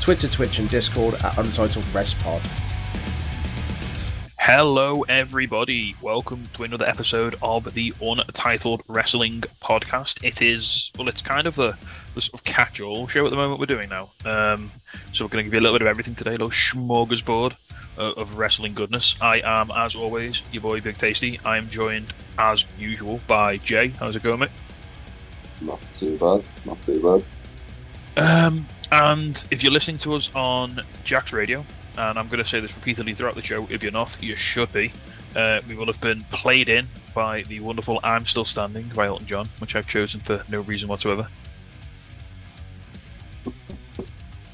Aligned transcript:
Twitter, 0.00 0.28
Twitch, 0.28 0.58
and 0.58 0.68
Discord 0.70 1.14
at 1.16 1.36
Untitled 1.38 1.84
Rest 1.92 2.18
Pod. 2.20 2.42
Hello, 4.38 5.02
everybody. 5.08 5.96
Welcome 6.00 6.48
to 6.54 6.62
another 6.62 6.88
episode 6.88 7.34
of 7.42 7.74
the 7.74 7.92
Untitled 8.00 8.82
Wrestling 8.86 9.40
Podcast. 9.60 10.22
It 10.22 10.40
is, 10.40 10.92
well, 10.96 11.08
it's 11.08 11.22
kind 11.22 11.48
of 11.48 11.56
the, 11.56 11.76
the 12.14 12.20
sort 12.20 12.34
of 12.34 12.44
catch 12.44 12.80
all 12.80 13.08
show 13.08 13.24
at 13.24 13.30
the 13.30 13.36
moment 13.36 13.58
we're 13.58 13.66
doing 13.66 13.88
now. 13.88 14.10
Um, 14.24 14.70
so 15.12 15.24
we're 15.24 15.30
going 15.30 15.44
to 15.44 15.50
give 15.50 15.54
you 15.54 15.60
a 15.60 15.62
little 15.62 15.76
bit 15.76 15.82
of 15.82 15.88
everything 15.88 16.14
today, 16.14 16.30
a 16.30 16.38
little 16.38 16.50
smorgasbord 16.50 17.56
of, 17.96 18.18
of 18.18 18.38
wrestling 18.38 18.74
goodness. 18.74 19.16
I 19.20 19.40
am, 19.44 19.72
as 19.74 19.96
always, 19.96 20.42
your 20.52 20.62
boy 20.62 20.80
Big 20.80 20.96
Tasty. 20.96 21.40
I 21.44 21.56
am 21.56 21.68
joined, 21.68 22.14
as 22.38 22.64
usual, 22.78 23.20
by 23.26 23.56
Jay. 23.56 23.88
How's 23.88 24.14
it 24.14 24.22
going, 24.22 24.38
mate? 24.38 24.50
Not 25.60 25.80
too 25.92 26.16
bad. 26.18 26.46
Not 26.64 26.78
too 26.78 27.02
bad. 27.02 27.24
Um, 28.16 28.66
and 28.92 29.44
if 29.50 29.62
you're 29.62 29.72
listening 29.72 29.98
to 29.98 30.14
us 30.14 30.30
on 30.34 30.80
Jack's 31.04 31.32
Radio, 31.32 31.64
and 31.98 32.18
I'm 32.18 32.28
going 32.28 32.42
to 32.42 32.48
say 32.48 32.60
this 32.60 32.74
repeatedly 32.74 33.14
throughout 33.14 33.34
the 33.34 33.42
show, 33.42 33.66
if 33.70 33.82
you're 33.82 33.92
not, 33.92 34.16
you 34.20 34.36
should 34.36 34.72
be. 34.72 34.92
Uh, 35.34 35.60
we 35.68 35.74
will 35.74 35.86
have 35.86 36.00
been 36.00 36.22
played 36.30 36.68
in 36.68 36.88
by 37.14 37.42
the 37.42 37.60
wonderful 37.60 38.00
I'm 38.02 38.26
Still 38.26 38.44
Standing 38.44 38.90
by 38.94 39.06
Elton 39.06 39.26
John, 39.26 39.48
which 39.58 39.76
I've 39.76 39.86
chosen 39.86 40.20
for 40.20 40.42
no 40.48 40.62
reason 40.62 40.88
whatsoever. 40.88 41.28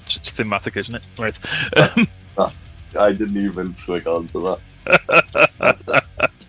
It's, 0.06 0.16
it's 0.16 0.30
thematic, 0.30 0.76
isn't 0.76 0.94
it? 0.94 1.06
Right. 1.18 1.38
Um, 1.78 2.06
I 2.98 3.12
didn't 3.12 3.36
even 3.36 3.74
swig 3.74 4.06
onto 4.06 4.40
that. 4.40 6.04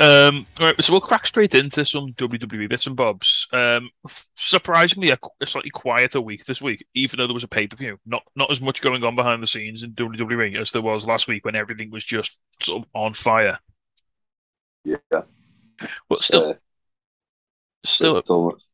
um, 0.00 0.46
right, 0.60 0.74
so 0.82 0.92
we'll 0.92 1.00
crack 1.00 1.26
straight 1.26 1.54
into 1.54 1.84
some 1.84 2.12
WWE 2.14 2.68
bits 2.68 2.86
and 2.86 2.96
bobs. 2.96 3.46
Um, 3.52 3.90
surprisingly, 4.36 5.10
a, 5.10 5.18
a 5.40 5.46
slightly 5.46 5.70
quieter 5.70 6.20
week 6.20 6.44
this 6.44 6.62
week, 6.62 6.84
even 6.94 7.18
though 7.18 7.26
there 7.26 7.34
was 7.34 7.44
a 7.44 7.48
pay 7.48 7.66
per 7.66 7.76
view. 7.76 7.98
Not 8.06 8.22
not 8.36 8.50
as 8.50 8.60
much 8.60 8.82
going 8.82 9.04
on 9.04 9.16
behind 9.16 9.42
the 9.42 9.46
scenes 9.46 9.82
in 9.82 9.92
WWE 9.92 10.60
as 10.60 10.72
there 10.72 10.82
was 10.82 11.06
last 11.06 11.28
week 11.28 11.44
when 11.44 11.56
everything 11.56 11.90
was 11.90 12.04
just 12.04 12.38
sort 12.62 12.82
of 12.82 12.88
on 12.94 13.14
fire. 13.14 13.58
Yeah. 14.84 15.22
But 16.08 16.18
still, 16.20 16.50
Uh, 16.50 16.54
still, 17.84 18.16
it's 18.18 18.30
almost, 18.30 18.64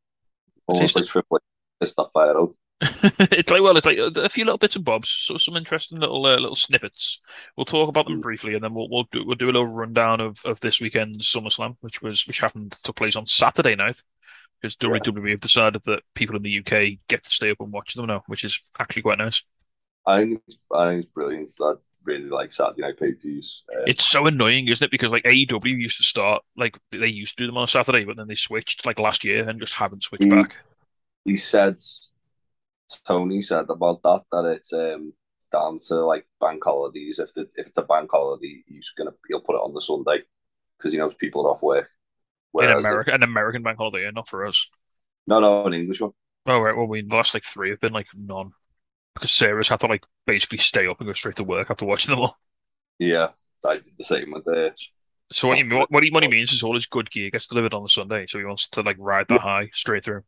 almost 0.67 0.97
like 0.97 1.07
Triple 1.07 1.39
H 1.39 1.43
pissed 1.81 1.97
that 1.97 2.11
fire 2.13 2.37
out. 2.39 2.53
it's 2.81 3.51
like 3.51 3.61
well, 3.61 3.77
it's 3.77 3.87
like 3.87 3.99
a 3.99 4.29
few 4.29 4.45
little 4.45 4.59
bits 4.59 4.77
and 4.77 4.85
bobs, 4.85 5.09
so 5.11 5.37
some 5.37 5.57
interesting 5.57 5.99
little 5.99 6.25
uh, 6.25 6.37
little 6.37 6.55
snippets. 6.55 7.21
We'll 7.57 7.65
talk 7.65 7.89
about 7.89 8.05
them 8.07 8.21
briefly, 8.21 8.55
and 8.55 8.63
then 8.63 8.73
we'll 8.73 8.89
we'll 8.89 9.09
do, 9.11 9.25
we'll 9.27 9.35
do 9.35 9.47
a 9.47 9.53
little 9.53 9.67
rundown 9.67 10.21
of, 10.21 10.41
of 10.45 10.61
this 10.61 10.81
weekend's 10.81 11.27
SummerSlam, 11.29 11.77
which 11.81 12.03
was 12.03 12.25
which 12.27 12.39
happened 12.39 12.73
took 12.85 12.95
place 12.95 13.17
on 13.17 13.27
Saturday 13.27 13.75
night, 13.75 14.03
because 14.61 14.77
WWE 14.77 15.33
have 15.33 15.41
decided 15.41 15.83
that 15.87 16.03
people 16.15 16.37
in 16.37 16.43
the 16.43 16.51
UK 16.51 17.01
get 17.09 17.23
to 17.25 17.31
stay 17.31 17.51
up 17.51 17.61
and 17.61 17.73
watch 17.73 17.95
them 17.95 18.07
now, 18.07 18.23
which 18.29 18.45
is 18.45 18.61
actually 18.79 19.03
quite 19.03 19.19
nice. 19.19 19.43
I 20.07 20.21
think 20.21 20.43
it's, 20.47 20.59
I 20.73 20.89
think 20.89 21.05
it's 21.05 21.13
brilliant. 21.13 21.51
I 21.61 21.75
really 22.05 22.29
like 22.29 22.53
Saturday 22.53 22.83
night 22.83 22.99
pay 22.99 23.13
per 23.13 23.21
views. 23.21 23.65
Uh, 23.75 23.87
It's 23.87 24.05
so 24.05 24.27
annoying, 24.27 24.69
isn't 24.69 24.85
it? 24.85 24.91
Because 24.91 25.13
like 25.13 25.25
AEW 25.25 25.73
used 25.73 25.97
to 25.97 26.03
start 26.05 26.43
like 26.57 26.79
they 26.93 27.09
used 27.09 27.37
to 27.39 27.43
do 27.45 27.47
them 27.47 27.57
on 27.57 27.65
a 27.65 27.69
Saturday, 27.69 28.05
but 28.05 28.17
then 28.17 28.29
they 28.29 28.35
switched 28.35 28.85
like 28.87 28.99
last 29.01 29.25
year 29.25 29.49
and 29.49 29.61
just 29.61 29.75
haven't 29.75 30.03
switched 30.05 30.29
Mm. 30.29 30.29
back. 30.29 30.55
he 31.25 31.37
said, 31.37 31.77
Tony 33.07 33.43
said 33.43 33.67
about 33.69 34.03
that 34.03 34.23
that 34.31 34.45
it's 34.47 34.73
um, 34.73 35.13
down 35.53 35.79
to 35.89 35.95
like 36.05 36.27
bank 36.41 36.63
holidays. 36.65 37.19
If 37.19 37.35
the, 37.35 37.43
if 37.57 37.67
it's 37.67 37.79
a 37.79 37.83
bank 37.83 38.11
holiday, 38.11 38.63
he's 38.67 38.93
gonna 38.97 39.13
he'll 39.29 39.41
put 39.41 39.57
it 39.57 39.63
on 39.63 39.75
the 39.75 39.81
Sunday 39.81 40.23
because 40.77 40.93
he 40.93 40.99
knows 40.99 41.15
people 41.15 41.47
are 41.47 41.51
off 41.51 41.63
work. 41.63 41.85
In 41.87 41.89
Whereas 42.53 42.85
the- 42.85 42.91
America, 42.91 43.13
an 43.13 43.23
American 43.23 43.63
bank 43.63 43.79
holiday, 43.79 44.11
not 44.13 44.29
for 44.29 44.47
us. 44.47 44.69
no, 45.27 45.41
no, 45.41 45.67
an 45.67 45.75
English 45.75 46.01
one. 46.01 46.13
Oh 46.47 46.61
right, 46.61 46.77
well, 46.77 46.87
we 46.87 47.03
the 47.03 47.15
last 47.15 47.35
like 47.35 47.45
three 47.45 47.71
have 47.71 47.81
been 47.81 47.93
like 47.93 48.07
none 48.15 48.53
because 49.15 49.33
Sarah's 49.33 49.69
had 49.69 49.81
to 49.81 49.87
like 49.87 50.05
basically 50.27 50.59
stay 50.59 50.87
up 50.87 51.01
and 51.01 51.07
go 51.07 51.13
straight 51.13 51.37
to 51.37 51.45
work 51.45 51.71
after 51.71 51.85
watching 51.85 52.11
them 52.11 52.21
all. 52.21 52.39
Yeah, 52.99 53.29
I 53.65 53.75
did 53.75 53.97
the 53.99 54.05
same 54.05 54.33
with 54.33 54.45
the. 54.45 54.75
So 55.31 55.49
what, 55.49 55.59
you, 55.59 55.77
what, 55.77 55.91
what, 55.91 56.03
he, 56.03 56.11
what 56.11 56.23
he 56.23 56.31
means 56.31 56.53
is 56.53 56.63
all 56.63 56.73
his 56.73 56.87
good 56.87 57.11
gear 57.11 57.31
gets 57.31 57.47
delivered 57.47 57.75
on 57.75 57.83
the 57.83 57.89
Sunday, 57.91 58.27
so 58.27 58.39
he 58.39 58.47
wants 58.47 58.67
to 58.69 58.81
like 58.81 58.97
ride 58.99 59.29
that 59.29 59.43
high 59.43 59.69
straight 59.75 60.05
through. 60.05 60.23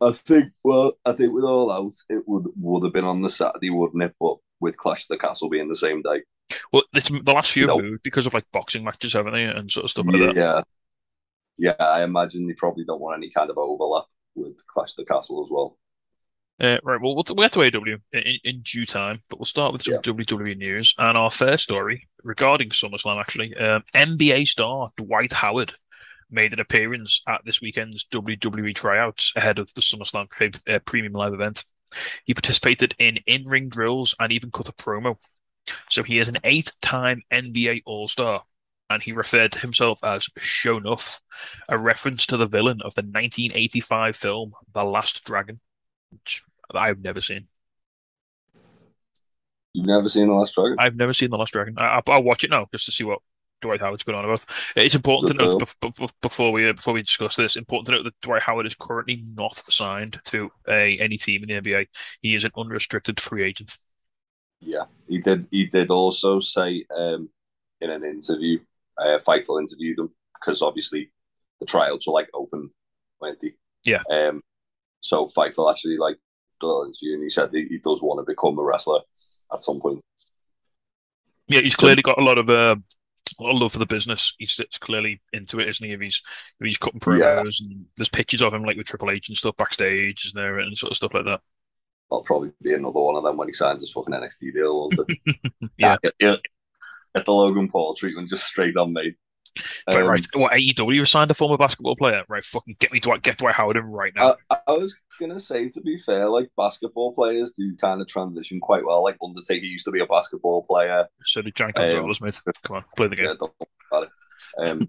I 0.00 0.12
think. 0.12 0.52
Well, 0.62 0.92
I 1.04 1.12
think 1.12 1.32
with 1.32 1.44
all 1.44 1.70
out, 1.70 1.92
it 2.08 2.22
would 2.26 2.46
would 2.60 2.84
have 2.84 2.92
been 2.92 3.04
on 3.04 3.22
the 3.22 3.30
Saturday, 3.30 3.70
wouldn't 3.70 4.02
it? 4.02 4.14
But 4.20 4.36
with 4.60 4.76
Clash 4.76 5.02
of 5.04 5.08
the 5.08 5.18
Castle 5.18 5.48
being 5.50 5.68
the 5.68 5.74
same 5.74 6.02
day. 6.02 6.22
Well, 6.72 6.82
it's, 6.94 7.08
the 7.08 7.32
last 7.32 7.50
few 7.52 7.66
No. 7.66 7.78
moved 7.78 8.02
because 8.02 8.26
of 8.26 8.34
like 8.34 8.44
boxing 8.52 8.84
matches, 8.84 9.12
haven't 9.14 9.32
they, 9.34 9.44
and 9.44 9.70
sort 9.70 9.84
of 9.84 9.90
stuff 9.90 10.06
like 10.06 10.34
that. 10.34 10.36
yeah, 10.36 10.62
yeah. 11.58 11.74
I 11.84 12.02
imagine 12.04 12.46
they 12.46 12.54
probably 12.54 12.84
don't 12.84 13.00
want 13.00 13.18
any 13.18 13.30
kind 13.30 13.50
of 13.50 13.58
overlap 13.58 14.04
with 14.34 14.64
Clash 14.68 14.92
of 14.92 14.96
the 14.96 15.04
Castle 15.04 15.44
as 15.44 15.50
well. 15.50 15.76
Uh, 16.58 16.78
right, 16.84 17.00
well, 17.02 17.14
we'll, 17.14 17.24
we'll 17.34 17.42
get 17.48 17.52
to 17.52 17.58
AEW 17.58 18.00
in, 18.14 18.38
in 18.44 18.62
due 18.62 18.86
time, 18.86 19.22
but 19.28 19.38
we'll 19.38 19.44
start 19.44 19.74
with 19.74 19.82
some 19.82 19.94
Yeah. 19.94 20.00
WWE 20.00 20.56
news. 20.56 20.94
And 20.96 21.18
our 21.18 21.30
first 21.30 21.64
story 21.64 22.08
regarding 22.22 22.70
SummerSlam, 22.70 23.20
actually, 23.20 23.54
um, 23.56 23.82
NBA 23.94 24.46
star 24.48 24.90
Dwight 24.96 25.34
Howard 25.34 25.74
made 26.30 26.52
an 26.52 26.60
appearance 26.60 27.22
at 27.28 27.42
this 27.44 27.60
weekend's 27.60 28.06
WWE 28.06 28.74
tryouts 28.74 29.32
ahead 29.36 29.58
of 29.58 29.72
the 29.74 29.80
SummerSlam 29.80 30.28
uh, 30.68 30.78
premium 30.80 31.12
live 31.12 31.34
event. 31.34 31.64
He 32.24 32.34
participated 32.34 32.94
in 32.98 33.18
in 33.26 33.46
ring 33.46 33.68
drills 33.68 34.14
and 34.18 34.32
even 34.32 34.50
cut 34.50 34.68
a 34.68 34.72
promo. 34.72 35.16
So 35.90 36.02
he 36.02 36.18
is 36.18 36.28
an 36.28 36.38
eight 36.44 36.72
time 36.82 37.22
NBA 37.32 37.82
All 37.86 38.08
Star, 38.08 38.44
and 38.90 39.02
he 39.02 39.12
referred 39.12 39.52
to 39.52 39.58
himself 39.60 40.02
as 40.02 40.28
Sho'nuff, 40.38 41.20
a 41.68 41.78
reference 41.78 42.26
to 42.26 42.36
the 42.36 42.46
villain 42.46 42.80
of 42.82 42.94
the 42.94 43.02
1985 43.02 44.16
film 44.16 44.52
The 44.74 44.84
Last 44.84 45.24
Dragon 45.24 45.60
which 46.10 46.42
I've 46.74 47.00
never 47.00 47.20
seen. 47.20 47.46
You've 49.72 49.86
never 49.86 50.08
seen 50.08 50.28
the 50.28 50.34
Last 50.34 50.54
Dragon? 50.54 50.76
I've 50.78 50.96
never 50.96 51.12
seen 51.12 51.30
The 51.30 51.36
Last 51.36 51.52
Dragon. 51.52 51.74
I, 51.78 52.00
I'll 52.06 52.22
watch 52.22 52.44
it 52.44 52.50
now 52.50 52.66
just 52.72 52.86
to 52.86 52.92
see 52.92 53.04
what 53.04 53.20
Dwight 53.60 53.80
Howard's 53.80 54.04
going 54.04 54.18
on 54.18 54.24
about. 54.24 54.44
It's 54.74 54.94
important 54.94 55.28
to 55.28 55.44
note 55.44 55.58
call. 55.58 55.60
bef- 55.60 55.94
bef- 55.94 56.12
before 56.22 56.52
we 56.52 56.68
uh, 56.68 56.72
before 56.72 56.94
we 56.94 57.02
discuss 57.02 57.36
this. 57.36 57.56
Important 57.56 57.86
to 57.86 57.92
note 57.92 58.04
that 58.04 58.20
Dwight 58.22 58.42
Howard 58.42 58.66
is 58.66 58.74
currently 58.74 59.24
not 59.34 59.62
signed 59.68 60.18
to 60.26 60.50
a 60.68 60.98
any 60.98 61.16
team 61.16 61.42
in 61.42 61.48
the 61.48 61.70
NBA. 61.70 61.86
He 62.20 62.34
is 62.34 62.44
an 62.44 62.52
unrestricted 62.56 63.20
free 63.20 63.44
agent. 63.44 63.78
Yeah, 64.60 64.84
he 65.08 65.18
did. 65.18 65.46
He 65.50 65.66
did 65.66 65.90
also 65.90 66.40
say 66.40 66.84
um, 66.94 67.28
in 67.80 67.90
an 67.90 68.04
interview, 68.04 68.58
uh, 68.98 69.18
Fightful 69.26 69.60
interviewed 69.60 69.98
him 69.98 70.10
because 70.38 70.62
obviously 70.62 71.10
the 71.60 71.66
tryouts 71.66 72.06
were 72.06 72.12
like 72.12 72.28
open, 72.34 72.70
they? 73.20 73.54
Yeah. 73.84 74.02
Um. 74.10 74.40
So 75.00 75.28
Fightful 75.28 75.70
actually 75.70 75.98
like 75.98 76.16
the 76.60 76.66
little 76.66 76.84
interview, 76.84 77.14
and 77.14 77.24
he 77.24 77.30
said 77.30 77.50
he, 77.52 77.66
he 77.66 77.78
does 77.78 78.02
want 78.02 78.20
to 78.20 78.30
become 78.30 78.58
a 78.58 78.62
wrestler 78.62 79.00
at 79.52 79.62
some 79.62 79.80
point. 79.80 80.00
Yeah, 81.48 81.60
he's 81.60 81.76
clearly 81.76 82.02
got 82.02 82.18
a 82.18 82.24
lot 82.24 82.38
of 82.38 82.50
uh, 82.50 82.76
a 83.38 83.42
lot 83.42 83.54
of 83.54 83.60
love 83.60 83.72
for 83.72 83.78
the 83.78 83.86
business. 83.86 84.34
He's, 84.38 84.60
clearly 84.80 85.20
into 85.32 85.60
it, 85.60 85.68
isn't 85.68 85.86
he? 85.86 85.92
If 85.92 86.00
he's 86.00 86.22
if 86.60 86.66
he's 86.66 86.78
cutting 86.78 87.00
promos 87.00 87.60
and 87.60 87.86
there's 87.96 88.08
pictures 88.08 88.42
of 88.42 88.54
him 88.54 88.64
like 88.64 88.76
with 88.76 88.86
Triple 88.86 89.10
H 89.10 89.28
and 89.28 89.36
stuff 89.36 89.56
backstage, 89.56 90.26
isn't 90.26 90.40
there, 90.40 90.58
and 90.58 90.76
sort 90.76 90.90
of 90.92 90.96
stuff 90.96 91.14
like 91.14 91.26
that. 91.26 91.40
That'll 92.10 92.22
probably 92.22 92.52
be 92.62 92.74
another 92.74 93.00
one 93.00 93.16
of 93.16 93.24
them 93.24 93.36
when 93.36 93.48
he 93.48 93.52
signs 93.52 93.82
his 93.82 93.92
fucking 93.92 94.14
NXT 94.14 94.54
deal. 94.54 94.90
Won't? 94.90 95.10
Yeah. 95.78 95.96
Get, 96.02 96.16
get, 96.18 96.38
get 97.14 97.24
the 97.24 97.32
Logan 97.32 97.68
Paul 97.68 97.94
treatment 97.94 98.28
just 98.28 98.46
straight 98.46 98.76
on 98.76 98.92
me. 98.92 99.14
Right, 99.88 99.96
Um, 99.98 100.08
right. 100.08 100.26
What 100.34 100.52
AEW 100.52 101.06
signed 101.06 101.30
a 101.30 101.34
former 101.34 101.56
basketball 101.56 101.96
player? 101.96 102.22
Right, 102.28 102.44
fucking 102.44 102.76
get 102.78 102.92
me 102.92 103.00
Dwight, 103.00 103.22
get 103.22 103.38
Dwight 103.38 103.54
Howard 103.54 103.76
in 103.76 103.84
right 103.84 104.12
now. 104.14 104.36
I, 104.50 104.58
I 104.66 104.72
was 104.72 104.96
gonna 105.20 105.38
say, 105.38 105.68
to 105.70 105.80
be 105.80 105.98
fair, 105.98 106.28
like 106.28 106.50
basketball 106.56 107.12
players 107.14 107.52
do 107.52 107.76
kind 107.80 108.00
of 108.00 108.08
transition 108.08 108.60
quite 108.60 108.84
well. 108.84 109.02
Like 109.02 109.16
Undertaker 109.22 109.64
used 109.64 109.84
to 109.86 109.90
be 109.90 110.00
a 110.00 110.06
basketball 110.06 110.62
player. 110.64 111.06
so 111.24 111.42
did 111.42 111.54
Giant 111.54 111.78
um, 111.78 111.84
Gonzalez, 111.90 112.20
mate. 112.20 112.40
Come 112.64 112.76
on, 112.76 112.84
play 112.96 113.08
the 113.08 113.16
Yeah, 113.16 113.22
game. 113.22 113.36
don't 113.38 113.52
worry 113.60 113.68
about 113.90 114.02
it. 114.04 114.10
Um, 114.68 114.88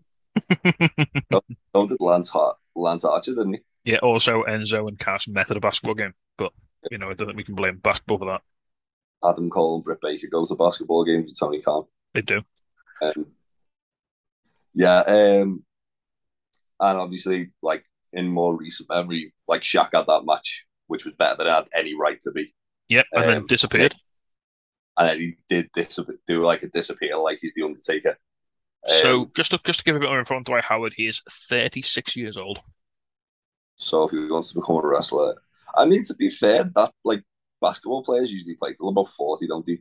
so 1.76 1.88
did 1.88 2.02
Lance 2.02 2.30
Hart, 2.30 2.58
Lance 2.76 3.06
Archer, 3.06 3.36
didn't 3.36 3.54
he? 3.54 3.60
yeah. 3.86 3.98
Also, 4.00 4.44
Enzo 4.44 4.88
and 4.88 5.00
Cass 5.00 5.28
met 5.28 5.50
at 5.52 5.58
a 5.58 5.62
basketball 5.62 5.96
game, 5.96 6.14
but 6.38 6.52
you 6.92 6.98
know, 6.98 7.10
I 7.10 7.14
don't 7.14 7.28
think 7.28 7.38
we 7.38 7.44
can 7.44 7.56
blame 7.56 7.78
basketball 7.78 8.18
for 8.20 8.26
that. 8.26 8.42
Adam 9.28 9.50
Cole 9.50 9.76
and 9.76 9.84
Britt 9.84 10.00
Baker 10.02 10.28
go 10.32 10.46
to 10.46 10.56
basketball 10.56 11.04
games 11.04 11.26
with 11.26 11.40
Tony 11.40 11.62
Khan. 11.62 11.86
They 12.14 12.22
do. 12.22 12.42
Um, 13.02 13.28
yeah, 14.78 15.00
um, 15.02 15.64
and 16.80 16.98
obviously, 17.00 17.52
like 17.62 17.84
in 18.14 18.28
more 18.28 18.56
recent 18.56 18.90
memory, 18.90 19.34
like 19.48 19.62
Shaq 19.62 19.90
had 19.94 20.08
that 20.08 20.26
match, 20.26 20.66
which 20.88 21.06
was 21.06 21.14
better 21.16 21.38
than 21.38 21.48
I 21.48 21.56
had 21.58 21.70
any 21.76 21.94
right 21.96 22.20
to 22.22 22.32
be. 22.32 22.54
Yep, 22.90 23.06
and 23.14 23.30
then 23.30 23.38
Um, 23.40 23.46
disappeared. 23.48 23.96
and 24.98 25.10
then 25.10 25.20
he 25.20 25.38
did 25.50 25.70
dis- 25.74 26.00
do 26.28 26.44
like 26.44 26.64
a 26.64 26.68
disappear, 26.68 27.18
like 27.18 27.40
he's 27.42 27.54
the 27.56 27.64
Undertaker. 27.64 28.18
so 28.88 29.22
Um, 29.24 29.32
just 29.36 29.52
to 29.52 29.60
just 29.66 29.80
to 29.80 29.86
give 29.86 29.96
a 29.96 30.00
bit 30.00 30.10
more 30.10 30.20
info 30.20 30.36
on 30.36 30.44
Dwight 30.44 30.66
Howard, 30.66 30.94
he 30.96 31.08
is 31.08 31.22
36 31.50 32.16
years 32.16 32.38
old. 32.38 32.62
so 33.76 34.04
if 34.06 34.12
he 34.12 34.20
wants 34.28 34.50
to 34.54 34.60
become 34.60 34.78
a 34.78 34.88
wrestler, 34.88 35.36
I 35.76 35.86
mean, 35.86 36.04
to 36.06 36.16
be 36.16 36.30
fair, 36.30 36.64
that 36.76 36.92
like 37.04 37.24
basketball 37.62 38.04
players 38.04 38.32
usually 38.32 38.56
play 38.56 38.74
till 38.74 38.90
about 38.90 39.10
forty, 39.18 39.48
don't 39.48 39.66
they? 39.66 39.80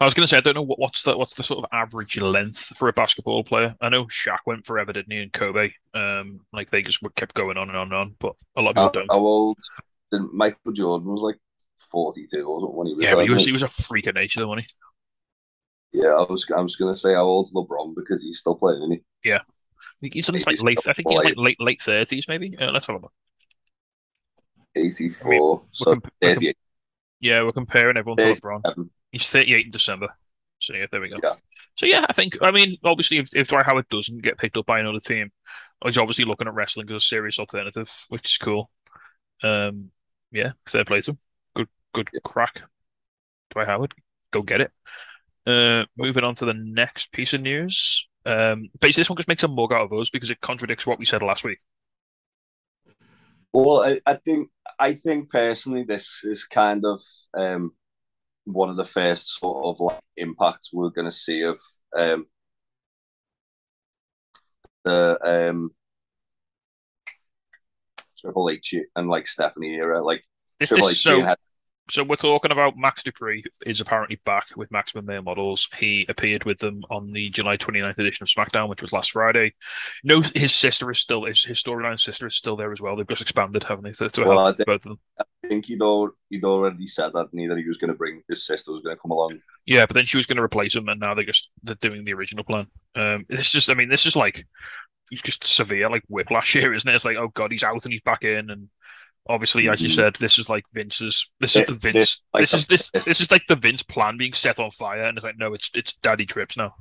I 0.00 0.04
was 0.04 0.14
going 0.14 0.24
to 0.24 0.28
say 0.28 0.36
I 0.36 0.40
don't 0.40 0.54
know 0.54 0.62
what, 0.62 0.78
what's 0.78 1.02
the 1.02 1.16
what's 1.16 1.34
the 1.34 1.42
sort 1.42 1.64
of 1.64 1.70
average 1.72 2.20
length 2.20 2.76
for 2.76 2.88
a 2.88 2.92
basketball 2.92 3.42
player. 3.44 3.74
I 3.80 3.88
know 3.88 4.04
Shaq 4.04 4.38
went 4.46 4.64
forever, 4.64 4.92
didn't 4.92 5.12
he? 5.12 5.18
And 5.18 5.32
Kobe, 5.32 5.70
um, 5.94 6.40
like 6.52 6.70
they 6.70 6.82
just 6.82 7.00
kept 7.16 7.34
going 7.34 7.56
on 7.56 7.68
and 7.68 7.76
on 7.76 7.88
and 7.88 7.94
on. 7.94 8.14
But 8.18 8.34
a 8.56 8.62
lot 8.62 8.70
of 8.70 8.76
How, 8.76 8.88
people 8.88 9.00
don't. 9.06 9.12
how 9.12 9.24
old? 9.24 9.58
Did 10.12 10.22
Michael 10.32 10.72
Jordan 10.72 11.08
was 11.08 11.20
like 11.20 11.38
forty-two 11.90 12.44
or 12.44 12.60
something 12.60 12.76
when 12.76 12.86
he 12.86 12.94
was. 12.94 13.04
yeah, 13.04 13.14
but 13.16 13.24
he 13.24 13.30
was 13.30 13.44
he 13.44 13.52
was 13.52 13.64
a 13.64 13.68
freak 13.68 14.06
of 14.06 14.14
nature, 14.14 14.40
though, 14.40 14.48
wasn't 14.48 14.68
he? 15.92 16.00
Yeah, 16.00 16.14
I 16.14 16.22
was. 16.30 16.46
I 16.56 16.60
was 16.60 16.76
gonna 16.76 16.94
say 16.94 17.14
how 17.14 17.24
old 17.24 17.50
LeBron 17.54 17.94
because 17.96 18.22
he's 18.22 18.38
still 18.38 18.54
playing. 18.54 18.82
Isn't 18.82 19.02
he? 19.22 19.32
I 19.32 19.40
think 20.00 20.12
he's 20.14 20.28
in 20.28 20.34
like 20.34 20.62
late. 20.62 20.78
I 20.86 20.92
think 20.92 21.08
he's 21.08 21.22
like- 21.22 21.34
late 21.36 21.60
late 21.60 21.80
thirties, 21.80 22.28
maybe. 22.28 22.56
Uh, 22.56 22.70
let's 22.70 22.86
have 22.86 22.96
a 22.96 22.98
look. 23.00 23.12
Eighty-four. 24.74 25.62
so 25.72 25.96
comp-. 25.96 26.12
Yeah, 27.18 27.42
we're 27.42 27.52
comparing 27.52 27.96
everyone 27.96 28.18
to 28.18 28.24
LeBron. 28.24 28.88
He's 29.12 29.28
38 29.28 29.66
in 29.66 29.70
December. 29.72 30.08
So 30.58 30.74
yeah, 30.74 30.86
there 30.90 31.00
we 31.00 31.08
go. 31.08 31.18
Yeah. 31.22 31.34
So 31.76 31.86
yeah, 31.86 32.06
I 32.08 32.12
think 32.12 32.38
I 32.40 32.50
mean 32.50 32.76
obviously 32.84 33.18
if, 33.18 33.28
if 33.34 33.48
Dwight 33.48 33.66
Howard 33.66 33.88
doesn't 33.88 34.22
get 34.22 34.38
picked 34.38 34.56
up 34.56 34.66
by 34.66 34.80
another 34.80 35.00
team, 35.00 35.30
he's 35.84 35.98
obviously 35.98 36.24
looking 36.24 36.46
at 36.46 36.54
wrestling 36.54 36.90
as 36.90 36.96
a 36.96 37.00
serious 37.00 37.38
alternative, 37.38 38.06
which 38.08 38.26
is 38.26 38.38
cool. 38.38 38.70
Um, 39.42 39.90
yeah, 40.32 40.52
fair 40.66 40.84
play 40.84 41.00
to 41.02 41.12
him. 41.12 41.18
Good, 41.54 41.68
good 41.92 42.08
crack. 42.24 42.62
Dwight 43.50 43.68
Howard, 43.68 43.94
go 44.30 44.42
get 44.42 44.62
it. 44.62 44.72
Uh, 45.46 45.84
moving 45.96 46.24
on 46.24 46.34
to 46.36 46.44
the 46.44 46.54
next 46.54 47.12
piece 47.12 47.32
of 47.32 47.40
news. 47.40 48.08
Um, 48.24 48.68
basically 48.80 49.02
this 49.02 49.10
one 49.10 49.16
just 49.16 49.28
makes 49.28 49.44
a 49.44 49.48
mug 49.48 49.72
out 49.72 49.92
of 49.92 49.92
us 49.92 50.10
because 50.10 50.30
it 50.30 50.40
contradicts 50.40 50.86
what 50.86 50.98
we 50.98 51.04
said 51.04 51.22
last 51.22 51.44
week. 51.44 51.58
Well, 53.52 53.82
I, 53.82 54.00
I 54.04 54.14
think 54.14 54.50
I 54.78 54.94
think 54.94 55.30
personally, 55.30 55.84
this 55.84 56.22
is 56.24 56.44
kind 56.44 56.84
of 56.84 57.00
um, 57.34 57.72
one 58.46 58.70
of 58.70 58.76
the 58.76 58.84
first 58.84 59.38
sort 59.38 59.64
of 59.66 59.80
like 59.80 60.00
impacts 60.16 60.70
we're 60.72 60.90
going 60.90 61.04
to 61.04 61.10
see 61.10 61.42
of 61.42 61.60
um, 61.96 62.26
the 64.84 65.18
um, 65.50 65.70
Triple 68.18 68.50
H 68.50 68.74
and 68.94 69.08
like 69.08 69.26
Stephanie 69.26 69.74
era, 69.74 70.02
like 70.02 70.24
This, 70.58 70.70
Triple 70.70 70.88
this 70.88 70.96
H 70.98 71.02
so 71.02 71.22
head- 71.24 71.38
So 71.90 72.02
we're 72.04 72.16
talking 72.16 72.52
about 72.52 72.76
Max 72.76 73.02
Dupri 73.02 73.42
is 73.64 73.80
apparently 73.80 74.20
back 74.24 74.46
with 74.56 74.70
Maximum 74.70 75.06
Male 75.06 75.22
Models. 75.22 75.68
He 75.78 76.06
appeared 76.08 76.44
with 76.44 76.58
them 76.58 76.82
on 76.90 77.10
the 77.12 77.28
July 77.30 77.56
29th 77.56 77.98
edition 77.98 78.24
of 78.24 78.28
SmackDown, 78.28 78.68
which 78.68 78.82
was 78.82 78.92
last 78.92 79.10
Friday. 79.12 79.54
No, 80.02 80.22
his 80.34 80.54
sister 80.54 80.90
is 80.90 80.98
still 80.98 81.24
his, 81.24 81.44
his 81.44 81.62
storyline 81.62 81.98
sister 82.00 82.26
is 82.26 82.36
still 82.36 82.56
there 82.56 82.72
as 82.72 82.80
well. 82.80 82.96
They've 82.96 83.06
just 83.08 83.22
expanded, 83.22 83.64
haven't 83.64 83.84
they, 83.84 83.92
to, 83.92 84.08
to 84.08 84.24
Well, 84.24 84.44
help 84.46 84.58
both 84.58 84.68
of 84.68 84.82
them. 84.82 84.98
I 85.46 85.48
think 85.48 85.66
he'd, 85.66 85.80
al- 85.82 86.10
he'd 86.28 86.44
already 86.44 86.86
said 86.86 87.12
that 87.14 87.28
neither 87.32 87.56
he 87.56 87.68
was 87.68 87.78
going 87.78 87.92
to 87.92 87.96
bring 87.96 88.22
his 88.28 88.44
sister 88.46 88.72
was 88.72 88.82
going 88.82 88.96
to 88.96 89.00
come 89.00 89.12
along. 89.12 89.40
Yeah, 89.64 89.86
but 89.86 89.94
then 89.94 90.04
she 90.04 90.16
was 90.16 90.26
going 90.26 90.36
to 90.38 90.42
replace 90.42 90.74
him, 90.74 90.88
and 90.88 91.00
now 91.00 91.14
they're 91.14 91.24
just 91.24 91.50
they're 91.62 91.76
doing 91.76 92.04
the 92.04 92.14
original 92.14 92.44
plan. 92.44 92.66
Um, 92.96 93.24
this 93.28 93.54
is, 93.54 93.68
I 93.68 93.74
mean, 93.74 93.88
this 93.88 94.06
is 94.06 94.16
like 94.16 94.46
it's 95.10 95.22
just 95.22 95.44
severe, 95.44 95.88
like 95.88 96.02
whiplash 96.08 96.52
here, 96.52 96.74
isn't 96.74 96.88
it? 96.90 96.94
It's 96.94 97.04
like, 97.04 97.16
oh 97.16 97.28
god, 97.28 97.52
he's 97.52 97.62
out 97.64 97.84
and 97.84 97.92
he's 97.92 98.00
back 98.00 98.24
in, 98.24 98.50
and 98.50 98.68
obviously, 99.28 99.68
as 99.68 99.80
you 99.82 99.88
Mhm. 99.88 99.94
said, 99.94 100.14
this 100.16 100.38
is 100.38 100.48
like 100.48 100.64
Vince's. 100.72 101.30
This 101.40 101.54
is 101.56 101.66
the 101.66 101.74
this- 101.74 101.82
Vince. 101.92 102.24
like 102.34 102.42
This 102.42 102.54
is 102.54 102.66
this. 102.66 102.90
this- 102.90 103.04
This 103.04 103.20
is 103.20 103.30
like 103.30 103.46
the 103.48 103.56
Vince 103.56 103.82
plan 103.84 104.16
being 104.18 104.32
set 104.32 104.58
on 104.58 104.70
fire, 104.72 105.04
and 105.04 105.16
it's 105.16 105.24
like, 105.24 105.38
no, 105.38 105.54
it's 105.54 105.70
it's 105.74 105.94
Daddy 105.94 106.26
Trips 106.26 106.56
now. 106.56 106.74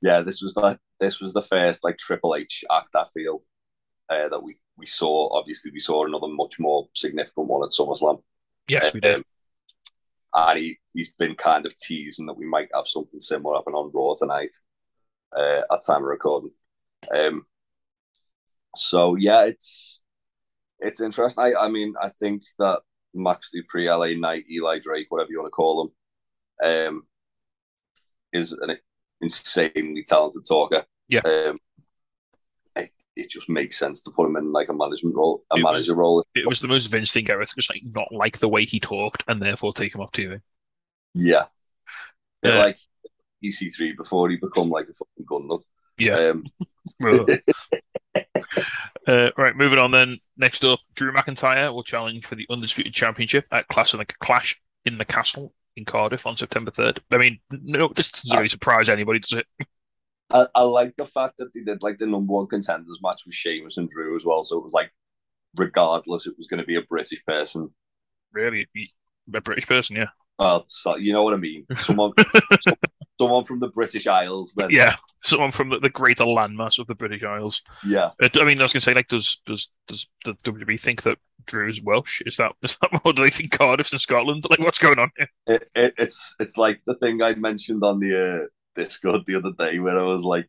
Yeah, 0.00 0.20
this 0.22 0.40
was 0.42 0.54
the 0.54 0.78
this 0.98 1.20
was 1.20 1.32
the 1.34 1.42
first 1.42 1.84
like 1.84 1.98
Triple 1.98 2.34
H 2.36 2.64
act 2.70 2.94
I 2.96 3.04
feel 3.14 3.42
uh, 4.08 4.28
that 4.28 4.42
we 4.42 4.56
we 4.76 4.86
saw. 4.86 5.36
Obviously, 5.36 5.70
we 5.70 5.78
saw 5.78 6.06
another 6.06 6.28
much 6.28 6.58
more 6.58 6.88
significant 6.94 7.46
one 7.46 7.64
at 7.64 7.70
SummerSlam. 7.70 8.22
Yes, 8.68 8.92
we 8.94 9.00
did. 9.00 9.16
Um, 9.16 9.24
and 10.34 10.58
he, 10.58 10.78
he's 10.94 11.10
been 11.10 11.34
kind 11.34 11.66
of 11.66 11.76
teasing 11.76 12.26
that 12.26 12.38
we 12.38 12.46
might 12.46 12.68
have 12.74 12.86
something 12.88 13.20
similar 13.20 13.56
happen 13.56 13.74
on 13.74 13.90
Raw 13.92 14.14
tonight 14.16 14.56
uh, 15.36 15.62
at 15.70 15.84
time 15.86 15.98
of 15.98 16.04
recording. 16.04 16.52
Um, 17.14 17.46
so 18.76 19.16
yeah, 19.16 19.44
it's 19.44 20.00
it's 20.80 21.00
interesting. 21.00 21.44
I, 21.44 21.54
I 21.54 21.68
mean, 21.68 21.94
I 22.00 22.08
think 22.08 22.42
that 22.58 22.80
Max 23.14 23.50
Dupri, 23.54 23.88
LA 23.88 24.18
Knight, 24.18 24.44
Eli 24.50 24.78
Drake, 24.78 25.06
whatever 25.10 25.30
you 25.30 25.40
want 25.40 25.46
to 25.46 25.50
call 25.50 25.92
him, 26.62 26.88
um, 26.88 27.02
is 28.32 28.52
an 28.52 28.76
insanely 29.20 30.02
talented 30.06 30.42
talker. 30.46 30.84
Yeah. 31.08 31.20
Um, 31.24 31.58
it, 33.16 33.30
just 33.30 33.48
makes 33.48 33.78
sense 33.78 34.02
to 34.02 34.10
put 34.10 34.26
him 34.26 34.36
in 34.36 34.52
like 34.52 34.68
a 34.68 34.74
management 34.74 35.14
role, 35.16 35.44
a 35.52 35.56
It 35.56 35.62
manager 35.62 35.92
was- 35.92 35.98
role. 35.98 36.24
It 36.34 36.48
was 36.48 36.60
the 36.60 36.68
most 36.68 36.86
Vince 36.86 37.12
thing 37.12 37.28
ever. 37.30 37.44
Just 37.44 37.70
like 37.70 37.82
not 37.84 38.08
like 38.10 38.38
the 38.38 38.48
way 38.48 38.64
he 38.64 38.80
talked, 38.80 39.24
and 39.28 39.40
therefore 39.40 39.72
take 39.72 39.94
him 39.94 40.00
off 40.00 40.12
TV. 40.12 40.40
Yeah. 41.14 41.44
Yeah. 42.42 42.58
like 42.58 42.78
EC3 43.44 43.96
before 43.96 44.30
he 44.30 44.36
become 44.36 44.68
like 44.68 44.86
a 44.88 44.92
fucking 44.94 45.24
gun 45.26 45.46
nut. 45.48 45.64
Yeah. 45.98 46.30
Um, 46.30 46.44
uh, 49.06 49.30
right, 49.36 49.56
moving 49.56 49.78
on 49.78 49.90
then. 49.90 50.18
Next 50.36 50.64
up, 50.64 50.80
Drew 50.94 51.12
McIntyre 51.12 51.72
will 51.72 51.82
challenge 51.82 52.26
for 52.26 52.34
the 52.34 52.46
Undisputed 52.50 52.94
Championship 52.94 53.46
at 53.52 53.68
Clash 53.68 53.92
in 53.94 53.98
the 53.98 54.06
Clash 54.06 54.60
in 54.84 54.98
the 54.98 55.04
Castle 55.04 55.52
in 55.76 55.84
Cardiff 55.84 56.26
on 56.26 56.36
September 56.36 56.70
3rd. 56.70 56.98
I 57.10 57.18
mean, 57.18 57.38
no, 57.50 57.88
this 57.88 58.10
doesn't 58.12 58.36
really 58.36 58.48
surprise 58.48 58.88
anybody, 58.88 59.20
does 59.20 59.32
it? 59.32 59.46
I, 60.32 60.46
I 60.54 60.62
like 60.62 60.94
the 60.96 61.06
fact 61.06 61.34
that 61.38 61.52
they 61.54 61.60
did 61.60 61.82
like 61.82 61.98
the 61.98 62.06
number 62.06 62.32
one 62.32 62.46
contenders 62.46 62.98
match 63.02 63.22
with 63.26 63.34
Sheamus 63.34 63.76
and 63.76 63.88
Drew 63.88 64.16
as 64.16 64.24
well. 64.24 64.42
So 64.42 64.58
it 64.58 64.64
was 64.64 64.72
like, 64.72 64.90
regardless, 65.56 66.26
it 66.26 66.34
was 66.38 66.46
going 66.46 66.60
to 66.60 66.66
be 66.66 66.76
a 66.76 66.82
British 66.82 67.24
person. 67.26 67.70
Really, 68.32 68.66
a 69.34 69.40
British 69.40 69.66
person, 69.66 69.96
yeah. 69.96 70.06
Well, 70.38 70.64
so, 70.68 70.96
you 70.96 71.12
know 71.12 71.22
what 71.22 71.34
I 71.34 71.36
mean. 71.36 71.66
Someone, 71.78 72.12
some- 72.60 72.76
someone 73.20 73.44
from 73.44 73.60
the 73.60 73.68
British 73.68 74.06
Isles. 74.06 74.54
Then 74.56 74.70
Yeah, 74.70 74.96
someone 75.22 75.50
from 75.52 75.68
the, 75.68 75.78
the 75.78 75.90
greater 75.90 76.24
landmass 76.24 76.78
of 76.78 76.86
the 76.86 76.94
British 76.94 77.22
Isles. 77.22 77.62
yeah. 77.86 78.10
Uh, 78.20 78.28
I 78.34 78.44
mean, 78.44 78.58
I 78.58 78.62
was 78.62 78.72
going 78.72 78.80
to 78.80 78.84
say, 78.84 78.94
like, 78.94 79.08
does 79.08 79.40
does 79.46 79.70
does 79.86 80.08
the 80.24 80.34
WWE 80.44 80.80
think 80.80 81.02
that 81.02 81.18
Drew 81.46 81.68
is 81.68 81.82
Welsh? 81.82 82.22
Is 82.26 82.38
that 82.38 82.52
is 82.62 82.76
that 82.80 83.00
or 83.04 83.12
do 83.12 83.22
they 83.22 83.30
think 83.30 83.52
Cardiff's 83.52 83.92
in 83.92 83.98
Scotland? 83.98 84.44
Like, 84.50 84.58
what's 84.58 84.78
going 84.78 84.98
on 84.98 85.10
here? 85.16 85.28
It, 85.46 85.70
it, 85.74 85.94
it's 85.98 86.34
it's 86.40 86.56
like 86.56 86.80
the 86.86 86.94
thing 86.96 87.22
I 87.22 87.34
mentioned 87.34 87.84
on 87.84 88.00
the 88.00 88.42
uh, 88.42 88.46
Discord 88.74 89.22
the 89.26 89.36
other 89.36 89.52
day 89.58 89.78
where 89.78 89.98
I 89.98 90.04
was 90.04 90.24
like, 90.24 90.48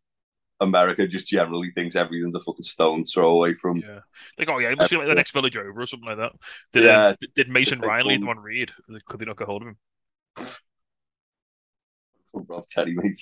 America 0.60 1.08
just 1.08 1.27
generally 1.27 1.72
thinks 1.72 1.96
everything's 1.96 2.36
a 2.36 2.39
fucking 2.39 2.62
stone's 2.63 3.12
throw 3.12 3.30
away 3.32 3.53
from. 3.53 3.77
Yeah, 3.77 4.00
like, 4.38 4.50
oh 4.50 4.60
yeah, 4.60 4.70
it 4.70 4.77
must 4.77 4.92
be 4.92 4.98
like 4.98 5.08
the 5.08 5.15
next 5.15 5.32
village 5.32 5.58
over 5.58 5.82
or 5.82 5.86
something 5.86 6.08
like 6.08 6.18
that. 6.18 6.32
Did 6.72 6.84
Yeah. 6.84 7.00
uh, 7.08 7.15
did 7.36 7.50
Mason 7.50 7.80
Ryan 7.82 8.06
lead 8.08 8.22
them 8.22 8.27
one- 8.27 8.38
on 8.38 8.44
Reed? 8.44 8.72
Could 9.08 9.20
they 9.20 9.25
not 9.25 9.38
get 9.38 9.48
hold 9.48 9.63
of 9.63 9.68
him? 9.70 9.77
Rob 12.34 12.63
Teddy, 12.65 12.96
mate. 12.96 13.18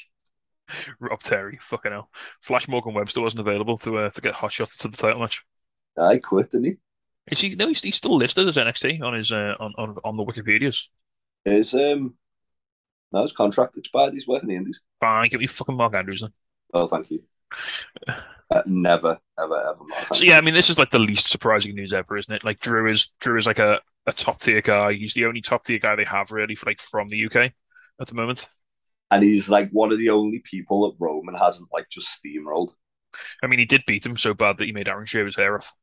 Rob 0.99 1.19
Terry, 1.19 1.57
fucking 1.61 1.91
hell. 1.91 2.09
Flash 2.41 2.67
Morgan 2.67 2.93
Webster 2.93 3.21
wasn't 3.21 3.41
available 3.41 3.77
to 3.79 3.97
uh, 3.97 4.09
to 4.09 4.21
get 4.21 4.33
hot 4.33 4.51
shots 4.53 4.77
to 4.77 4.87
the 4.87 4.97
title 4.97 5.19
match. 5.19 5.43
I 5.97 6.17
quit, 6.17 6.51
didn't 6.51 6.65
he? 6.65 6.73
Is 7.31 7.41
he? 7.41 7.55
No, 7.55 7.67
he's, 7.67 7.81
he's 7.81 7.95
still 7.95 8.15
listed 8.17 8.47
as 8.47 8.55
NXT 8.57 9.01
on 9.01 9.13
his 9.13 9.31
uh, 9.31 9.55
on, 9.59 9.73
on 9.77 9.97
on 10.03 10.17
the 10.17 10.23
Wikipedia's. 10.23 10.89
Is 11.45 11.73
um, 11.73 12.13
no, 13.11 13.21
his 13.21 13.31
contract 13.33 13.77
expired. 13.77 14.13
He's 14.13 14.27
working 14.27 14.49
the 14.49 14.55
Indies. 14.55 14.81
Fine, 14.99 15.29
give 15.29 15.39
me 15.41 15.47
fucking 15.47 15.75
Mark 15.75 15.93
Andrews 15.95 16.21
then. 16.21 16.33
Oh, 16.73 16.87
thank 16.87 17.09
you. 17.11 17.23
Uh, 18.53 18.61
never, 18.65 19.17
ever, 19.39 19.55
ever. 19.55 19.79
Mark 19.85 20.13
So 20.13 20.25
yeah, 20.25 20.37
I 20.37 20.41
mean, 20.41 20.53
this 20.53 20.69
is 20.69 20.77
like 20.77 20.91
the 20.91 20.99
least 20.99 21.29
surprising 21.29 21.73
news 21.73 21.93
ever, 21.93 22.17
isn't 22.17 22.33
it? 22.33 22.43
Like 22.43 22.59
Drew 22.59 22.91
is 22.91 23.07
Drew 23.21 23.37
is 23.37 23.45
like 23.45 23.59
a, 23.59 23.79
a 24.07 24.11
top 24.11 24.41
tier 24.41 24.61
guy. 24.61 24.91
He's 24.91 25.13
the 25.13 25.25
only 25.25 25.39
top 25.39 25.63
tier 25.63 25.79
guy 25.79 25.95
they 25.95 26.03
have 26.03 26.31
really 26.31 26.55
for 26.55 26.65
like 26.69 26.81
from 26.81 27.07
the 27.07 27.25
UK 27.27 27.35
at 28.01 28.07
the 28.07 28.13
moment. 28.15 28.49
and 29.09 29.23
he's 29.23 29.49
like 29.49 29.69
one 29.71 29.91
of 29.91 29.97
the 29.99 30.09
only 30.09 30.39
people 30.39 30.89
that 30.89 30.97
Roman 30.99 31.35
hasn't 31.35 31.69
like 31.73 31.89
just 31.89 32.07
steamrolled. 32.23 32.73
I 33.43 33.47
mean, 33.47 33.59
he 33.59 33.65
did 33.65 33.83
beat 33.85 34.05
him 34.05 34.17
so 34.17 34.33
bad 34.33 34.57
that 34.57 34.65
he 34.65 34.71
made 34.71 34.87
Aaron 34.89 35.05
shave 35.05 35.25
his 35.25 35.35
hair 35.35 35.55
off. 35.55 35.73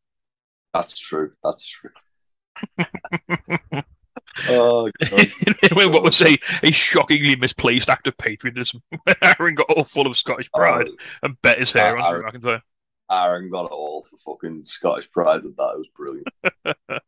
That's 0.73 0.99
true. 0.99 1.33
That's 1.43 1.67
true. 1.69 1.91
oh, 4.49 4.91
God. 5.11 5.33
What 5.93 6.03
was 6.03 6.21
a, 6.23 6.39
a 6.63 6.71
shockingly 6.73 7.37
misplaced 7.37 7.89
act 7.89 8.07
of 8.07 8.17
patriotism. 8.19 8.83
Aaron 9.23 9.55
got 9.55 9.71
all 9.71 9.85
full 9.85 10.07
of 10.07 10.17
Scottish 10.17 10.51
pride 10.53 10.89
Oh, 10.89 10.97
and 11.23 11.41
bet 11.43 11.59
his 11.59 11.73
hair 11.73 11.97
Uh, 11.99 12.03
on 12.03 12.13
Drew 12.21 12.23
McIntyre. 12.31 12.61
Aaron 13.11 13.51
got 13.51 13.67
it 13.67 13.73
all 13.73 14.05
for 14.05 14.19
fucking 14.19 14.63
Scottish 14.63 15.11
pride 15.11 15.45
and 15.45 15.57
that. 15.57 15.73
It 15.75 15.79
was 15.79 15.89
brilliant. 15.97 16.29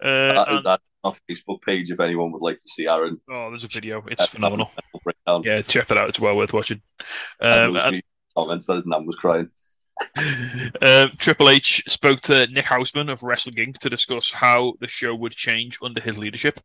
Uh, 0.00 0.32
that, 0.34 0.48
and- 0.48 0.64
that 0.66 0.80
on 1.02 1.14
Facebook 1.28 1.60
page 1.62 1.90
if 1.90 1.98
anyone 1.98 2.30
would 2.30 2.42
like 2.42 2.58
to 2.58 2.68
see 2.68 2.86
Aaron. 2.86 3.20
oh, 3.28 3.50
there's 3.50 3.64
a 3.64 3.68
video. 3.68 4.04
It's 4.08 4.26
phenomenal. 4.26 4.70
Yeah, 5.42 5.62
check 5.62 5.86
that 5.88 5.98
out. 5.98 6.08
It's 6.08 6.20
well 6.20 6.36
worth 6.36 6.52
watching. 6.52 6.80
Um, 7.40 7.76
and 7.76 8.02
comments 8.36 8.66
that 8.66 8.76
his 8.76 8.86
nan 8.86 9.04
was 9.06 9.16
crying. 9.16 9.50
Uh, 10.82 11.08
Triple 11.18 11.48
H 11.48 11.84
spoke 11.88 12.20
to 12.22 12.46
Nick 12.48 12.64
Hausman 12.64 13.10
of 13.10 13.22
Wrestling 13.22 13.56
Inc. 13.56 13.78
to 13.78 13.90
discuss 13.90 14.32
how 14.32 14.74
the 14.80 14.88
show 14.88 15.14
would 15.14 15.32
change 15.32 15.78
under 15.82 16.00
his 16.00 16.18
leadership, 16.18 16.60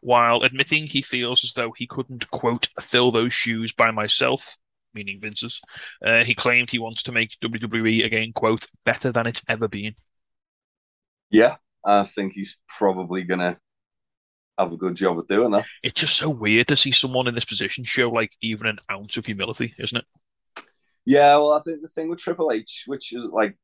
while 0.00 0.42
admitting 0.42 0.86
he 0.86 1.02
feels 1.02 1.44
as 1.44 1.52
though 1.52 1.72
he 1.76 1.86
couldn't, 1.86 2.30
quote, 2.30 2.68
fill 2.80 3.12
those 3.12 3.32
shoes 3.32 3.72
by 3.72 3.90
myself, 3.90 4.56
meaning 4.94 5.20
Vince's. 5.20 5.60
Uh, 6.04 6.24
he 6.24 6.34
claimed 6.34 6.70
he 6.70 6.78
wants 6.78 7.02
to 7.04 7.12
make 7.12 7.38
WWE 7.42 8.04
again, 8.04 8.32
quote, 8.32 8.66
better 8.84 9.12
than 9.12 9.26
it's 9.26 9.42
ever 9.48 9.68
been. 9.68 9.94
Yeah, 11.30 11.56
I 11.84 12.04
think 12.04 12.32
he's 12.32 12.58
probably 12.68 13.24
gonna 13.24 13.58
have 14.58 14.72
a 14.72 14.76
good 14.76 14.96
job 14.96 15.18
of 15.18 15.28
doing 15.28 15.52
that. 15.52 15.66
It's 15.82 16.00
just 16.00 16.16
so 16.16 16.28
weird 16.28 16.68
to 16.68 16.76
see 16.76 16.92
someone 16.92 17.28
in 17.28 17.34
this 17.34 17.44
position 17.44 17.84
show 17.84 18.10
like 18.10 18.32
even 18.42 18.66
an 18.66 18.78
ounce 18.90 19.16
of 19.16 19.26
humility, 19.26 19.74
isn't 19.78 19.98
it? 19.98 20.04
Yeah, 21.08 21.38
well, 21.38 21.52
I 21.52 21.62
think 21.62 21.80
the 21.80 21.88
thing 21.88 22.10
with 22.10 22.18
Triple 22.18 22.52
H, 22.52 22.84
which 22.86 23.14
is 23.14 23.24
like, 23.24 23.56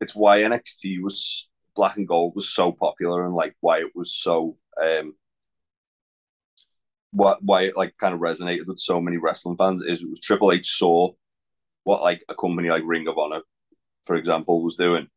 it's 0.00 0.14
why 0.14 0.42
NXT 0.42 1.02
was 1.02 1.48
Black 1.74 1.96
and 1.96 2.06
Gold 2.06 2.34
was 2.36 2.50
so 2.50 2.70
popular, 2.70 3.26
and 3.26 3.34
like 3.34 3.56
why 3.58 3.80
it 3.80 3.96
was 3.96 4.14
so, 4.14 4.56
um, 4.80 5.16
what 7.10 7.42
why 7.42 7.62
it 7.62 7.76
like 7.76 7.96
kind 7.98 8.14
of 8.14 8.20
resonated 8.20 8.66
with 8.68 8.78
so 8.78 9.00
many 9.00 9.16
wrestling 9.16 9.56
fans 9.56 9.82
is 9.82 10.04
it 10.04 10.08
was 10.08 10.20
Triple 10.20 10.52
H 10.52 10.70
saw 10.78 11.10
what 11.82 12.00
like 12.02 12.24
a 12.28 12.34
company 12.36 12.70
like 12.70 12.84
Ring 12.86 13.08
of 13.08 13.18
Honor, 13.18 13.40
for 14.04 14.14
example, 14.14 14.62
was 14.62 14.76
doing, 14.76 15.08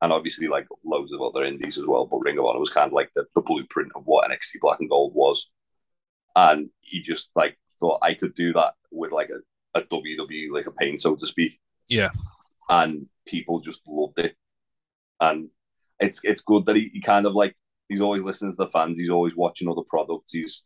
and 0.00 0.12
obviously 0.12 0.46
like 0.46 0.68
loads 0.84 1.12
of 1.12 1.20
other 1.20 1.44
indies 1.44 1.78
as 1.78 1.86
well. 1.86 2.06
But 2.06 2.18
Ring 2.18 2.38
of 2.38 2.44
Honor 2.44 2.60
was 2.60 2.70
kind 2.70 2.86
of 2.86 2.92
like 2.92 3.10
the, 3.16 3.24
the 3.34 3.40
blueprint 3.40 3.90
of 3.96 4.04
what 4.06 4.30
NXT 4.30 4.60
Black 4.60 4.78
and 4.78 4.88
Gold 4.88 5.14
was, 5.16 5.50
and 6.36 6.70
he 6.80 7.02
just 7.02 7.30
like 7.34 7.58
thought 7.80 7.98
I 8.02 8.14
could 8.14 8.34
do 8.34 8.52
that 8.52 8.74
with 8.92 9.10
like 9.10 9.30
a 9.30 9.40
a 9.74 9.82
WWE 9.82 10.50
like 10.52 10.66
a 10.66 10.72
pain, 10.72 10.98
so 10.98 11.14
to 11.16 11.26
speak. 11.26 11.58
Yeah. 11.88 12.10
And 12.68 13.06
people 13.26 13.60
just 13.60 13.82
loved 13.86 14.18
it. 14.18 14.36
And 15.20 15.48
it's 16.00 16.20
it's 16.24 16.42
good 16.42 16.66
that 16.66 16.76
he, 16.76 16.90
he 16.92 17.00
kind 17.00 17.26
of 17.26 17.34
like 17.34 17.56
he's 17.88 18.00
always 18.00 18.22
listening 18.22 18.52
to 18.52 18.56
the 18.56 18.68
fans, 18.68 18.98
he's 18.98 19.10
always 19.10 19.36
watching 19.36 19.68
other 19.68 19.82
products, 19.88 20.32
he's 20.32 20.64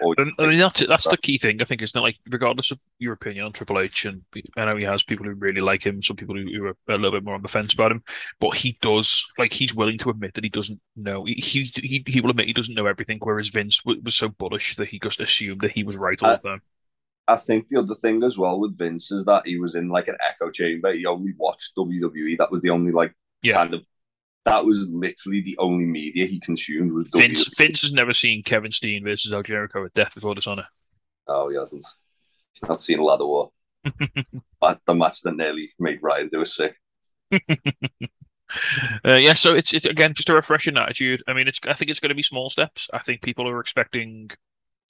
always, 0.00 0.16
I 0.38 0.46
mean 0.46 0.58
that's 0.58 0.86
that's 0.86 1.08
the 1.08 1.16
key 1.16 1.38
thing. 1.38 1.62
I 1.62 1.64
think 1.64 1.82
it's 1.82 1.94
not 1.94 2.02
like 2.02 2.16
regardless 2.30 2.70
of 2.72 2.80
your 2.98 3.12
opinion 3.12 3.46
on 3.46 3.52
Triple 3.52 3.78
H, 3.80 4.04
and 4.06 4.22
I 4.56 4.64
know 4.64 4.76
he 4.76 4.84
has 4.84 5.02
people 5.02 5.24
who 5.24 5.32
really 5.34 5.60
like 5.60 5.84
him, 5.86 6.02
some 6.02 6.16
people 6.16 6.34
who, 6.36 6.44
who 6.44 6.64
are 6.66 6.76
a 6.88 6.96
little 6.96 7.12
bit 7.12 7.24
more 7.24 7.34
on 7.34 7.42
the 7.42 7.48
fence 7.48 7.72
about 7.74 7.92
him, 7.92 8.02
but 8.40 8.56
he 8.56 8.78
does 8.82 9.24
like 9.38 9.52
he's 9.52 9.74
willing 9.74 9.98
to 9.98 10.10
admit 10.10 10.34
that 10.34 10.44
he 10.44 10.50
doesn't 10.50 10.80
know. 10.96 11.24
He 11.24 11.72
he 11.74 12.04
he 12.06 12.20
will 12.20 12.30
admit 12.30 12.46
he 12.48 12.52
doesn't 12.52 12.74
know 12.74 12.86
everything, 12.86 13.18
whereas 13.22 13.48
Vince 13.48 13.84
was, 13.84 13.98
was 14.02 14.14
so 14.14 14.28
bullish 14.28 14.76
that 14.76 14.88
he 14.88 14.98
just 14.98 15.20
assumed 15.20 15.60
that 15.60 15.72
he 15.72 15.84
was 15.84 15.96
right 15.96 16.20
all 16.22 16.30
Uh, 16.30 16.36
the 16.42 16.48
time. 16.50 16.62
I 17.28 17.36
think 17.36 17.68
the 17.68 17.78
other 17.78 17.94
thing 17.94 18.22
as 18.24 18.36
well 18.36 18.58
with 18.60 18.76
Vince 18.76 19.12
is 19.12 19.24
that 19.26 19.46
he 19.46 19.58
was 19.58 19.74
in 19.74 19.88
like 19.88 20.08
an 20.08 20.16
echo 20.28 20.50
chamber. 20.50 20.92
He 20.92 21.06
only 21.06 21.32
watched 21.38 21.74
WWE. 21.76 22.36
That 22.38 22.50
was 22.50 22.60
the 22.62 22.70
only 22.70 22.92
like 22.92 23.14
Yeah. 23.42 23.54
kind 23.54 23.74
of 23.74 23.82
that 24.44 24.64
was 24.64 24.86
literally 24.90 25.40
the 25.40 25.56
only 25.58 25.86
media 25.86 26.26
he 26.26 26.40
consumed 26.40 26.92
was 26.92 27.10
Vince 27.10 27.44
WWE. 27.48 27.56
Vince 27.58 27.82
has 27.82 27.92
never 27.92 28.12
seen 28.12 28.42
Kevin 28.42 28.72
Steen 28.72 29.04
versus 29.04 29.32
El 29.32 29.42
Generico 29.44 29.86
at 29.86 29.94
Death 29.94 30.14
Before 30.14 30.34
Dishonor. 30.34 30.66
Oh, 31.28 31.48
he 31.48 31.56
hasn't. 31.56 31.84
He's 32.54 32.62
not 32.68 32.80
seen 32.80 32.98
a 32.98 33.04
Ladder 33.04 33.26
War. 33.26 33.50
But 34.60 34.80
the 34.86 34.94
match 34.94 35.22
that 35.22 35.34
nearly 35.36 35.70
made 35.78 35.98
Ryan 36.02 36.28
do 36.32 36.40
a 36.40 36.46
sick. 36.46 36.76
Uh, 39.08 39.14
yeah, 39.14 39.32
so 39.32 39.54
it's 39.54 39.72
it's 39.72 39.86
again 39.86 40.12
just 40.12 40.28
a 40.28 40.34
refreshing 40.34 40.76
attitude. 40.76 41.22
I 41.26 41.32
mean, 41.32 41.48
it's 41.48 41.58
I 41.66 41.72
think 41.72 41.90
it's 41.90 42.00
going 42.00 42.10
to 42.10 42.14
be 42.14 42.22
small 42.22 42.50
steps. 42.50 42.86
I 42.92 42.98
think 42.98 43.22
people 43.22 43.46
who 43.46 43.50
are 43.50 43.60
expecting 43.60 44.30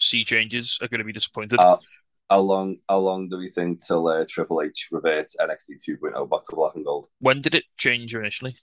sea 0.01 0.25
changes 0.25 0.79
are 0.83 0.89
going 0.89 0.99
to 0.99 1.05
be 1.05 1.13
disappointed. 1.13 1.61
Uh, 1.61 1.77
how 2.33 2.41
long? 2.41 2.79
How 2.89 2.99
long 2.99 3.29
do 3.29 3.37
we 3.37 3.49
think 3.49 3.85
till 3.85 4.09
uh, 4.09 4.25
Triple 4.27 4.63
H 4.63 4.89
reverts 4.91 5.37
NXT 5.39 5.85
2.0 5.87 6.31
back 6.31 6.43
to 6.45 6.57
Black 6.57 6.75
and 6.75 6.85
Gold? 6.85 7.09
when 7.21 7.43
did 7.43 7.55
it 7.55 7.65
change 7.77 8.15
initially? 8.15 8.57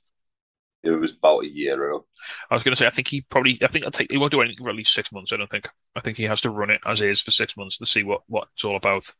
It 0.81 0.91
was 0.91 1.13
about 1.13 1.43
a 1.43 1.47
year 1.47 1.89
ago. 1.89 2.05
I 2.49 2.55
was 2.55 2.63
going 2.63 2.73
to 2.73 2.79
say 2.79 2.87
I 2.87 2.89
think 2.89 3.09
he 3.09 3.21
probably 3.21 3.59
I 3.61 3.67
think 3.67 3.85
I'll 3.85 3.91
take 3.91 4.11
he 4.11 4.17
won't 4.17 4.31
do 4.31 4.41
anything 4.41 4.63
for 4.63 4.69
at 4.69 4.75
least 4.75 4.93
six 4.93 5.11
months. 5.11 5.31
I 5.31 5.37
don't 5.37 5.49
think. 5.49 5.69
I 5.95 5.99
think 5.99 6.17
he 6.17 6.23
has 6.23 6.41
to 6.41 6.49
run 6.49 6.71
it 6.71 6.81
as 6.85 7.01
is 7.01 7.21
for 7.21 7.31
six 7.31 7.55
months 7.57 7.77
to 7.77 7.85
see 7.85 8.03
what 8.03 8.21
what 8.27 8.47
it's 8.53 8.65
all 8.65 8.77
about. 8.77 9.11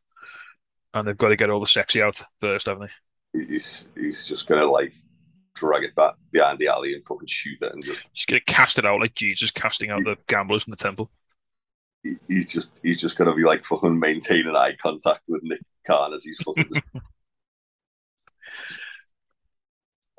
And 0.93 1.07
they've 1.07 1.17
got 1.17 1.29
to 1.29 1.35
get 1.35 1.51
all 1.51 1.59
the 1.59 1.67
sexy 1.67 2.01
out 2.01 2.19
first, 2.41 2.65
haven't 2.65 2.89
they? 3.33 3.45
He's 3.45 3.89
he's 3.95 4.25
just 4.25 4.47
gonna 4.47 4.65
like 4.65 4.93
drag 5.53 5.83
it 5.83 5.93
back 5.93 6.15
behind 6.31 6.57
the 6.57 6.67
alley 6.67 6.93
and 6.93 7.05
fucking 7.05 7.27
shoot 7.27 7.61
it 7.61 7.73
and 7.73 7.83
just 7.83 8.05
Just 8.15 8.27
get 8.27 8.77
it 8.77 8.85
out 8.85 9.01
like 9.01 9.13
Jesus 9.13 9.51
casting 9.51 9.91
out 9.91 10.03
the 10.03 10.17
gamblers 10.27 10.63
from 10.63 10.71
the 10.71 10.77
temple. 10.77 11.11
He- 12.03 12.17
he's 12.27 12.51
just 12.51 12.79
he's 12.83 12.99
just 12.99 13.17
gonna 13.17 13.35
be 13.35 13.43
like 13.43 13.65
fucking 13.65 13.99
maintaining 13.99 14.55
eye 14.55 14.75
contact 14.81 15.21
with 15.29 15.43
Nick 15.43 15.61
Khan 15.85 16.13
as 16.13 16.23
he's 16.23 16.41
fucking 16.41 16.67
just... 16.67 16.81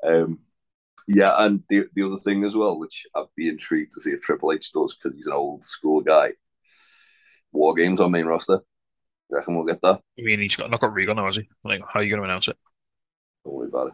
um 0.03 0.39
yeah 1.07 1.35
and 1.39 1.63
the 1.69 1.85
the 1.93 2.03
other 2.03 2.17
thing 2.17 2.43
as 2.43 2.55
well 2.55 2.77
which 2.79 3.05
I'd 3.15 3.25
be 3.35 3.49
intrigued 3.49 3.91
to 3.93 3.99
see 3.99 4.11
if 4.11 4.21
Triple 4.21 4.51
H 4.51 4.71
does 4.71 4.95
because 4.95 5.15
he's 5.15 5.27
an 5.27 5.33
old 5.33 5.63
school 5.63 6.01
guy 6.01 6.31
war 7.51 7.73
games 7.73 7.99
on 7.99 8.11
main 8.11 8.25
roster 8.25 8.61
you 9.29 9.37
reckon 9.37 9.55
we'll 9.55 9.65
get 9.65 9.81
that 9.81 10.01
I 10.17 10.21
mean, 10.21 10.39
he's 10.39 10.55
got 10.55 10.69
not 10.69 10.81
got 10.81 10.93
Regal 10.93 11.15
now, 11.15 11.25
has 11.25 11.37
he? 11.37 11.49
Like, 11.63 11.81
how 11.87 11.99
are 11.99 12.03
you 12.03 12.09
going 12.09 12.21
to 12.21 12.25
announce 12.25 12.47
it? 12.47 12.57
don't 13.43 13.53
worry 13.55 13.67
about 13.67 13.87
it 13.87 13.93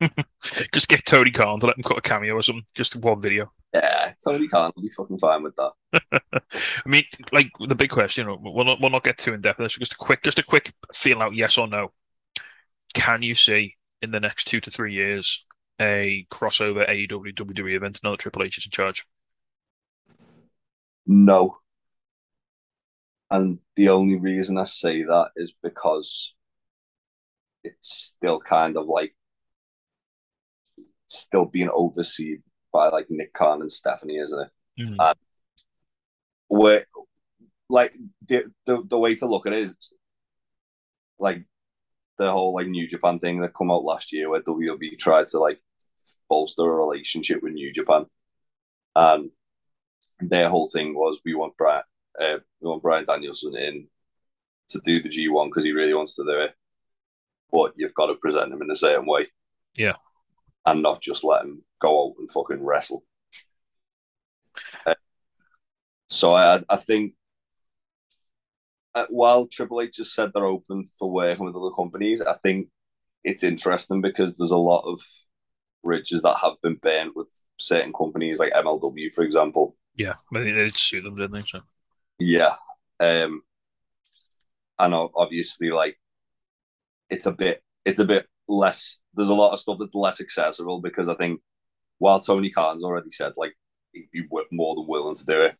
Just 0.72 0.88
get 0.88 1.04
Tony 1.06 1.30
Khan 1.30 1.58
to 1.60 1.66
let 1.66 1.76
him 1.76 1.82
cut 1.82 1.98
a 1.98 2.02
cameo 2.02 2.34
or 2.34 2.42
something. 2.42 2.64
Just 2.74 2.96
one 2.96 3.20
video. 3.20 3.50
yeah 3.74 4.12
Tony 4.22 4.48
Khan 4.48 4.72
will 4.74 4.82
be 4.82 4.90
fucking 4.90 5.18
fine 5.18 5.42
with 5.42 5.56
that 5.56 5.72
I 6.34 6.88
mean, 6.88 7.04
like 7.32 7.50
the 7.68 7.74
big 7.74 7.90
question. 7.90 8.26
We'll 8.26 8.64
not, 8.64 8.80
we'll 8.80 8.90
not 8.90 9.04
get 9.04 9.18
too 9.18 9.34
in 9.34 9.40
depth. 9.40 9.60
Just 9.68 9.94
a 9.94 9.96
quick, 9.96 10.22
just 10.22 10.38
a 10.38 10.42
quick 10.42 10.72
feel 10.94 11.22
out. 11.22 11.34
Yes 11.34 11.58
or 11.58 11.66
no? 11.66 11.92
Can 12.94 13.22
you 13.22 13.34
see 13.34 13.74
in 14.02 14.10
the 14.10 14.20
next 14.20 14.44
two 14.44 14.60
to 14.60 14.70
three 14.70 14.92
years 14.92 15.44
a 15.80 16.26
crossover 16.30 16.88
AEW 16.88 17.34
WWE 17.34 17.76
event? 17.76 18.00
Another 18.02 18.16
Triple 18.16 18.42
H 18.42 18.58
is 18.58 18.66
in 18.66 18.70
charge. 18.70 19.04
No. 21.06 21.58
And 23.30 23.58
the 23.74 23.88
only 23.88 24.18
reason 24.18 24.58
I 24.58 24.64
say 24.64 25.02
that 25.02 25.30
is 25.36 25.52
because 25.62 26.34
it's 27.64 27.92
still 27.92 28.40
kind 28.40 28.76
of 28.76 28.86
like 28.86 29.14
still 31.06 31.44
being 31.44 31.70
overseen 31.72 32.42
by 32.72 32.88
like 32.88 33.06
Nick 33.10 33.32
Khan 33.32 33.60
and 33.60 33.70
Stephanie, 33.70 34.18
isn't 34.18 34.40
it? 34.40 34.82
Mm. 34.82 34.96
Uh, 34.98 35.14
Where 36.48 36.86
like 37.68 37.94
the, 38.26 38.44
the 38.66 38.82
the 38.86 38.98
way 38.98 39.14
to 39.16 39.26
look 39.26 39.46
at 39.46 39.52
it 39.52 39.60
is 39.60 39.92
like 41.18 41.44
the 42.18 42.30
whole 42.30 42.54
like 42.54 42.68
New 42.68 42.88
Japan 42.88 43.18
thing 43.18 43.40
that 43.40 43.54
come 43.54 43.70
out 43.70 43.84
last 43.84 44.12
year 44.12 44.30
where 44.30 44.42
WWE 44.42 44.98
tried 44.98 45.26
to 45.28 45.38
like 45.38 45.60
bolster 46.28 46.62
a 46.62 46.70
relationship 46.70 47.42
with 47.42 47.52
New 47.52 47.72
Japan. 47.72 48.06
And 48.94 49.30
their 50.20 50.48
whole 50.48 50.68
thing 50.68 50.94
was 50.94 51.20
we 51.24 51.34
want 51.34 51.56
Bryan 51.56 51.82
uh, 52.20 52.38
we 52.60 52.68
want 52.68 52.82
Bryan 52.82 53.04
Danielson 53.04 53.56
in 53.56 53.88
to 54.68 54.80
do 54.84 55.02
the 55.02 55.08
G 55.08 55.28
one 55.28 55.48
because 55.48 55.64
he 55.64 55.72
really 55.72 55.94
wants 55.94 56.16
to 56.16 56.24
do 56.24 56.40
it. 56.40 56.52
But 57.52 57.74
you've 57.76 57.94
got 57.94 58.06
to 58.06 58.14
present 58.14 58.52
him 58.52 58.62
in 58.62 58.70
a 58.70 58.74
certain 58.74 59.06
way. 59.06 59.28
Yeah. 59.74 59.94
And 60.66 60.82
not 60.82 61.00
just 61.00 61.24
let 61.24 61.44
him 61.44 61.62
go 61.80 62.08
out 62.08 62.14
and 62.18 62.30
fucking 62.30 62.64
wrestle. 62.64 63.04
Uh, 64.84 64.94
so 66.08 66.34
I 66.34 66.62
I 66.68 66.76
think 66.76 67.14
uh, 68.94 69.06
while 69.10 69.46
Triple 69.46 69.80
H 69.80 69.98
has 69.98 70.12
said 70.12 70.30
they're 70.34 70.44
open 70.44 70.88
for 70.98 71.10
working 71.10 71.44
with 71.44 71.54
other 71.54 71.74
companies, 71.74 72.20
I 72.20 72.34
think 72.34 72.68
it's 73.24 73.44
interesting 73.44 74.00
because 74.00 74.36
there's 74.36 74.52
a 74.52 74.56
lot 74.56 74.84
of 74.90 75.00
bridges 75.84 76.22
that 76.22 76.38
have 76.42 76.54
been 76.62 76.76
burnt 76.76 77.14
with 77.14 77.28
certain 77.58 77.92
companies 77.92 78.38
like 78.38 78.52
MLW, 78.52 79.12
for 79.14 79.22
example. 79.22 79.76
Yeah, 79.94 80.14
I 80.32 80.38
mean, 80.38 80.44
they 80.44 80.52
did 80.52 80.76
sue 80.76 81.02
them, 81.02 81.16
didn't 81.16 81.32
they? 81.32 81.44
So 81.46 81.60
Yeah. 82.18 82.54
Um 83.00 83.42
and 84.78 84.94
obviously 84.94 85.70
like 85.70 85.98
it's 87.08 87.26
a 87.26 87.32
bit 87.32 87.62
it's 87.84 87.98
a 87.98 88.04
bit 88.04 88.26
less 88.48 88.98
there's 89.14 89.28
a 89.28 89.34
lot 89.34 89.52
of 89.52 89.58
stuff 89.58 89.78
that's 89.78 89.94
less 89.94 90.20
accessible 90.20 90.80
because 90.80 91.08
I 91.08 91.14
think 91.14 91.40
while 91.98 92.20
Tony 92.20 92.50
Khan's 92.50 92.84
already 92.84 93.10
said 93.10 93.32
like 93.36 93.54
he'd 93.92 94.10
be 94.12 94.26
more 94.52 94.74
than 94.74 94.86
willing 94.86 95.14
to 95.14 95.24
do 95.24 95.40
it, 95.40 95.56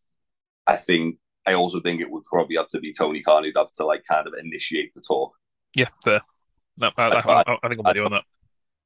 I 0.65 0.75
think 0.75 1.17
I 1.45 1.53
also 1.53 1.79
think 1.81 2.01
it 2.01 2.09
would 2.09 2.25
probably 2.25 2.57
have 2.57 2.67
to 2.67 2.79
be 2.79 2.93
Tony 2.93 3.21
Khan 3.21 3.43
who'd 3.43 3.57
have 3.57 3.71
to 3.73 3.85
like 3.85 4.03
kind 4.05 4.27
of 4.27 4.33
initiate 4.39 4.93
the 4.93 5.01
talk. 5.01 5.33
yeah, 5.75 5.89
fair. 6.03 6.21
No, 6.79 6.91
I, 6.97 7.07
I, 7.07 7.19
I, 7.19 7.57
I 7.63 7.67
think 7.67 7.79
I'm 7.79 7.85
with 7.85 7.95
you 7.95 8.05
on 8.05 8.11
that. 8.11 8.23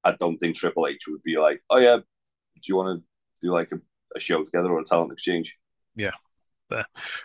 I 0.04 0.14
don't 0.14 0.38
think 0.38 0.56
Triple 0.56 0.88
H 0.88 1.04
would 1.10 1.24
be 1.24 1.38
like, 1.38 1.62
Oh 1.70 1.78
yeah, 1.78 1.98
do 1.98 2.62
you 2.66 2.76
want 2.76 3.00
to 3.00 3.46
do 3.46 3.52
like 3.52 3.72
a, 3.72 3.80
a 4.16 4.20
show 4.20 4.44
together 4.44 4.70
or 4.70 4.80
a 4.80 4.86
talent 4.86 5.12
exchange? 5.12 5.58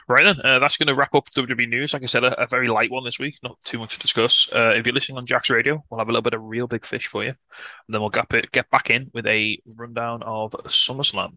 Right 0.08 0.24
then, 0.24 0.40
uh, 0.44 0.58
that's 0.58 0.76
going 0.76 0.88
to 0.88 0.94
wrap 0.94 1.14
up 1.14 1.30
WWE 1.30 1.68
news. 1.68 1.92
Like 1.92 2.02
I 2.02 2.06
said, 2.06 2.24
a, 2.24 2.42
a 2.42 2.46
very 2.46 2.66
light 2.66 2.90
one 2.90 3.04
this 3.04 3.18
week, 3.18 3.38
not 3.42 3.58
too 3.64 3.78
much 3.78 3.94
to 3.94 4.00
discuss. 4.00 4.48
Uh, 4.54 4.70
if 4.74 4.86
you're 4.86 4.94
listening 4.94 5.18
on 5.18 5.26
Jack's 5.26 5.50
Radio, 5.50 5.84
we'll 5.90 5.98
have 5.98 6.08
a 6.08 6.12
little 6.12 6.22
bit 6.22 6.34
of 6.34 6.42
real 6.42 6.66
big 6.66 6.84
fish 6.84 7.06
for 7.06 7.24
you, 7.24 7.30
and 7.30 7.36
then 7.88 8.00
we'll 8.00 8.10
get 8.10 8.30
get 8.52 8.70
back 8.70 8.90
in 8.90 9.10
with 9.14 9.26
a 9.26 9.58
rundown 9.66 10.22
of 10.22 10.52
SummerSlam. 10.66 11.36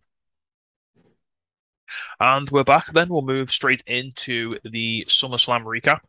And 2.20 2.50
we're 2.50 2.64
back. 2.64 2.92
Then 2.94 3.10
we'll 3.10 3.22
move 3.22 3.52
straight 3.52 3.84
into 3.88 4.60
the 4.64 5.06
SummerSlam 5.08 5.64
recap. 5.64 6.02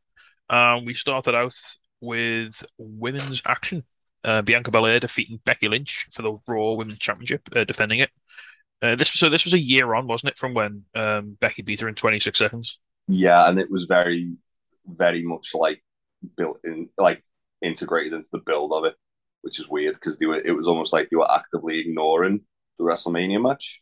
Um, 0.49 0.85
we 0.85 0.95
started 0.95 1.35
out 1.35 1.55
with 2.01 2.65
women's 2.79 3.43
action. 3.47 3.85
Uh, 4.23 4.43
Bianca 4.43 4.71
Belair 4.71 5.01
defeating 5.01 5.41
Becky 5.45 5.69
Lynch 5.69 6.07
for 6.13 6.23
the 6.23 6.39
Raw 6.47 6.73
Women's 6.73 6.99
Championship, 6.99 7.49
uh, 7.57 7.65
defending 7.65 8.01
it. 8.01 8.11
Uh, 8.83 8.97
this 8.97 9.13
so 9.13 9.29
this 9.29 9.45
was 9.45 9.55
a 9.55 9.61
year 9.61 9.95
on, 9.95 10.07
wasn't 10.07 10.33
it, 10.33 10.39
from 10.39 10.55
when 10.55 10.85
um, 10.95 11.37
Becky 11.41 11.63
beat 11.63 11.81
her 11.81 11.89
in 11.89 11.95
26 11.95 12.39
seconds? 12.39 12.79
Yeah, 13.09 13.49
and 13.49 13.59
it 13.59 13.71
was 13.71 13.85
very, 13.85 14.37
very 14.87 15.23
much 15.23 15.51
like 15.55 15.83
built 16.37 16.61
in, 16.65 16.89
like 16.97 17.23
integrated 17.63 18.13
into 18.13 18.29
the 18.33 18.39
build 18.39 18.73
of 18.73 18.85
it, 18.85 18.95
which 19.43 19.59
is 19.59 19.69
weird 19.69 19.95
because 19.95 20.19
they 20.19 20.27
were. 20.27 20.41
It 20.41 20.53
was 20.53 20.69
almost 20.69 20.93
like 20.93 21.11
they 21.11 21.17
were 21.17 21.31
actively 21.31 21.79
ignoring 21.79 22.41
the 22.79 22.85
WrestleMania 22.85 23.43
match. 23.43 23.81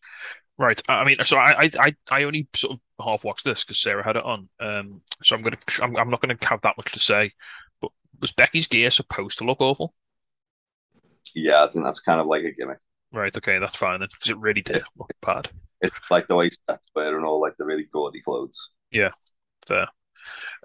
Right. 0.58 0.80
I 0.88 1.04
mean, 1.04 1.16
so 1.24 1.36
I 1.36 1.70
I 1.78 1.94
I 2.10 2.24
only 2.24 2.48
sort 2.54 2.74
of 2.74 3.04
half 3.04 3.24
watched 3.24 3.44
this 3.44 3.64
because 3.64 3.78
Sarah 3.78 4.04
had 4.04 4.16
it 4.16 4.24
on. 4.24 4.48
Um, 4.58 5.02
so 5.22 5.36
I'm 5.36 5.42
gonna 5.42 5.58
I'm, 5.80 5.96
I'm 5.96 6.10
not 6.10 6.20
gonna 6.20 6.36
have 6.42 6.62
that 6.62 6.76
much 6.76 6.92
to 6.92 6.98
say. 6.98 7.32
But 7.80 7.92
was 8.20 8.32
Becky's 8.32 8.66
gear 8.66 8.90
supposed 8.90 9.38
to 9.38 9.44
look 9.44 9.60
awful? 9.60 9.94
Yeah, 11.34 11.62
I 11.64 11.68
think 11.68 11.84
that's 11.84 12.00
kind 12.00 12.20
of 12.20 12.26
like 12.26 12.42
a 12.42 12.52
gimmick. 12.52 12.78
Right. 13.12 13.34
Okay, 13.36 13.58
that's 13.58 13.78
fine 13.78 14.00
then, 14.00 14.08
because 14.12 14.30
it 14.30 14.38
really 14.38 14.62
did 14.62 14.82
look 14.96 15.12
bad. 15.22 15.48
It's 15.80 15.94
like 16.10 16.26
the 16.26 16.36
way 16.36 16.50
sets 16.50 16.88
wearing 16.94 17.24
all 17.24 17.40
like 17.40 17.56
the 17.56 17.64
really 17.64 17.84
gaudy 17.84 18.20
clothes. 18.20 18.70
Yeah, 18.90 19.10
fair. 19.66 19.88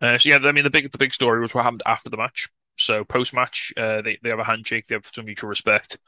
Uh, 0.01 0.17
so 0.17 0.29
yeah, 0.29 0.39
I 0.41 0.51
mean 0.51 0.63
the 0.63 0.69
big 0.69 0.91
the 0.91 0.97
big 0.97 1.13
story 1.13 1.39
was 1.39 1.53
what 1.53 1.63
happened 1.63 1.83
after 1.85 2.09
the 2.09 2.17
match. 2.17 2.49
So 2.77 3.03
post 3.03 3.33
match, 3.33 3.71
uh, 3.77 4.01
they 4.01 4.17
they 4.23 4.29
have 4.29 4.39
a 4.39 4.43
handshake, 4.43 4.87
they 4.87 4.95
have 4.95 5.09
some 5.13 5.25
mutual 5.25 5.49
respect, 5.49 5.99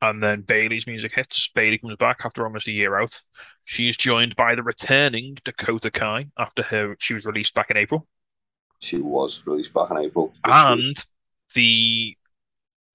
and 0.00 0.22
then 0.22 0.42
Bayley's 0.42 0.86
music 0.86 1.14
hits. 1.14 1.48
Bayley 1.48 1.78
comes 1.78 1.96
back 1.96 2.20
after 2.24 2.44
almost 2.44 2.68
a 2.68 2.72
year 2.72 2.98
out. 2.98 3.20
She 3.64 3.88
is 3.88 3.96
joined 3.96 4.36
by 4.36 4.54
the 4.54 4.62
returning 4.62 5.36
Dakota 5.44 5.90
Kai 5.90 6.28
after 6.38 6.62
her 6.62 6.96
she 6.98 7.14
was 7.14 7.26
released 7.26 7.54
back 7.54 7.70
in 7.70 7.76
April. 7.76 8.06
She 8.78 8.98
was 8.98 9.46
released 9.46 9.74
back 9.74 9.90
in 9.90 9.98
April. 9.98 10.32
And 10.44 10.94
the 11.54 12.16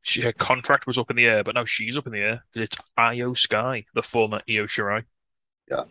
she 0.01 0.22
her 0.22 0.34
contract 0.34 0.88
was 0.88 0.98
up 0.98 1.10
in 1.10 1.15
the 1.15 1.25
air, 1.25 1.43
but 1.43 1.55
now 1.55 1.65
she's 1.65 1.98
up 1.98 2.08
in 2.08 2.13
the 2.13 2.20
air. 2.20 2.43
It's 2.55 2.77
Iyo 2.98 3.38
Sky, 3.38 3.86
the 3.93 4.01
former 4.01 4.41
Io 4.50 4.65
Shirai. 4.65 5.03
Yeah. 5.70 5.84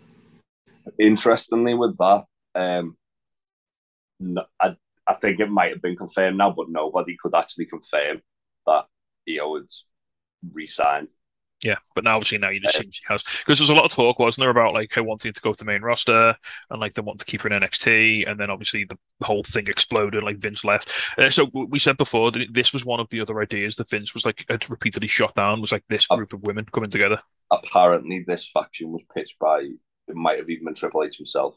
Interestingly, 0.99 1.75
with 1.75 1.97
that, 1.99 2.25
um, 2.55 2.97
no, 4.19 4.45
I 4.61 4.77
I 5.07 5.15
think 5.15 5.41
it 5.41 5.51
might 5.51 5.73
have 5.73 5.83
been 5.83 5.97
confirmed 5.97 6.39
now, 6.39 6.51
but 6.51 6.69
nobody 6.69 7.17
could 7.21 7.35
actually 7.35 7.67
confirm 7.67 8.21
that 8.67 8.87
Io 9.29 9.57
had 9.57 9.67
re-signed. 10.53 11.09
Yeah, 11.63 11.77
but 11.95 12.05
now 12.05 12.17
obviously 12.17 12.39
now 12.39 12.49
you 12.49 12.61
just 12.61 12.79
see 12.79 12.89
she 12.91 13.03
has 13.09 13.23
because 13.23 13.59
there's 13.59 13.71
a 13.71 13.75
lot 13.75 13.85
of 13.85 13.93
talk, 13.93 14.19
wasn't 14.19 14.43
there, 14.43 14.51
about 14.51 14.73
like 14.73 14.93
her 14.95 15.03
wanting 15.03 15.33
to 15.33 15.41
go 15.41 15.53
to 15.53 15.59
the 15.59 15.71
main 15.71 15.83
roster 15.83 16.35
and 16.71 16.81
like 16.81 16.95
they 16.95 17.03
want 17.03 17.19
to 17.19 17.25
keep 17.27 17.43
her 17.43 17.51
in 17.51 17.61
NXT, 17.61 18.29
and 18.29 18.41
then 18.41 18.51
obviously 18.51 18.85
the 18.85 18.97
whole 19.23 19.43
thing 19.43 19.67
exploded, 19.69 20.23
like 20.23 20.39
Vince 20.39 20.65
left. 20.65 20.91
Uh, 21.19 21.29
so 21.29 21.51
we 21.53 21.79
said 21.79 21.99
before 21.99 22.31
that 22.33 22.47
this 22.53 22.73
was 22.73 22.85
one 22.85 23.01
of 23.01 23.09
the 23.11 23.21
other 23.21 23.41
ideas 23.43 23.77
that 23.77 23.91
Vince 23.91 24.15
was 24.15 24.25
like 24.25 24.47
had 24.49 24.69
repeatedly 24.71 25.09
shot 25.09 25.35
down 25.35 25.61
was 25.61 25.73
like 25.73 25.85
this 25.89 26.07
group 26.07 26.33
of 26.33 26.43
women 26.43 26.65
coming 26.73 26.91
together. 26.91 27.21
Apparently, 27.51 28.25
this 28.27 28.49
faction 28.49 28.93
was 28.93 29.03
pitched 29.15 29.39
by 29.39 29.59
it 29.61 30.17
might 30.17 30.39
have 30.39 30.49
even 30.49 30.65
been 30.65 30.75
Triple 30.75 31.05
H 31.05 31.19
himself 31.19 31.57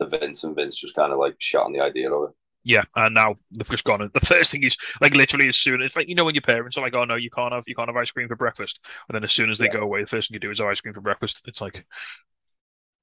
to 0.00 0.06
Vince, 0.06 0.44
and 0.44 0.54
Vince 0.54 0.76
just 0.76 0.94
kind 0.94 1.12
of 1.12 1.18
like 1.18 1.34
shot 1.38 1.66
on 1.66 1.72
the 1.72 1.80
idea 1.80 2.12
of 2.12 2.30
it. 2.30 2.36
Yeah, 2.68 2.84
and 2.96 3.14
now 3.14 3.36
they've 3.50 3.66
just 3.70 3.84
gone. 3.84 4.10
The 4.12 4.20
first 4.20 4.50
thing 4.52 4.62
is 4.62 4.76
like 5.00 5.14
literally 5.14 5.48
as 5.48 5.56
soon 5.56 5.80
it's 5.80 5.96
like 5.96 6.06
you 6.06 6.14
know 6.14 6.24
when 6.26 6.34
your 6.34 6.42
parents 6.42 6.76
are 6.76 6.82
like, 6.82 6.94
"Oh 6.94 7.04
no, 7.04 7.14
you 7.14 7.30
can't 7.30 7.54
have 7.54 7.64
you 7.66 7.74
can't 7.74 7.88
have 7.88 7.96
ice 7.96 8.10
cream 8.10 8.28
for 8.28 8.36
breakfast," 8.36 8.78
and 9.08 9.14
then 9.14 9.24
as 9.24 9.32
soon 9.32 9.48
as 9.48 9.56
they 9.56 9.68
Yeah. 9.68 9.70
go 9.70 9.80
away, 9.80 10.02
the 10.02 10.06
first 10.06 10.28
thing 10.28 10.34
you 10.34 10.40
do 10.40 10.50
is 10.50 10.58
have 10.58 10.68
ice 10.68 10.82
cream 10.82 10.92
for 10.92 11.00
breakfast. 11.00 11.40
It's 11.46 11.62
like, 11.62 11.86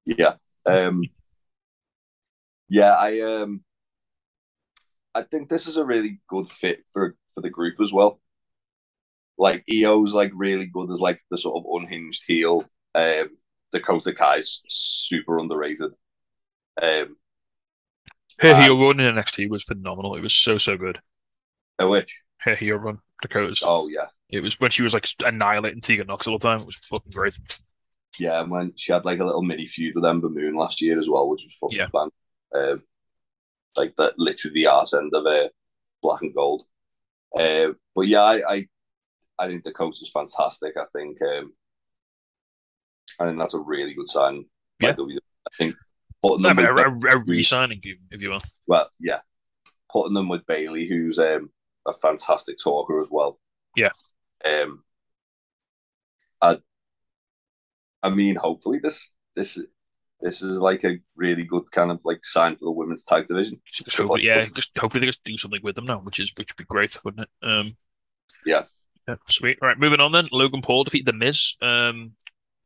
Yeah. 0.05 0.36
Um 0.65 1.10
Yeah, 2.69 2.95
I 2.95 3.19
um 3.22 3.63
I 5.13 5.24
think 5.24 5.50
this 5.50 5.67
is 5.67 5.77
a 5.77 5.86
really 5.86 6.19
good 6.27 6.50
fit 6.50 6.84
for 6.91 7.15
for 7.34 7.41
the 7.41 7.50
group 7.50 7.79
as 7.81 7.91
well. 7.91 8.22
Like 9.38 9.63
Io's 9.69 10.13
like 10.13 10.31
really 10.34 10.65
good 10.65 10.89
as 10.91 11.00
like 11.00 11.22
the 11.29 11.38
sort 11.38 11.57
of 11.57 11.81
unhinged 11.81 12.24
heel. 12.25 12.62
Um 12.93 13.38
Dakota 13.72 14.13
Kai's 14.13 14.62
super 14.69 15.38
underrated. 15.38 15.91
Um 16.81 17.17
her 18.39 18.54
Uh, 18.54 18.62
heel 18.62 18.80
run 18.80 19.00
in 19.00 19.15
NXT 19.15 19.50
was 19.50 19.63
phenomenal. 19.63 20.15
It 20.15 20.22
was 20.22 20.36
so 20.36 20.58
so 20.58 20.77
good. 20.77 21.00
a 21.80 21.88
which 21.88 22.21
Her 22.39 22.56
heel 22.56 22.78
run, 22.78 23.00
Dakota's. 23.21 23.62
oh 23.65 23.88
yeah. 23.88 24.06
It 24.30 24.41
was 24.41 24.60
when 24.60 24.71
she 24.71 24.84
was 24.84 24.93
like 24.93 25.08
annihilating 25.26 25.82
Tegan 25.82 26.08
Knox 26.08 26.28
all 26.28 26.38
the 26.38 26.43
time. 26.48 26.60
It 26.60 26.65
was 26.65 26.78
fucking 26.89 27.12
great. 27.12 27.38
Yeah, 28.19 28.41
and 28.41 28.50
when 28.52 28.74
she 28.76 28.91
had 28.93 29.06
like 29.06 29.19
a 29.19 29.26
little 29.26 29.41
mini 29.41 29.65
feud 29.67 29.93
with 29.95 30.06
Ember 30.06 30.30
Moon 30.30 30.56
last 30.56 30.82
year 30.82 31.00
as 31.00 31.10
well, 31.10 31.30
which 31.30 31.43
was 31.43 31.54
fucking 31.60 31.78
Yeah. 31.78 31.88
fun. 31.89 32.10
Um, 32.54 32.84
like 33.76 33.95
that, 33.98 34.17
literally 34.17 34.54
the 34.54 34.67
arse 34.67 34.93
end 34.93 35.12
of 35.13 35.26
uh, 35.26 35.50
black 36.02 36.21
and 36.21 36.34
gold. 36.34 36.63
Uh, 37.38 37.74
but 37.93 38.08
yeah, 38.08 38.21
I, 38.21 38.41
I, 38.54 38.67
I 39.38 39.48
think 39.48 39.63
Dakota's 39.65 40.00
was 40.00 40.10
fantastic. 40.12 40.76
I 40.78 40.86
think, 40.98 41.21
um, 41.21 41.54
I 43.19 43.26
think 43.26 43.38
that's 43.38 43.54
a 43.54 43.60
really 43.60 43.93
good 43.93 44.08
sign. 44.08 44.45
Yeah. 44.80 44.91
I 44.91 45.50
think 45.58 45.76
putting 46.29 46.43
them 46.43 46.59
a, 46.59 46.73
a, 46.73 47.17
a 47.17 47.23
re-signing, 47.25 47.79
if- 47.83 48.21
you 48.21 48.29
will. 48.29 48.41
well, 48.67 48.89
yeah, 48.99 49.19
putting 49.91 50.13
them 50.13 50.29
with 50.29 50.45
Bayley, 50.45 50.88
who's 50.88 51.19
um, 51.19 51.49
a 51.88 51.93
fantastic 51.93 52.57
talker 52.61 52.99
as 52.99 53.07
well. 53.11 53.39
Yeah. 53.75 53.89
Um, 54.43 54.83
I, 56.41 56.57
I 58.03 58.09
mean, 58.09 58.35
hopefully 58.35 58.79
this 58.81 59.11
this 59.35 59.59
this 60.21 60.41
is 60.41 60.59
like 60.59 60.83
a 60.83 60.97
really 61.15 61.43
good 61.43 61.71
kind 61.71 61.91
of 61.91 61.99
like 62.05 62.23
sign 62.25 62.55
for 62.55 62.65
the 62.65 62.71
women's 62.71 63.03
tag 63.03 63.27
division. 63.27 63.59
Hope, 63.97 64.19
yeah, 64.21 64.45
just 64.53 64.77
hopefully 64.77 65.01
they 65.01 65.07
just 65.07 65.23
do 65.23 65.38
something 65.38 65.61
with 65.63 65.75
them 65.75 65.85
now, 65.85 65.99
which 65.99 66.19
is 66.19 66.31
which 66.38 66.51
would 66.51 66.57
be 66.57 66.63
great, 66.65 66.97
wouldn't 67.03 67.27
it? 67.27 67.47
Um, 67.47 67.75
Yeah. 68.45 68.63
yeah, 69.07 69.15
sweet. 69.29 69.57
All 69.61 69.67
right, 69.67 69.77
moving 69.79 69.99
on 69.99 70.11
then. 70.11 70.27
Logan 70.31 70.61
Paul 70.61 70.83
defeated 70.83 71.07
the 71.07 71.13
Miz. 71.13 71.55
Um, 71.61 72.11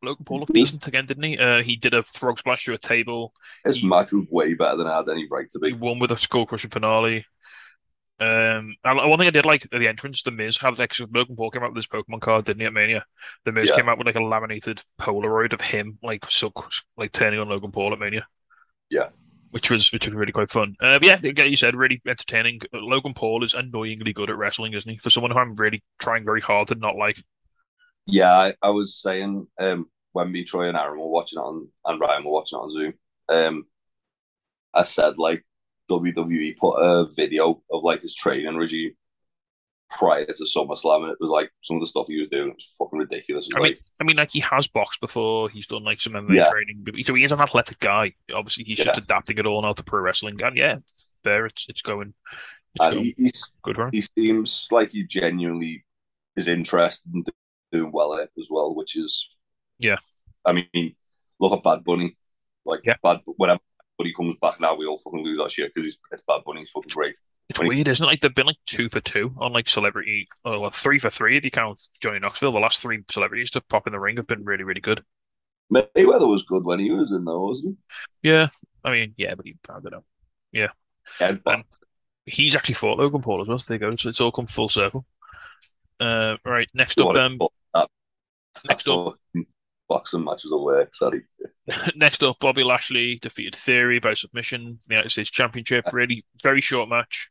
Logan 0.02 0.26
Paul 0.26 0.40
looked 0.42 0.54
decent 0.54 0.88
again, 0.88 1.06
didn't 1.06 1.24
he? 1.24 1.38
Uh, 1.38 1.62
he 1.62 1.76
did 1.76 1.94
a 1.94 2.04
frog 2.04 2.40
splash 2.40 2.66
through 2.66 2.76
a 2.76 2.78
table. 2.78 3.34
This 3.66 3.84
match 3.84 4.12
was 4.14 4.28
way 4.30 4.54
better 4.54 4.78
than 4.78 4.88
I 4.88 4.98
had 4.98 5.10
any 5.10 5.28
right 5.30 5.50
to 5.50 5.60
He 5.62 5.72
be. 5.72 5.78
won 5.78 6.00
with 6.00 6.12
a 6.12 6.18
skull 6.18 6.46
crushing 6.46 6.70
finale. 6.70 7.26
Um, 8.22 8.76
and 8.84 8.98
one 9.10 9.18
thing 9.18 9.28
I 9.28 9.32
did 9.32 9.46
like 9.46 9.64
at 9.66 9.72
the 9.72 9.88
entrance, 9.88 10.24
the 10.24 10.32
Miz 10.32 10.58
had 10.58 10.78
like 10.78 10.94
Logan 11.00 11.38
Paul 11.38 11.52
came 11.52 11.64
out 11.64 11.70
with 11.74 11.78
his 11.78 11.88
Pokemon 11.88 12.20
card, 12.22 12.46
didn't 12.46 12.60
he? 12.60 12.66
At 12.66 12.74
Mania, 12.74 13.06
the 13.46 13.54
Miz 13.54 13.70
Yeah. 13.70 13.78
came 13.78 13.88
out 13.88 13.98
with 13.98 14.08
like 14.08 14.16
a 14.18 14.24
laminated 14.24 14.82
Polaroid 15.00 15.54
of 15.54 15.62
him, 15.62 15.98
like 16.04 16.26
so, 16.30 16.52
like 16.98 17.14
turning 17.14 17.40
on 17.40 17.48
Logan 17.48 17.72
Paul 17.72 17.94
at 17.94 18.00
Mania. 18.00 18.28
Yeah. 18.90 19.10
which 19.52 19.72
was 19.72 19.92
which 19.94 20.06
was 20.06 20.14
really 20.14 20.32
quite 20.34 20.50
fun. 20.50 20.76
Uh, 20.82 21.00
but 21.00 21.06
yeah, 21.06 21.20
again, 21.24 21.50
you 21.50 21.56
said 21.56 21.76
really 21.76 22.02
entertaining. 22.06 22.60
Logan 22.74 23.14
Paul 23.14 23.44
is 23.44 23.54
annoyingly 23.54 24.12
good 24.14 24.30
at 24.30 24.38
wrestling, 24.38 24.74
isn't 24.74 24.92
he? 24.92 24.98
For 24.98 25.10
someone 25.10 25.32
who 25.32 25.38
I'm 25.40 25.56
really 25.56 25.82
trying 26.00 26.26
very 26.26 26.42
hard 26.42 26.68
to 26.68 26.76
not 26.76 26.96
like. 26.98 27.24
Yeah, 28.10 28.32
I, 28.32 28.54
I 28.62 28.70
was 28.70 28.96
saying 28.96 29.48
um, 29.60 29.88
when 30.14 30.32
me, 30.32 30.44
Troy, 30.44 30.68
and 30.68 30.78
Aaron 30.78 31.00
were 31.00 31.08
watching 31.08 31.40
it 31.40 31.44
on, 31.44 31.68
and 31.86 32.00
Ryan 32.00 32.24
were 32.24 32.32
watching 32.32 32.60
it 32.60 32.62
on 32.62 32.72
Zoom. 32.72 32.94
Um, 33.30 33.66
I 34.74 34.84
said 34.84 35.18
like 35.18 35.46
WWE 35.90 36.58
put 36.58 36.76
a 36.78 37.08
video 37.12 37.62
of 37.72 37.84
like 37.84 38.02
his 38.02 38.16
training 38.16 38.56
regime 38.56 38.92
prior 39.90 40.26
to 40.26 40.44
SummerSlam, 40.44 41.04
and 41.04 41.12
it 41.12 41.18
was 41.20 41.32
like 41.32 41.52
some 41.62 41.78
of 41.78 41.82
the 41.82 41.88
stuff 41.88 42.06
he 42.08 42.20
was 42.20 42.30
doing 42.30 42.50
was 42.50 42.70
fucking 42.78 43.00
ridiculous. 43.00 43.50
I 43.54 43.60
mean, 43.60 43.64
like, 43.64 43.80
I 44.00 44.04
mean, 44.04 44.18
like 44.18 44.32
he 44.32 44.40
has 44.42 44.68
boxed 44.68 45.02
before. 45.02 45.50
He's 45.50 45.68
done 45.68 45.84
like 45.84 46.00
some 46.00 46.14
MMA 46.14 46.36
Yeah. 46.36 46.50
training, 46.50 46.82
but 46.84 46.94
so 47.04 47.16
he 47.16 47.24
is 47.24 47.32
an 47.32 47.42
athletic 47.42 47.80
guy. 47.80 48.14
Obviously, 48.34 48.64
he's 48.64 48.78
just 48.78 48.98
adapting 48.98 49.38
it 49.38 49.46
all 49.46 49.62
now 49.62 49.74
to 49.74 49.84
pro 49.84 50.02
wrestling. 50.02 50.42
And 50.42 50.56
yeah, 50.58 50.78
there 51.24 51.46
it's 51.46 51.68
it's 51.70 51.82
going. 51.82 52.14
It's 52.76 52.88
going 52.88 53.02
he, 53.02 53.16
he's 53.18 53.56
good 53.64 53.78
he 53.92 54.02
seems 54.02 54.68
like 54.70 54.92
he 54.92 55.04
genuinely 55.04 55.84
is 56.36 56.48
interested 56.48 57.12
in 57.14 57.24
doing 57.72 57.92
well 57.92 58.14
at 58.16 58.22
it 58.22 58.32
as 58.38 58.48
well, 58.50 58.74
which 58.76 58.96
is 58.98 59.30
Yeah. 59.80 59.98
I 60.46 60.54
mean, 60.54 60.96
look 61.40 61.54
at 61.54 61.64
Bad 61.64 61.84
Bunny, 61.84 62.18
like 62.66 62.82
Yeah. 62.84 62.96
Bad 63.04 63.22
whenever 63.26 63.60
Bunny 63.98 64.14
comes 64.14 64.36
back 64.42 64.60
now, 64.60 64.76
we 64.76 64.86
all 64.86 64.98
fucking 64.98 65.24
lose 65.24 65.40
our 65.40 65.50
shit 65.50 65.74
because 65.74 65.98
it's 66.12 66.24
Bad 66.28 66.42
Bunny. 66.46 66.62
He's 66.62 66.72
fucking 66.72 66.90
great. 66.94 67.18
It's 67.50 67.60
when 67.60 67.72
he- 67.72 67.76
weird, 67.78 67.88
isn't 67.88 68.04
it? 68.04 68.08
Like 68.08 68.22
they've 68.22 68.34
been 68.34 68.46
like 68.48 68.58
two 68.66 68.90
for 68.90 69.00
two 69.02 69.34
on 69.40 69.54
like 69.54 69.68
celebrity, 69.68 70.28
oh, 70.46 70.60
well, 70.60 70.70
three 70.70 71.00
for 71.00 71.10
three 71.10 71.36
if 71.38 71.44
you 71.46 71.52
count 71.52 71.80
Johnny 72.00 72.20
Knoxville. 72.20 72.52
The 72.52 72.60
last 72.60 72.80
three 72.80 73.04
celebrities 73.10 73.52
to 73.52 73.62
pop 73.62 73.88
in 73.88 73.94
the 73.94 74.00
ring 74.00 74.18
have 74.18 74.28
been 74.28 74.46
really, 74.46 74.64
really 74.64 74.82
good. 74.82 75.04
Mayweather 75.74 76.28
was 76.28 76.44
good 76.44 76.64
when 76.64 76.80
he 76.80 76.90
was 76.92 77.12
in 77.12 77.26
there, 77.26 77.38
wasn't 77.38 77.78
he? 78.22 78.30
Yeah, 78.30 78.50
I 78.84 78.92
mean, 78.92 79.14
yeah, 79.18 79.36
but 79.36 79.46
he, 79.46 79.56
I 79.70 79.74
don't 79.80 79.92
know. 79.92 80.04
he? 80.52 80.66
Ed 81.20 81.42
Um, 81.46 81.64
He's 82.26 82.56
actually 82.56 82.76
fought 82.76 83.00
Logan 83.00 83.22
Paul 83.24 83.42
as 83.42 83.48
well. 83.48 83.58
So 83.58 83.74
there 83.74 83.84
you 83.84 83.92
go. 83.92 83.96
So 83.98 84.10
it's 84.10 84.22
all 84.22 84.32
come 84.32 84.46
full 84.46 84.68
circle. 84.70 85.06
Uh, 86.00 86.38
right, 86.46 86.68
next 86.76 87.00
up, 87.00 87.16
um, 87.16 87.40
next 88.68 88.88
up, 88.88 89.16
boxing 89.88 90.24
matches 90.24 90.52
work. 90.52 90.94
Sorry. 90.94 91.24
next 91.96 92.24
up, 92.24 92.38
Bobby 92.40 92.64
Lashley 92.64 93.20
defeated 93.22 93.56
Theory 93.56 94.00
by 94.00 94.14
submission, 94.14 94.62
in 94.62 94.80
the 94.88 94.96
United 94.96 95.10
States 95.10 95.30
Championship. 95.30 95.86
Yes. 95.86 95.94
Really, 95.94 96.26
very 96.44 96.62
short 96.62 96.90
match. 96.90 97.30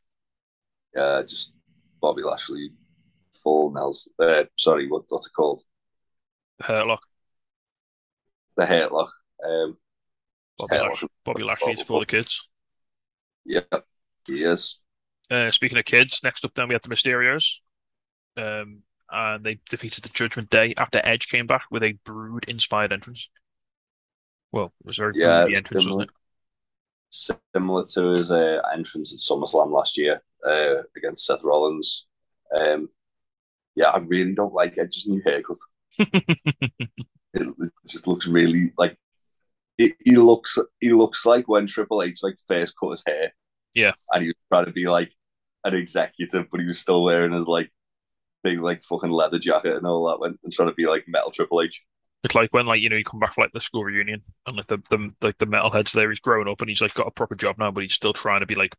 Yeah, 0.95 1.21
just 1.27 1.53
Bobby 2.01 2.23
Lashley, 2.23 2.71
full 3.43 3.71
Nelson. 3.71 4.13
Uh, 4.19 4.43
sorry, 4.57 4.87
what, 4.89 5.03
what's 5.09 5.27
it 5.27 5.33
called? 5.33 5.61
Hurt 6.61 6.87
lock. 6.87 7.01
The 8.57 8.65
hurt 8.65 8.91
lock. 8.91 9.11
Um, 9.45 9.77
Bobby, 10.57 10.75
Hurt 10.75 10.89
Lash- 10.89 11.01
lock. 11.03 11.11
Bobby 11.25 11.43
Lashley 11.43 11.73
is 11.73 11.81
for 11.81 11.99
the 11.99 12.05
kids. 12.05 12.49
Yeah, 13.45 13.61
he 14.25 14.43
is. 14.43 14.79
Uh, 15.31 15.51
speaking 15.51 15.77
of 15.77 15.85
kids, 15.85 16.21
next 16.23 16.43
up, 16.43 16.53
then 16.55 16.67
we 16.67 16.73
have 16.73 16.81
the 16.81 16.89
Mysterios. 16.89 17.59
um, 18.35 18.81
and 19.11 19.43
they 19.45 19.59
defeated 19.69 20.03
the 20.03 20.09
Judgment 20.09 20.49
Day 20.49 20.73
after 20.77 21.01
Edge 21.03 21.27
came 21.29 21.47
back 21.47 21.65
with 21.71 21.83
a 21.83 21.93
Brood 22.05 22.45
inspired 22.47 22.93
entrance. 22.93 23.29
Well, 24.51 24.73
it 24.79 24.85
was 24.85 24.97
very 24.97 25.13
Yeah, 25.13 25.19
broody 25.19 25.55
entrance, 25.55 25.87
similar, 25.87 25.95
wasn't 25.95 26.09
it? 26.09 26.15
similar 27.09 27.85
to 27.93 28.11
his 28.11 28.31
uh, 28.31 28.61
entrance 28.73 29.13
at 29.13 29.19
SummerSlam 29.19 29.71
last 29.71 29.97
year 29.97 30.21
uh, 30.45 30.83
against 30.95 31.25
Seth 31.25 31.43
Rollins. 31.43 32.05
Um, 32.55 32.89
yeah, 33.75 33.89
I 33.89 33.99
really 33.99 34.35
don't 34.35 34.53
like 34.53 34.77
Edge's 34.77 35.07
new 35.07 35.21
haircut. 35.25 35.57
It, 37.33 37.47
it 37.59 37.71
just 37.87 38.07
looks 38.07 38.27
really 38.27 38.73
like 38.77 38.97
it, 39.77 39.95
he 40.05 40.17
looks 40.17 40.57
he 40.81 40.91
looks 40.93 41.25
like 41.25 41.47
when 41.47 41.67
Triple 41.67 42.03
H 42.03 42.19
like 42.23 42.35
first 42.47 42.75
cut 42.79 42.91
his 42.91 43.03
hair. 43.07 43.33
Yeah. 43.73 43.93
and 44.13 44.23
he 44.23 44.29
was 44.29 44.35
trying 44.51 44.65
to 44.65 44.71
be 44.71 44.87
like 44.89 45.11
an 45.65 45.75
executive, 45.75 46.47
but 46.51 46.59
he 46.61 46.65
was 46.67 46.79
still 46.79 47.03
wearing 47.03 47.33
his 47.33 47.47
like 47.47 47.71
big 48.43 48.61
like 48.61 48.83
fucking 48.83 49.11
leather 49.11 49.39
jacket 49.39 49.75
and 49.77 49.85
all 49.87 50.07
that, 50.09 50.19
when 50.19 50.37
and 50.43 50.53
trying 50.53 50.69
to 50.69 50.75
be 50.75 50.85
like 50.87 51.05
metal 51.07 51.31
Triple 51.31 51.61
H. 51.61 51.83
It's 52.23 52.35
like 52.35 52.51
when 52.53 52.65
like 52.65 52.81
you 52.81 52.89
know 52.89 52.97
you 52.97 53.05
come 53.05 53.19
back 53.21 53.33
for 53.33 53.41
like 53.41 53.53
the 53.53 53.61
school 53.61 53.85
reunion 53.85 54.21
and 54.45 54.57
like 54.57 54.67
the, 54.67 54.77
the 54.89 55.13
like 55.21 55.37
the 55.37 55.45
metalheads 55.47 55.93
there. 55.93 56.09
He's 56.09 56.19
grown 56.19 56.49
up 56.49 56.59
and 56.59 56.69
he's 56.69 56.81
like 56.81 56.93
got 56.93 57.07
a 57.07 57.11
proper 57.11 57.35
job 57.35 57.57
now, 57.57 57.71
but 57.71 57.83
he's 57.83 57.93
still 57.93 58.11
trying 58.13 58.41
to 58.41 58.45
be 58.45 58.55
like 58.55 58.75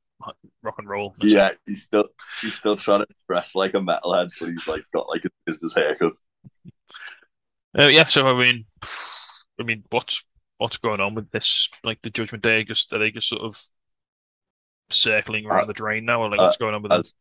rock 0.63 0.75
and 0.79 0.89
roll. 0.89 1.17
It's 1.21 1.35
Yeah, 1.35 1.51
he's 1.67 1.83
still 1.85 2.09
he's 2.41 2.55
still 2.55 2.77
trying 2.77 3.01
to 3.01 3.07
dress 3.29 3.55
like 3.55 3.75
a 3.75 3.79
metalhead, 3.79 4.31
but 4.41 4.49
he's 4.49 4.67
like 4.67 4.85
got 4.93 5.09
like 5.09 5.25
a 5.25 5.31
business 5.47 5.75
haircut. 5.75 6.13
Uh, 7.79 7.87
yeah, 7.89 8.05
so 8.07 8.27
I 8.27 8.35
mean, 8.45 8.67
I 9.61 9.63
mean, 9.65 9.85
what's 9.91 10.25
what's 10.59 10.79
going 10.79 11.01
on 11.01 11.15
with 11.15 11.31
this? 11.31 11.69
Like 11.85 12.03
the 12.03 12.11
Judgment 12.11 12.43
Day, 12.43 12.65
just 12.65 12.93
are 12.93 12.99
they 12.99 13.11
just 13.11 13.29
sort 13.29 13.43
of 13.43 13.63
circling 14.91 15.47
around 15.47 15.67
Uh, 15.67 15.67
the 15.67 15.73
drain 15.73 16.05
now, 16.05 16.23
or 16.23 16.31
like 16.31 16.41
uh, 16.41 16.43
what's 16.43 16.57
going 16.57 16.75
on 16.75 16.83
with 16.83 16.93
As 16.93 17.15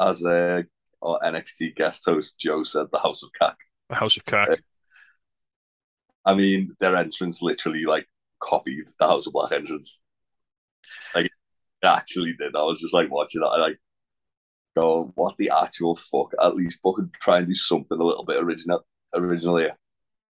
as 0.00 0.24
a 0.24 0.66
our 1.06 1.18
NXT 1.20 1.76
guest 1.76 2.04
host 2.04 2.38
Joe 2.38 2.64
said, 2.64 2.86
the 2.92 2.98
House 2.98 3.22
of 3.22 3.30
Cack. 3.40 3.56
the 3.88 3.94
House 3.94 4.16
of 4.16 4.24
Cack? 4.24 4.48
uh, 4.50 4.56
I 6.24 6.34
mean, 6.34 6.74
their 6.80 6.96
entrance 6.96 7.40
literally 7.40 7.84
like 7.84 8.06
copied 8.40 8.88
the 8.98 9.06
House 9.06 9.26
of 9.26 9.32
Black 9.32 9.52
entrance. 9.52 10.00
Like 11.14 11.26
it 11.26 11.86
actually 11.86 12.34
did. 12.34 12.56
I 12.56 12.62
was 12.62 12.80
just 12.80 12.94
like 12.94 13.10
watching 13.10 13.40
that 13.42 13.52
and 13.52 13.62
like 13.62 13.78
go, 14.76 15.12
what 15.14 15.36
the 15.38 15.50
actual 15.62 15.96
fuck? 15.96 16.32
At 16.42 16.56
least 16.56 16.80
fucking 16.82 17.10
try 17.20 17.38
and 17.38 17.46
do 17.46 17.54
something 17.54 17.98
a 17.98 18.04
little 18.04 18.24
bit 18.24 18.42
original 18.42 18.84
originally. 19.14 19.68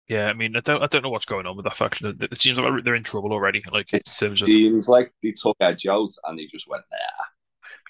Yeah, 0.09 0.29
I 0.29 0.35
mean, 0.35 0.55
I 0.57 0.61
don't, 0.61 0.83
I 0.83 0.87
don't 0.87 1.03
know 1.03 1.09
what's 1.09 1.25
going 1.25 1.47
on 1.47 1.57
with 1.57 1.65
that 1.65 1.77
faction. 1.77 2.07
It, 2.07 2.23
it 2.31 2.41
seems 2.41 2.61
like 2.61 2.85
they're 2.85 2.95
in 2.95 3.03
trouble 3.03 3.33
already. 3.33 3.63
Like 3.73 3.93
It 3.93 4.07
of, 4.23 4.39
seems 4.39 4.89
like 4.89 5.13
they 5.23 5.33
took 5.33 5.57
Edge 5.61 5.87
out 5.87 6.13
and 6.25 6.39
they 6.39 6.47
just 6.47 6.69
went, 6.69 6.85
nah. 6.93 7.25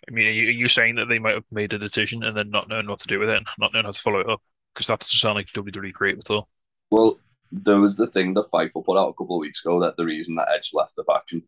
I 0.09 0.13
mean, 0.13 0.27
are 0.27 0.31
you, 0.31 0.49
are 0.49 0.53
you 0.53 0.69
saying 0.69 0.97
that 0.97 1.07
they 1.07 1.19
might 1.19 1.35
have 1.35 1.45
made 1.51 1.73
a 1.73 1.79
decision 1.79 2.23
and 2.23 2.37
then 2.37 2.51
not 2.51 2.69
knowing 2.69 2.87
what 2.87 3.01
to 3.01 3.09
do 3.09 3.19
with 3.19 3.29
it, 3.29 3.39
and 3.39 3.47
not 3.59 3.73
knowing 3.73 3.87
how 3.87 3.93
to 3.93 4.01
follow 4.01 4.21
it 4.21 4.29
up? 4.29 4.41
Because 4.75 4.87
that 4.87 5.01
doesn't 5.01 5.19
sound 5.19 5.37
like 5.37 5.47
WWE 5.49 5.93
creative 5.93 6.21
at 6.21 6.31
all. 6.31 6.49
Well, 6.91 7.19
there 7.51 7.81
was 7.81 7.97
the 7.97 8.07
thing 8.07 8.35
that 8.35 8.49
Fightful 8.53 8.85
put 8.85 8.99
out 8.99 9.09
a 9.09 9.15
couple 9.15 9.37
of 9.37 9.41
weeks 9.41 9.65
ago 9.65 9.81
that 9.81 9.97
the 9.97 10.05
reason 10.05 10.37
that 10.37 10.49
Edge 10.55 10.71
left 10.73 10.95
the 10.97 11.05
faction 11.05 11.43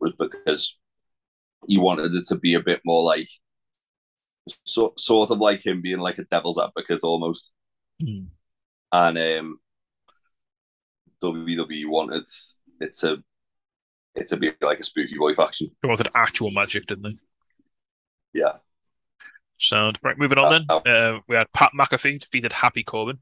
was 0.00 0.12
because 0.18 0.76
he 1.66 1.78
wanted 1.78 2.14
it 2.14 2.24
to 2.28 2.36
be 2.36 2.54
a 2.54 2.60
bit 2.60 2.80
more 2.84 3.02
like 3.02 3.28
so, 4.64 4.94
sort 4.96 5.30
of 5.30 5.38
like 5.38 5.64
him 5.64 5.82
being 5.82 5.98
like 5.98 6.18
a 6.18 6.24
devil's 6.24 6.58
advocate 6.58 7.00
almost. 7.02 7.50
Hmm. 8.00 8.26
And 8.92 9.18
um 9.18 9.58
WWE 11.22 11.86
wanted 11.86 12.26
it 12.80 12.96
to 12.98 13.22
it 14.14 14.26
to 14.28 14.36
be 14.36 14.52
like 14.60 14.80
a 14.80 14.84
spooky 14.84 15.16
boy 15.18 15.34
faction. 15.34 15.70
They 15.82 15.88
wanted 15.88 16.08
actual 16.14 16.50
magic, 16.50 16.86
didn't 16.86 17.02
they? 17.02 17.16
Yeah. 18.36 18.52
Sound 19.58 19.98
right. 20.02 20.18
Moving 20.18 20.38
on 20.38 20.52
then. 20.52 20.66
Uh, 20.68 20.88
Uh, 20.88 21.20
we 21.26 21.36
had 21.36 21.50
Pat 21.52 21.72
McAfee 21.78 22.20
defeated 22.20 22.52
Happy 22.52 22.84
Corbin. 22.84 23.18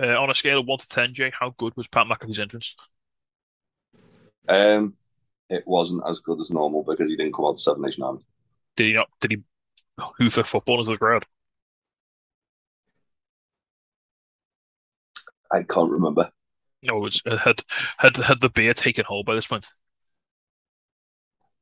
Uh, 0.00 0.20
on 0.20 0.30
a 0.30 0.34
scale 0.34 0.60
of 0.60 0.66
one 0.66 0.78
to 0.78 0.88
ten, 0.88 1.12
Jay, 1.14 1.32
how 1.38 1.54
good 1.56 1.76
was 1.76 1.88
Pat 1.88 2.06
McAfee's 2.06 2.40
entrance? 2.40 2.76
Um 4.48 4.94
it 5.50 5.66
wasn't 5.66 6.02
as 6.08 6.20
good 6.20 6.40
as 6.40 6.50
normal 6.50 6.84
because 6.84 7.10
he 7.10 7.16
didn't 7.16 7.34
come 7.34 7.44
out 7.44 7.56
to 7.56 7.62
Seven 7.62 7.82
Nation 7.82 8.02
Army. 8.02 8.20
Did 8.76 8.86
he 8.86 8.92
not? 8.92 9.08
Did 9.20 9.30
he 9.32 9.38
hoof 10.18 10.38
a 10.38 10.44
football 10.44 10.78
into 10.78 10.92
the 10.92 10.98
crowd? 10.98 11.26
I 15.50 15.62
can't 15.62 15.90
remember. 15.90 16.30
No, 16.82 16.98
it 16.98 17.00
was 17.00 17.22
uh, 17.26 17.36
had 17.38 17.62
had 17.98 18.16
had 18.16 18.40
the 18.40 18.50
beer 18.50 18.74
taken 18.74 19.04
hold 19.06 19.26
by 19.26 19.34
this 19.34 19.46
point. 19.46 19.68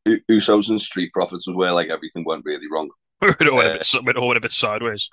Usos 0.06 0.68
and 0.70 0.80
Street 0.80 1.12
Profits 1.12 1.46
was 1.46 1.56
where 1.56 1.72
like 1.72 1.88
everything 1.88 2.24
went 2.24 2.44
really 2.44 2.66
wrong. 2.70 2.90
it 3.22 3.48
all 3.48 3.56
went 3.56 3.68
a 3.68 3.72
Uh, 3.74 4.02
bit, 4.02 4.16
it 4.16 4.16
all 4.16 4.28
went 4.28 4.38
a 4.38 4.40
bit 4.40 4.52
sideways. 4.52 5.10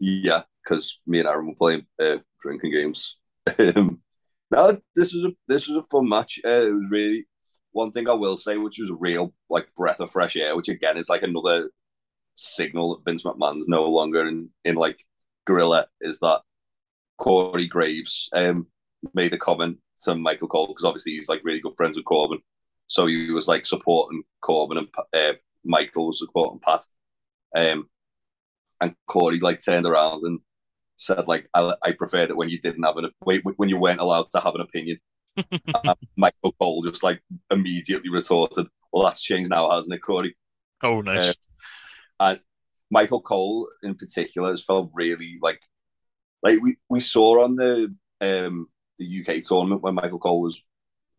Yeah, 0.00 0.42
because 0.62 1.00
me 1.06 1.18
and 1.20 1.28
Aaron 1.28 1.46
were 1.48 1.54
playing 1.54 1.86
uh, 2.00 2.18
drinking 2.40 2.72
games. 2.72 3.16
Um, 3.58 4.00
no, 4.50 4.80
this 4.94 5.12
was 5.14 5.24
a 5.24 5.36
this 5.48 5.68
was 5.68 5.76
a 5.78 5.88
fun 5.88 6.08
match. 6.08 6.40
Uh, 6.44 6.48
it 6.68 6.74
was 6.74 6.90
really 6.90 7.26
one 7.72 7.90
thing 7.92 8.08
I 8.08 8.12
will 8.14 8.36
say, 8.36 8.56
which 8.56 8.78
was 8.78 8.90
a 8.90 8.94
real 8.94 9.34
like 9.50 9.68
breath 9.76 10.00
of 10.00 10.10
fresh 10.10 10.36
air. 10.36 10.56
Which 10.56 10.68
again 10.68 10.96
is 10.96 11.08
like 11.08 11.22
another 11.22 11.70
signal 12.36 12.96
that 12.96 13.04
Vince 13.10 13.24
McMahon's 13.24 13.68
no 13.68 13.84
longer 13.84 14.26
in 14.28 14.50
in 14.64 14.76
like 14.76 14.98
gorilla. 15.46 15.88
Is 16.00 16.20
that 16.20 16.42
Corey 17.18 17.66
Graves 17.66 18.28
um 18.34 18.66
made 19.14 19.34
a 19.34 19.38
comment 19.38 19.78
to 20.04 20.14
Michael 20.14 20.48
Cole 20.48 20.68
because 20.68 20.84
obviously 20.84 21.12
he's 21.12 21.28
like 21.28 21.42
really 21.44 21.60
good 21.60 21.76
friends 21.76 21.96
with 21.96 22.06
Corbin, 22.06 22.40
so 22.94 23.06
he 23.06 23.32
was 23.32 23.48
like 23.48 23.66
supporting 23.66 24.22
Corbin 24.40 24.78
and 24.78 24.88
uh, 25.12 25.36
Michael 25.64 26.06
was 26.06 26.20
supporting 26.20 26.60
Pat. 26.60 26.80
Um, 27.56 27.88
and 28.80 28.94
Corey 29.08 29.40
like 29.40 29.58
turned 29.64 29.84
around 29.84 30.22
and 30.22 30.38
said 30.96 31.26
like 31.26 31.48
I, 31.54 31.74
I 31.82 31.90
preferred 31.90 32.30
it 32.30 32.36
when 32.36 32.50
you 32.50 32.60
didn't 32.60 32.84
have 32.84 32.96
an 32.96 33.10
when 33.18 33.40
when 33.56 33.68
you 33.68 33.78
weren't 33.78 34.00
allowed 34.00 34.30
to 34.30 34.40
have 34.40 34.54
an 34.54 34.60
opinion. 34.60 34.98
and 35.36 35.96
Michael 36.16 36.54
Cole 36.60 36.84
just 36.84 37.02
like 37.02 37.20
immediately 37.50 38.10
retorted, 38.10 38.68
"Well, 38.92 39.02
that's 39.02 39.22
changed 39.22 39.50
now, 39.50 39.72
hasn't 39.72 39.94
it, 39.94 39.98
Corey?" 39.98 40.36
Oh, 40.80 41.00
nice. 41.00 41.34
And 42.20 42.38
Michael 42.92 43.22
Cole 43.22 43.68
in 43.82 43.96
particular 43.96 44.50
has 44.50 44.62
felt 44.62 44.92
really 44.94 45.38
like 45.42 45.60
like 46.44 46.60
we, 46.62 46.76
we 46.88 47.00
saw 47.00 47.42
on 47.42 47.56
the 47.56 47.92
um 48.20 48.68
the 49.00 49.24
UK 49.26 49.42
tournament 49.42 49.82
when 49.82 49.96
Michael 49.96 50.20
Cole 50.20 50.42
was 50.42 50.62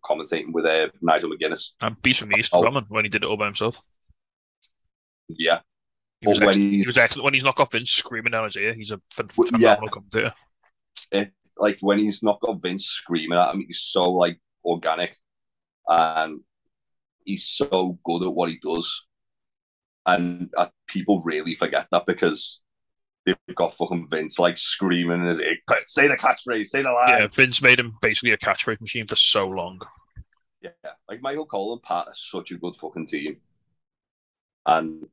commentating 0.05 0.51
with 0.53 0.65
uh, 0.65 0.89
Nigel 1.01 1.29
McGuinness. 1.31 1.71
and 1.81 1.99
Beast 2.01 2.19
from 2.19 2.29
the 2.29 2.37
East 2.37 2.51
Oh. 2.53 2.63
as 2.65 2.83
when 2.89 3.05
he 3.05 3.09
did 3.09 3.23
it 3.23 3.27
all 3.27 3.37
by 3.37 3.45
himself. 3.45 3.81
Yeah, 5.27 5.59
He 6.21 6.27
was, 6.27 6.39
when 6.39 6.49
excellent. 6.49 6.71
he 6.73 6.83
was 6.87 6.97
excellent 6.97 7.23
when 7.25 7.33
he's 7.33 7.43
not 7.43 7.55
got 7.55 7.71
Vince 7.71 7.89
screaming 7.91 8.31
down 8.31 8.45
his 8.45 8.57
ear. 8.57 8.73
He's 8.73 8.91
a 8.91 8.99
ph- 9.15 9.31
phenomenal 9.31 9.59
yeah. 9.61 9.75
commentator. 9.91 10.33
it, 11.11 11.31
like 11.57 11.77
when 11.81 11.97
he's 11.99 12.21
not 12.21 12.39
got 12.41 12.61
Vince 12.61 12.85
screaming 12.85 13.37
at 13.39 13.53
him, 13.53 13.63
he's 13.65 13.79
so 13.81 14.03
like 14.11 14.39
organic 14.63 15.17
and 15.87 16.41
he's 17.23 17.47
so 17.47 17.97
good 18.03 18.23
at 18.23 18.33
what 18.33 18.49
he 18.49 18.57
does. 18.61 19.05
And 20.05 20.49
uh, 20.55 20.67
people 20.87 21.21
really 21.23 21.55
forget 21.55 21.87
that 21.91 22.05
because 22.05 22.61
they've 23.25 23.35
got 23.55 23.73
fucking 23.73 24.07
Vince 24.07 24.38
like 24.39 24.57
screaming 24.57 25.21
in 25.21 25.27
his 25.27 25.39
ear, 25.39 25.55
say 25.88 26.07
the 26.07 26.15
catchphrase, 26.15 26.67
say 26.67 26.81
the 26.83 26.91
line. 26.91 27.21
Yeah, 27.21 27.27
Vince 27.27 27.61
made 27.61 27.79
him 27.79 27.97
basically 28.01 28.31
a 28.31 28.38
catchphrase 28.38 28.81
machine 28.81 29.07
for 29.07 29.15
so 29.15 29.47
long. 29.47 29.81
Yeah, 30.61 30.69
like 31.09 31.21
Michael 31.21 31.45
Cole 31.45 31.73
and 31.73 31.83
Pat 31.83 32.07
are 32.07 32.15
such 32.15 32.51
a 32.51 32.57
good 32.57 32.75
fucking 32.75 33.07
team, 33.07 33.38
and 34.65 35.05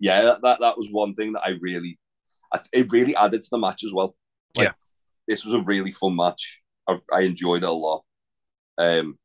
yeah, 0.00 0.22
that 0.22 0.42
that, 0.42 0.60
that 0.60 0.78
was 0.78 0.88
one 0.90 1.14
thing 1.14 1.32
that 1.32 1.42
I 1.44 1.50
really, 1.60 1.98
I, 2.52 2.60
it 2.72 2.92
really 2.92 3.14
added 3.16 3.42
to 3.42 3.48
the 3.50 3.58
match 3.58 3.84
as 3.84 3.92
well. 3.92 4.14
Like, 4.56 4.68
Yeah. 4.68 4.72
this 5.26 5.44
was 5.44 5.54
a 5.54 5.60
really 5.60 5.92
fun 5.92 6.16
match. 6.16 6.60
I, 6.88 6.98
I 7.12 7.20
enjoyed 7.22 7.62
it 7.62 7.68
a 7.68 7.72
lot. 7.72 8.04
Um, 8.78 9.18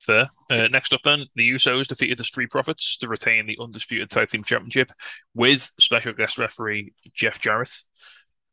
Fair. 0.00 0.30
Uh, 0.50 0.68
next 0.68 0.94
up, 0.94 1.02
then, 1.04 1.26
the 1.34 1.50
Usos 1.50 1.86
defeated 1.86 2.18
the 2.18 2.24
Street 2.24 2.50
Profits 2.50 2.96
to 2.98 3.08
retain 3.08 3.46
the 3.46 3.58
undisputed 3.60 4.08
tag 4.08 4.28
team 4.28 4.42
championship 4.42 4.90
with 5.34 5.70
special 5.78 6.14
guest 6.14 6.38
referee 6.38 6.94
Jeff 7.12 7.38
Jarrett. 7.38 7.70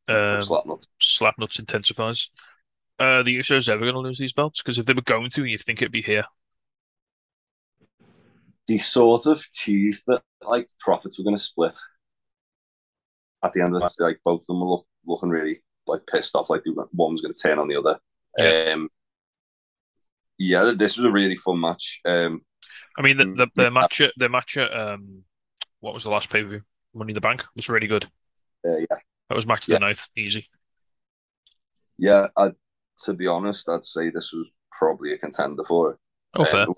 Um, 0.10 0.42
Slapnuts. 0.42 0.88
Slapnuts 1.02 1.60
intensifies. 1.60 2.30
Uh, 3.00 3.24
the 3.24 3.38
Usos 3.38 3.70
ever 3.70 3.82
going 3.82 3.94
to 3.94 4.00
lose 4.00 4.18
these 4.18 4.34
belts? 4.34 4.62
Because 4.62 4.78
if 4.78 4.86
they 4.86 4.94
were 4.94 5.02
going 5.02 5.30
to, 5.32 5.46
you'd 5.46 5.62
think 5.62 5.82
it'd 5.82 5.92
be 5.92 6.02
here. 6.02 6.26
They 8.68 8.78
sort 8.78 9.28
of 9.28 9.50
teased 9.50 10.04
that 10.08 10.24
like 10.42 10.68
the 10.68 10.74
profits 10.80 11.18
were 11.18 11.24
going 11.24 11.38
to 11.38 11.42
split 11.42 11.76
at 13.44 13.54
the 13.54 13.62
end 13.62 13.70
of 13.70 13.80
the 13.80 13.86
match. 13.86 13.94
Like 14.00 14.20
both 14.26 14.42
of 14.42 14.48
them 14.48 14.60
were 14.60 14.68
look, 14.68 14.88
looking 15.06 15.30
really 15.30 15.64
like 15.86 16.02
pissed 16.06 16.36
off. 16.36 16.50
Like 16.50 16.64
were- 16.66 16.90
one 16.92 17.14
was 17.14 17.22
going 17.22 17.34
to 17.34 17.42
turn 17.42 17.60
on 17.60 17.70
the 17.70 17.78
other. 17.78 18.00
Yeah. 18.38 18.74
Um, 18.74 18.90
yeah, 20.38 20.74
this 20.76 20.98
was 20.98 21.06
a 21.06 21.12
really 21.12 21.36
fun 21.36 21.60
match. 21.60 22.02
Um, 22.06 22.42
I 22.98 23.02
mean, 23.02 23.18
the 23.18 23.26
Mm, 23.26 23.38
the, 23.38 23.48
the 23.56 23.64
yeah. 23.64 23.70
match 23.70 24.02
at 24.02 24.14
the 24.18 24.30
match 24.30 24.58
at 24.58 24.74
um, 24.76 25.24
what 25.80 25.94
was 25.94 26.04
the 26.04 26.10
last 26.12 26.30
pay 26.30 26.44
per 26.44 26.50
view? 26.50 26.62
Money 26.94 27.12
in 27.12 27.16
the 27.16 27.22
Bank 27.22 27.46
was 27.56 27.70
really 27.70 27.88
good. 27.88 28.06
uh, 28.66 28.78
yeah. 28.78 28.86
That 29.30 29.36
was 29.36 29.46
match 29.48 29.64
of 29.68 29.70
Yeah. 29.70 29.76
the 29.76 29.80
night, 29.86 30.00
easy. 30.16 30.50
Yeah, 31.98 32.28
I, 32.38 32.52
to 33.06 33.14
be 33.14 33.28
honest, 33.28 33.68
I'd 33.70 33.86
say 33.86 34.10
this 34.10 34.32
was 34.34 34.50
probably 34.72 35.14
a 35.14 35.18
contender 35.18 35.64
for 35.64 35.92
it. 35.92 35.98
Oh, 36.36 36.46
fair. 36.46 36.64
Um, 36.64 36.74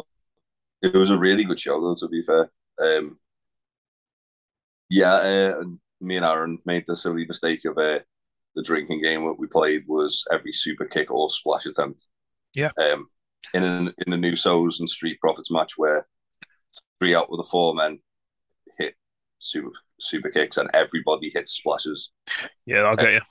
it 0.81 0.93
was 0.93 1.11
a 1.11 1.17
really 1.17 1.43
good 1.43 1.59
show, 1.59 1.79
though. 1.81 1.95
To 1.95 2.07
be 2.07 2.23
fair, 2.23 2.49
um, 2.81 3.19
Yeah, 4.89 5.13
uh, 5.13 5.63
me 6.01 6.17
and 6.17 6.25
Aaron 6.25 6.59
made 6.65 6.85
the 6.87 6.95
silly 6.95 7.25
mistake 7.25 7.65
of 7.65 7.77
uh, 7.77 7.99
the 8.55 8.63
drinking 8.63 9.01
game 9.01 9.25
that 9.25 9.37
we 9.37 9.47
played 9.47 9.83
was 9.87 10.25
every 10.31 10.53
super 10.53 10.85
kick 10.85 11.11
or 11.11 11.29
splash 11.29 11.65
attempt. 11.65 12.05
Yeah. 12.53 12.71
Um, 12.77 13.09
in 13.53 13.63
an, 13.63 13.93
in 14.05 14.11
the 14.21 14.27
Usos 14.31 14.79
and 14.79 14.89
Street 14.89 15.19
Profits 15.19 15.51
match 15.51 15.73
where 15.77 16.07
three 16.99 17.15
out 17.15 17.27
of 17.31 17.37
the 17.37 17.43
four 17.49 17.73
men 17.73 17.99
hit 18.77 18.95
super 19.39 19.69
super 19.99 20.29
kicks 20.29 20.57
and 20.57 20.69
everybody 20.73 21.29
hits 21.33 21.51
splashes. 21.51 22.09
Yeah, 22.65 22.83
I'll 22.83 22.95
get 22.95 23.13
you. 23.13 23.21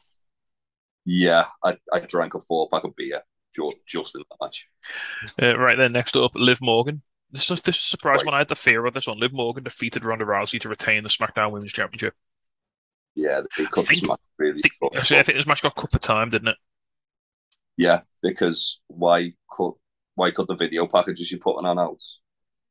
Yeah, 1.05 1.47
I, 1.65 1.77
I 1.93 2.01
drank 2.01 2.35
a 2.35 2.41
four 2.41 2.69
pack 2.71 2.85
of 2.85 2.95
beer 2.97 3.23
just, 3.57 3.77
just 3.87 4.15
in 4.15 4.23
that 4.29 4.45
match. 4.45 4.69
Uh, 5.41 5.59
right 5.59 5.77
then, 5.77 5.93
next 5.93 6.17
up, 6.17 6.33
Liv 6.35 6.61
Morgan. 6.61 7.03
This 7.31 7.51
is 7.51 7.61
this 7.63 7.79
surprised 7.81 8.21
Right. 8.21 8.27
when 8.27 8.35
I 8.35 8.39
had 8.39 8.49
the 8.49 8.55
fear 8.57 8.85
of 8.87 8.95
this 8.95 9.07
one. 9.07 9.19
Liv 9.19 9.33
Morgan 9.33 9.65
defeated 9.65 10.05
Ronda 10.05 10.25
Rousey 10.25 10.61
to 10.61 10.69
retain 10.69 11.03
the 11.03 11.11
SmackDown 11.11 11.51
Women's 11.53 11.73
Championship. 11.73 12.15
Yeah, 13.15 13.41
they 13.57 13.65
cut 13.67 13.87
think- 13.87 14.01
this 14.01 14.09
match 14.09 14.21
really 14.39 14.59
I 14.59 14.61
think, 14.61 14.75
actually, 14.97 15.19
I 15.19 15.23
think 15.23 15.39
this 15.39 15.47
match 15.47 15.63
got 15.63 15.77
cut 15.77 15.91
for 15.93 15.99
time, 15.99 16.29
didn't 16.29 16.49
it? 16.49 16.57
Yeah, 17.77 18.01
because 18.23 18.81
why 18.89 19.33
cut 19.57 19.75
why 20.19 20.31
cut 20.33 20.49
the 20.49 20.55
video 20.57 20.87
packages 20.87 21.31
you're 21.31 21.41
putting 21.41 21.67
on 21.67 21.79
out 21.79 22.03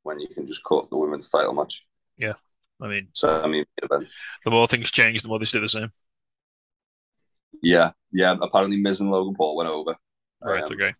when 0.03 0.19
you 0.19 0.27
can 0.29 0.47
just 0.47 0.63
cut 0.63 0.89
the 0.89 0.97
women's 0.97 1.29
title 1.29 1.53
match? 1.53 1.85
Yeah, 2.17 2.33
I 2.81 2.87
mean, 2.87 3.09
So 3.13 3.41
I 3.41 3.47
mean, 3.47 3.63
the 4.43 4.51
more 4.51 4.67
things 4.67 4.91
change, 4.91 5.21
the 5.21 5.29
more 5.29 5.39
they 5.39 5.45
stay 5.45 5.59
the 5.59 5.69
same. 5.69 5.91
Yeah, 7.61 7.91
yeah. 8.11 8.35
Apparently, 8.41 8.77
Miz 8.77 9.01
and 9.01 9.11
Logan 9.11 9.35
Paul 9.35 9.55
went 9.57 9.69
over. 9.69 9.95
Right, 10.41 10.63
Um, 10.63 10.71
okay. 10.71 10.95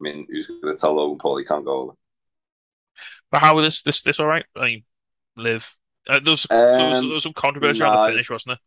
I 0.00 0.02
mean, 0.02 0.26
who's 0.30 0.46
going 0.48 0.74
to 0.76 0.80
tell 0.80 0.94
Logan 0.94 1.18
Paul 1.18 1.38
he 1.38 1.44
can't 1.44 1.64
go 1.64 1.82
over? 1.82 1.92
But 3.30 3.40
how 3.40 3.54
was 3.54 3.64
this 3.64 3.82
this 3.82 4.02
this 4.02 4.20
all 4.20 4.26
right? 4.26 4.44
I 4.56 4.64
mean, 4.64 4.84
live. 5.36 5.76
Uh, 6.08 6.20
there, 6.20 6.32
was, 6.32 6.46
there, 6.76 6.88
was, 6.88 6.98
Um, 6.98 7.06
there 7.06 7.14
was 7.14 7.22
some 7.22 7.34
controversy 7.34 7.82
around 7.82 7.92
no, 7.92 7.92
the 7.92 7.98
finish, 7.98 8.30
wasn't 8.30 8.58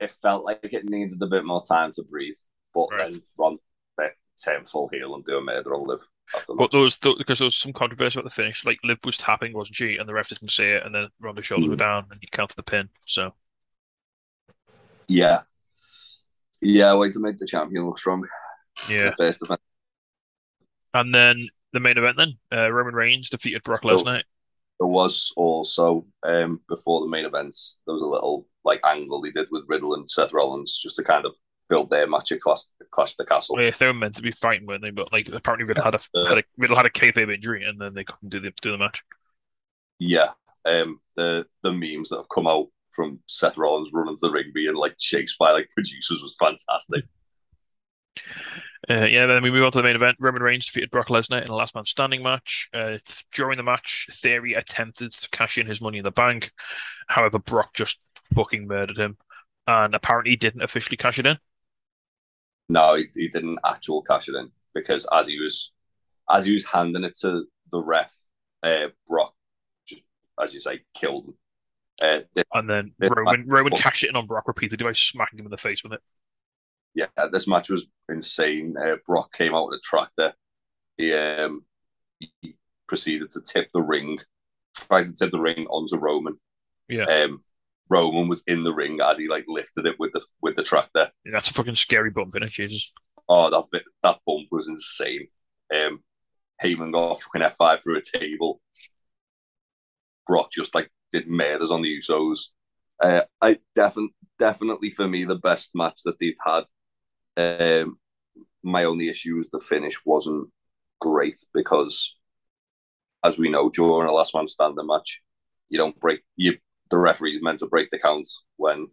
there? 0.00 0.08
It 0.08 0.10
felt 0.10 0.44
like 0.44 0.60
it 0.62 0.84
needed 0.84 1.20
a 1.22 1.26
bit 1.26 1.44
more 1.44 1.64
time 1.64 1.92
to 1.92 2.02
breathe, 2.02 2.36
but 2.74 2.90
Right. 2.90 3.10
then 3.10 3.22
Ron 3.36 3.58
turn 4.42 4.64
full 4.64 4.88
heel 4.88 5.14
and 5.14 5.24
do 5.24 5.36
a 5.38 5.40
murder 5.40 5.74
on 5.74 5.86
Liv 5.86 6.00
after 6.34 6.54
But 6.54 6.70
there 6.70 6.80
was 6.80 6.96
because 6.96 7.38
there 7.38 7.46
was 7.46 7.56
some 7.56 7.72
controversy 7.72 8.18
about 8.18 8.28
the 8.28 8.34
finish. 8.34 8.64
Like 8.64 8.78
Liv 8.84 8.98
was 9.04 9.16
tapping, 9.16 9.52
wasn't 9.52 9.76
she? 9.76 9.96
And 9.96 10.08
the 10.08 10.14
ref 10.14 10.28
didn't 10.28 10.50
see 10.50 10.64
it, 10.66 10.84
and 10.84 10.94
then 10.94 11.08
Ronda's 11.20 11.46
shoulders 11.46 11.68
were 11.68 11.74
Mm. 11.76 11.78
down, 11.78 12.06
and 12.10 12.18
he 12.20 12.28
counted 12.30 12.56
the 12.56 12.62
pin. 12.62 12.88
So 13.06 13.34
Yeah, 15.08 15.42
yeah. 16.60 16.94
Way 16.94 17.10
to 17.12 17.20
make 17.20 17.38
the 17.38 17.46
champion 17.46 17.86
look 17.86 17.98
strong. 17.98 18.26
yeah. 18.90 19.14
First 19.16 19.42
event. 19.42 19.60
And 20.94 21.14
then 21.14 21.48
the 21.72 21.80
main 21.80 21.98
event, 21.98 22.16
then 22.16 22.38
uh, 22.52 22.70
Roman 22.70 22.94
Reigns 22.94 23.30
defeated 23.30 23.62
Brock. 23.62 23.82
Lesnar. 23.82 24.22
There 24.80 24.88
was 24.88 25.32
also 25.36 26.06
um 26.22 26.60
before 26.68 27.00
the 27.00 27.08
main 27.08 27.24
events, 27.24 27.78
there 27.86 27.94
was 27.94 28.02
a 28.02 28.06
little 28.06 28.46
like 28.64 28.80
angle 28.84 29.22
he 29.22 29.30
did 29.32 29.48
with 29.50 29.64
Riddle 29.66 29.94
and 29.94 30.08
Seth 30.08 30.32
Rollins 30.32 30.76
just 30.76 30.96
to 30.96 31.02
kind 31.02 31.24
of 31.26 31.34
build 31.68 31.90
their 31.90 32.06
match 32.06 32.32
at 32.32 32.40
Clash, 32.40 32.62
Clash 32.90 33.12
of 33.12 33.16
the 33.18 33.26
Castle. 33.26 33.56
Well, 33.56 33.64
yeah, 33.64 33.72
they 33.78 33.86
were 33.86 33.94
meant 33.94 34.14
to 34.14 34.22
be 34.22 34.30
fighting, 34.30 34.66
weren't 34.66 34.82
they? 34.82 34.90
But 34.90 35.12
like 35.12 35.28
apparently 35.28 35.66
Riddle 35.66 35.84
had 35.84 35.94
a 35.94 36.28
had 36.28 36.38
a 36.38 36.44
Riddle 36.56 36.76
had 36.76 36.86
a 36.86 36.90
kayfabe 36.90 37.32
injury, 37.32 37.64
and 37.64 37.80
then 37.80 37.94
they 37.94 38.04
couldn't 38.04 38.30
do 38.30 38.40
the 38.40 38.52
do 38.62 38.72
the 38.72 38.78
match. 38.78 39.02
Yeah, 39.98 40.30
um, 40.64 41.00
the 41.16 41.46
the 41.62 41.72
memes 41.72 42.10
that 42.10 42.16
have 42.16 42.28
come 42.28 42.46
out 42.46 42.66
from 42.92 43.20
Seth 43.28 43.56
Rollins 43.56 43.90
running 43.92 44.16
to 44.16 44.20
the 44.26 44.32
ring 44.32 44.50
being 44.52 44.74
like 44.74 44.96
chased 44.98 45.38
by 45.38 45.52
like 45.52 45.70
producers 45.70 46.20
was 46.20 46.36
fantastic. 46.38 47.04
Uh, 48.90 49.04
yeah, 49.04 49.26
then 49.26 49.42
we 49.42 49.50
move 49.50 49.64
on 49.64 49.70
to 49.72 49.78
the 49.78 49.82
main 49.82 49.96
event. 49.96 50.16
Roman 50.18 50.42
Reigns 50.42 50.66
defeated 50.66 50.90
Brock 50.90 51.08
Lesnar 51.08 51.42
in 51.42 51.48
a 51.48 51.54
last 51.54 51.74
man 51.74 51.84
standing 51.84 52.22
match. 52.22 52.68
Uh, 52.72 52.98
during 53.32 53.56
the 53.56 53.62
match, 53.62 54.08
Theory 54.10 54.54
attempted 54.54 55.12
to 55.14 55.28
cash 55.30 55.58
in 55.58 55.66
his 55.66 55.80
money 55.80 55.98
in 55.98 56.04
the 56.04 56.10
bank. 56.10 56.52
However, 57.06 57.38
Brock 57.38 57.74
just 57.74 58.00
fucking 58.34 58.66
murdered 58.66 58.96
him, 58.96 59.16
and 59.66 59.94
apparently 59.94 60.36
didn't 60.36 60.62
officially 60.62 60.96
cash 60.96 61.18
it 61.18 61.26
in. 61.26 61.38
No, 62.68 62.96
he, 62.96 63.06
he 63.14 63.28
didn't 63.28 63.58
actual 63.64 64.02
cash 64.02 64.28
it 64.28 64.34
in 64.34 64.50
because 64.74 65.08
as 65.12 65.26
he 65.26 65.40
was 65.40 65.72
as 66.30 66.44
he 66.44 66.52
was 66.52 66.66
handing 66.66 67.04
it 67.04 67.16
to 67.20 67.44
the 67.72 67.80
ref, 67.80 68.12
uh, 68.62 68.88
Brock 69.08 69.34
just 69.86 70.02
as 70.42 70.54
you 70.54 70.60
say 70.60 70.80
killed 70.94 71.26
him. 71.26 71.34
Uh, 72.00 72.20
this, 72.34 72.44
And 72.52 72.70
then. 72.70 72.92
Roman 73.00 73.44
Roman 73.48 73.72
cashed 73.72 74.04
it 74.04 74.10
in 74.10 74.16
on 74.16 74.26
Brock 74.26 74.46
repeatedly 74.46 74.84
by 74.84 74.92
smacking 74.92 75.38
him 75.38 75.46
in 75.46 75.50
the 75.50 75.56
face 75.56 75.82
with 75.82 75.94
it. 75.94 76.00
yeah, 76.94 77.06
this 77.32 77.48
match 77.48 77.70
was 77.70 77.86
insane. 78.08 78.76
Uh, 78.76 78.96
Brock 79.06 79.32
came 79.32 79.54
out 79.54 79.68
with 79.68 79.78
a 79.78 79.82
tractor. 79.82 80.34
He 80.96 81.12
um 81.12 81.64
he 82.40 82.56
proceeded 82.86 83.30
to 83.30 83.40
tip 83.40 83.70
the 83.72 83.82
ring, 83.82 84.18
tried 84.74 85.06
to 85.06 85.14
tip 85.14 85.30
the 85.30 85.40
ring 85.40 85.66
onto 85.68 85.96
Roman. 85.96 86.38
Yeah. 86.88 87.04
Um, 87.04 87.42
Roman 87.90 88.28
was 88.28 88.42
in 88.46 88.64
the 88.64 88.72
ring 88.72 88.98
as 89.02 89.18
he 89.18 89.28
like 89.28 89.44
lifted 89.48 89.86
it 89.86 89.96
with 89.98 90.12
the 90.12 90.24
with 90.42 90.56
the 90.56 90.62
tractor. 90.62 91.10
Yeah, 91.24 91.32
that's 91.32 91.50
a 91.50 91.54
fucking 91.54 91.76
scary 91.76 92.10
bump 92.10 92.34
in 92.36 92.42
it, 92.42 92.50
Jesus. 92.50 92.92
Oh, 93.28 93.50
that 93.50 93.64
bit, 93.70 93.84
that 94.02 94.18
bump 94.26 94.48
was 94.50 94.68
insane. 94.68 95.28
Um, 95.74 96.02
Heyman 96.62 96.92
got 96.92 97.20
fucking 97.22 97.42
F 97.42 97.56
five 97.56 97.82
through 97.82 97.98
a 97.98 98.18
table. 98.18 98.60
Brock 100.26 100.50
just 100.52 100.74
like 100.74 100.90
did 101.12 101.28
murders 101.28 101.70
on 101.70 101.82
the 101.82 101.98
Usos. 102.00 102.48
Uh, 103.02 103.22
I 103.40 103.58
definitely, 103.74 104.14
definitely 104.38 104.90
for 104.90 105.08
me 105.08 105.24
the 105.24 105.36
best 105.36 105.70
match 105.74 106.00
that 106.04 106.18
they've 106.18 106.34
had. 106.44 106.64
Um, 107.36 107.98
my 108.62 108.84
only 108.84 109.08
issue 109.08 109.38
is 109.38 109.48
the 109.48 109.60
finish 109.60 109.94
wasn't 110.04 110.48
great 111.00 111.36
because, 111.54 112.16
as 113.24 113.38
we 113.38 113.48
know, 113.48 113.70
during 113.70 114.08
a 114.08 114.12
last 114.12 114.34
man 114.34 114.46
standing 114.46 114.86
match, 114.86 115.20
you 115.68 115.78
don't 115.78 115.98
break 116.00 116.20
you. 116.36 116.58
The 116.90 116.98
referee 116.98 117.36
is 117.36 117.42
meant 117.42 117.58
to 117.60 117.66
break 117.66 117.90
the 117.90 117.98
count 117.98 118.28
when 118.56 118.88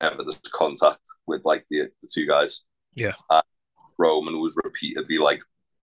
ever 0.00 0.22
there's 0.22 0.38
contact 0.52 1.00
with 1.26 1.42
like 1.44 1.64
the 1.70 1.88
the 2.02 2.08
two 2.12 2.26
guys. 2.26 2.62
Yeah. 2.94 3.12
Uh, 3.30 3.42
Roman 3.98 4.40
was 4.40 4.54
repeatedly 4.62 5.18
like 5.18 5.40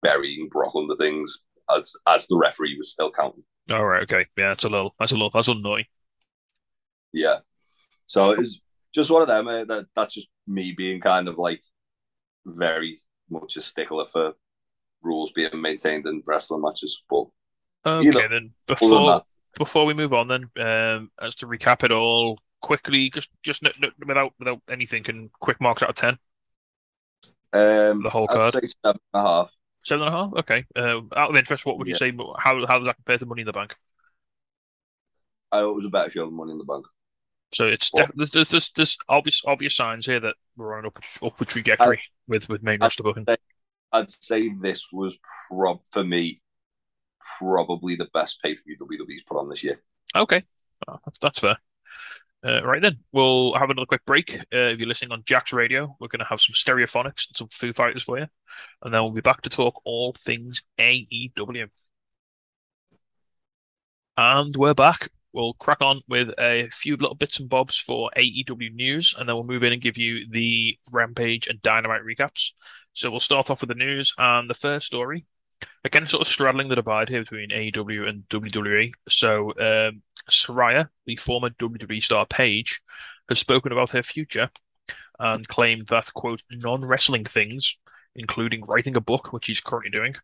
burying 0.03 0.47
Brock 0.49 0.73
under 0.75 0.95
things 0.95 1.39
as 1.75 1.91
as 2.07 2.27
the 2.27 2.37
referee 2.37 2.77
was 2.77 2.91
still 2.91 3.11
counting. 3.11 3.43
All 3.71 3.85
right, 3.85 4.03
okay, 4.03 4.27
yeah, 4.37 4.49
that's 4.49 4.63
a 4.63 4.69
little, 4.69 4.93
that's 4.99 5.11
a 5.11 5.15
little, 5.15 5.31
that's 5.31 5.47
annoying. 5.47 5.85
Yeah. 7.11 7.39
So 8.05 8.31
it 8.33 8.37
was 8.37 8.61
just 8.93 9.09
one 9.09 9.23
of 9.23 9.27
them. 9.27 9.47
Uh, 9.47 9.65
that 9.65 9.87
that's 9.95 10.13
just 10.13 10.27
me 10.45 10.73
being 10.73 11.01
kind 11.01 11.27
of 11.27 11.39
like 11.39 11.61
very 12.45 13.01
much 13.29 13.57
a 13.57 13.61
stickler 13.61 14.05
for 14.05 14.33
rules 15.01 15.31
being 15.31 15.49
maintained 15.59 16.05
in 16.05 16.21
wrestling 16.27 16.61
matches. 16.61 17.03
But 17.09 17.25
Okay, 17.87 18.07
Either- 18.09 18.27
then 18.29 18.51
before 18.67 19.11
that, 19.11 19.23
before 19.57 19.85
we 19.85 19.93
move 19.93 20.13
on, 20.13 20.27
then 20.27 20.49
um, 20.65 21.11
as 21.21 21.35
to 21.35 21.47
recap 21.47 21.83
it 21.83 21.91
all 21.91 22.39
quickly, 22.61 23.09
just 23.09 23.29
just 23.43 23.63
n- 23.65 23.71
n- 23.83 23.91
without 24.07 24.33
without 24.39 24.61
anything, 24.69 25.05
and 25.09 25.31
quick 25.39 25.59
marks 25.61 25.83
out 25.83 25.89
of 25.89 25.95
ten, 25.95 26.17
um, 27.53 28.03
the 28.03 28.09
whole 28.09 28.27
I'd 28.29 28.33
card. 28.39 28.53
say 28.53 28.67
seven 28.83 28.99
and 29.13 29.23
a 29.25 29.27
half. 29.27 29.53
seven 29.83 30.05
and 30.07 30.15
a 30.15 30.17
half. 30.17 30.33
Okay, 30.39 30.65
uh, 30.75 31.01
out 31.15 31.29
of 31.29 31.35
interest, 31.35 31.65
what 31.65 31.77
would 31.77 31.87
you 31.87 31.93
Yeah. 31.93 31.97
say? 31.97 32.11
How 32.39 32.65
how 32.67 32.77
does 32.77 32.85
that 32.85 32.95
compare 32.97 33.17
to 33.17 33.25
Money 33.25 33.41
in 33.41 33.45
the 33.47 33.53
Bank? 33.53 33.75
I 35.51 35.59
thought 35.59 35.71
it 35.71 35.75
was 35.75 35.85
a 35.85 35.89
better 35.89 36.09
show 36.09 36.25
than 36.25 36.33
Money 36.35 36.51
in 36.51 36.57
the 36.57 36.65
Bank. 36.65 36.85
So 37.53 37.67
it's 37.67 37.91
Well- 37.93 38.07
def- 38.07 38.31
there's, 38.31 38.49
there's 38.49 38.69
there's 38.73 38.97
obvious 39.07 39.41
obvious 39.45 39.75
signs 39.75 40.05
here 40.05 40.19
that 40.19 40.35
we're 40.57 40.73
on 40.73 40.79
an 40.79 40.87
upward, 40.87 41.05
upward 41.21 41.49
trajectory 41.49 42.01
with 42.27 42.49
with 42.49 42.63
main 42.63 42.81
I- 42.81 42.85
roster 42.87 43.03
booking. 43.03 43.25
I'd 43.91 44.09
say 44.09 44.49
this 44.59 44.91
was 44.91 45.17
prob 45.47 45.79
for 45.91 46.03
me 46.03 46.41
probably 47.37 47.95
the 47.95 48.09
best 48.13 48.41
pay 48.41 48.55
per 48.55 48.61
view 48.65 48.77
WWE's 48.77 49.23
put 49.27 49.37
on 49.37 49.49
this 49.49 49.63
year. 49.63 49.81
Okay, 50.15 50.43
Oh, 50.87 50.99
that's, 51.21 51.39
fair. 51.39 51.57
Uh, 52.45 52.63
right 52.63 52.81
then, 52.81 52.99
we'll 53.11 53.53
have 53.55 53.69
another 53.69 53.87
quick 53.87 54.05
break. 54.05 54.37
Uh, 54.53 54.69
if 54.71 54.79
you're 54.79 54.87
listening 54.87 55.11
on 55.11 55.23
Jack's 55.25 55.53
Radio, 55.53 55.95
we're 55.99 56.07
going 56.07 56.19
to 56.19 56.25
have 56.25 56.41
some 56.41 56.53
stereophonics 56.53 57.27
and 57.27 57.37
some 57.37 57.47
Foo 57.47 57.73
Fighters 57.73 58.03
for 58.03 58.19
you, 58.19 58.27
and 58.83 58.93
then 58.93 59.01
we'll 59.01 59.11
be 59.11 59.21
back 59.21 59.41
to 59.41 59.49
talk 59.49 59.81
all 59.83 60.13
things 60.13 60.61
AEW. 60.79 61.69
And 64.17 64.55
we're 64.55 64.73
back. 64.73 65.09
We'll 65.33 65.53
crack 65.55 65.81
on 65.81 66.01
with 66.07 66.29
a 66.39 66.69
few 66.71 66.95
little 66.95 67.15
bits 67.15 67.39
and 67.39 67.49
bobs 67.49 67.77
for 67.77 68.09
AEW 68.15 68.73
news, 68.73 69.15
and 69.17 69.27
then 69.27 69.35
we'll 69.35 69.43
move 69.43 69.63
in 69.63 69.73
and 69.73 69.81
give 69.81 69.97
you 69.97 70.27
the 70.29 70.77
Rampage 70.91 71.47
and 71.47 71.61
Dynamite 71.61 72.03
recaps. 72.03 72.51
So 72.93 73.09
we'll 73.09 73.19
start 73.19 73.49
off 73.49 73.61
with 73.61 73.69
the 73.69 73.75
news, 73.75 74.13
and 74.17 74.49
the 74.49 74.53
first 74.53 74.85
story, 74.85 75.25
again, 75.83 76.07
sort 76.07 76.21
of 76.21 76.27
straddling 76.27 76.69
the 76.69 76.75
divide 76.75 77.09
here 77.09 77.21
between 77.21 77.49
AEW 77.49 78.07
and 78.07 78.27
WWE. 78.29 78.91
So 79.07 79.49
um, 79.59 80.01
Saraya, 80.29 80.89
the 81.05 81.15
former 81.15 81.49
WWE 81.51 82.01
star 82.01 82.25
Paige, 82.25 82.81
has 83.29 83.39
spoken 83.39 83.71
about 83.71 83.91
her 83.91 84.03
future 84.03 84.49
and 85.19 85.47
claimed 85.47 85.87
that, 85.87 86.13
quote, 86.13 86.41
non 86.51 86.83
wrestling 86.83 87.25
things, 87.25 87.77
including 88.15 88.63
writing 88.63 88.95
a 88.95 89.01
book, 89.01 89.31
which 89.31 89.45
she's 89.45 89.61
currently 89.61 89.91
doing, 89.91 90.15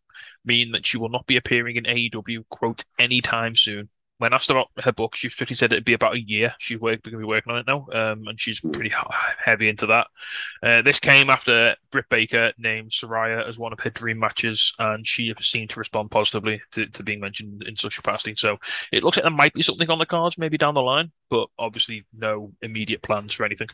mean 0.46 0.72
that 0.72 0.86
she 0.86 0.98
will 0.98 1.10
not 1.10 1.28
be 1.28 1.38
appearing 1.38 1.78
in 1.78 1.84
AEW, 1.86 2.44
quote, 2.50 2.84
anytime 3.00 3.56
soon. 3.56 3.90
When 4.22 4.34
asked 4.34 4.52
about 4.52 4.68
her 4.84 4.92
book, 4.92 5.16
she 5.16 5.30
she 5.30 5.56
said 5.56 5.72
it'd 5.74 5.84
be 5.84 5.94
about 5.94 6.14
a 6.14 6.22
year. 6.22 6.54
She's 6.60 6.80
work, 6.80 7.02
going 7.02 7.14
to 7.14 7.18
be 7.18 7.24
working 7.24 7.52
on 7.52 7.58
it 7.60 7.66
now, 7.66 7.88
um, 7.92 8.28
and 8.28 8.40
she's 8.40 8.62
Hmm. 8.64 8.72
pretty 8.72 8.94
heavy 9.44 9.68
into 9.68 9.88
that. 9.88 10.06
Uh, 10.62 10.84
this 10.84 11.00
came 11.00 11.32
after 11.32 11.76
Britt 11.92 12.08
Baker 12.10 12.54
named 12.60 12.92
Saraya 12.92 13.48
as 13.50 13.58
one 13.58 13.74
of 13.74 13.80
her 13.80 13.90
dream 13.90 14.20
matches, 14.20 14.74
and 14.78 15.08
she 15.08 15.34
seemed 15.40 15.72
to 15.72 15.80
respond 15.80 16.12
positively 16.12 16.62
to, 16.74 16.86
to 16.86 17.02
being 17.02 17.20
mentioned 17.20 17.64
in 17.64 17.76
such 17.76 17.96
capacity. 17.96 18.36
So 18.38 18.60
it 18.92 19.04
looks 19.04 19.18
like 19.18 19.24
there 19.24 19.32
might 19.32 19.54
be 19.54 19.64
something 19.64 19.90
on 19.90 19.98
the 19.98 20.06
cards, 20.06 20.38
maybe 20.38 20.58
down 20.58 20.76
the 20.76 20.84
line, 20.84 21.12
but 21.32 21.50
obviously 21.58 22.06
no 22.14 22.54
immediate 22.62 23.02
plans 23.02 23.34
for 23.34 23.44
anything. 23.44 23.70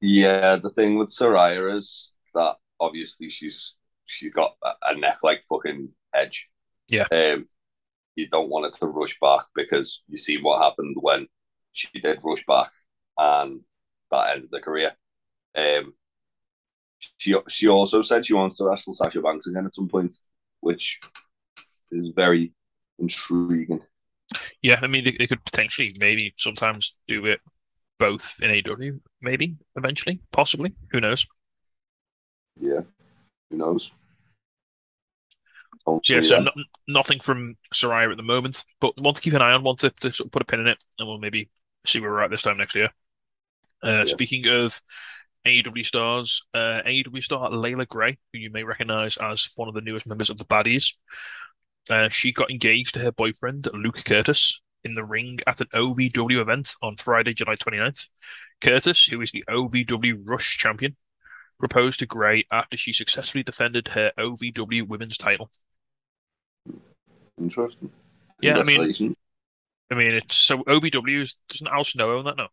Yeah, 0.00 0.56
the 0.56 0.68
thing 0.68 0.98
with 0.98 1.08
Saraya 1.08 1.76
is 1.76 2.14
that 2.34 2.56
obviously 2.78 3.30
she's 3.30 3.76
she's 4.06 4.32
got 4.32 4.56
a, 4.62 4.72
a 4.88 4.96
neck 4.96 5.18
like 5.22 5.44
fucking 5.48 5.90
Edge. 6.12 6.48
Yeah. 6.88 7.08
Um, 7.10 7.48
you 8.16 8.28
don't 8.28 8.50
want 8.50 8.66
it 8.66 8.72
to 8.78 8.86
rush 8.86 9.18
back 9.20 9.46
because 9.54 10.02
you 10.08 10.16
see 10.16 10.40
what 10.40 10.62
happened 10.62 10.96
when 11.00 11.26
she 11.72 11.88
did 12.00 12.20
rush 12.22 12.44
back, 12.46 12.70
and 13.18 13.60
that 14.10 14.34
ended 14.34 14.50
the 14.50 14.60
career. 14.60 14.92
Um, 15.56 15.94
she 17.18 17.34
she 17.48 17.68
also 17.68 18.02
said 18.02 18.26
she 18.26 18.34
wants 18.34 18.56
to 18.56 18.64
wrestle 18.64 18.94
Sasha 18.94 19.20
Banks 19.20 19.46
again 19.46 19.66
at 19.66 19.74
some 19.74 19.88
point, 19.88 20.14
which 20.60 21.00
is 21.90 22.10
very 22.14 22.52
intriguing. 22.98 23.80
Yeah, 24.62 24.78
I 24.82 24.86
mean 24.86 25.04
they, 25.04 25.16
they 25.18 25.26
could 25.26 25.44
potentially 25.44 25.94
maybe 25.98 26.34
sometimes 26.38 26.96
do 27.06 27.26
it 27.26 27.40
both 27.98 28.36
in 28.40 28.50
AEW, 28.50 29.00
maybe 29.20 29.56
eventually, 29.76 30.20
possibly. 30.32 30.74
Who 30.90 31.00
knows? 31.00 31.26
Yeah, 32.56 32.80
who 33.50 33.56
knows? 33.56 33.90
So, 35.86 35.92
Hopefully, 35.92 36.16
yeah, 36.16 36.22
so 36.22 36.36
yeah. 36.38 36.42
no, 36.44 36.52
nothing 36.88 37.20
from 37.20 37.56
Saraya 37.72 38.10
at 38.10 38.16
the 38.16 38.22
moment, 38.22 38.64
but 38.80 38.98
want 39.00 39.16
to 39.16 39.22
keep 39.22 39.34
an 39.34 39.42
eye 39.42 39.52
on, 39.52 39.62
want 39.62 39.80
to, 39.80 39.90
to 39.90 40.12
sort 40.12 40.26
of 40.26 40.32
put 40.32 40.42
a 40.42 40.44
pin 40.46 40.60
in 40.60 40.66
it, 40.66 40.78
and 40.98 41.08
we'll 41.08 41.18
maybe 41.18 41.50
see 41.86 42.00
where 42.00 42.10
we're 42.10 42.22
at 42.22 42.30
this 42.30 42.42
time 42.42 42.56
next 42.58 42.74
year. 42.74 42.90
Uh, 43.82 43.90
Yeah. 43.90 44.04
Speaking 44.06 44.46
of 44.48 44.80
AEW 45.46 45.84
stars, 45.84 46.46
uh, 46.54 46.80
AEW 46.86 47.22
star 47.22 47.50
Leila 47.50 47.86
Grey, 47.86 48.18
who 48.32 48.38
you 48.38 48.50
may 48.50 48.64
recognize 48.64 49.18
as 49.18 49.50
one 49.56 49.68
of 49.68 49.74
the 49.74 49.82
newest 49.82 50.06
members 50.06 50.30
of 50.30 50.38
the 50.38 50.44
Baddies, 50.46 50.94
uh, 51.90 52.08
she 52.08 52.32
got 52.32 52.50
engaged 52.50 52.94
to 52.94 53.00
her 53.00 53.12
boyfriend, 53.12 53.68
Luke 53.74 54.02
Curtis, 54.04 54.60
in 54.84 54.94
the 54.94 55.04
ring 55.04 55.40
at 55.46 55.60
an 55.60 55.66
OVW 55.74 56.40
event 56.40 56.74
on 56.82 56.96
Friday, 56.96 57.34
July 57.34 57.56
29th. 57.56 58.08
Curtis, 58.60 59.04
who 59.06 59.20
is 59.20 59.32
the 59.32 59.44
OVW 59.48 60.22
Rush 60.24 60.56
champion, 60.56 60.96
proposed 61.58 62.00
to 62.00 62.06
Gray 62.06 62.44
after 62.50 62.76
she 62.76 62.92
successfully 62.92 63.42
defended 63.42 63.88
her 63.88 64.12
OVW 64.18 64.86
women's 64.88 65.18
title. 65.18 65.50
Interesting. 67.38 67.90
Yeah, 68.40 68.58
I 68.58 68.62
mean- 68.62 69.14
I 69.90 69.94
mean, 69.96 70.14
it's 70.14 70.36
so 70.36 70.64
is 70.66 71.34
doesn't 71.48 71.68
Al 71.68 71.84
Snow 71.84 72.16
own 72.16 72.24
that 72.24 72.36
now? 72.36 72.48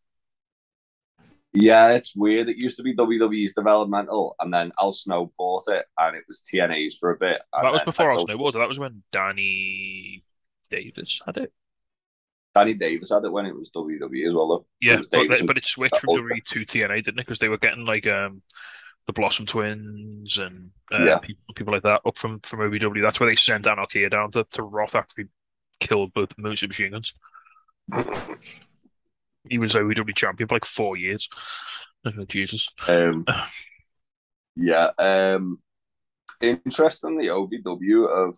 Yeah, 1.53 1.89
it's 1.93 2.15
weird. 2.15 2.49
It 2.49 2.57
used 2.57 2.77
to 2.77 2.83
be 2.83 2.95
WWE's 2.95 3.53
developmental, 3.53 4.35
and 4.39 4.53
then 4.53 4.71
Al 4.79 4.91
Snow 4.91 5.33
bought 5.37 5.67
it, 5.67 5.85
and 5.97 6.15
it 6.15 6.23
was 6.27 6.41
TNA's 6.41 6.97
for 6.97 7.11
a 7.11 7.17
bit. 7.17 7.41
That 7.61 7.71
was 7.73 7.83
before 7.83 8.11
Al 8.11 8.19
Snow 8.19 8.37
was. 8.37 8.55
That 8.55 8.67
was 8.67 8.79
when 8.79 9.03
Danny 9.11 10.23
Davis 10.69 11.21
had 11.25 11.37
it. 11.37 11.53
Danny 12.55 12.73
Davis 12.73 13.11
had 13.11 13.23
it 13.23 13.31
when 13.31 13.45
it 13.45 13.55
was 13.55 13.69
WWE 13.71 14.27
as 14.27 14.33
well, 14.33 14.47
though. 14.47 14.65
Yeah, 14.81 14.97
but 15.09 15.29
they, 15.29 15.45
but 15.45 15.57
it 15.57 15.65
switched 15.65 15.99
from 15.99 16.15
WWE 16.15 16.43
to 16.43 16.59
TNA, 16.61 17.03
didn't 17.03 17.19
it? 17.19 17.25
Because 17.25 17.39
they 17.39 17.49
were 17.49 17.57
getting 17.57 17.85
like 17.85 18.07
um 18.07 18.41
the 19.07 19.13
Blossom 19.13 19.45
Twins 19.45 20.37
and 20.37 20.71
uh, 20.91 21.03
Yeah. 21.05 21.19
people, 21.19 21.53
people 21.55 21.73
like 21.73 21.83
that 21.83 22.01
up 22.05 22.17
from 22.17 22.39
from 22.41 22.59
OVW. 22.59 23.01
That's 23.01 23.19
where 23.19 23.29
they 23.29 23.35
sent 23.35 23.67
Anarchy 23.67 24.07
down 24.09 24.31
to 24.31 24.45
to 24.51 24.63
Roth 24.63 24.95
after 24.95 25.23
he 25.23 25.27
killed 25.79 26.13
both 26.13 26.37
Moose 26.37 26.63
Machine 26.63 26.91
Guns. 26.91 27.13
He 29.49 29.57
was 29.57 29.73
OVW 29.73 30.15
champion 30.15 30.47
for 30.47 30.55
like 30.55 30.65
four 30.65 30.95
years. 30.97 31.27
Oh, 32.05 32.25
Jesus. 32.25 32.69
Um, 32.87 33.25
yeah. 34.55 34.91
Um, 34.97 35.59
interestingly, 36.41 37.27
OVW 37.27 38.07
of 38.07 38.37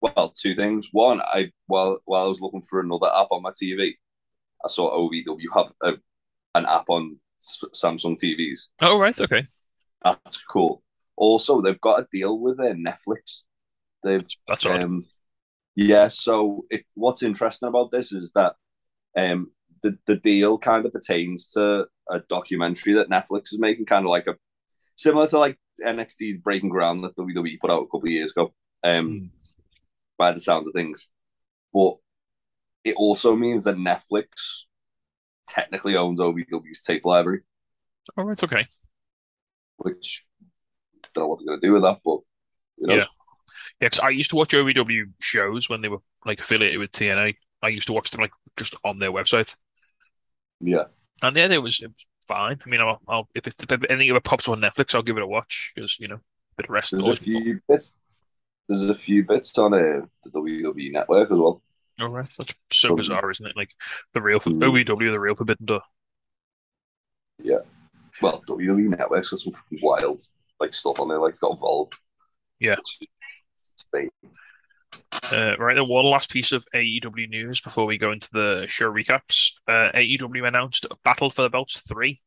well, 0.00 0.32
two 0.36 0.54
things. 0.54 0.88
One, 0.92 1.20
I 1.20 1.52
while 1.66 2.00
while 2.04 2.24
I 2.24 2.28
was 2.28 2.40
looking 2.40 2.62
for 2.62 2.80
another 2.80 3.06
app 3.06 3.28
on 3.30 3.42
my 3.42 3.50
TV, 3.50 3.92
I 4.64 4.68
saw 4.68 4.90
OVW 4.98 5.46
have 5.54 5.72
a, 5.82 5.94
an 6.54 6.66
app 6.66 6.86
on 6.88 7.18
Samsung 7.40 8.16
TVs. 8.16 8.68
Oh 8.80 8.98
right, 8.98 9.18
okay. 9.20 9.46
That's 10.04 10.38
cool. 10.50 10.82
Also, 11.16 11.60
they've 11.60 11.80
got 11.80 12.00
a 12.00 12.06
deal 12.12 12.38
with 12.38 12.58
uh, 12.60 12.72
Netflix. 12.74 13.42
They've 14.02 14.26
That's 14.48 14.66
odd. 14.66 14.82
Um, 14.82 15.00
yeah, 15.76 16.08
so 16.08 16.64
it, 16.70 16.84
what's 16.94 17.22
interesting 17.22 17.68
about 17.68 17.90
this 17.90 18.12
is 18.12 18.32
that 18.34 18.54
um, 19.16 19.52
the 19.82 19.98
the 20.06 20.16
deal 20.16 20.58
kind 20.58 20.84
of 20.86 20.92
pertains 20.92 21.52
to 21.52 21.86
a 22.10 22.20
documentary 22.28 22.94
that 22.94 23.10
Netflix 23.10 23.52
is 23.52 23.58
making, 23.58 23.86
kind 23.86 24.04
of 24.04 24.10
like 24.10 24.26
a 24.26 24.34
similar 24.96 25.26
to 25.28 25.38
like 25.38 25.58
NXT 25.84 26.42
Breaking 26.42 26.68
Ground 26.68 27.04
that 27.04 27.16
WWE 27.16 27.60
put 27.60 27.70
out 27.70 27.82
a 27.82 27.86
couple 27.86 28.04
of 28.04 28.10
years 28.10 28.32
ago. 28.32 28.52
Um, 28.84 29.06
Hmm. 29.08 29.26
by 30.18 30.32
the 30.32 30.40
sound 30.40 30.66
of 30.66 30.72
things, 30.72 31.08
but 31.72 31.94
it 32.84 32.94
also 32.96 33.36
means 33.36 33.64
that 33.64 33.76
Netflix 33.76 34.64
technically 35.46 35.96
owns 35.96 36.20
OVW's 36.20 36.84
tape 36.84 37.04
library, 37.04 37.42
All 38.16 38.24
right, 38.24 38.42
okay. 38.42 38.66
Which 39.82 40.24
I 41.04 41.08
don't 41.14 41.24
know 41.24 41.28
what 41.28 41.38
they're 41.38 41.46
going 41.46 41.60
to 41.60 41.66
do 41.66 41.72
with 41.72 41.82
that, 41.82 42.00
but 42.04 42.18
you 42.78 42.86
know, 42.86 42.94
Yeah. 42.94 43.06
Yeah, 43.80 43.88
'cause 43.88 44.00
I 44.00 44.10
used 44.10 44.30
to 44.30 44.36
watch 44.36 44.54
OVW 44.54 45.12
shows 45.20 45.68
when 45.68 45.80
they 45.82 45.88
were 45.88 45.98
like 46.24 46.40
affiliated 46.40 46.78
with 46.78 46.92
TNA. 46.92 47.36
I 47.62 47.68
used 47.68 47.86
to 47.88 47.92
watch 47.92 48.10
them 48.10 48.20
like 48.20 48.32
just 48.56 48.76
on 48.84 48.98
their 48.98 49.12
website, 49.12 49.56
yeah. 50.60 50.84
and 51.22 51.36
yeah, 51.36 51.50
it 51.50 51.58
was 51.62 51.80
it 51.80 51.88
was 51.88 52.06
fine. 52.28 52.58
I 52.64 52.68
mean, 52.68 52.80
I'll, 52.80 53.00
I'll 53.08 53.28
if, 53.34 53.46
it, 53.46 53.54
if 53.62 53.84
anything 53.90 54.10
ever 54.10 54.20
pops 54.20 54.48
on 54.48 54.60
Netflix, 54.60 54.94
I'll 54.94 55.02
give 55.02 55.16
it 55.16 55.22
a 55.22 55.26
watch 55.26 55.72
because 55.74 55.98
you 56.00 56.08
know, 56.08 56.16
a 56.16 56.20
bit 56.56 56.66
of 56.66 56.70
rest. 56.70 56.92
There's 56.92 57.06
a 57.06 57.16
few 57.16 57.60
bits. 57.68 57.92
There's 58.68 58.82
a 58.82 58.94
few 58.94 59.24
bits 59.24 59.56
on 59.58 59.74
uh, 59.74 60.06
the 60.24 60.30
WWE 60.30 60.92
network 60.92 61.30
as 61.30 61.38
well. 61.38 61.62
All 62.00 62.08
right, 62.08 62.28
that's 62.38 62.54
so 62.72 62.96
bizarre, 62.96 63.30
isn't 63.30 63.46
it? 63.46 63.56
Like 63.56 63.70
the 64.14 64.22
real 64.22 64.40
Mm. 64.40 64.56
OVW, 64.62 65.12
the 65.12 65.20
real 65.20 65.34
Forbidden 65.34 65.66
Door. 65.66 65.82
Well, 68.22 68.42
WWE 68.48 68.88
network's 68.88 69.30
got 69.30 69.40
some 69.40 69.52
fucking 69.52 69.80
wild 69.82 70.20
like 70.60 70.74
stuff 70.74 71.00
on 71.00 71.08
there, 71.08 71.18
like 71.18 71.30
it's 71.30 71.40
got 71.40 71.52
involved. 71.52 71.94
Yeah. 72.60 72.76
Which 72.76 72.98
is 73.00 73.72
insane. 73.92 74.10
Uh, 75.32 75.56
right, 75.58 75.74
then 75.74 75.88
one 75.88 76.04
last 76.04 76.30
piece 76.30 76.52
of 76.52 76.64
AEW 76.74 77.28
news 77.28 77.60
before 77.60 77.86
we 77.86 77.98
go 77.98 78.12
into 78.12 78.28
the 78.32 78.66
show 78.68 78.90
recaps. 78.90 79.52
Uh, 79.66 79.90
AEW 79.94 80.46
announced 80.46 80.86
Battle 81.04 81.30
for 81.30 81.42
the 81.42 81.50
Belts 81.50 81.80
3 81.80 82.20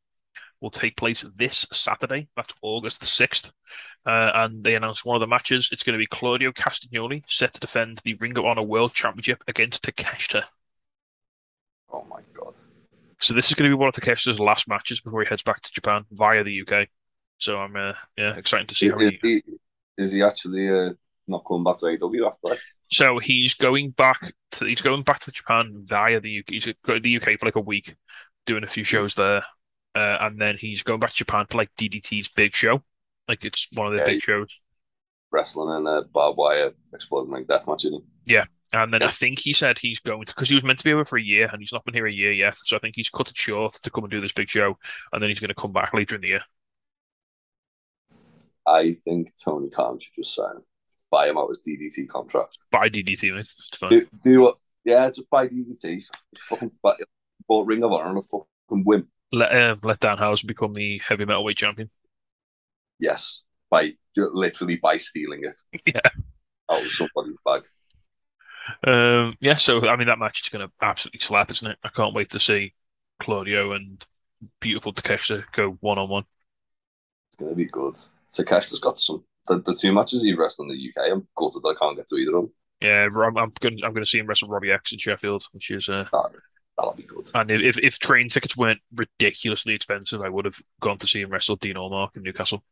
will 0.61 0.71
take 0.71 0.97
place 0.97 1.25
this 1.35 1.65
Saturday. 1.71 2.27
That's 2.35 2.53
August 2.61 2.99
the 2.99 3.05
6th. 3.05 3.51
Uh, 4.05 4.31
and 4.35 4.63
they 4.63 4.75
announced 4.75 5.05
one 5.05 5.15
of 5.15 5.19
the 5.21 5.27
matches. 5.27 5.69
It's 5.71 5.83
going 5.83 5.93
to 5.93 5.99
be 5.99 6.07
Claudio 6.07 6.51
Castagnoli 6.51 7.23
set 7.27 7.53
to 7.53 7.59
defend 7.59 8.01
the 8.03 8.15
Ring 8.15 8.37
of 8.37 8.45
Honor 8.45 8.63
World 8.63 8.93
Championship 8.93 9.43
against 9.47 9.83
Takeshita. 9.83 10.43
Oh 11.91 12.05
my 12.09 12.21
god. 12.33 12.55
So 13.25 13.33
this 13.33 13.47
is 13.47 13.55
going 13.55 13.71
to 13.71 13.75
be 13.75 13.79
one 13.79 13.89
of 13.89 13.95
Takeshita's 13.95 14.39
last 14.39 14.67
matches 14.67 15.01
before 15.01 15.23
he 15.23 15.27
heads 15.27 15.41
back 15.41 15.59
to 15.61 15.71
Japan 15.71 16.05
via 16.11 16.43
the 16.43 16.51
UK. 16.51 16.89
So 17.39 17.57
I'm 17.57 17.75
uh, 17.75 17.93
yeah 18.15 18.35
excited 18.35 18.69
to 18.69 18.75
see 18.75 18.87
how 18.89 18.99
Is 18.99 19.13
he. 19.13 19.19
he 19.21 19.41
is 19.97 20.11
he 20.11 20.23
actually 20.23 20.69
uh, 20.69 20.93
not 21.27 21.45
coming 21.47 21.63
back 21.63 21.77
to 21.77 21.85
AEW 21.87 22.27
after 22.27 22.49
that? 22.49 22.59
So 22.91 23.19
he's 23.19 23.55
going 23.55 23.91
back 23.91 24.33
to 24.51 24.65
he's 24.65 24.81
going 24.81 25.03
back 25.03 25.19
to 25.19 25.31
Japan 25.31 25.81
via 25.85 26.19
the 26.19 26.29
UK. 26.29 26.53
He's 26.53 26.65
going 26.85 27.01
to 27.01 27.03
the 27.03 27.09
UK 27.09 27.37
for 27.37 27.45
like 27.47 27.55
a 27.55 27.59
week, 27.61 27.95
doing 28.45 28.63
a 28.63 28.67
few 28.67 28.83
shows 28.83 29.15
there, 29.15 29.43
uh, 29.95 30.17
and 30.21 30.39
then 30.39 30.57
he's 30.59 30.83
going 30.83 30.99
back 30.99 31.09
to 31.09 31.15
Japan 31.15 31.45
for 31.49 31.57
like 31.57 31.71
DDT's 31.77 32.29
big 32.29 32.55
show. 32.55 32.83
Like 33.27 33.43
it's 33.43 33.67
one 33.73 33.87
of 33.87 33.93
the 33.93 33.99
Yeah, 33.99 34.05
big 34.05 34.21
shows. 34.21 34.59
Wrestling 35.31 35.69
and 35.75 35.87
a 35.87 36.01
barbed 36.01 36.37
wire 36.37 36.73
exploding 36.93 37.31
like 37.31 37.47
death 37.47 37.67
match, 37.67 37.85
isn't 37.85 38.03
And 38.83 38.93
then 38.93 39.03
I 39.03 39.07
think 39.07 39.39
he 39.39 39.53
said 39.53 39.77
he's 39.79 39.99
going 39.99 40.25
to 40.25 40.33
because 40.35 40.49
he 40.49 40.55
was 40.55 40.63
meant 40.63 40.79
to 40.79 40.83
be 40.85 40.91
over 40.93 41.05
for 41.05 41.17
a 41.17 41.23
year 41.23 41.47
and 41.51 41.61
he's 41.61 41.71
not 41.71 41.85
been 41.85 41.93
here 41.93 42.07
a 42.07 42.11
year 42.11 42.31
yet. 42.33 42.55
So 42.65 42.75
I 42.75 42.79
think 42.79 42.95
he's 42.95 43.09
cut 43.09 43.29
it 43.29 43.37
short 43.37 43.73
to 43.73 43.89
come 43.89 44.03
and 44.03 44.11
do 44.11 44.19
this 44.21 44.33
big 44.33 44.49
show, 44.49 44.77
and 45.13 45.21
then 45.21 45.29
he's 45.29 45.39
going 45.39 45.49
to 45.49 45.55
come 45.55 45.71
back 45.71 45.93
later 45.93 46.15
in 46.15 46.21
the 46.21 46.27
year. 46.29 46.41
I 48.67 48.97
think 49.03 49.31
Tony 49.43 49.69
Khan 49.69 49.99
should 49.99 50.15
just 50.15 50.35
sign 50.35 50.57
him. 50.57 50.63
Buy 51.11 51.29
him 51.29 51.37
out 51.37 51.49
his 51.49 51.61
DDT 51.61 52.09
contract. 52.09 52.57
Buy 52.71 52.89
DDT, 52.89 53.33
mate. 53.33 53.39
It's 53.39 53.77
fun. 53.77 53.89
Do, 53.89 54.07
do 54.23 54.41
what? 54.41 54.57
Yeah, 54.83 55.07
just 55.07 55.29
buy 55.29 55.47
DDT. 55.47 56.03
Fucking 56.37 56.71
buy, 56.81 56.95
bought 57.47 57.67
Ring 57.67 57.83
of 57.83 57.91
Honor 57.91 58.09
on 58.09 58.17
a 58.17 58.21
fucking 58.21 58.83
whim. 58.83 59.07
Let 59.31 59.51
uh, 59.51 59.75
let 59.83 60.03
House 60.03 60.41
become 60.41 60.73
the 60.73 60.99
heavy 61.05 61.25
metalweight 61.25 61.55
champion. 61.55 61.89
Yes, 62.99 63.43
by 63.69 63.93
literally 64.15 64.77
by 64.77 64.97
stealing 64.97 65.43
it 65.43 65.55
Yeah. 65.85 65.99
out 66.71 66.81
of 66.81 66.91
somebody's 66.91 67.37
bag. 67.45 67.63
Um, 68.85 69.35
yeah, 69.39 69.55
so 69.55 69.87
I 69.87 69.95
mean 69.95 70.07
that 70.07 70.19
match 70.19 70.41
is 70.41 70.49
going 70.49 70.67
to 70.67 70.73
absolutely 70.81 71.19
slap, 71.19 71.51
isn't 71.51 71.71
it? 71.71 71.77
I 71.83 71.89
can't 71.89 72.13
wait 72.13 72.29
to 72.29 72.39
see 72.39 72.73
Claudio 73.19 73.73
and 73.73 74.03
beautiful 74.59 74.93
Takeshita 74.93 75.45
go 75.51 75.77
one 75.81 75.97
on 75.97 76.09
one. 76.09 76.23
It's 77.31 77.39
gonna 77.39 77.55
be 77.55 77.65
good. 77.65 77.95
Takeshita's 78.31 78.79
got 78.79 78.99
some 78.99 79.23
the, 79.47 79.59
the 79.59 79.75
two 79.75 79.93
matches 79.93 80.23
he 80.23 80.33
wrestled 80.33 80.69
in 80.69 80.77
the 80.77 80.89
UK. 80.89 81.11
I'm 81.11 81.27
gutted 81.35 81.61
that 81.61 81.75
I 81.75 81.79
can't 81.79 81.95
get 81.95 82.07
to 82.07 82.15
either 82.15 82.35
of 82.35 82.43
them. 82.43 82.53
Yeah, 82.81 83.07
I'm, 83.15 83.37
I'm 83.37 83.51
going. 83.59 83.79
I'm 83.83 83.93
going 83.93 84.03
to 84.03 84.09
see 84.09 84.19
him 84.19 84.27
wrestle 84.27 84.49
Robbie 84.49 84.71
X 84.71 84.91
in 84.91 84.99
Sheffield, 84.99 85.45
which 85.51 85.71
is. 85.71 85.87
Uh, 85.87 86.05
that, 86.11 86.29
that'll 86.77 86.93
be 86.93 87.03
good. 87.03 87.29
And 87.33 87.49
if 87.49 87.77
if 87.79 87.99
train 87.99 88.27
tickets 88.27 88.57
weren't 88.57 88.81
ridiculously 88.93 89.73
expensive, 89.73 90.21
I 90.21 90.29
would 90.29 90.45
have 90.45 90.59
gone 90.81 90.97
to 90.99 91.07
see 91.07 91.21
him 91.21 91.29
wrestle 91.29 91.55
Dean 91.55 91.75
Allmark 91.75 92.15
in 92.15 92.23
Newcastle, 92.23 92.63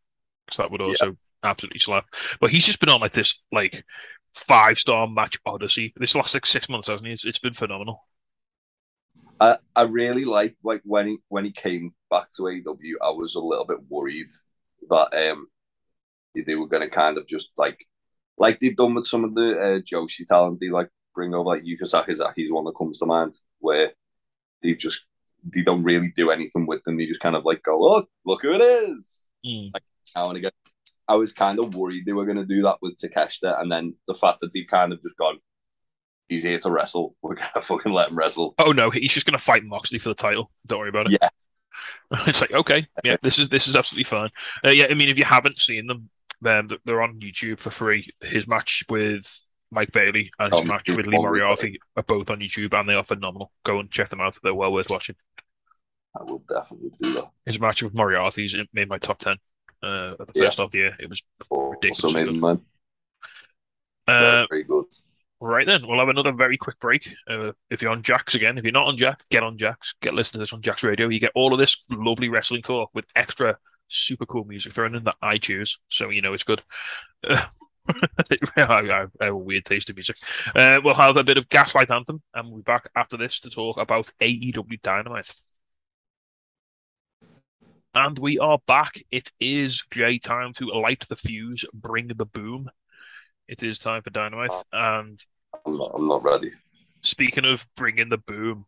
because 0.46 0.58
that 0.58 0.72
would 0.72 0.82
also 0.82 1.06
yeah. 1.08 1.12
absolutely 1.44 1.80
slap. 1.80 2.06
But 2.42 2.52
he's 2.52 2.66
just 2.66 2.80
been 2.80 2.90
on 2.90 3.02
like 3.02 3.14
this 3.14 3.40
like 3.52 3.86
five 4.34 4.78
star 4.78 5.08
match 5.08 5.38
odyssey 5.46 5.94
this 5.98 6.16
last 6.16 6.34
like 6.34 6.46
six 6.46 6.70
months, 6.70 6.88
hasn't 6.88 7.08
he? 7.08 7.14
It's, 7.14 7.26
it's 7.26 7.40
been 7.40 7.54
phenomenal. 7.54 8.08
I, 9.40 9.58
I 9.76 9.84
really 9.84 10.26
like 10.26 10.56
like 10.64 10.82
when 10.84 11.08
he 11.08 11.18
when 11.28 11.46
he 11.46 11.52
came 11.52 11.94
back 12.10 12.32
to 12.36 12.44
AEW, 12.44 12.94
I 13.02 13.10
was 13.10 13.36
a 13.36 13.40
little 13.40 13.66
bit 13.66 13.80
worried 13.90 14.30
that 14.90 15.32
um 15.32 15.48
they 16.36 16.56
were 16.56 16.68
going 16.68 16.82
to 16.82 16.90
kind 16.90 17.18
of 17.18 17.28
just 17.28 17.52
like 17.58 17.86
like 18.38 18.60
they've 18.60 18.76
done 18.76 18.96
with 18.96 19.06
some 19.06 19.24
of 19.24 19.36
the 19.36 19.60
uh, 19.60 19.80
Joshi 19.80 20.26
talent. 20.28 20.60
They 20.60 20.70
like 20.70 20.90
bring 21.14 21.34
over 21.34 21.50
like 21.50 21.64
Yuka 21.64 21.84
is 21.84 22.52
one 22.52 22.66
that 22.66 22.78
comes 22.78 23.00
to 23.00 23.06
mind 23.06 23.34
where 23.60 23.92
they 24.62 24.74
just 24.74 25.06
they 25.44 25.62
don't 25.62 25.84
really 25.84 26.12
do 26.16 26.32
anything 26.32 26.66
with 26.66 26.84
them. 26.84 26.98
They 26.98 27.06
just 27.06 27.20
kind 27.20 27.36
of 27.36 27.46
like 27.46 27.62
go, 27.64 27.80
look, 27.80 28.10
look 28.26 28.42
who 28.42 28.54
it 28.54 28.62
is. 28.62 29.20
Mm. 29.46 29.72
Like 29.74 29.84
now 30.16 30.30
and 30.30 30.38
again. 30.38 30.52
I 31.08 31.16
was 31.16 31.34
kind 31.34 31.60
of 31.60 31.76
worried 31.76 32.06
they 32.06 32.14
were 32.14 32.26
going 32.26 32.38
to 32.38 32.46
do 32.46 32.62
that 32.64 32.78
with 32.82 32.96
Takeshita, 32.96 33.62
and 33.62 33.72
then 33.72 33.96
the 34.08 34.14
fact 34.14 34.40
that 34.42 34.52
they've 34.54 34.68
kind 34.68 34.94
of 34.94 35.02
just 35.02 35.18
gone, 35.18 35.38
he's 36.30 36.44
here 36.44 36.58
to 36.60 36.72
wrestle. 36.72 37.16
We're 37.22 37.36
gonna 37.36 37.62
fucking 37.62 37.92
let 37.92 38.10
him 38.10 38.18
wrestle. 38.18 38.56
Oh 38.58 38.72
no, 38.72 38.90
he's 38.90 39.14
just 39.14 39.26
gonna 39.26 39.38
fight 39.38 39.64
Moxley 39.64 40.00
for 40.00 40.10
the 40.10 40.16
title. 40.16 40.52
Don't 40.66 40.80
worry 40.80 40.90
about 40.90 41.12
it. 41.12 41.20
Yeah, 41.22 41.30
it's 42.28 42.42
like 42.42 42.52
okay, 42.52 42.88
yeah, 43.04 43.18
this 43.22 43.40
is 43.40 43.50
this 43.50 43.68
is 43.68 43.76
absolutely 43.76 44.06
fine. 44.06 44.30
Uh, 44.66 44.72
yeah, 44.72 44.88
I 44.90 44.94
mean, 44.94 45.10
if 45.10 45.18
you 45.18 45.26
haven't 45.26 45.60
seen 45.60 45.88
them, 45.88 46.10
um, 46.46 46.70
they're 46.86 47.02
on 47.02 47.20
YouTube 47.20 47.60
for 47.60 47.70
free. 47.70 48.10
His 48.22 48.48
match 48.48 48.84
with 48.90 49.50
Mike 49.72 49.92
Bailey 49.92 50.32
and 50.40 50.54
his 50.54 50.64
oh, 50.64 50.66
match 50.66 50.90
with 50.90 51.08
Lee 51.08 51.18
Moriarty 51.18 51.80
are 51.98 52.04
both 52.04 52.30
on 52.30 52.40
YouTube, 52.40 52.74
and 52.74 52.88
they 52.88 52.94
are 52.94 53.04
phenomenal. 53.04 53.52
Go 53.64 53.80
and 53.80 53.92
check 53.92 54.10
them 54.10 54.22
out; 54.22 54.38
they're 54.42 54.54
well 54.54 54.72
worth 54.72 54.90
watching. 54.90 55.16
I 56.16 56.24
will 56.24 56.44
definitely 56.48 56.92
do 57.02 57.14
that. 57.16 57.32
His 57.46 57.60
match 57.60 57.82
with 57.82 57.94
Moriarty 57.94 58.46
is 58.46 58.56
made 58.72 58.88
my 58.88 59.00
top 59.00 59.18
ten 59.18 59.38
uh, 59.84 60.16
at 60.20 60.28
the 60.28 60.40
first 60.40 60.60
yeah. 60.60 60.66
of 60.66 60.72
the 60.72 60.78
year. 60.78 60.96
It 61.00 61.10
was 61.10 61.24
ridiculous. 61.52 62.16
Amazing, 62.16 62.40
man. 62.40 62.62
Uh, 64.08 64.46
very 64.50 64.64
good. 64.64 64.86
Right 65.40 65.68
then, 65.68 65.86
we'll 65.86 66.00
have 66.00 66.10
another 66.10 66.32
very 66.32 66.58
quick 66.58 66.80
break. 66.80 67.14
Uh, 67.30 67.52
if 67.70 67.82
you're 67.82 67.92
on 67.92 68.02
Jax 68.02 68.34
again, 68.34 68.58
if 68.58 68.64
you're 68.64 68.72
not 68.72 68.88
on 68.88 68.96
Jax, 68.96 69.24
get 69.30 69.44
on 69.44 69.58
Jax. 69.58 69.94
Get 70.02 70.14
listening 70.14 70.40
to 70.40 70.44
this 70.44 70.54
on 70.54 70.62
Jax 70.62 70.84
Radio. 70.84 71.10
You 71.10 71.20
get 71.20 71.34
all 71.36 71.52
of 71.52 71.60
this 71.60 71.84
lovely 71.90 72.30
wrestling 72.30 72.62
talk 72.62 72.90
with 72.94 73.06
extra 73.16 73.58
super 73.90 74.26
cool 74.26 74.46
music 74.46 74.74
thrown 74.74 74.96
in 74.96 75.04
that 75.04 75.18
I 75.22 75.38
choose, 75.38 75.80
so 75.90 76.10
you 76.10 76.22
know 76.22 76.34
it's 76.34 76.44
good. 76.44 76.62
Uh, 77.86 77.98
I, 78.56 79.08
have 79.20 79.34
a 79.34 79.36
weird 79.36 79.66
taste 79.66 79.90
of 79.90 79.98
music. 79.98 80.16
Uh, 80.56 80.80
we'll 80.82 80.94
have 80.94 81.18
a 81.18 81.24
bit 81.24 81.38
of 81.38 81.50
Gaslight 81.50 81.92
Anthem, 81.92 82.22
and 82.34 82.48
we'll 82.48 82.60
be 82.60 82.64
back 82.64 82.90
after 82.96 83.18
this 83.18 83.42
to 83.42 83.50
talk 83.50 83.78
about 83.78 84.10
AEW 84.22 84.82
Dynamite. 84.82 85.36
And 87.96 88.18
we 88.18 88.40
are 88.40 88.58
back. 88.66 89.04
It 89.12 89.32
is 89.40 89.84
J 89.92 90.18
time 90.18 90.54
to 90.54 90.66
light 90.66 91.06
the 91.10 91.16
fuse, 91.16 91.64
bring 91.74 92.08
the 92.08 92.26
boom. 92.26 92.72
It 93.48 93.62
is 93.62 93.78
time 93.78 94.02
for 94.02 94.10
Dynamite, 94.10 94.52
and 94.72 95.20
I'm 95.66 95.78
not, 95.78 95.92
I'm 95.94 96.08
not 96.08 96.24
ready. 96.24 96.52
Speaking 97.02 97.46
of 97.46 97.68
bringing 97.76 98.10
the 98.10 98.18
boom, 98.18 98.66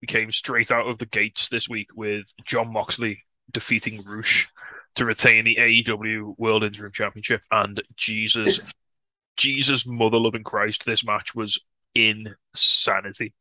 we 0.00 0.06
came 0.06 0.30
straight 0.30 0.70
out 0.70 0.86
of 0.86 0.98
the 0.98 1.06
gates 1.06 1.48
this 1.48 1.68
week 1.68 1.88
with 1.96 2.32
Jon 2.44 2.72
Moxley 2.72 3.22
defeating 3.50 4.04
Rush 4.04 4.48
to 4.94 5.04
retain 5.04 5.46
the 5.46 5.56
AEW 5.56 6.38
World 6.38 6.62
Interim 6.62 6.92
Championship. 6.92 7.40
And 7.50 7.82
Jesus, 7.96 8.56
it's... 8.56 8.74
Jesus, 9.36 9.84
mother 9.84 10.18
loving 10.18 10.44
Christ, 10.44 10.86
this 10.86 11.04
match 11.04 11.34
was 11.34 11.58
insanity. 11.96 13.34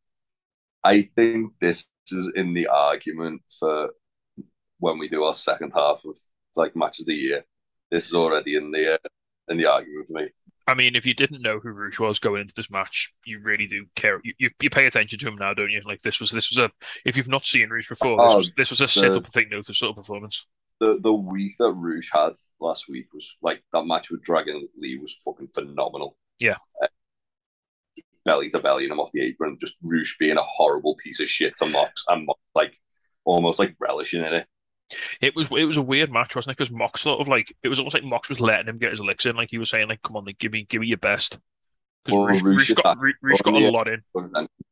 I 0.84 1.04
think 1.04 1.52
this 1.60 1.90
is 2.12 2.32
in 2.36 2.54
the 2.54 2.68
argument 2.68 3.44
for 3.60 3.92
when 4.84 5.00
we 5.00 5.08
do 5.08 5.24
our 5.24 5.34
second 5.34 5.72
half 5.74 6.04
of 6.06 6.16
like 6.58 6.76
match 6.76 7.00
of 7.00 7.06
the 7.06 7.16
year. 7.16 7.46
This 7.90 8.08
is 8.08 8.14
already 8.14 8.58
in 8.58 8.72
the 8.72 8.96
uh, 8.96 8.98
in 9.48 9.58
the 9.58 9.66
argument 9.66 10.08
for 10.08 10.14
me. 10.14 10.28
I 10.68 10.74
mean, 10.76 10.96
if 10.96 11.06
you 11.06 11.14
didn't 11.14 11.42
know 11.42 11.60
who 11.60 11.70
Rush 11.70 12.00
was 12.00 12.20
going 12.20 12.42
into 12.42 12.54
this 12.54 12.70
match, 12.70 13.14
you 13.26 13.40
really 13.40 13.66
do 13.66 13.86
care. 13.96 14.20
You, 14.24 14.34
you, 14.38 14.50
you 14.62 14.70
pay 14.70 14.86
attention 14.86 15.20
to 15.20 15.28
him 15.28 15.36
now, 15.36 15.54
don't 15.54 15.70
you? 15.70 15.82
Like 15.86 16.02
this 16.02 16.20
was 16.20 16.32
this 16.32 16.52
was 16.52 16.58
a. 16.58 16.72
If 17.06 17.16
you've 17.16 17.30
not 17.30 17.46
seen 17.46 17.70
Rush 17.70 17.88
before, 17.88 18.18
this 18.18 18.34
oh, 18.34 18.38
was 18.38 18.52
this 18.58 18.70
was 18.72 18.82
a 18.82 18.88
sit 18.88 19.16
up 19.16 19.26
take 19.32 19.50
notice 19.50 19.78
sort 19.78 19.92
of 19.92 19.96
performance. 19.96 20.46
The 20.82 21.00
the 21.02 21.14
week 21.14 21.56
that 21.60 21.72
Rush 21.72 22.10
had 22.12 22.34
last 22.60 22.90
week 22.90 23.08
was 23.14 23.30
like 23.42 23.64
that 23.72 23.86
match 23.86 24.12
with 24.12 24.22
Dragon 24.22 24.68
Lee 24.78 24.98
was 24.98 25.16
fucking 25.24 25.50
phenomenal. 25.56 26.18
Yeah. 26.40 26.58
Uh, 26.82 26.88
belly 28.26 28.50
to 28.50 28.60
belly 28.60 28.84
and 28.84 28.92
him 28.92 29.00
off 29.00 29.12
the 29.14 29.22
apron, 29.22 29.58
just 29.60 29.76
Rush 29.82 30.18
being 30.18 30.38
a 30.38 30.44
horrible 30.44 30.96
piece 30.96 31.22
of 31.22 31.30
shit 31.30 31.56
to 31.58 31.66
Mox 31.66 32.04
and 32.10 32.26
Mox 32.26 32.40
like 32.54 32.74
almost 33.24 33.60
like 33.60 33.76
relishing 33.80 34.26
in 34.26 34.34
it. 34.34 34.48
It 35.22 35.36
was 35.36 35.52
it 35.52 35.66
was 35.66 35.78
a 35.78 35.82
weird 35.82 36.12
match, 36.12 36.36
wasn't 36.36 36.52
it? 36.52 36.58
Because 36.58 36.72
Mox 36.72 37.02
sort 37.02 37.20
of 37.20 37.28
like 37.28 37.56
it 37.64 37.70
was 37.70 37.80
almost 37.80 37.94
like 37.94 38.04
Mox 38.04 38.30
was 38.30 38.40
letting 38.40 38.68
him 38.68 38.78
get 38.78 38.92
his 38.92 39.00
licks 39.00 39.26
in, 39.26 39.36
like 39.36 39.50
he 39.50 39.58
was 39.58 39.70
saying, 39.70 39.88
like, 39.88 40.02
"Come 40.02 40.16
on, 40.16 40.26
like, 40.26 40.38
give 40.38 40.52
me 40.52 40.66
give 40.68 40.82
me 40.82 40.88
your 40.88 40.98
best." 40.98 41.40
Because 42.06 42.20
well, 42.20 42.54
Rush, 42.54 42.72
got 42.72 42.98
Rush 43.22 43.42
got 43.42 43.54
a 43.54 43.70
lot 43.70 43.88
in, 43.88 44.04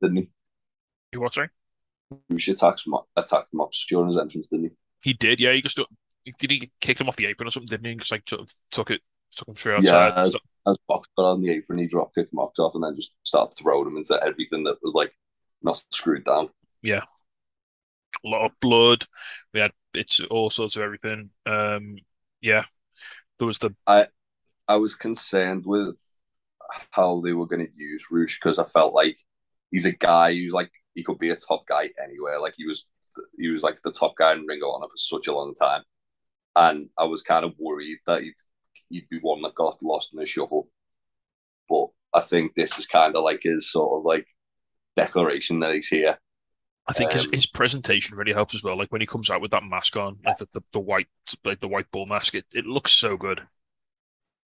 didn't 0.02 0.18
he? 0.18 0.30
You 1.14 1.22
what? 1.22 1.34
Sorry. 1.34 1.50
Rush 2.30 2.48
attacked 2.50 2.84
attacked 3.16 3.54
Mox 3.54 3.86
during 3.88 4.08
his 4.08 4.18
entrance, 4.18 4.48
didn't 4.48 4.66
he? 4.66 4.72
He 5.04 5.14
did, 5.14 5.40
yeah. 5.40 5.54
He 5.54 5.62
just 5.62 5.80
did 6.38 6.52
he 6.52 6.72
kick 6.80 7.00
him 7.00 7.08
off 7.08 7.16
the 7.16 7.26
apron 7.26 7.48
or 7.48 7.52
something, 7.52 7.68
didn't 7.68 7.86
he? 7.86 7.96
Just 7.96 8.12
like 8.12 8.28
sort 8.28 8.42
of 8.42 8.54
took 8.70 8.92
it, 8.92 9.02
took 9.36 9.48
him 9.48 9.56
straight 9.56 9.76
outside. 9.78 10.14
Yeah, 10.16 10.24
as, 10.24 10.36
as 10.68 10.78
Mox 10.90 11.08
got 11.18 11.32
on 11.32 11.42
the 11.42 11.52
apron, 11.52 11.80
he 11.80 11.88
dropped 11.88 12.16
kicked 12.16 12.34
Mox 12.34 12.60
off 12.60 12.76
and 12.76 12.84
then 12.84 12.96
just 12.96 13.14
started 13.24 13.56
throwing 13.56 13.88
him 13.88 13.98
into 13.98 14.22
everything 14.24 14.66
that 14.66 14.78
was 14.82 14.94
like 14.94 15.14
not 15.62 15.82
screwed 15.90 16.26
down. 16.26 16.50
Yeah, 16.82 17.04
a 18.24 18.28
lot 18.28 18.46
of 18.46 18.52
blood. 18.60 19.06
We 19.54 19.60
had 19.60 19.72
it's 19.94 20.20
all 20.30 20.50
sorts 20.50 20.76
of 20.76 20.82
everything. 20.82 21.30
Um, 21.46 21.98
yeah, 22.42 22.66
there 23.40 23.48
was 23.48 23.58
the. 23.60 23.76
I 23.88 24.08
I 24.68 24.76
was 24.76 24.96
concerned 24.96 25.66
with 25.66 26.00
how 26.92 27.22
they 27.22 27.34
were 27.34 27.48
going 27.48 27.66
to 27.66 27.74
use 27.76 28.06
Rush 28.12 28.40
because 28.40 28.60
I 28.60 28.66
felt 28.66 28.94
like 28.94 29.18
he's 29.72 29.86
a 29.86 29.92
guy 29.92 30.34
who's 30.34 30.54
like 30.54 30.72
he 30.96 31.04
could 31.04 31.20
be 31.20 31.30
a 31.30 31.36
top 31.36 31.66
guy 31.68 31.90
anywhere. 32.04 32.40
Like 32.40 32.54
he 32.58 32.66
was 32.66 32.86
he 33.38 33.50
was 33.50 33.64
like 33.64 33.80
the 33.84 33.92
top 33.92 34.16
guy 34.18 34.34
in 34.34 34.46
Ring 34.46 34.62
of 34.64 34.70
Honor 34.74 34.88
for 34.88 34.98
such 34.98 35.28
a 35.28 35.34
long 35.34 35.54
time, 35.54 35.84
and 36.56 36.90
I 36.98 37.06
was 37.06 37.22
kind 37.22 37.46
of 37.46 37.54
worried 37.60 38.00
that 38.08 38.22
he'd 38.22 38.36
he'd 38.90 39.10
be 39.10 39.20
one 39.22 39.42
that 39.44 39.56
got 39.56 39.82
lost 39.84 40.14
in 40.14 40.20
the 40.20 40.26
shuffle. 40.26 40.70
But 41.70 41.88
I 42.14 42.22
think 42.22 42.56
this 42.56 42.78
is 42.78 42.86
kind 42.86 43.16
of 43.16 43.24
like 43.24 43.42
his 43.44 43.72
sort 43.72 44.00
of 44.00 44.06
like 44.06 44.28
declaration 44.96 45.60
that 45.62 45.74
he's 45.74 45.88
here 45.88 46.18
I 46.88 46.94
think 46.94 47.12
um, 47.12 47.18
his, 47.18 47.28
his 47.32 47.46
presentation 47.46 48.18
really 48.18 48.34
helps 48.34 48.56
as 48.56 48.64
well. 48.64 48.78
Like 48.78 48.92
when 48.92 49.02
he 49.02 49.08
comes 49.08 49.30
out 49.30 49.42
with 49.42 49.52
that 49.52 49.64
mask 49.64 49.96
on, 49.96 50.18
like 50.26 50.38
the, 50.38 50.48
the, 50.52 50.62
the 50.74 50.80
white 50.80 51.08
like 51.46 51.60
the 51.60 51.68
white 51.68 51.92
bull 51.92 52.06
mask, 52.06 52.36
it, 52.36 52.46
it 52.54 52.66
looks 52.66 52.92
so 52.92 53.18
good. 53.18 53.42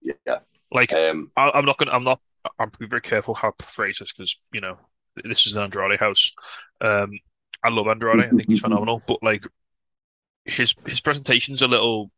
Yeah. 0.01 0.39
Like 0.71 0.93
um, 0.93 1.31
I, 1.38 1.57
am 1.57 1.65
not 1.65 1.77
gonna 1.77 1.91
I'm 1.91 2.03
not 2.03 2.19
I'm 2.59 2.71
be 2.77 2.88
very 2.88 3.01
careful 3.01 3.33
how 3.33 3.53
I 3.59 3.63
phrase 3.63 3.99
this 3.99 4.11
because 4.11 4.38
you 4.51 4.61
know 4.61 4.77
this 5.23 5.45
is 5.47 5.55
an 5.55 5.63
Andrade 5.63 5.99
house. 5.99 6.31
Um, 6.81 7.11
I 7.63 7.69
love 7.69 7.88
Andrade. 7.88 8.19
I 8.19 8.27
think 8.27 8.47
he's 8.47 8.59
phenomenal. 8.59 9.01
But 9.07 9.23
like 9.23 9.45
his 10.45 10.75
his 10.86 11.01
presentation's 11.01 11.61
a 11.61 11.67
little 11.67 12.11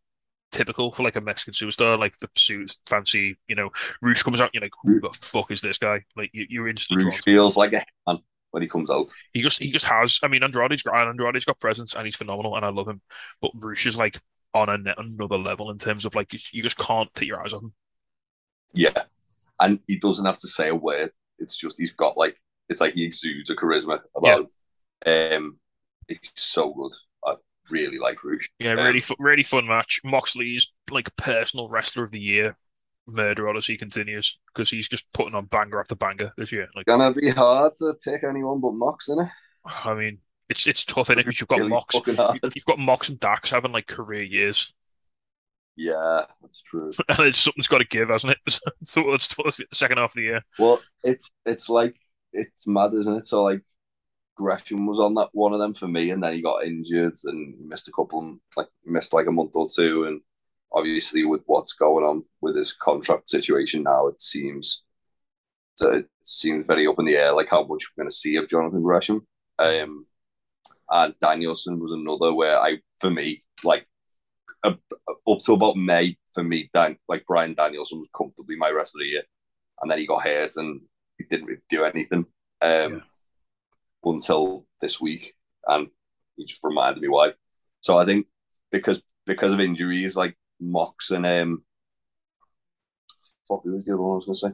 typical 0.51 0.91
for 0.91 1.03
like 1.03 1.15
a 1.15 1.21
Mexican 1.21 1.53
superstar, 1.53 1.99
like 1.99 2.17
the 2.17 2.29
suit, 2.35 2.75
fancy, 2.85 3.37
you 3.47 3.55
know, 3.55 3.69
Rush 4.01 4.23
comes 4.23 4.41
out, 4.41 4.49
you're 4.53 4.63
like, 4.63 4.73
who 4.81 4.99
the 4.99 5.09
fuck 5.21 5.51
is 5.51 5.61
this 5.61 5.77
guy? 5.77 6.03
Like 6.15 6.31
you, 6.33 6.45
you're 6.49 6.67
instantly. 6.67 7.05
Rush 7.05 7.23
feels 7.23 7.57
like 7.57 7.73
a 7.73 8.17
when 8.51 8.63
he 8.63 8.69
comes 8.69 8.89
out. 8.89 9.07
He 9.33 9.41
just 9.41 9.59
he 9.59 9.71
just 9.71 9.85
has. 9.85 10.19
I 10.23 10.27
mean, 10.27 10.43
Andrade's 10.43 10.83
got 10.83 10.95
Andrade's 10.95 11.45
got 11.45 11.59
presence 11.59 11.93
and 11.93 12.05
he's 12.05 12.15
phenomenal 12.15 12.55
and 12.55 12.65
I 12.65 12.69
love 12.69 12.87
him. 12.87 13.01
But 13.41 13.51
Rush 13.55 13.85
is 13.85 13.97
like 13.97 14.19
on 14.53 14.69
a, 14.69 14.93
another 14.97 15.37
level 15.37 15.71
in 15.71 15.77
terms 15.77 16.05
of 16.05 16.15
like 16.15 16.33
you 16.53 16.63
just 16.63 16.77
can't 16.77 17.13
take 17.13 17.27
your 17.27 17.41
eyes 17.41 17.53
off 17.53 17.63
him. 17.63 17.73
Yeah, 18.73 19.03
and 19.59 19.79
he 19.87 19.97
doesn't 19.97 20.25
have 20.25 20.39
to 20.39 20.47
say 20.47 20.69
a 20.69 20.75
word. 20.75 21.11
It's 21.39 21.57
just 21.57 21.77
he's 21.77 21.91
got 21.91 22.17
like 22.17 22.39
it's 22.69 22.81
like 22.81 22.93
he 22.93 23.05
exudes 23.05 23.49
a 23.49 23.55
charisma 23.55 24.01
about 24.15 24.47
yeah. 25.05 25.35
him. 25.35 25.43
Um, 25.43 25.59
it's 26.07 26.31
so 26.35 26.73
good. 26.73 26.93
I 27.25 27.35
really 27.69 27.97
like 27.97 28.23
Rush. 28.23 28.49
Yeah, 28.59 28.73
um, 28.73 28.79
really, 28.79 29.03
really 29.19 29.43
fun 29.43 29.67
match. 29.67 30.01
Moxley's 30.03 30.73
like 30.89 31.15
personal 31.15 31.69
wrestler 31.69 32.03
of 32.03 32.11
the 32.11 32.19
year 32.19 32.57
murder 33.07 33.47
odyssey 33.47 33.77
continues 33.77 34.37
because 34.53 34.69
he's 34.69 34.87
just 34.87 35.11
putting 35.13 35.35
on 35.35 35.45
banger 35.45 35.79
after 35.79 35.95
banger 35.95 36.31
this 36.37 36.51
year. 36.51 36.67
Like, 36.75 36.85
gonna 36.85 37.13
be 37.13 37.29
hard 37.29 37.73
to 37.79 37.93
pick 38.03 38.23
anyone 38.23 38.59
but 38.59 38.73
Mox, 38.73 39.09
isn't 39.09 39.25
it? 39.25 39.31
I 39.65 39.93
mean, 39.93 40.19
it's 40.49 40.67
it's 40.67 40.85
tough 40.85 41.09
in 41.09 41.19
it 41.19 41.25
because 41.25 41.39
you've 41.39 41.47
got 41.47 41.59
really 41.59 41.69
Mox, 41.69 41.95
you've 42.05 42.65
got 42.65 42.79
Mox 42.79 43.09
and 43.09 43.19
Dax 43.19 43.49
having 43.49 43.71
like 43.71 43.87
career 43.87 44.23
years. 44.23 44.73
Yeah, 45.75 46.23
that's 46.41 46.61
true. 46.61 46.91
and 47.09 47.19
it's, 47.19 47.39
something's 47.39 47.67
got 47.67 47.77
to 47.77 47.85
give, 47.85 48.09
hasn't 48.09 48.33
it? 48.33 48.59
so 48.83 49.13
it's 49.13 49.27
the 49.27 49.65
second 49.71 49.97
half 49.97 50.11
of 50.11 50.15
the 50.15 50.21
year. 50.21 50.41
Well, 50.57 50.79
it's 51.03 51.31
it's 51.45 51.69
like 51.69 51.95
it's 52.33 52.67
mad, 52.67 52.93
isn't 52.93 53.17
it? 53.17 53.27
So 53.27 53.43
like 53.43 53.61
Gresham 54.35 54.85
was 54.85 54.99
on 54.99 55.15
that 55.15 55.29
one 55.33 55.53
of 55.53 55.59
them 55.59 55.73
for 55.73 55.87
me, 55.87 56.11
and 56.11 56.21
then 56.21 56.33
he 56.33 56.41
got 56.41 56.63
injured 56.63 57.15
and 57.25 57.55
missed 57.67 57.87
a 57.87 57.91
couple, 57.91 58.37
like 58.55 58.67
missed 58.85 59.13
like 59.13 59.27
a 59.27 59.31
month 59.31 59.55
or 59.55 59.67
two, 59.69 60.05
and 60.05 60.21
obviously 60.71 61.23
with 61.25 61.41
what's 61.45 61.73
going 61.73 62.05
on 62.05 62.23
with 62.41 62.55
his 62.55 62.73
contract 62.73 63.29
situation 63.29 63.83
now, 63.83 64.07
it 64.07 64.21
seems 64.21 64.83
uh, 65.81 65.99
it 65.99 66.09
seems 66.23 66.65
very 66.65 66.87
up 66.87 66.99
in 66.99 67.05
the 67.05 67.17
air, 67.17 67.33
like 67.33 67.49
how 67.49 67.61
much 67.61 67.85
we're 67.95 68.03
going 68.03 68.09
to 68.09 68.15
see 68.15 68.35
of 68.35 68.49
Jonathan 68.49 68.81
Gresham. 68.81 69.25
Um, 69.59 70.05
and 70.89 71.13
Danielson 71.19 71.79
was 71.79 71.91
another 71.91 72.33
where 72.33 72.57
I, 72.57 72.77
for 72.99 73.09
me, 73.09 73.43
like 73.63 73.87
uh, 74.63 74.73
up 75.27 75.39
to 75.45 75.53
about 75.53 75.75
May, 75.75 76.17
for 76.33 76.43
me, 76.43 76.69
Dan, 76.73 76.97
like 77.07 77.25
Bryan 77.25 77.53
Danielson 77.53 77.99
was 77.99 78.09
comfortably 78.15 78.55
my 78.55 78.69
rest 78.69 78.95
of 78.95 78.99
the 78.99 79.07
year, 79.07 79.23
and 79.81 79.91
then 79.91 79.99
he 79.99 80.07
got 80.07 80.23
hurt 80.23 80.51
and 80.55 80.81
he 81.17 81.25
didn't 81.25 81.45
really 81.45 81.61
do 81.69 81.83
anything 81.83 82.25
um, 82.61 82.93
yeah. 82.93 82.99
until 84.03 84.65
this 84.81 85.01
week, 85.01 85.33
and 85.67 85.87
he 86.35 86.45
just 86.45 86.61
reminded 86.63 87.01
me 87.01 87.07
why. 87.07 87.33
So 87.81 87.97
I 87.97 88.05
think 88.05 88.27
because 88.71 89.01
because 89.25 89.53
of 89.53 89.59
injuries 89.59 90.15
like 90.15 90.37
Mox 90.59 91.11
and 91.11 91.25
um, 91.25 91.63
fuck, 93.47 93.61
who 93.63 93.75
was 93.75 93.85
the 93.85 93.93
other 93.93 94.01
one 94.01 94.13
I 94.13 94.15
was 94.15 94.25
to 94.25 94.35
say? 94.35 94.53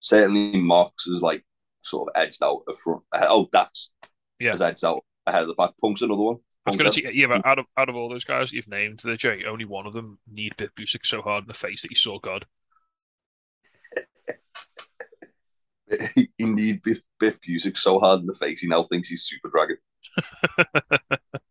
Certainly, 0.00 0.60
Mox 0.60 1.06
is 1.06 1.22
like 1.22 1.44
sort 1.82 2.08
of 2.08 2.20
edged 2.20 2.42
out 2.42 2.62
of 2.68 2.78
front. 2.78 3.02
Oh, 3.12 3.48
Dax 3.52 3.90
yeah. 4.38 4.50
has 4.50 4.62
edged 4.62 4.84
out 4.84 5.04
ahead 5.26 5.42
of 5.42 5.48
the 5.48 5.54
pack. 5.54 5.72
Punk's 5.80 6.02
another 6.02 6.20
one. 6.22 6.36
I 6.64 6.70
was 6.70 6.76
going 6.76 6.90
to 6.90 7.00
say, 7.00 7.10
yeah, 7.12 7.28
but 7.28 7.46
out 7.46 7.60
of 7.60 7.66
out 7.76 7.88
of 7.88 7.94
all 7.94 8.08
those 8.08 8.24
guys 8.24 8.52
you've 8.52 8.68
named, 8.68 9.00
the 9.00 9.16
J, 9.16 9.44
only 9.44 9.64
one 9.64 9.86
of 9.86 9.92
them 9.92 10.18
need 10.30 10.56
Biff 10.56 10.70
Busick 10.76 11.06
so 11.06 11.22
hard 11.22 11.44
in 11.44 11.48
the 11.48 11.54
face 11.54 11.82
that 11.82 11.90
he 11.92 11.94
saw 11.94 12.18
God. 12.18 12.44
Indeed, 16.38 16.82
Biff, 16.82 17.00
Biff 17.20 17.38
Busick 17.40 17.76
so 17.76 18.00
hard 18.00 18.20
in 18.20 18.26
the 18.26 18.34
face 18.34 18.60
he 18.60 18.68
now 18.68 18.82
thinks 18.82 19.08
he's 19.08 19.22
Super 19.22 19.48
Dragon. 19.48 19.76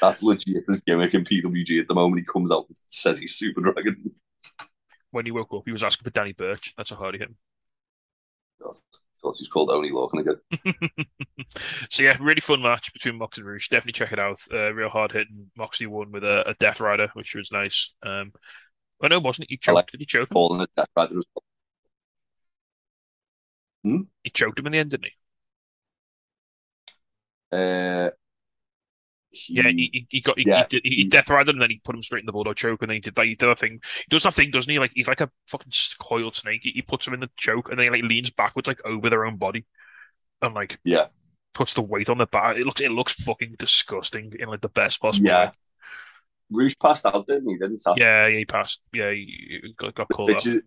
That's 0.00 0.22
legit 0.22 0.64
his 0.66 0.80
gimmick 0.86 1.14
in 1.14 1.24
PWG 1.24 1.80
at 1.80 1.88
the 1.88 1.94
moment. 1.94 2.20
He 2.20 2.26
comes 2.26 2.52
out 2.52 2.66
and 2.68 2.76
says 2.88 3.18
he's 3.18 3.34
Super 3.36 3.60
Dragon. 3.60 4.12
When 5.10 5.26
he 5.26 5.32
woke 5.32 5.52
up, 5.54 5.62
he 5.64 5.72
was 5.72 5.84
asking 5.84 6.04
for 6.04 6.10
Danny 6.10 6.32
Burch. 6.32 6.74
That's 6.76 6.90
how 6.90 6.96
hard 6.96 7.14
he 7.14 7.20
hit 7.20 7.28
him. 7.28 7.36
God 8.60 8.76
thought 9.24 9.36
he 9.38 9.42
was 9.42 9.48
called 9.48 9.70
Oney 9.70 9.90
Lorcan 9.90 10.20
again. 10.20 11.06
so 11.90 12.02
yeah, 12.02 12.16
really 12.20 12.40
fun 12.40 12.62
match 12.62 12.92
between 12.92 13.16
Mox 13.16 13.38
and 13.38 13.46
Rush. 13.46 13.68
Definitely 13.68 13.92
check 13.92 14.12
it 14.12 14.18
out. 14.18 14.38
Uh, 14.52 14.72
real 14.72 14.88
hard 14.88 15.12
hitting. 15.12 15.50
Moxley 15.56 15.86
won 15.86 16.12
with 16.12 16.24
a, 16.24 16.50
a 16.50 16.54
Death 16.54 16.80
Rider, 16.80 17.08
which 17.14 17.34
was 17.34 17.50
nice. 17.50 17.92
Um, 18.02 18.32
I 19.02 19.08
know, 19.08 19.20
wasn't 19.20 19.44
it? 19.44 19.50
He 19.50 19.56
choked. 19.56 19.76
Like 19.76 19.90
did 19.90 20.00
he 20.00 20.06
choke 20.06 20.30
him? 20.30 20.60
It 20.60 20.70
Death 20.76 20.88
Rider 20.96 21.18
as 21.18 21.24
well. 21.34 21.44
Hmm? 23.84 24.02
He 24.22 24.30
choked 24.30 24.58
him 24.58 24.66
in 24.66 24.72
the 24.72 24.78
end, 24.78 24.90
didn't 24.90 25.06
he? 25.06 25.12
Uh, 27.52 28.10
he, 29.34 29.54
yeah, 29.54 29.70
he, 29.70 30.06
he 30.08 30.20
got 30.20 30.38
he, 30.38 30.44
yeah, 30.46 30.66
he, 30.70 30.80
did, 30.80 30.82
he, 30.84 31.08
death 31.08 31.28
rider 31.28 31.50
and 31.50 31.60
then 31.60 31.70
he 31.70 31.80
put 31.84 31.94
him 31.94 32.02
straight 32.02 32.20
in 32.20 32.26
the 32.26 32.32
bulldog 32.32 32.56
choke 32.56 32.82
and 32.82 32.90
then 32.90 32.96
he 32.96 33.00
did 33.00 33.14
that. 33.14 33.26
He 33.26 33.34
did 33.34 33.48
a 33.48 33.56
thing. 33.56 33.80
He 33.96 34.04
does 34.10 34.22
that 34.22 34.34
thing, 34.34 34.50
doesn't 34.50 34.70
he? 34.70 34.78
Like 34.78 34.92
he's 34.94 35.08
like 35.08 35.20
a 35.20 35.30
fucking 35.48 35.72
coiled 35.98 36.36
snake. 36.36 36.60
He, 36.62 36.70
he 36.70 36.82
puts 36.82 37.06
him 37.06 37.14
in 37.14 37.20
the 37.20 37.30
choke 37.36 37.68
and 37.68 37.78
then 37.78 37.84
he 37.84 37.90
like 37.90 38.02
leans 38.02 38.30
backwards 38.30 38.68
like 38.68 38.80
over 38.84 39.10
their 39.10 39.24
own 39.24 39.36
body 39.36 39.64
and 40.42 40.54
like 40.54 40.78
yeah 40.84 41.06
puts 41.54 41.74
the 41.74 41.82
weight 41.82 42.10
on 42.10 42.18
the 42.18 42.26
back. 42.26 42.56
It 42.56 42.66
looks 42.66 42.80
it 42.80 42.90
looks 42.90 43.14
fucking 43.14 43.56
disgusting 43.58 44.32
in 44.38 44.48
like 44.48 44.60
the 44.60 44.68
best 44.68 45.00
possible 45.00 45.26
yeah. 45.26 45.46
way. 45.46 45.52
Rouge 46.50 46.74
passed 46.80 47.06
out, 47.06 47.26
didn't 47.26 47.48
he? 47.48 47.56
Didn't 47.56 47.80
he? 47.84 48.00
Yeah, 48.00 48.26
yeah, 48.26 48.38
he 48.38 48.44
passed. 48.44 48.82
Yeah, 48.92 49.10
he 49.10 49.74
got, 49.76 49.94
got 49.94 50.08
called 50.10 50.30
it's, 50.30 50.46
it, 50.46 50.62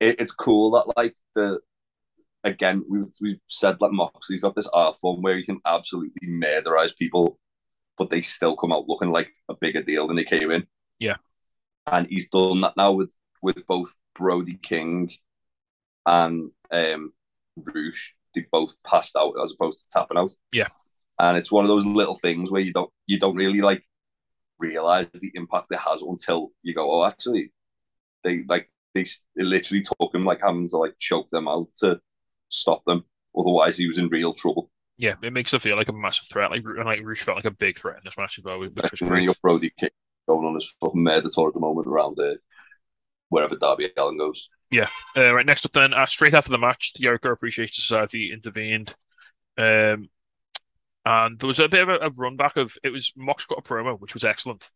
it's 0.00 0.32
cool 0.32 0.70
that 0.72 0.92
like 0.96 1.14
the 1.34 1.60
again 2.42 2.84
we 2.88 3.00
we 3.20 3.40
said 3.48 3.80
like 3.80 3.92
Moxley's 3.92 4.40
got 4.40 4.54
this 4.54 4.68
art 4.72 4.96
form 4.96 5.22
where 5.22 5.36
he 5.36 5.44
can 5.44 5.60
absolutely 5.64 6.28
murderize 6.28 6.96
people 6.96 7.38
but 7.98 8.10
they 8.10 8.20
still 8.20 8.56
come 8.56 8.72
out 8.72 8.88
looking 8.88 9.10
like 9.10 9.30
a 9.48 9.54
bigger 9.54 9.82
deal 9.82 10.06
than 10.06 10.16
they 10.16 10.24
came 10.24 10.50
in. 10.50 10.66
Yeah. 10.98 11.16
And 11.86 12.06
he's 12.08 12.28
done 12.28 12.60
that 12.62 12.76
now 12.76 12.92
with 12.92 13.14
with 13.42 13.66
both 13.66 13.94
Brody 14.14 14.58
King 14.62 15.12
and 16.06 16.50
um 16.70 17.12
Rush. 17.56 18.14
They 18.34 18.46
both 18.50 18.74
passed 18.84 19.14
out 19.16 19.34
as 19.42 19.52
opposed 19.52 19.78
to 19.78 19.84
tapping 19.92 20.18
out. 20.18 20.32
Yeah. 20.52 20.68
And 21.20 21.36
it's 21.36 21.52
one 21.52 21.64
of 21.64 21.68
those 21.68 21.86
little 21.86 22.16
things 22.16 22.50
where 22.50 22.60
you 22.60 22.72
don't 22.72 22.90
you 23.06 23.18
don't 23.18 23.36
really 23.36 23.60
like 23.60 23.84
realize 24.58 25.06
the 25.12 25.30
impact 25.34 25.68
it 25.70 25.78
has 25.78 26.02
until 26.02 26.50
you 26.62 26.74
go, 26.74 26.90
oh, 26.90 27.04
actually, 27.04 27.52
they 28.22 28.44
like 28.48 28.70
they, 28.94 29.04
they 29.36 29.44
literally 29.44 29.82
took 29.82 30.14
him 30.14 30.24
like 30.24 30.40
having 30.42 30.68
to 30.68 30.76
like 30.78 30.94
choke 30.98 31.28
them 31.30 31.48
out 31.48 31.68
to 31.78 32.00
stop 32.48 32.82
them. 32.86 33.04
Otherwise, 33.36 33.76
he 33.76 33.86
was 33.86 33.98
in 33.98 34.08
real 34.08 34.32
trouble. 34.32 34.70
Yeah, 34.96 35.14
it 35.22 35.32
makes 35.32 35.52
it 35.52 35.62
feel 35.62 35.76
like 35.76 35.88
a 35.88 35.92
massive 35.92 36.28
threat. 36.28 36.50
Like 36.50 36.62
like 36.84 37.00
Rush 37.02 37.22
felt 37.22 37.36
like 37.36 37.44
a 37.44 37.50
big 37.50 37.78
threat 37.78 37.96
in 37.96 38.02
this 38.04 38.16
match 38.16 38.38
as 38.38 38.44
well, 38.44 38.60
which 38.60 38.90
was 38.90 39.00
great. 39.00 39.28
Brody 39.42 39.72
King 39.78 39.90
going 40.28 40.46
on 40.46 40.54
his 40.54 40.72
fucking 40.80 41.02
murder 41.02 41.28
tour 41.30 41.48
at 41.48 41.54
the 41.54 41.60
moment 41.60 41.86
around 41.86 42.18
uh, 42.18 42.34
wherever 43.28 43.56
Darby 43.56 43.90
Allin 43.96 44.18
goes. 44.18 44.48
Yeah. 44.70 44.88
Uh, 45.16 45.32
right. 45.34 45.46
Next 45.46 45.66
up, 45.66 45.72
then, 45.72 45.92
uh, 45.92 46.06
straight 46.06 46.34
after 46.34 46.50
the 46.50 46.58
match, 46.58 46.92
the 46.94 47.02
Jericho 47.02 47.32
Appreciation 47.32 47.74
Society 47.74 48.32
intervened, 48.32 48.94
um, 49.58 50.08
and 51.04 51.38
there 51.38 51.48
was 51.48 51.58
a 51.58 51.68
bit 51.68 51.82
of 51.82 51.88
a, 51.88 52.06
a 52.06 52.10
run 52.10 52.36
back 52.36 52.56
of 52.56 52.76
it 52.82 52.90
was 52.90 53.12
Mox 53.16 53.44
got 53.46 53.58
a 53.58 53.62
promo, 53.62 53.98
which 53.98 54.14
was 54.14 54.24
excellent. 54.24 54.70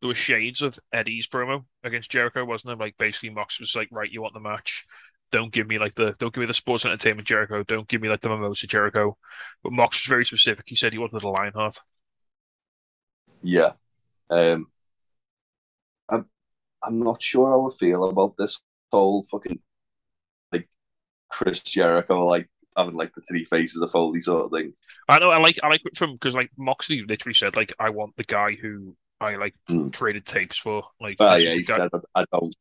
There 0.00 0.08
were 0.08 0.14
shades 0.14 0.62
of 0.62 0.78
Eddie's 0.92 1.28
promo 1.28 1.64
against 1.84 2.10
Jericho, 2.10 2.44
wasn't 2.44 2.68
there? 2.68 2.86
Like 2.86 2.96
basically, 2.98 3.30
Mox 3.30 3.58
was 3.60 3.74
like, 3.74 3.88
"Right, 3.90 4.10
you 4.10 4.22
want 4.22 4.34
the 4.34 4.40
match? 4.40 4.84
Don't 5.32 5.52
give 5.52 5.66
me 5.66 5.78
like 5.78 5.94
the 5.94 6.14
don't 6.18 6.32
give 6.32 6.40
me 6.42 6.46
the 6.46 6.54
sports 6.54 6.84
entertainment 6.84 7.26
Jericho. 7.26 7.64
Don't 7.64 7.88
give 7.88 8.00
me 8.00 8.08
like 8.08 8.20
the 8.20 8.28
mimosa 8.28 8.66
Jericho. 8.66 9.16
But 9.62 9.72
Mox 9.72 10.02
was 10.02 10.08
very 10.08 10.24
specific. 10.24 10.66
He 10.68 10.76
said 10.76 10.92
he 10.92 10.98
wanted 10.98 11.22
a 11.22 11.28
Lionheart. 11.28 11.80
Yeah. 13.42 13.72
Um 14.30 14.66
I'm 16.08 16.26
I'm 16.82 17.00
not 17.00 17.22
sure 17.22 17.48
how 17.48 17.70
I 17.70 17.76
feel 17.78 18.04
about 18.04 18.36
this 18.36 18.60
whole 18.92 19.24
fucking 19.24 19.58
like 20.52 20.68
Chris 21.30 21.60
Jericho 21.60 22.24
like 22.26 22.48
having 22.76 22.94
like 22.94 23.14
the 23.14 23.22
three 23.22 23.44
faces 23.44 23.82
of 23.82 23.90
Foley 23.90 24.20
sort 24.20 24.44
of 24.44 24.50
thing. 24.50 24.74
I 25.08 25.18
know 25.18 25.30
I 25.30 25.38
like 25.38 25.58
I 25.62 25.68
like 25.68 25.82
it 25.84 25.96
from 25.96 26.12
because 26.12 26.34
like 26.34 26.50
Moxley 26.56 27.04
literally 27.06 27.34
said 27.34 27.56
like 27.56 27.72
I 27.80 27.90
want 27.90 28.16
the 28.16 28.24
guy 28.24 28.54
who 28.54 28.96
I 29.22 29.36
like 29.36 29.54
mm. 29.68 29.92
traded 29.92 30.26
tapes 30.26 30.58
for. 30.58 30.82
Like, 31.00 31.16
oh, 31.20 31.36
yeah, 31.36 31.50
he 31.50 31.62
said 31.62 31.88
I 32.14 32.24
don't 32.32 32.54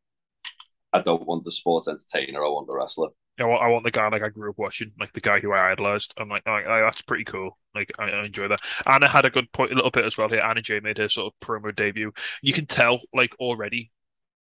I 0.93 1.01
don't 1.01 1.25
want 1.25 1.43
the 1.43 1.51
sports 1.51 1.87
entertainer. 1.87 2.43
I 2.43 2.49
want 2.49 2.67
the 2.67 2.75
wrestler. 2.75 3.09
I 3.39 3.45
want, 3.45 3.63
I 3.63 3.67
want 3.67 3.83
the 3.85 3.91
guy 3.91 4.09
like 4.09 4.23
I 4.23 4.29
grew 4.29 4.49
up 4.49 4.57
watching, 4.57 4.91
like 4.99 5.13
the 5.13 5.21
guy 5.21 5.39
who 5.39 5.51
I 5.53 5.71
idolized. 5.71 6.13
I'm 6.17 6.29
like, 6.29 6.43
I, 6.45 6.63
I, 6.63 6.81
that's 6.81 7.01
pretty 7.01 7.23
cool. 7.23 7.57
Like, 7.73 7.91
I, 7.97 8.09
I, 8.09 8.25
enjoy 8.25 8.49
that. 8.49 8.59
Anna 8.85 9.07
had 9.07 9.25
a 9.25 9.29
good 9.29 9.51
point, 9.51 9.71
a 9.71 9.75
little 9.75 9.89
bit 9.89 10.05
as 10.05 10.17
well 10.17 10.29
here. 10.29 10.41
Anna 10.41 10.61
Jay 10.61 10.79
made 10.79 10.97
her 10.97 11.09
sort 11.09 11.33
of 11.33 11.47
promo 11.47 11.75
debut. 11.75 12.11
You 12.41 12.53
can 12.53 12.65
tell, 12.65 12.99
like, 13.13 13.33
already, 13.39 13.91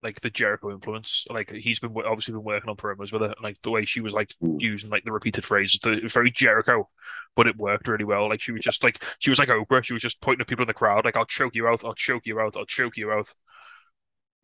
like 0.03 0.21
the 0.21 0.29
Jericho 0.29 0.71
influence. 0.71 1.25
Like, 1.29 1.51
he's 1.51 1.79
been 1.79 1.93
obviously 1.97 2.31
been 2.31 2.43
working 2.43 2.69
on 2.69 2.77
promos 2.77 3.11
with 3.11 3.21
her. 3.21 3.35
Like, 3.43 3.57
the 3.61 3.71
way 3.71 3.83
she 3.85 4.01
was 4.01 4.13
like 4.13 4.33
mm. 4.41 4.59
using 4.59 4.89
like 4.89 5.03
the 5.03 5.11
repeated 5.11 5.43
phrases, 5.43 5.79
the, 5.81 5.99
very 6.05 6.31
Jericho, 6.31 6.89
but 7.35 7.47
it 7.47 7.57
worked 7.57 7.87
really 7.87 8.05
well. 8.05 8.29
Like, 8.29 8.41
she 8.41 8.53
was 8.53 8.61
just 8.61 8.83
like, 8.83 9.03
she 9.19 9.29
was 9.29 9.37
like 9.37 9.49
Oprah. 9.49 9.83
She 9.83 9.93
was 9.93 10.01
just 10.01 10.21
pointing 10.21 10.41
at 10.41 10.47
people 10.47 10.63
in 10.63 10.67
the 10.67 10.73
crowd, 10.73 11.05
like, 11.05 11.17
I'll 11.17 11.25
choke 11.25 11.55
you 11.55 11.67
out, 11.67 11.83
I'll 11.83 11.93
choke 11.93 12.25
you 12.25 12.39
out, 12.39 12.55
I'll 12.55 12.65
choke 12.65 12.95
you 12.95 13.11
out. 13.11 13.33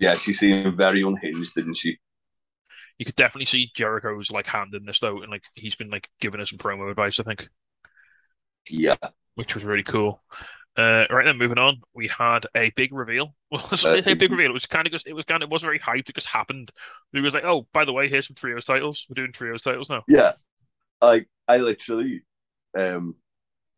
Yeah, 0.04 0.16
she 0.16 0.34
seemed 0.34 0.76
very 0.76 1.02
unhinged, 1.02 1.56
didn't 1.56 1.78
she? 1.78 1.98
you 2.98 3.06
could 3.06 3.16
definitely 3.16 3.46
see 3.46 3.72
Jericho's 3.74 4.32
like 4.32 4.48
hand 4.48 4.74
in 4.74 4.86
this 4.86 5.00
though, 5.00 5.22
and 5.22 5.32
like 5.32 5.44
he's 5.56 5.76
been 5.76 5.90
like 5.90 6.10
giving 6.20 6.40
us 6.40 6.50
some 6.50 6.60
promo 6.60 6.90
advice. 6.90 7.20
I 7.20 7.24
think. 7.24 7.50
Yeah. 8.70 8.96
Which 9.36 9.56
was 9.56 9.64
really 9.64 9.84
cool. 9.84 10.22
Uh, 10.78 11.06
right 11.10 11.26
then, 11.26 11.38
moving 11.38 11.58
on, 11.58 11.82
we 11.94 12.08
had 12.08 12.46
a 12.56 12.72
big 12.72 12.94
reveal. 12.94 13.36
Well, 13.52 13.68
uh, 13.72 14.02
a 14.06 14.16
big 14.16 14.32
reveal. 14.32 14.50
It 14.50 14.54
was 14.54 14.66
kind 14.66 14.88
of 14.88 14.94
just, 14.94 15.06
it 15.06 15.14
was 15.14 15.26
kind 15.26 15.44
of, 15.44 15.48
it 15.48 15.52
wasn't 15.52 15.68
very 15.68 15.80
hyped. 15.80 16.10
It 16.10 16.16
just 16.16 16.26
happened. 16.26 16.72
It 17.14 17.22
was 17.22 17.36
like, 17.36 17.44
oh, 17.44 17.68
by 17.72 17.86
the 17.86 17.94
way, 17.94 18.10
here's 18.10 18.26
some 18.26 18.36
trios 18.36 18.66
titles. 18.66 19.06
We're 19.08 19.22
doing 19.22 19.32
trios 19.32 19.62
titles 19.62 19.90
now. 19.90 20.04
Yeah, 20.08 20.32
like 21.02 21.28
I 21.48 21.58
literally 21.58 22.24
um 22.76 23.16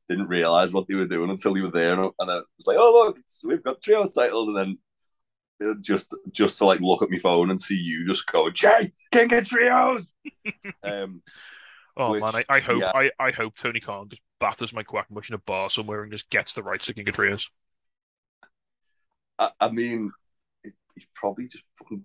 didn't 0.08 0.28
realize 0.28 0.74
what 0.74 0.88
they 0.88 0.96
were 0.96 1.08
doing 1.08 1.30
until 1.30 1.58
you 1.58 1.64
were 1.64 1.72
there, 1.72 1.94
and 1.94 2.12
I 2.20 2.36
was 2.58 2.68
like, 2.68 2.78
oh 2.80 3.06
look, 3.06 3.20
we've 3.44 3.64
got 3.64 3.82
trios 3.82 4.14
titles, 4.14 4.48
and 4.48 4.56
then 4.56 4.78
just 5.82 6.14
just 6.32 6.58
to 6.58 6.66
like 6.66 6.82
look 6.82 7.02
at 7.02 7.10
my 7.10 7.18
phone 7.18 7.50
and 7.50 7.62
see 7.62 7.76
you 7.76 8.08
just 8.08 8.28
go, 8.28 8.50
Jay, 8.50 8.94
King 9.12 9.34
of 9.34 9.48
Trios. 9.48 10.14
um, 10.84 11.22
oh 11.98 12.12
which, 12.12 12.24
man, 12.24 12.36
I, 12.36 12.44
I 12.50 12.60
hope 12.60 12.82
yeah. 12.82 12.92
I, 12.94 13.12
I 13.20 13.32
hope 13.32 13.56
Tony 13.56 13.80
Khan 13.80 14.10
just 14.10 14.22
batters 14.40 14.74
Mike 14.74 14.88
Quackenbush 14.88 15.30
in 15.30 15.36
a 15.36 15.40
bar 15.40 15.70
somewhere 15.70 16.04
and 16.04 16.12
just 16.12 16.30
gets 16.30 16.54
the 16.54 16.64
rights 16.64 16.88
to 16.88 16.94
King 16.94 17.08
of 17.08 17.16
Trios. 17.16 17.50
I, 19.40 19.52
I 19.60 19.70
mean, 19.70 20.12
he 20.64 20.72
probably 21.14 21.48
just 21.48 21.64
fucking 21.78 22.04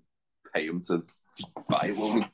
pay 0.55 0.66
him 0.66 0.80
to 0.82 1.05
just 1.36 1.51
buy 1.68 1.92
it. 1.96 2.24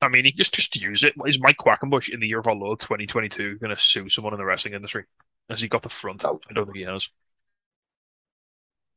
I 0.00 0.08
mean, 0.08 0.24
he 0.24 0.32
just 0.32 0.54
just 0.54 0.80
use 0.80 1.04
it. 1.04 1.14
Is 1.26 1.40
Mike 1.40 1.58
Quackenbush 1.58 2.08
in 2.10 2.20
the 2.20 2.28
year 2.28 2.38
of 2.38 2.46
our 2.46 2.54
Lord 2.54 2.80
2022 2.80 3.58
going 3.58 3.74
to 3.74 3.80
sue 3.80 4.08
someone 4.08 4.32
in 4.32 4.38
the 4.38 4.44
wrestling 4.44 4.74
industry? 4.74 5.04
Has 5.50 5.60
he 5.60 5.68
got 5.68 5.82
the 5.82 5.88
front? 5.88 6.22
No. 6.22 6.40
I 6.48 6.52
don't 6.52 6.66
think 6.66 6.76
he 6.76 6.84
has. 6.84 7.08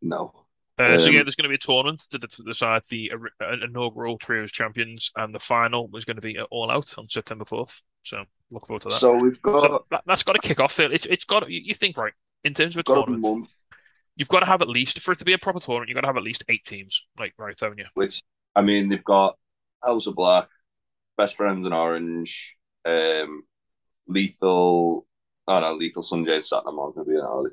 No. 0.02 0.41
Uh, 0.82 0.98
so 0.98 1.10
yeah, 1.10 1.20
um, 1.20 1.26
there's 1.26 1.36
going 1.36 1.44
to 1.44 1.50
be 1.50 1.56
a 1.56 1.58
tournament 1.58 2.00
to, 2.10 2.20
to 2.20 2.44
decide 2.44 2.84
the 2.90 3.12
uh, 3.42 3.54
inaugural 3.64 4.18
trios 4.18 4.52
champions, 4.52 5.12
and 5.16 5.34
the 5.34 5.40
final 5.40 5.88
was 5.90 6.06
going 6.06 6.16
to 6.16 6.22
be 6.22 6.40
all 6.50 6.72
out 6.72 6.98
on 6.98 7.08
September 7.10 7.46
fourth. 7.46 7.82
So 8.04 8.24
look 8.50 8.68
forward 8.68 8.82
to 8.84 8.90
that. 8.90 8.96
So 8.96 9.14
we've 9.14 9.42
got 9.42 9.64
so 9.64 9.86
that, 9.92 10.04
has 10.08 10.24
got 10.24 10.34
to 10.34 10.40
kick 10.40 10.60
off. 10.60 10.80
It, 10.80 11.06
it's 11.06 11.26
got 11.26 11.50
you, 11.50 11.62
you 11.64 11.74
think 11.74 11.98
right 11.98 12.14
in 12.44 12.54
terms 12.54 12.76
of 12.76 12.80
a 12.80 12.84
tournament. 12.84 13.26
A 13.26 13.76
you've 14.16 14.30
got 14.30 14.42
to 14.42 14.46
have 14.46 14.62
at 14.62 14.70
least 14.70 15.00
for 15.00 15.12
it 15.12 15.20
to 15.20 15.26
be 15.26 15.34
a 15.34 15.38
proper 15.38 15.60
tournament. 15.60 15.90
You've 15.90 15.96
got 15.96 16.02
to 16.02 16.08
have 16.08 16.18
at 16.18 16.24
least 16.24 16.44
eight 16.50 16.66
teams, 16.66 17.06
like 17.20 17.34
right, 17.38 17.56
haven't 17.60 17.80
you? 17.80 17.86
Which 17.94 18.24
I 18.56 18.62
mean, 18.62 18.90
they've 18.90 19.04
got 19.04 19.38
House 19.84 20.08
of 20.08 20.16
Black, 20.16 20.48
Best 21.18 21.36
Friends 21.36 21.66
in 21.66 21.74
Orange, 21.74 22.56
um, 22.86 23.44
Lethal. 24.08 25.06
Oh 25.48 25.60
no, 25.60 25.74
Lethal 25.74 26.04
Sonjay 26.04 26.38
Satnam 26.38 26.78
on 26.78 26.94
going 26.94 27.06
to 27.06 27.12
be 27.12 27.18
an 27.18 27.26
early. 27.26 27.52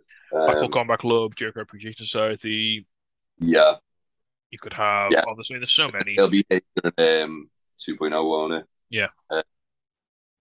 Um, 0.63 0.71
Combat 0.71 0.99
Club, 0.99 1.35
Jericho 1.35 1.61
Appreciation 1.61 2.05
Society. 2.05 2.87
Yeah, 3.41 3.75
You 4.51 4.59
could 4.59 4.73
have 4.75 5.13
Yeah. 5.13 5.23
obviously 5.27 5.59
there's 5.59 5.73
so 5.73 5.91
many. 5.91 6.15
it'll 6.15 6.29
be 6.29 6.45
um 6.99 7.51
2.0 7.81 8.11
won't 8.25 8.55
it? 8.55 8.67
Yeah. 8.91 9.09
Uh, 9.31 9.43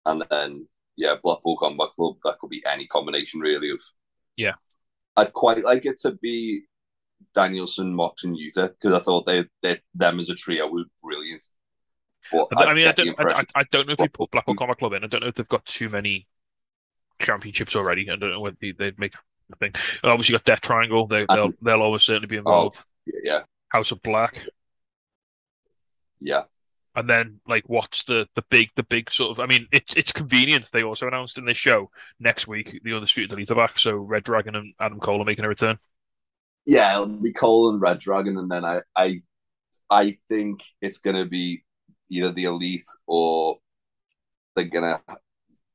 and 0.05 0.23
then 0.29 0.67
yeah, 0.95 1.15
Blackpool 1.21 1.57
Combat 1.57 1.89
Club. 1.95 2.15
That 2.23 2.39
could 2.39 2.49
be 2.49 2.63
any 2.65 2.87
combination 2.87 3.39
really 3.39 3.69
of. 3.69 3.79
Yeah. 4.35 4.53
I'd 5.15 5.33
quite 5.33 5.63
like 5.63 5.85
it 5.85 5.99
to 6.01 6.11
be 6.11 6.63
Danielson, 7.33 7.93
Mox, 7.93 8.23
and 8.23 8.37
Utah 8.37 8.67
because 8.67 8.93
I 8.93 9.03
thought 9.03 9.25
they, 9.25 9.45
they 9.61 9.81
them 9.93 10.19
as 10.19 10.29
a 10.29 10.35
trio 10.35 10.67
was 10.67 10.85
brilliant. 11.03 11.43
But 12.31 12.47
I, 12.57 12.65
I 12.65 12.73
mean, 12.73 12.87
I 12.87 12.91
don't, 12.91 13.19
I, 13.19 13.43
I 13.55 13.63
don't 13.71 13.87
know 13.87 13.93
if 13.93 13.99
you 13.99 14.09
put 14.09 14.31
Blackpool. 14.31 14.55
Combat 14.55 14.77
Club 14.77 14.93
in. 14.93 15.03
I 15.03 15.07
don't 15.07 15.21
know 15.21 15.27
if 15.27 15.35
they've 15.35 15.47
got 15.47 15.65
too 15.65 15.89
many 15.89 16.27
championships 17.19 17.75
already. 17.75 18.09
I 18.09 18.15
don't 18.15 18.31
know 18.31 18.39
whether 18.39 18.57
they'd 18.61 18.99
make 18.99 19.13
thing. 19.55 19.71
Obviously, 20.03 20.33
you 20.33 20.39
got 20.39 20.45
Death 20.45 20.61
Triangle. 20.61 21.07
They, 21.07 21.25
they'll 21.29 21.51
they'll 21.61 21.81
always 21.81 22.03
certainly 22.03 22.27
be 22.27 22.35
oh, 22.37 22.39
involved. 22.39 22.83
yeah, 23.23 23.43
House 23.69 23.91
of 23.91 24.01
Black, 24.03 24.43
yeah, 26.19 26.43
and 26.97 27.07
then 27.07 27.39
like, 27.47 27.63
what's 27.67 28.03
the 28.05 28.27
the 28.33 28.41
big 28.49 28.69
the 28.75 28.83
big 28.83 29.11
sort 29.11 29.31
of? 29.31 29.39
I 29.39 29.45
mean, 29.45 29.67
it's 29.71 29.95
it's 29.95 30.11
convenient. 30.11 30.69
They 30.73 30.81
also 30.81 31.07
announced 31.07 31.37
in 31.37 31.45
this 31.45 31.55
show 31.55 31.91
next 32.19 32.47
week 32.47 32.81
the 32.83 32.93
Undisputed 32.93 33.31
Elite 33.31 33.51
are 33.51 33.55
back, 33.55 33.77
so 33.77 33.95
Red 33.95 34.23
Dragon 34.23 34.55
and 34.55 34.73
Adam 34.79 34.99
Cole 34.99 35.21
are 35.21 35.25
making 35.25 35.45
a 35.45 35.47
return. 35.47 35.77
yeah. 36.65 36.93
It'll 36.93 37.07
be 37.07 37.33
Cole 37.33 37.69
and 37.69 37.79
Red 37.79 37.99
Dragon, 37.99 38.37
and 38.37 38.49
then 38.49 38.65
I 38.65 38.81
I 38.95 39.21
I 39.91 40.17
think 40.27 40.63
it's 40.81 40.97
gonna 40.97 41.25
be 41.25 41.63
either 42.09 42.31
the 42.31 42.45
Elite 42.45 42.87
or 43.05 43.59
they're 44.55 44.65
gonna 44.65 44.99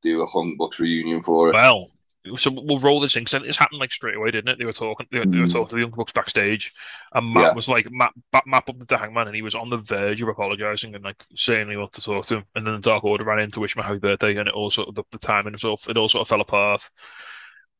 do 0.01 0.23
a 0.23 0.27
Young 0.33 0.57
Bucks 0.57 0.79
reunion 0.81 1.23
for 1.23 1.49
it. 1.49 1.53
Well, 1.53 1.89
so 2.35 2.51
we'll 2.51 2.79
roll 2.79 2.99
this 2.99 3.15
in 3.15 3.23
because 3.25 3.43
this 3.43 3.57
happened 3.57 3.79
like 3.79 3.91
straight 3.91 4.15
away, 4.15 4.31
didn't 4.31 4.49
it? 4.49 4.57
They 4.57 4.65
were 4.65 4.71
talking, 4.73 5.07
they 5.11 5.19
were, 5.19 5.25
they 5.25 5.39
were 5.39 5.45
Mm. 5.45 5.51
talking 5.51 5.67
to 5.69 5.75
the 5.75 5.81
Young 5.81 5.91
Bucks 5.91 6.13
backstage, 6.13 6.73
and 7.13 7.33
Matt 7.33 7.43
Yeah. 7.43 7.53
was 7.53 7.67
like, 7.67 7.87
Matt, 7.91 8.13
Matt, 8.31 8.47
Matt 8.47 8.65
bumped 8.65 8.81
into 8.81 8.97
Hangman, 8.97 9.27
and 9.27 9.35
he 9.35 9.41
was 9.41 9.55
on 9.55 9.69
the 9.69 9.77
verge 9.77 10.21
of 10.21 10.29
apologizing 10.29 10.95
and 10.95 11.03
like 11.03 11.23
saying 11.35 11.69
he 11.69 11.75
wanted 11.75 11.93
to 11.95 12.01
talk 12.01 12.25
to 12.27 12.37
him, 12.37 12.45
and 12.55 12.65
then 12.65 12.75
the 12.75 12.79
Dark 12.79 13.03
Order 13.03 13.25
ran 13.25 13.39
in 13.39 13.49
to 13.51 13.59
wish 13.59 13.75
him 13.75 13.81
a 13.81 13.85
happy 13.85 13.99
birthday, 13.99 14.35
and 14.37 14.47
it 14.47 14.53
all 14.53 14.69
sort 14.69 14.87
of 14.89 14.95
the, 14.95 15.03
the 15.11 15.17
timing 15.19 15.53
and 15.53 15.59
stuff, 15.59 15.89
it 15.89 15.97
all 15.97 16.07
sort 16.09 16.21
of 16.21 16.27
fell 16.29 16.41
apart. 16.41 16.89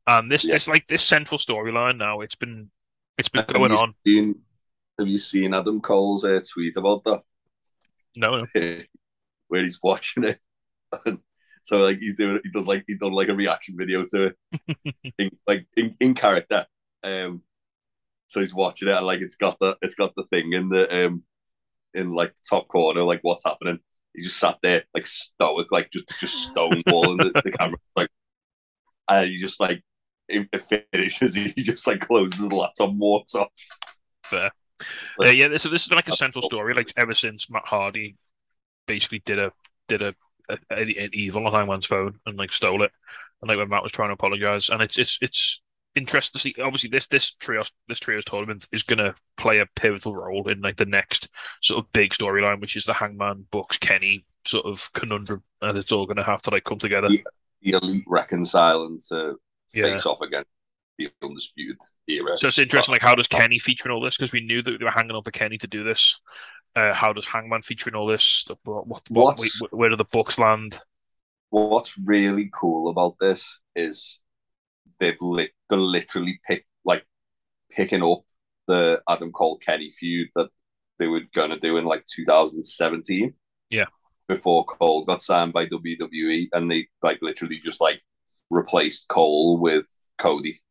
And 0.08 0.30
this, 0.30 0.46
Yeah. 0.46 0.56
this 0.56 0.68
like 0.68 0.88
this 0.88 1.04
central 1.04 1.38
storyline 1.38 1.98
now, 1.98 2.20
it's 2.22 2.36
been, 2.36 2.70
it's 3.18 3.30
been 3.30 3.46
Have 3.48 3.54
going 3.54 3.72
on. 3.72 3.96
Seen, 4.06 4.42
have 5.00 5.08
you 5.08 5.18
seen 5.18 5.54
Adam 5.54 5.80
Cole's 5.80 6.26
uh, 6.26 6.42
tweet 6.54 6.76
about 6.76 7.04
that? 7.06 7.22
No, 8.16 8.44
no, 8.44 8.46
where 9.48 9.64
he's 9.64 9.80
watching 9.82 10.26
it. 10.26 10.40
And 11.06 11.20
so 11.64 11.78
like 11.78 11.98
he's 12.00 12.16
doing 12.16 12.40
he 12.44 12.52
does 12.52 12.68
like 12.68 12.84
he 12.88 12.96
done 12.96 13.14
like 13.14 13.30
a 13.30 13.34
reaction 13.34 13.76
video 13.78 14.06
to 14.06 14.26
it. 14.26 14.96
in, 15.18 15.30
like 15.48 15.66
in, 15.76 15.96
in 16.00 16.14
character. 16.14 16.66
Um 17.04 17.42
so 18.28 18.42
he's 18.42 18.54
watching 18.54 18.90
it 18.90 18.96
and 18.96 19.06
like 19.06 19.22
it's 19.22 19.36
got 19.36 19.58
the 19.60 19.78
it's 19.82 19.96
got 19.96 20.14
the 20.16 20.24
thing 20.24 20.54
in 20.54 20.70
the 20.70 21.06
um 21.06 21.24
in 21.94 22.14
like 22.14 22.34
top 22.50 22.68
corner, 22.68 23.04
like 23.04 23.20
what's 23.22 23.46
happening. 23.46 23.80
He 24.14 24.24
just 24.24 24.38
sat 24.38 24.58
there 24.62 24.84
like 24.94 25.08
stoic, 25.08 25.72
like 25.72 25.90
just 25.92 26.08
just 26.20 26.54
stonewalling 26.54 27.18
the, 27.18 27.42
the 27.44 27.52
camera 27.52 27.78
like 27.96 28.10
and 29.10 29.30
he 29.30 29.38
just 29.40 29.60
like 29.60 29.84
it, 30.28 30.48
it 30.52 30.86
finishes, 30.92 31.36
he 31.36 31.54
just 31.58 31.88
like 31.88 32.02
closes 32.02 32.40
his 32.40 32.52
laptop 32.52 32.90
and 32.90 33.00
walks 33.00 33.36
off. 33.36 33.50
Uh, 34.32 35.30
yeah, 35.30 35.56
so 35.58 35.70
this 35.70 35.86
is 35.86 35.92
like 35.92 36.08
a 36.08 36.16
central 36.16 36.42
story, 36.42 36.74
like 36.74 36.92
ever 36.98 37.14
since 37.14 37.50
Matt 37.50 37.66
Hardy 37.66 38.18
basically 38.88 39.22
did 39.26 39.40
a 39.40 39.52
did 39.88 40.02
a, 40.02 40.14
an 40.50 41.10
evil 41.14 41.46
on 41.48 41.54
Hangman's 41.54 41.86
phone 41.86 42.20
and 42.26 42.38
like 42.38 42.52
stole 42.52 42.84
it, 42.84 42.92
and 43.42 43.50
like 43.50 43.58
when 43.58 43.70
Matt 43.70 43.84
was 43.84 43.92
trying 43.92 44.10
to 44.10 44.14
apologize, 44.14 44.70
and 44.70 44.82
it's 44.82 44.98
it's 44.98 45.20
it's 45.22 45.62
interesting 45.96 46.40
to 46.40 46.42
see. 46.42 46.56
Obviously, 46.62 46.90
this 46.90 47.08
this 47.08 47.32
trio 47.32 47.64
this 47.88 48.00
trios 48.00 48.26
tournament 48.26 48.68
is 48.72 48.84
going 48.84 49.00
to 49.00 49.16
play 49.38 49.60
a 49.60 49.66
pivotal 49.76 50.16
role 50.16 50.48
in 50.50 50.62
like 50.62 50.78
the 50.78 50.86
next 50.86 51.30
sort 51.62 51.84
of 51.84 51.92
big 51.94 52.12
storyline, 52.12 52.62
which 52.62 52.76
is 52.76 52.86
the 52.86 52.94
Hangman 52.94 53.46
Bucks 53.52 53.78
Kenny 53.78 54.26
sort 54.46 54.66
of 54.66 54.92
conundrum, 54.94 55.44
and 55.62 55.78
it's 55.78 55.92
all 55.92 56.06
going 56.06 56.18
to 56.18 56.24
have 56.24 56.42
to 56.44 56.50
like 56.50 56.64
come 56.66 56.80
together. 56.80 57.08
Yeah. 57.10 57.22
The 57.62 57.72
elite 57.72 58.04
reconciling 58.08 59.00
to 59.10 59.36
Yeah. 59.74 59.84
face 59.84 60.06
off 60.06 60.20
against 60.22 60.50
the 60.98 61.10
undisputed 61.24 61.78
era. 62.08 62.36
So 62.38 62.48
it's 62.50 62.60
interesting, 62.60 62.92
like 62.94 63.02
how 63.02 63.16
does 63.16 63.28
Kenny 63.28 63.58
feature 63.58 63.88
in 63.90 63.94
all 63.96 64.02
this? 64.02 64.18
Because 64.18 64.32
we 64.32 64.42
knew 64.42 64.62
that 64.62 64.78
they 64.80 64.84
were 64.84 64.92
hanging 64.92 65.12
on 65.16 65.24
for 65.24 65.32
Kenny 65.32 65.58
to 65.60 65.68
do 65.68 65.84
this. 65.84 66.20
Uh, 66.76 66.94
how 66.94 67.14
does 67.14 67.26
Hangman 67.26 67.62
feature 67.62 67.90
in 67.90 67.96
all 67.96 68.08
this? 68.08 68.46
What, 68.64 68.88
what, 68.88 69.04
what, 69.10 69.40
where, 69.72 69.90
do 69.90 69.96
the 69.96 70.06
Bucks 70.06 70.40
land? 70.40 70.80
what's 71.54 72.00
really 72.04 72.50
cool 72.52 72.90
about 72.90 73.16
this 73.20 73.60
is 73.76 74.22
they've 75.00 75.22
li- 75.22 75.52
they're 75.70 75.78
literally 75.78 76.42
pick 76.48 76.66
like 76.84 77.06
picking 77.70 78.04
up 78.04 78.22
the 78.68 79.02
Adam 79.08 79.32
Cole 79.32 79.60
Kenny 79.60 79.92
feud 79.92 80.30
that 80.36 80.50
they 80.98 81.06
were 81.06 81.22
gonna 81.34 81.60
do 81.60 81.78
in 81.78 81.86
like 81.86 82.06
2017. 82.08 83.34
Yeah. 83.70 83.86
Before 84.28 84.66
Cole 84.66 85.06
got 85.06 85.22
signed 85.22 85.54
by 85.54 85.68
WWE, 85.68 86.48
and 86.54 86.72
they 86.72 86.88
like 87.04 87.20
literally 87.22 87.62
just 87.64 87.80
like 87.80 88.02
replaced 88.50 89.08
Cole 89.10 89.60
with 89.60 89.88
Cody. 90.18 90.62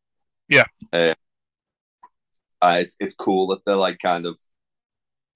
Yeah. 0.49 0.65
Uh, 0.91 1.13
uh, 2.61 2.77
it's 2.79 2.97
it's 2.99 3.15
cool 3.15 3.47
that 3.47 3.61
they're 3.65 3.75
like 3.75 3.99
kind 3.99 4.25
of 4.25 4.37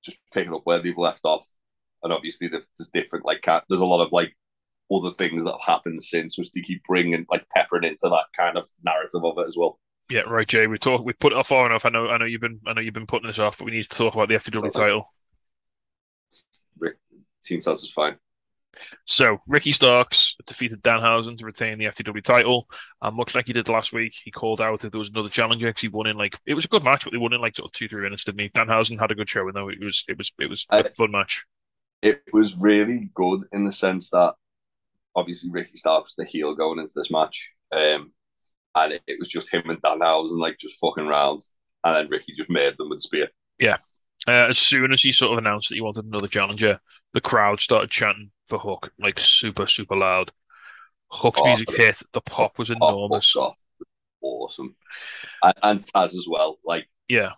just 0.04 0.18
picking 0.34 0.54
up 0.54 0.62
where 0.64 0.80
they've 0.80 0.98
left 0.98 1.22
off, 1.24 1.46
and 2.04 2.14
obviously 2.14 2.48
there's 2.48 2.66
different 2.94 3.26
like 3.26 3.42
ca- 3.42 3.64
there's 3.70 3.82
a 3.82 3.86
lot 3.86 4.04
of 4.04 4.12
like 4.12 4.36
other 4.92 5.12
things 5.12 5.44
that 5.44 5.52
have 5.52 5.76
happened 5.76 6.02
since, 6.02 6.38
which 6.38 6.52
they 6.52 6.62
keep 6.62 6.84
bringing 6.84 7.26
like 7.30 7.46
peppering 7.50 7.84
into 7.84 8.10
that 8.10 8.26
kind 8.36 8.58
of 8.58 8.68
narrative 8.84 9.24
of 9.24 9.38
it 9.38 9.48
as 9.48 9.56
well. 9.58 9.80
Yeah, 10.10 10.22
right, 10.22 10.48
Jay. 10.48 10.68
We 10.68 10.78
talk. 10.78 11.04
We 11.04 11.14
put 11.14 11.34
it 11.34 11.38
off 11.38 11.50
far 11.50 11.66
enough. 11.66 11.86
I 11.86 11.90
know. 11.90 12.08
I 12.08 12.18
know 12.18 12.26
you've 12.26 12.42
been. 12.42 12.62
I 12.66 12.74
know 12.74 12.82
you've 12.82 12.94
been 12.94 13.08
putting 13.08 13.28
this 13.28 13.40
off, 13.40 13.58
but 13.58 13.66
we 13.66 13.72
need 13.72 13.84
to 13.84 13.90
talk 13.90 14.14
about 14.14 14.30
the 14.30 14.36
FTW 14.36 14.68
Okay. 14.68 14.70
title. 14.70 15.14
Rick, 16.80 16.98
Team 17.44 17.60
Taz 17.60 17.84
is 17.84 17.92
fine. 17.92 18.18
So 19.06 19.40
Ricky 19.48 19.72
Starks 19.72 20.36
defeated 20.46 20.82
Danhausen 20.82 21.38
to 21.38 21.46
retain 21.46 21.78
the 21.78 21.86
FTW 21.86 22.24
title, 22.24 22.68
and 23.02 23.16
much 23.16 23.36
like 23.36 23.48
he 23.48 23.54
did 23.54 23.70
last 23.70 23.94
week, 23.94 24.14
he 24.24 24.32
called 24.32 24.62
out 24.62 24.84
if 24.84 24.92
there 24.92 25.00
was 25.00 25.10
another 25.10 25.30
challenger 25.30 25.68
because 25.68 25.82
he 25.82 25.88
won 25.88 26.08
in 26.08 26.18
like 26.18 26.38
it 26.46 26.54
was 26.54 26.66
a 26.66 26.70
good 26.70 26.84
match, 26.84 27.04
but 27.04 27.12
they 27.12 27.18
won 27.18 27.34
in 27.34 27.42
like 27.42 27.56
sort 27.56 27.70
of 27.70 27.74
two 27.74 27.88
three 27.88 28.04
minutes, 28.04 28.24
didn't 28.24 28.40
he? 28.42 28.50
Danhausen 28.50 29.00
had 29.00 29.12
a 29.12 29.16
good 29.16 29.30
show, 29.30 29.48
and 29.48 29.56
though 29.56 29.70
it 29.70 29.80
was 29.82 30.04
it 30.08 30.18
was 30.18 30.32
it 30.40 30.50
was 30.50 30.66
a 30.72 30.78
I- 30.78 30.84
fun 30.84 31.12
match. 31.12 31.46
It 32.02 32.22
was 32.32 32.56
really 32.58 33.10
good 33.16 33.42
in 33.52 33.66
the 33.66 33.72
sense 33.72 34.12
that 34.12 34.36
obviously 35.16 35.50
Ricky 35.50 35.78
Starks 35.78 36.14
the 36.16 36.26
heel 36.26 36.56
going 36.56 36.80
into 36.80 36.94
this 36.96 37.10
match, 37.10 37.52
um, 37.72 38.12
and 38.76 38.94
it, 38.94 39.02
it 39.08 39.18
was 39.20 39.28
just 39.28 39.52
him 39.52 39.70
and 39.70 39.82
Danhausen 39.82 40.40
like 40.40 40.60
just 40.60 40.78
fucking 40.80 41.08
round, 41.08 41.42
and 41.84 41.96
then 41.96 42.10
Ricky 42.10 42.34
just 42.38 42.50
made 42.50 42.78
them 42.78 42.90
with 42.90 43.02
spear. 43.02 43.30
Uh, 44.28 44.48
as 44.50 44.58
soon 44.58 44.92
as 44.92 45.02
he 45.02 45.12
sort 45.12 45.32
of 45.32 45.38
announced 45.38 45.70
that 45.70 45.76
he 45.76 45.82
wanted 45.82 46.06
another 46.06 46.28
challenger, 46.28 46.80
the 47.14 47.22
crowd 47.22 47.60
started 47.60 47.90
chanting 47.90 48.32
for 48.50 48.60
Hook 48.60 48.92
like 49.00 49.20
super 49.20 49.68
super 49.68 49.96
loud. 49.96 50.32
Hook's 51.12 51.40
Oh, 51.42 51.46
music 51.48 51.72
hit. 51.76 52.02
The 52.14 52.22
pop 52.22 52.60
was 52.60 52.70
Oh, 52.72 52.76
enormous. 52.76 53.34
God. 53.34 53.54
Awesome, 54.22 54.76
and, 55.44 55.54
and 55.64 55.80
Taz 55.80 56.06
as 56.18 56.26
well. 56.30 56.60
Like 56.66 56.90
Yeah. 57.08 57.34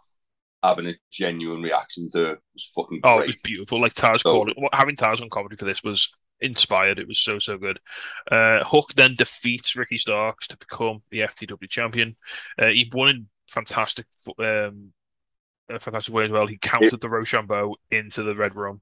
having 0.64 0.88
a 0.88 0.96
genuine 1.12 1.62
reaction 1.62 2.08
to 2.14 2.32
it 2.32 2.40
was 2.54 2.72
fucking 2.76 3.02
Oh, 3.04 3.20
it 3.20 3.28
was 3.28 3.42
beautiful. 3.44 3.80
Like 3.82 3.94
Taz 3.94 4.22
So- 4.22 4.32
called 4.32 4.50
it. 4.50 4.58
Having 4.74 4.96
Taz 4.96 5.22
on 5.22 5.30
comedy 5.30 5.56
for 5.56 5.66
this 5.66 5.84
was 5.84 6.10
inspired. 6.42 6.98
It 7.00 7.08
was 7.08 7.20
so 7.20 7.38
so 7.38 7.58
good. 7.58 7.80
Uh, 8.32 8.64
Hook 8.64 8.94
then 8.96 9.16
defeats 9.16 9.76
Ricky 9.76 9.98
Starks 9.98 10.48
to 10.48 10.58
become 10.58 11.04
the 11.12 11.20
FTW 11.22 11.70
champion. 11.70 12.16
Uh, 12.58 12.68
he 12.68 12.90
won 12.94 13.10
in 13.10 13.30
fantastic, 13.50 14.06
um, 14.40 14.94
a 15.70 15.80
fantastic 15.80 16.14
way 16.14 16.26
as 16.26 16.32
well. 16.32 16.48
He 16.48 16.58
countered 16.58 17.02
the 17.02 17.08
Roshambo 17.08 17.76
into 17.92 18.24
the 18.24 18.34
Redrum. 18.34 18.82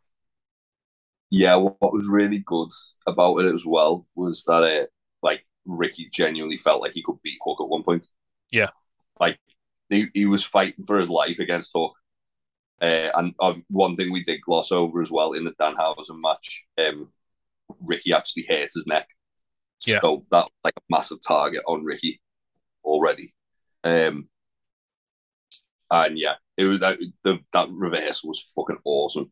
yeah, 1.30 1.56
what 1.56 1.78
was 1.94 2.08
really 2.08 2.40
good 2.40 2.70
about 3.06 3.38
it 3.40 3.54
as 3.54 3.66
well 3.66 4.06
was 4.16 4.44
that 4.46 4.64
it, 4.64 4.90
like 5.22 5.46
Ricky 5.66 6.10
genuinely 6.12 6.58
felt 6.58 6.82
like 6.82 6.94
he 6.94 7.04
could 7.04 7.22
beat 7.24 7.40
Hook 7.44 7.60
at 7.62 7.68
one 7.70 7.84
point. 7.84 8.06
Yeah. 8.52 8.70
like 9.20 9.40
he, 9.90 10.08
he 10.14 10.26
was 10.26 10.44
fighting 10.44 10.86
for 10.86 10.98
his 11.00 11.10
life 11.10 11.40
against 11.40 11.72
Hook. 11.76 11.94
Uh, 12.82 13.10
and 13.16 13.34
uh, 13.40 13.56
one 13.70 13.96
thing 13.96 14.12
we 14.12 14.24
did 14.24 14.42
gloss 14.42 14.72
over 14.72 15.02
as 15.02 15.12
well 15.12 15.34
in 15.34 15.44
the 15.46 15.52
Danhausen 15.60 16.22
match, 16.22 16.66
um, 16.78 17.10
Ricky 17.82 18.14
actually 18.14 18.46
hurt 18.50 18.70
his 18.74 18.86
neck. 18.88 19.08
Yeah. 19.86 20.00
So 20.02 20.26
that 20.32 20.48
like 20.64 20.74
a 20.78 20.82
massive 20.90 21.20
target 21.26 21.64
on 21.68 21.84
Ricky 21.84 22.22
already. 22.84 23.34
Um, 23.84 24.30
and 25.92 26.18
yeah, 26.18 26.36
it 26.58 26.66
was 26.66 26.80
that 26.80 27.00
the 27.24 27.40
that 27.54 27.70
reversal 27.70 28.30
was 28.30 28.52
fucking 28.56 28.80
awesome. 28.84 29.32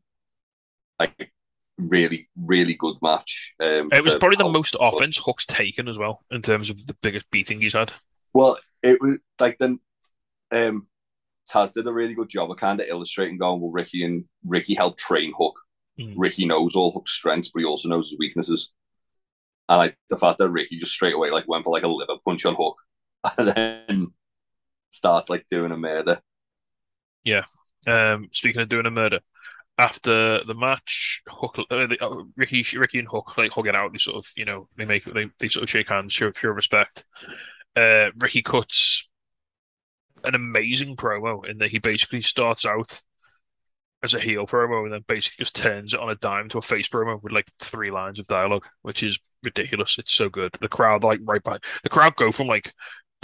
Like 1.00 1.32
really, 1.78 2.30
really 2.42 2.76
good 2.76 2.96
match. 3.02 3.54
Um, 3.60 3.90
It 3.92 4.04
was 4.04 4.16
probably 4.16 4.38
the 4.38 4.50
most 4.50 4.76
offense 4.80 5.18
Hook's 5.18 5.46
taken 5.46 5.88
as 5.88 5.98
well 5.98 6.24
in 6.32 6.42
terms 6.42 6.70
of 6.70 6.88
the 6.88 6.96
biggest 7.02 7.30
beating 7.32 7.62
he's 7.62 7.74
had. 7.74 7.92
Well, 8.34 8.58
it 8.82 9.02
was 9.02 9.18
like 9.40 9.58
then 9.60 9.80
um 10.52 10.88
Taz 11.50 11.74
did 11.74 11.88
a 11.88 11.94
really 11.94 12.16
good 12.16 12.30
job 12.30 12.50
of 12.50 12.58
kind 12.58 12.80
of 12.80 12.88
illustrating 12.88 13.38
going, 13.38 13.62
well, 13.62 13.72
Ricky 13.72 14.04
and 14.04 14.26
Ricky 14.44 14.74
helped 14.74 15.00
train 15.00 15.34
Hook 15.38 15.56
Mm. 16.00 16.16
Ricky 16.18 16.46
knows 16.46 16.76
all 16.76 16.92
Hook's 16.92 17.12
strengths, 17.12 17.50
but 17.50 17.60
he 17.60 17.66
also 17.66 17.90
knows 17.90 18.10
his 18.10 18.20
weaknesses. 18.20 18.74
And 19.70 19.78
like 19.78 19.98
the 20.10 20.18
fact 20.18 20.38
that 20.40 20.50
Ricky 20.50 20.78
just 20.78 20.92
straight 20.92 21.16
away 21.16 21.32
like 21.32 21.48
went 21.48 21.64
for 21.64 21.72
like 21.72 21.84
a 21.84 21.88
liver 21.88 22.18
punch 22.24 22.46
on 22.46 22.56
Hook, 22.56 22.78
and 23.38 23.48
then 23.48 24.08
starts 24.90 25.30
like 25.30 25.48
doing 25.50 25.72
a 25.72 25.78
murder. 25.78 26.22
Um, 27.88 28.30
speaking 28.32 28.62
of 28.62 28.70
doing 28.70 28.86
a 28.86 28.92
murder, 28.92 29.20
after 29.78 30.44
the 30.44 30.54
match, 30.54 31.22
Hook, 31.28 31.58
uh, 31.60 31.88
the, 31.88 31.98
uh, 32.02 32.24
Ricky, 32.36 32.66
Ricky 32.78 33.00
and 33.00 33.08
Hook 33.08 33.38
like 33.38 33.52
hug 33.52 33.68
it 33.68 33.76
out. 33.76 33.92
They 33.92 33.98
sort 33.98 34.18
of, 34.18 34.32
you 34.36 34.46
know, 34.46 34.68
they 34.78 34.86
make 34.86 35.06
they, 35.06 35.28
they 35.40 35.50
sort 35.50 35.64
of 35.64 35.70
shake 35.70 35.90
hands, 35.90 36.14
show 36.14 36.32
show 36.32 36.50
respect. 36.50 37.06
Uh, 37.76 38.08
Ricky 38.18 38.42
cuts 38.42 39.10
an 40.24 40.36
amazing 40.36 40.96
promo 40.96 41.48
in 41.48 41.58
that 41.60 41.72
he 41.72 41.80
basically 41.80 42.22
starts 42.22 42.66
out 42.66 43.02
as 44.04 44.14
a 44.14 44.20
heel 44.20 44.46
promo 44.46 44.84
and 44.84 44.94
then 44.94 45.04
basically 45.08 45.44
just 45.44 45.56
turns 45.56 45.94
it 45.94 46.00
on 46.00 46.10
a 46.10 46.16
dime 46.16 46.48
to 46.50 46.58
a 46.58 46.62
face 46.62 46.88
promo 46.88 47.22
with 47.22 47.34
like 47.34 47.52
three 47.60 47.92
lines 47.92 48.20
of 48.20 48.28
dialogue, 48.28 48.64
which 48.82 49.04
is 49.04 49.20
ridiculous. 49.44 49.98
It's 49.98 50.14
so 50.14 50.30
good. 50.30 50.52
The 50.62 50.70
crowd 50.70 51.04
like 51.04 51.20
right 51.24 51.44
behind 51.44 51.64
the 51.84 51.90
crowd 51.90 52.16
go 52.16 52.32
from 52.32 52.48
like 52.48 52.74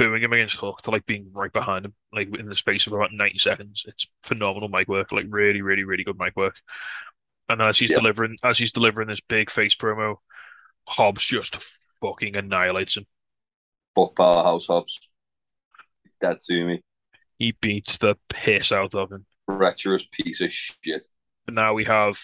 booing 0.02 0.24
him 0.24 0.34
against 0.34 0.58
Hook 0.58 0.82
to 0.82 0.90
like 0.92 1.06
being 1.06 1.30
right 1.32 1.54
behind 1.54 1.86
him, 1.86 1.94
like 2.12 2.36
in 2.36 2.50
the 2.50 2.56
space 2.56 2.88
of 2.88 2.94
about 2.94 3.14
90 3.14 3.38
seconds. 3.38 3.86
It's 3.88 4.08
phenomenal 4.24 4.68
mic 4.68 4.88
work, 4.88 5.12
like 5.12 5.26
really, 5.30 5.62
really, 5.62 5.84
really 5.84 6.04
good 6.04 6.18
mic 6.18 6.36
work. 6.36 6.56
And 7.48 7.62
as 7.62 7.78
he's 7.78 7.92
Yeah. 7.92 7.98
delivering 7.98 8.38
as 8.44 8.58
he's 8.58 8.72
delivering 8.72 9.10
this 9.10 9.22
big 9.22 9.52
face 9.52 9.76
promo, 9.76 10.16
Hobbs 10.88 11.24
just 11.24 11.58
fucking 12.02 12.36
annihilates 12.36 12.98
him. 12.98 13.06
Fuck 13.94 14.16
Powerhouse 14.16 14.66
Hobbs. 14.66 15.08
Dead 16.20 16.40
to 16.48 16.66
me. 16.66 16.82
He 17.38 17.52
beats 17.52 18.00
the 18.00 18.16
piss 18.28 18.72
out 18.72 18.96
of 18.96 19.12
him. 19.12 19.28
Treacherous 19.48 20.06
piece 20.12 20.42
of 20.42 20.52
shit. 20.52 21.06
But 21.46 21.54
now 21.54 21.76
we 21.76 21.86
have 21.86 22.20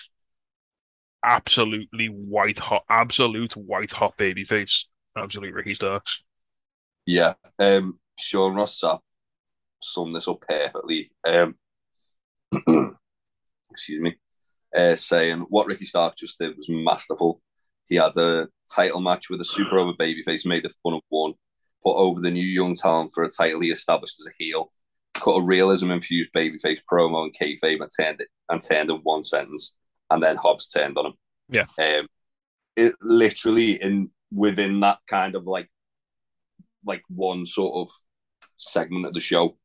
absolutely 1.23 2.07
white 2.07 2.57
hot, 2.57 2.85
absolute 2.89 3.55
white 3.55 3.91
hot 3.91 4.17
baby 4.17 4.45
face. 4.45 4.87
Absolute 5.15 5.53
Ricky 5.53 5.75
Starks. 5.75 6.23
Yeah. 7.07 7.33
Um, 7.57 7.99
Sean 8.19 8.53
Ross 8.53 8.79
Sapp 8.79 8.99
summed 9.81 10.15
this 10.15 10.27
up 10.27 10.41
perfectly. 10.47 11.09
Um, 11.25 11.55
excuse 13.71 14.01
me. 14.01 14.15
Uh, 14.75 14.95
saying 14.95 15.45
what 15.49 15.65
Ricky 15.65 15.85
Stark 15.85 16.17
just 16.17 16.37
did 16.37 16.57
was 16.57 16.67
masterful. 16.69 17.41
He 17.87 17.95
had 17.95 18.15
a 18.17 18.49
title 18.75 18.99
match 18.99 19.29
with 19.29 19.39
a 19.39 19.45
super 19.45 19.79
over 19.79 19.93
babyface, 19.93 20.45
made 20.45 20.63
the 20.63 20.73
fun 20.83 20.93
of 20.93 21.01
one, 21.07 21.33
put 21.83 21.95
over 21.95 22.19
the 22.19 22.29
new 22.29 22.45
young 22.45 22.75
talent 22.75 23.11
for 23.15 23.23
a 23.23 23.31
title 23.31 23.61
he 23.61 23.71
established 23.71 24.19
as 24.19 24.27
a 24.27 24.35
heel, 24.37 24.69
cut 25.13 25.37
a 25.37 25.41
realism 25.41 25.89
infused 25.89 26.33
babyface 26.33 26.81
promo 26.91 27.23
and 27.23 27.33
kayfabe 27.33 27.81
and 27.81 27.89
turned 27.97 28.19
it 28.19 28.27
and 28.49 28.61
turned 28.61 28.89
in 28.89 28.97
one 28.97 29.23
sentence, 29.23 29.75
and 30.11 30.21
then 30.21 30.35
Hobbs 30.35 30.67
turned 30.67 30.97
on 30.97 31.07
him. 31.07 31.13
Yeah. 31.47 31.65
Um, 31.79 32.07
it 32.75 32.93
literally 33.01 33.81
in 33.81 34.11
within 34.33 34.81
that 34.81 34.97
kind 35.07 35.35
of 35.35 35.47
like 35.47 35.69
like 36.87 37.03
one 37.09 37.45
sort 37.45 37.75
of 37.87 37.93
segment 38.57 39.05
of 39.05 39.13
the 39.13 39.19
show. 39.19 39.57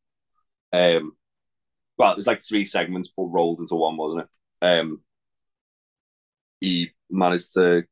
Um, 0.72 1.12
well, 1.96 2.12
it 2.12 2.16
was 2.16 2.26
like 2.26 2.42
three 2.42 2.64
segments 2.64 3.10
but 3.16 3.24
rolled 3.24 3.60
into 3.60 3.74
one, 3.76 3.96
wasn't 3.96 4.24
it? 4.24 4.28
Um, 4.66 5.00
he 6.60 6.90
managed 7.10 7.54
to 7.54 7.84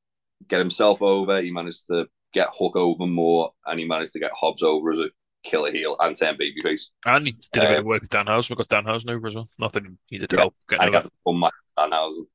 get 0.48 0.58
himself 0.58 1.02
over. 1.02 1.40
He 1.40 1.50
managed 1.50 1.86
to 1.88 2.06
get 2.32 2.48
Hook 2.52 2.76
over 2.76 3.06
more, 3.06 3.52
and 3.66 3.78
he 3.78 3.86
managed 3.86 4.12
to 4.12 4.20
get 4.20 4.32
Hobbs 4.34 4.62
over 4.62 4.92
as 4.92 4.98
a 4.98 5.10
killer 5.42 5.70
heel 5.72 5.96
and 6.00 6.16
turn 6.16 6.36
babyface. 6.36 6.88
And 7.06 7.26
he 7.26 7.32
did 7.52 7.62
a 7.64 7.66
bit 7.68 7.72
Um, 7.74 7.80
of 7.80 7.86
work 7.86 8.02
with 8.02 8.10
Danhausen. 8.10 8.50
We 8.50 8.56
got 8.56 8.68
Danhausen 8.68 9.10
over 9.10 9.26
as 9.26 9.34
well. 9.34 9.48
Not 9.58 9.72
that 9.72 9.84
he 9.84 9.90
needed 10.16 10.32
Yeah. 10.32 10.38
help 10.40 10.54
getting 10.68 10.84
and 10.84 10.92
got 10.92 11.04
the 11.04 11.10
fun 11.24 11.40
match 11.40 11.54
Danhausen, 11.78 12.26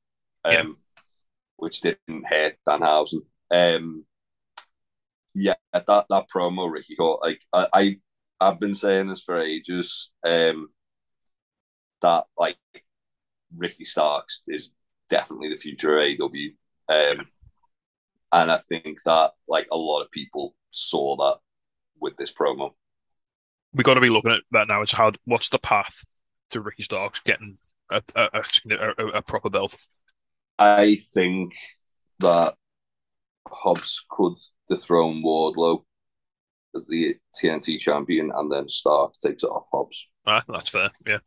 um, 0.44 0.52
Yeah. 0.52 0.64
which 1.56 1.80
didn't 1.80 2.24
hurt 2.26 2.56
Danhausen. 2.68 3.20
Um, 3.50 4.04
yeah, 5.36 5.54
that 5.72 5.86
that 5.86 6.24
promo 6.34 6.70
Ricky 6.70 6.96
got 6.96 7.20
like 7.20 7.42
I, 7.52 7.66
I 7.72 7.96
I've 8.40 8.58
been 8.58 8.74
saying 8.74 9.08
this 9.08 9.22
for 9.22 9.38
ages. 9.38 10.10
Um, 10.24 10.70
that 12.00 12.24
like 12.38 12.56
Ricky 13.54 13.84
Starks 13.84 14.42
is 14.48 14.72
definitely 15.10 15.50
the 15.50 15.56
future 15.56 15.98
of 15.98 16.04
AEW. 16.04 16.54
Um, 16.88 17.26
and 18.32 18.50
I 18.50 18.58
think 18.58 18.98
that 19.04 19.32
like 19.46 19.68
a 19.70 19.76
lot 19.76 20.02
of 20.02 20.10
people 20.10 20.54
saw 20.70 21.16
that 21.16 21.38
with 22.00 22.16
this 22.16 22.32
promo. 22.32 22.72
we 23.72 23.84
got 23.84 23.94
to 23.94 24.00
be 24.00 24.10
looking 24.10 24.32
at 24.32 24.40
that 24.52 24.68
now. 24.68 24.80
It's 24.80 24.92
how 24.92 25.12
what's 25.24 25.50
the 25.50 25.58
path 25.58 26.04
to 26.50 26.62
Ricky 26.62 26.82
Starks 26.82 27.20
getting 27.20 27.58
a, 27.90 28.02
a, 28.14 28.42
a, 28.98 29.06
a 29.18 29.22
proper 29.22 29.50
belt? 29.50 29.76
I 30.58 30.96
think 31.12 31.52
that 32.20 32.54
Hobbs 33.50 34.04
could 34.10 34.34
dethrone 34.68 35.22
Wardlow 35.22 35.82
as 36.74 36.86
the 36.86 37.16
TNT 37.34 37.78
champion, 37.78 38.30
and 38.34 38.50
then 38.50 38.68
Stark 38.68 39.14
takes 39.14 39.42
it 39.42 39.48
off 39.48 39.66
Hobbs. 39.72 40.06
Ah, 40.26 40.42
that's 40.48 40.70
fair. 40.70 40.90
Yeah. 41.06 41.18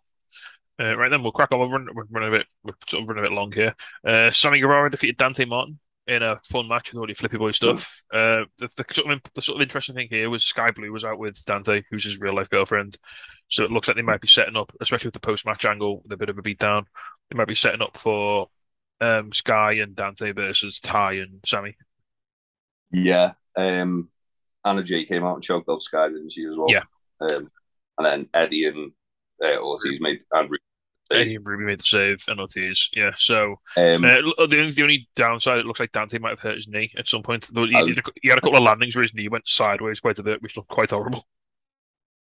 Uh, 0.80 0.96
right 0.96 1.10
then, 1.10 1.24
we'll 1.24 1.32
crack 1.32 1.52
on. 1.52 1.60
We're 1.60 1.68
running, 1.68 1.94
we're 1.94 2.06
running 2.10 2.30
a 2.30 2.38
bit, 2.38 2.48
we're 2.64 2.74
sort 2.88 3.04
of 3.04 3.10
running 3.10 3.26
a 3.26 3.28
bit 3.28 3.36
long 3.36 3.52
here. 3.52 3.76
Uh, 4.08 4.32
Sammy 4.32 4.60
Guevara 4.60 4.90
defeated 4.90 5.18
Dante 5.18 5.46
Martin 5.46 5.80
in 6.08 6.24
a 6.24 6.40
fun 6.44 6.68
match 6.68 6.92
with 6.92 7.00
all 7.00 7.08
the 7.08 7.14
Flippy 7.14 7.38
Boy 7.38 7.52
stuff. 7.52 8.02
Uh, 8.12 8.46
the, 8.58 8.68
the 8.76 8.86
sort 8.92 9.12
of 9.12 9.22
the 9.36 9.42
sort 9.42 9.58
of 9.58 9.62
interesting 9.62 9.96
thing 9.96 10.08
here 10.10 10.30
was 10.30 10.44
Skye 10.44 10.72
Blue 10.72 10.92
was 10.92 11.06
out 11.06 11.20
with 11.20 11.44
Dante, 11.46 11.84
who's 11.90 12.04
his 12.04 12.20
real 12.20 12.36
life 12.36 12.50
girlfriend. 12.50 12.98
So 13.50 13.64
it 13.64 13.72
looks 13.72 13.88
like 13.88 13.98
they 13.98 14.04
might 14.04 14.22
be 14.22 14.28
setting 14.28 14.56
up, 14.56 14.72
especially 14.82 15.10
with 15.10 15.14
the 15.14 15.20
post 15.20 15.46
match 15.46 15.66
angle, 15.66 16.02
with 16.02 16.12
a 16.12 16.18
bit 16.18 16.30
of 16.30 16.38
a 16.38 16.42
beatdown. 16.42 16.86
They 17.30 17.38
might 17.38 17.48
be 17.48 17.56
setting 17.56 17.82
up 17.82 17.98
for 17.98 18.48
um, 19.02 19.32
Skye 19.32 19.74
and 19.74 19.96
Dante 19.96 20.32
versus 20.32 20.80
Ty 20.80 21.14
and 21.14 21.40
Sammy. 21.46 21.76
Yeah, 22.92 23.34
um, 23.56 24.10
Anna 24.66 24.84
Jay 24.84 25.06
came 25.06 25.24
out 25.24 25.36
and 25.36 25.44
choked 25.44 25.70
out 25.70 25.84
Skye, 25.84 26.10
didn't 26.10 26.32
she 26.32 26.46
as 26.46 26.58
well? 26.58 26.68
Yeah. 26.70 26.84
Um, 27.22 27.52
and 27.98 28.06
then 28.06 28.30
Eddie 28.34 28.66
and 28.66 28.92
uh, 29.44 29.58
Ortiz 29.58 30.00
made 30.00 30.22
and 30.32 30.50
Eddie 31.12 31.36
and 31.36 31.48
Ruby 31.48 31.66
made 31.66 31.80
the 31.80 31.84
save, 31.84 32.24
and 32.28 32.40
Ortiz. 32.40 32.90
Yeah, 32.94 33.12
so 33.18 33.60
um, 33.78 34.06
Uh, 34.06 34.22
the 34.48 34.58
only 34.60 34.72
the 34.72 34.84
only 34.84 35.10
downside, 35.16 35.60
it 35.60 35.66
looks 35.66 35.80
like 35.80 35.92
Dante 35.92 36.20
might 36.20 36.30
have 36.30 36.40
hurt 36.40 36.56
his 36.56 36.68
knee 36.68 36.92
at 36.98 37.08
some 37.08 37.24
point. 37.24 37.50
Though 37.52 37.66
he, 37.66 37.76
Oh. 37.76 37.86
did 37.86 38.00
a, 38.00 38.02
he 38.22 38.30
had 38.30 38.38
a 38.38 38.42
couple 38.42 38.58
of 38.58 38.64
landings 38.64 38.96
where 38.96 39.02
his 39.04 39.14
knee 39.14 39.28
went 39.28 39.48
sideways 39.48 40.00
quite 40.00 40.20
a 40.20 40.24
bit, 40.24 40.42
which 40.42 40.56
looked 40.56 40.70
quite 40.70 40.92
horrible. 40.92 41.26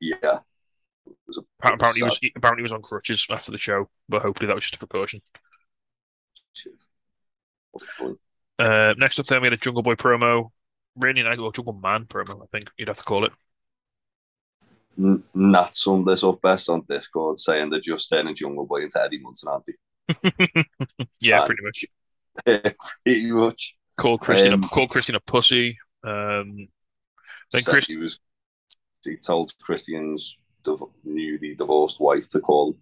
yeah. 0.00 0.40
Was 1.26 1.38
Apparently, 1.62 2.00
he 2.00 2.04
was 2.04 2.18
apparently 2.36 2.60
he 2.60 2.64
was 2.64 2.72
on 2.72 2.82
crutches 2.82 3.26
after 3.30 3.52
the 3.52 3.58
show, 3.58 3.88
but 4.08 4.22
hopefully 4.22 4.46
that 4.46 4.54
was 4.54 4.64
just 4.64 4.76
a 4.76 4.78
precaution. 4.78 5.20
shit. 6.52 6.84
Uh, 8.58 8.94
next 8.96 9.18
up, 9.18 9.26
then 9.26 9.40
we 9.40 9.46
had 9.46 9.52
a 9.52 9.56
Jungle 9.56 9.82
Boy 9.82 9.94
promo, 9.94 10.50
really 10.96 11.22
nice, 11.22 11.38
or 11.38 11.52
Jungle 11.52 11.72
Man 11.74 12.04
promo, 12.06 12.42
I 12.42 12.46
think 12.52 12.70
you'd 12.78 12.88
have 12.88 12.98
to 12.98 13.04
call 13.04 13.24
it. 13.24 13.32
Nat 14.96 15.74
summed 15.74 16.06
this 16.06 16.22
up 16.22 16.40
best 16.40 16.68
on 16.68 16.84
Discord, 16.88 17.38
saying 17.38 17.70
they're 17.70 17.80
just 17.80 18.08
turning 18.08 18.34
Jungle 18.34 18.66
Boy 18.66 18.82
into 18.82 19.02
Eddie 19.02 19.18
Munson, 19.18 19.48
aren't 19.48 19.64
yeah, 21.20 21.40
Uh, 21.40 21.46
pretty 21.46 21.62
much. 21.62 21.84
they? 22.44 22.60
Pretty 23.04 23.32
much. 23.32 23.76
Called 23.96 24.20
Christina, 24.20 24.54
um, 24.54 24.62
called 24.64 24.90
Christina 24.90 25.20
pussy. 25.20 25.78
Um, 26.02 26.68
then 27.52 27.62
Chris, 27.62 27.86
he 27.86 27.96
was. 27.96 28.20
He 29.04 29.16
told 29.16 29.52
Christian's 29.60 30.38
div- 30.64 30.82
newly 31.04 31.54
divorced 31.54 32.00
wife 32.00 32.26
to 32.28 32.40
call 32.40 32.70
him. 32.72 32.78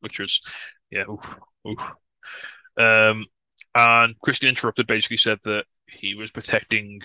which 0.00 0.18
was, 0.18 0.40
yeah, 0.90 1.04
oof, 1.10 1.36
oof. 1.68 1.78
Um, 2.78 3.26
and 3.74 4.18
Christian 4.20 4.48
interrupted, 4.48 4.86
basically 4.86 5.16
said 5.16 5.38
that 5.44 5.64
he 5.86 6.14
was 6.14 6.30
protecting 6.30 7.00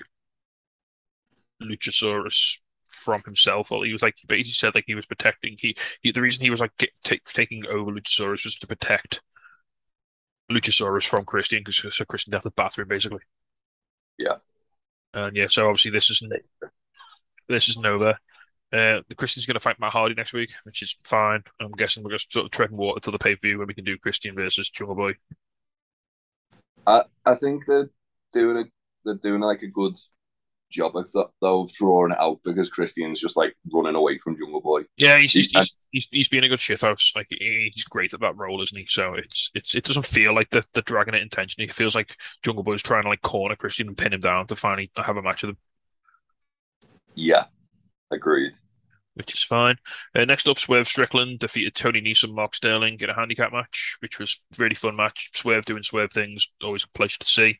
Luchasaurus 1.61 2.59
from 2.87 3.21
himself. 3.25 3.71
Or 3.71 3.85
he 3.85 3.93
was 3.93 4.01
like, 4.01 4.15
he 4.17 4.27
basically 4.27 4.53
said 4.53 4.75
like 4.75 4.85
he 4.87 4.95
was 4.95 5.05
protecting. 5.05 5.57
He, 5.59 5.75
he 6.01 6.11
the 6.11 6.21
reason 6.21 6.43
he 6.43 6.49
was 6.49 6.61
like 6.61 6.75
get, 6.77 6.91
take, 7.03 7.23
taking 7.25 7.65
over 7.67 7.91
Luchasaurus 7.91 8.45
was 8.45 8.57
to 8.57 8.67
protect 8.67 9.21
Luchasaurus 10.51 11.07
from 11.07 11.25
Christian 11.25 11.59
because 11.63 11.95
so 11.95 12.05
Christian 12.05 12.39
to 12.39 12.51
batter 12.51 12.81
him 12.81 12.87
basically. 12.87 13.21
Yeah. 14.17 14.37
And 15.13 15.35
yeah, 15.35 15.47
so 15.49 15.67
obviously 15.67 15.91
this 15.91 16.09
isn't 16.09 16.33
this 17.47 17.69
isn't 17.69 17.85
over. 17.85 18.17
Uh, 18.73 19.01
the 19.07 19.15
Christian's 19.15 19.45
going 19.45 19.53
to 19.53 19.59
fight 19.59 19.79
Matt 19.79 19.93
Hardy 19.93 20.15
next 20.15 20.33
week, 20.33 20.51
which 20.63 20.81
is 20.81 20.97
fine. 21.03 21.43
I'm 21.61 21.71
guessing 21.71 22.03
we're 22.03 22.11
just 22.11 22.31
sort 22.31 22.45
of 22.45 22.51
treading 22.51 22.75
water 22.75 22.99
to 23.01 23.11
the 23.11 23.17
pay 23.17 23.35
per 23.35 23.41
view 23.41 23.59
when 23.59 23.67
we 23.67 23.73
can 23.73 23.85
do 23.85 23.97
Christian 23.97 24.35
versus 24.35 24.69
Jungle 24.69 24.95
Boy. 24.95 25.13
I 26.85 27.03
I 27.25 27.35
think 27.35 27.65
they're 27.67 27.89
doing 28.33 28.57
a 28.57 28.63
they're 29.03 29.15
doing 29.15 29.41
like 29.41 29.61
a 29.61 29.67
good 29.67 29.97
job 30.71 30.95
of 30.95 31.11
that 31.13 31.29
though 31.41 31.61
of 31.61 31.71
drawing 31.71 32.11
it 32.11 32.19
out 32.19 32.39
because 32.43 32.69
Christian's 32.69 33.21
just 33.21 33.37
like 33.37 33.55
running 33.71 33.95
away 33.95 34.17
from 34.19 34.37
Jungle 34.37 34.61
Boy. 34.61 34.81
Yeah, 34.97 35.17
he's 35.17 35.31
he's, 35.31 35.51
he's, 35.51 35.75
he's, 35.91 36.07
he's 36.09 36.27
being 36.27 36.43
a 36.43 36.49
good 36.49 36.59
shithouse. 36.59 37.15
Like 37.15 37.27
he's 37.29 37.85
great 37.85 38.13
at 38.13 38.19
that 38.19 38.35
role, 38.35 38.61
isn't 38.61 38.77
he? 38.77 38.85
So 38.87 39.13
it's 39.13 39.51
it's 39.53 39.75
it 39.75 39.85
doesn't 39.85 40.05
feel 40.05 40.33
like 40.33 40.49
the 40.49 40.65
the 40.73 40.81
dragging 40.81 41.13
it 41.13 41.21
intentionally. 41.21 41.67
It 41.67 41.73
feels 41.73 41.95
like 41.95 42.17
Jungle 42.43 42.63
Boy's 42.63 42.83
trying 42.83 43.03
to 43.03 43.09
like 43.09 43.21
corner 43.21 43.55
Christian 43.55 43.87
and 43.87 43.97
pin 43.97 44.13
him 44.13 44.19
down 44.19 44.47
to 44.47 44.55
finally 44.55 44.89
have 44.97 45.17
a 45.17 45.21
match 45.21 45.43
with 45.43 45.51
him. 45.51 45.57
Yeah, 47.15 47.45
agreed. 48.11 48.53
Which 49.15 49.33
is 49.33 49.43
fine. 49.43 49.75
Uh, 50.13 50.25
next 50.25 50.47
up, 50.47 50.59
Swerve 50.59 50.87
Strickland 50.87 51.39
defeated 51.39 51.73
Tony 51.75 52.01
Nese, 52.01 52.31
Mark 52.31 52.53
Sterling 52.55 52.97
in 52.99 53.09
a 53.09 53.15
handicap 53.15 53.51
match, 53.51 53.97
which 53.99 54.19
was 54.19 54.39
a 54.53 54.61
really 54.61 54.75
fun 54.75 54.95
match. 54.95 55.31
Swerve 55.33 55.65
doing 55.65 55.83
Swerve 55.83 56.11
things, 56.11 56.47
always 56.63 56.83
a 56.83 56.97
pleasure 56.97 57.19
to 57.19 57.27
see. 57.27 57.59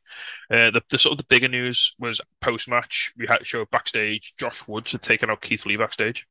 Uh, 0.51 0.71
the, 0.71 0.81
the 0.89 0.97
sort 0.97 1.13
of 1.13 1.17
the 1.17 1.25
bigger 1.25 1.47
news 1.47 1.95
was 1.99 2.21
post 2.41 2.69
match. 2.69 3.13
We 3.17 3.25
had 3.27 3.39
to 3.39 3.45
show 3.45 3.65
backstage. 3.71 4.33
Josh 4.37 4.67
Woods 4.67 4.91
had 4.91 5.01
taken 5.01 5.29
out 5.29 5.41
Keith 5.41 5.65
Lee 5.65 5.77
backstage. 5.77 6.27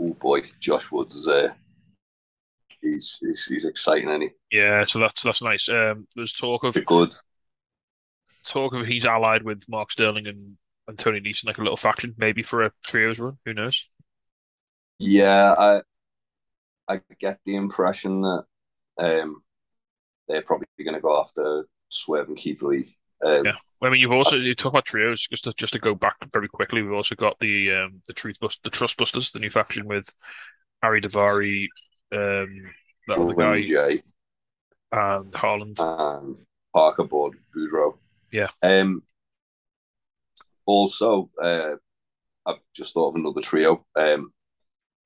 Oh 0.00 0.14
boy, 0.14 0.42
Josh 0.60 0.90
Woods 0.92 1.16
is 1.16 1.28
uh, 1.28 1.48
he's 2.80 3.18
he's, 3.18 3.46
he's 3.46 3.64
exciting, 3.64 4.08
isn't 4.08 4.22
he? 4.22 4.58
Yeah, 4.58 4.84
so 4.84 5.00
that's 5.00 5.22
that's 5.22 5.42
nice. 5.42 5.68
Um, 5.68 6.06
there's 6.14 6.32
talk 6.32 6.64
of 6.64 6.74
good. 6.84 7.12
Talk 8.44 8.72
of 8.72 8.86
he's 8.86 9.04
allied 9.04 9.42
with 9.42 9.68
Mark 9.68 9.90
Sterling 9.90 10.28
and, 10.28 10.56
and 10.86 10.98
Tony 10.98 11.20
Nese, 11.20 11.44
like 11.44 11.58
a 11.58 11.62
little 11.62 11.76
faction, 11.76 12.14
maybe 12.16 12.42
for 12.42 12.62
a 12.62 12.72
trios 12.86 13.18
run. 13.18 13.36
Who 13.44 13.52
knows? 13.52 13.84
Yeah, 14.98 15.54
I 15.56 15.82
I 16.88 17.00
get 17.20 17.40
the 17.44 17.56
impression 17.56 18.22
that 18.22 18.44
um, 18.98 19.42
they're 20.26 20.42
probably 20.42 20.66
going 20.82 20.94
to 20.94 21.00
go 21.00 21.20
after 21.20 21.66
Swerve 21.88 22.28
and 22.28 22.36
Keith 22.36 22.62
Lee. 22.62 22.96
Um, 23.24 23.44
yeah. 23.44 23.52
I 23.80 23.90
mean, 23.90 24.00
you've 24.00 24.12
also 24.12 24.36
you 24.36 24.54
talk 24.54 24.72
about 24.72 24.86
trios. 24.86 25.26
Just 25.28 25.44
to 25.44 25.52
just 25.52 25.72
to 25.74 25.78
go 25.78 25.94
back 25.94 26.16
very 26.32 26.48
quickly, 26.48 26.82
we've 26.82 26.92
also 26.92 27.14
got 27.14 27.38
the 27.38 27.72
um, 27.72 28.02
the 28.06 28.12
Truth 28.12 28.40
Bust, 28.40 28.60
the 28.64 28.70
Trust 28.70 28.96
Busters, 28.96 29.30
the 29.30 29.38
new 29.38 29.50
faction 29.50 29.86
with 29.86 30.12
Ari 30.82 31.02
Daivari, 31.02 31.66
um, 32.12 32.70
that 33.06 33.18
other 33.18 33.34
guy, 33.34 33.62
Jay, 33.62 34.02
and 34.90 35.32
Harland, 35.34 35.76
and 35.78 36.36
Parker 36.74 37.04
Board 37.04 37.38
Boudreaux. 37.54 37.96
Yeah. 38.32 38.48
Um. 38.62 39.02
Also, 40.66 41.30
uh, 41.40 41.76
I've 42.44 42.58
just 42.74 42.94
thought 42.94 43.10
of 43.10 43.14
another 43.14 43.40
trio. 43.40 43.86
Um, 43.94 44.32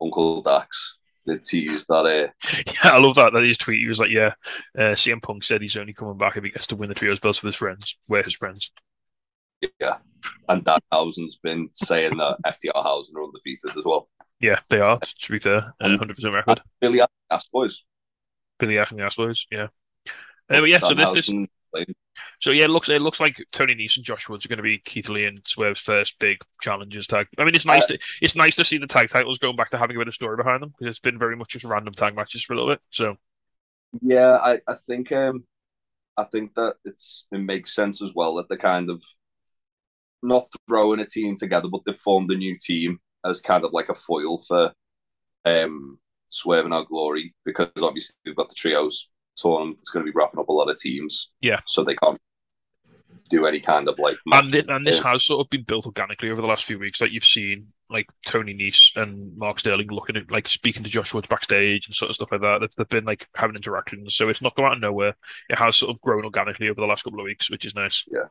Uncle 0.03 0.43
Dax 0.43 0.99
the 1.25 1.39
tease 1.39 1.87
that 1.87 1.95
uh 1.95 2.29
yeah 2.67 2.93
I 2.93 2.99
love 2.99 3.15
that 3.15 3.33
that 3.33 3.45
his 3.45 3.59
tweet 3.59 3.81
he 3.81 3.89
was 3.89 4.01
like 4.01 4.11
yeah 4.11 4.35
uh, 4.77 4.93
CM 4.93 5.23
Punk 5.23 5.45
said 5.45 5.63
he's 5.63 5.77
only 5.77 5.93
coming 5.93 6.19
back 6.19 6.37
if 6.37 6.45
he 6.45 6.51
gets 6.51 6.67
to 6.69 6.77
win 6.77 6.89
the 6.89 6.95
trios 6.95 7.21
belts 7.21 7.43
with 7.43 7.49
his 7.53 7.59
friends 7.59 7.97
we're 8.09 8.23
his 8.23 8.35
friends. 8.35 8.73
Yeah 9.79 9.99
and 10.49 10.65
Danhausen's 10.65 11.37
been 11.37 11.69
saying 11.73 12.17
that 12.17 12.39
FTR 12.45 12.83
Hausen 12.83 13.17
are 13.17 13.25
undefeated 13.25 13.77
as 13.77 13.85
well. 13.85 14.09
Yeah 14.41 14.61
they 14.69 14.81
are 14.81 14.99
to 14.99 15.33
be 15.33 15.39
fair 15.39 15.73
uh, 15.81 15.89
100% 15.89 16.33
record. 16.33 16.61
Billy 16.81 17.01
Ass 17.31 17.47
Boys. 17.53 17.85
Billy 18.59 18.79
Ass 18.79 19.15
Boys 19.17 19.47
yeah. 19.51 19.69
Uh, 20.51 20.61
but 20.61 20.65
yeah 20.65 20.79
so 20.81 20.95
this 20.95 21.11
this 21.11 21.33
so 22.41 22.51
yeah, 22.51 22.65
it 22.65 22.71
looks 22.71 22.89
it 22.89 23.03
looks 23.03 23.21
like 23.21 23.45
Tony 23.53 23.75
Nese 23.75 23.97
and 23.97 24.05
Josh 24.05 24.29
Woods 24.29 24.45
are 24.45 24.49
going 24.49 24.59
to 24.59 24.63
be 24.63 24.79
Keith 24.79 25.09
Lee 25.09 25.25
and 25.25 25.41
Swerve's 25.47 25.81
first 25.81 26.19
big 26.19 26.39
challenges 26.61 27.07
tag. 27.07 27.27
I 27.39 27.45
mean, 27.45 27.55
it's 27.55 27.67
nice 27.67 27.85
uh, 27.85 27.89
to 27.89 27.99
it's 28.21 28.37
nice 28.37 28.57
to 28.57 28.65
see 28.65 28.79
the 28.79 28.87
tag 28.87 29.09
titles 29.09 29.39
going 29.39 29.57
back 29.57 29.71
to 29.71 29.79
having 29.79 29.97
a 29.97 29.99
bit 30.01 30.09
of 30.09 30.15
story 30.15 30.37
behind 30.37 30.63
them 30.63 30.71
because 30.71 30.91
it's 30.91 31.01
been 31.01 31.19
very 31.19 31.37
much 31.37 31.51
just 31.51 31.65
random 31.65 31.95
tag 31.95 32.15
matches 32.15 32.43
for 32.43 32.55
a 32.55 32.57
little 32.57 32.73
bit. 32.73 32.81
So 32.91 33.17
yeah, 34.01 34.39
I, 34.43 34.61
I 34.67 34.75
think 34.87 35.13
um 35.13 35.45
I 36.17 36.25
think 36.25 36.55
that 36.55 36.77
it's 36.85 37.27
it 37.33 37.39
makes 37.39 37.75
sense 37.75 38.03
as 38.03 38.13
well 38.15 38.35
that 38.37 38.49
they're 38.49 38.59
kind 38.59 38.91
of 38.91 39.03
not 40.23 40.45
throwing 40.69 41.01
a 41.01 41.07
team 41.07 41.37
together, 41.37 41.69
but 41.69 41.83
they 41.85 41.93
formed 41.93 42.31
a 42.31 42.37
new 42.37 42.57
team 42.59 43.01
as 43.25 43.41
kind 43.41 43.65
of 43.65 43.73
like 43.73 43.89
a 43.89 43.95
foil 43.95 44.39
for 44.39 44.73
um 45.45 45.99
Swerve 46.29 46.65
and 46.65 46.75
Our 46.75 46.85
Glory 46.85 47.35
because 47.45 47.71
obviously 47.81 48.17
we've 48.25 48.37
got 48.37 48.49
the 48.49 48.55
trios 48.55 49.11
tournament 49.37 49.79
that's 49.79 49.91
going 49.91 50.05
to 50.05 50.11
be 50.11 50.17
wrapping 50.17 50.41
up 50.41 50.49
a 50.49 50.53
lot 50.53 50.71
of 50.71 50.79
teams. 50.79 51.31
Yeah. 51.41 51.61
So 51.67 51.85
they 51.85 51.97
can't 51.97 52.19
do 53.33 53.47
any 53.47 53.61
kind 53.61 53.89
of 53.89 53.99
like. 53.99 54.17
And, 54.27 54.51
this, 54.51 54.67
and 54.69 54.87
this 54.87 55.01
has 55.01 55.25
sort 55.25 55.45
of 55.45 55.51
been 55.51 55.65
built 55.65 55.87
organically 55.87 56.31
over 56.31 56.41
the 56.41 56.47
last 56.47 56.65
few 56.65 56.79
weeks. 56.79 57.01
Like 57.01 57.13
you've 57.13 57.25
seen, 57.25 57.69
like 57.91 58.07
Tony 58.27 58.55
Nese 58.55 58.97
and 58.97 59.37
Mark 59.37 59.59
Sterling 59.59 59.89
looking 59.89 60.17
at 60.17 60.31
like 60.31 60.49
speaking 60.49 60.83
to 60.85 60.91
Josh 60.91 61.13
Woods 61.13 61.27
backstage 61.27 61.87
and 61.87 61.95
sort 61.95 62.11
of 62.11 62.15
stuff 62.15 62.31
like 62.31 62.43
that. 62.43 62.61
They've, 62.61 62.75
they've 62.77 62.89
been 62.89 63.05
like 63.05 63.29
having 63.35 63.57
interactions, 63.57 64.15
so 64.15 64.29
it's 64.29 64.43
not 64.43 64.55
come 64.55 64.67
out 64.67 64.75
of 64.75 64.81
nowhere. 64.81 65.17
It 65.49 65.59
has 65.59 65.77
sort 65.77 65.91
of 65.91 66.01
grown 66.01 66.25
organically 66.25 66.69
over 66.69 66.81
the 66.81 66.87
last 66.87 67.03
couple 67.03 67.21
of 67.21 67.25
weeks, 67.25 67.51
which 67.51 67.65
is 67.65 67.75
nice. 67.75 68.05
Yeah, 68.07 68.27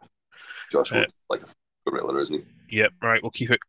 Josh 0.71 0.91
Woods 0.91 1.11
uh, 1.11 1.15
like 1.29 1.41
a 1.41 1.89
gorilla, 1.89 2.19
isn't 2.21 2.43
he? 2.69 2.77
Yep. 2.77 2.91
Yeah, 3.01 3.07
right. 3.07 3.21
We'll 3.21 3.31
keep 3.31 3.51
it 3.51 3.59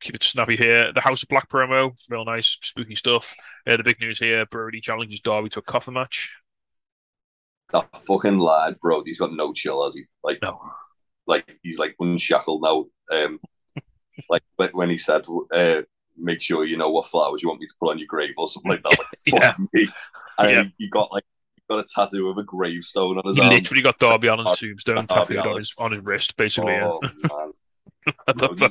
keep 0.00 0.14
it 0.14 0.22
snappy 0.22 0.56
here. 0.56 0.92
The 0.92 1.00
House 1.00 1.22
of 1.22 1.28
Black 1.28 1.48
promo, 1.48 1.92
real 2.10 2.24
nice, 2.24 2.58
spooky 2.60 2.94
stuff. 2.94 3.34
Uh, 3.66 3.76
the 3.76 3.84
big 3.84 4.00
news 4.00 4.18
here: 4.18 4.44
Brody 4.46 4.80
challenges 4.80 5.20
Darby 5.20 5.48
to 5.50 5.60
a 5.60 5.62
coffin 5.62 5.94
match 5.94 6.34
that 7.74 8.04
fucking 8.06 8.38
lad, 8.38 8.78
bro, 8.80 9.02
he's 9.04 9.18
got 9.18 9.34
no 9.34 9.52
chill, 9.52 9.84
has 9.84 9.94
he? 9.94 10.04
Like, 10.22 10.38
no. 10.42 10.60
Like, 11.26 11.58
he's 11.62 11.78
like 11.78 11.96
unshackled 11.98 12.62
now. 12.62 12.86
Um, 13.10 13.40
like, 14.30 14.42
when 14.72 14.90
he 14.90 14.96
said, 14.96 15.26
uh, 15.52 15.82
make 16.16 16.40
sure 16.40 16.64
you 16.64 16.76
know 16.76 16.90
what 16.90 17.06
flowers 17.06 17.42
you 17.42 17.48
want 17.48 17.60
me 17.60 17.66
to 17.66 17.74
put 17.80 17.90
on 17.90 17.98
your 17.98 18.06
grave 18.06 18.34
or 18.38 18.46
something 18.46 18.70
like 18.70 18.82
that. 18.82 18.98
Like, 18.98 19.00
fuck 19.30 19.42
yeah. 19.42 19.54
me. 19.72 19.88
And 20.38 20.50
yeah. 20.50 20.62
he, 20.62 20.74
he 20.78 20.88
got 20.88 21.12
like, 21.12 21.24
got 21.68 21.80
a 21.80 21.84
tattoo 21.94 22.28
of 22.28 22.38
a 22.38 22.42
gravestone 22.42 23.18
on 23.18 23.26
his 23.26 23.36
he 23.36 23.42
arm. 23.42 23.50
literally 23.50 23.82
got 23.82 23.98
Darby 23.98 24.28
on 24.30 24.38
his 24.38 24.58
tombstone 24.58 25.06
tattooed 25.06 25.38
on 25.38 25.58
his 25.58 25.74
on 25.78 25.92
his 25.92 26.02
wrist, 26.02 26.36
basically. 26.36 26.74
Oh, 26.74 27.00
yeah. 27.02 27.46
I, 28.28 28.32
love 28.36 28.62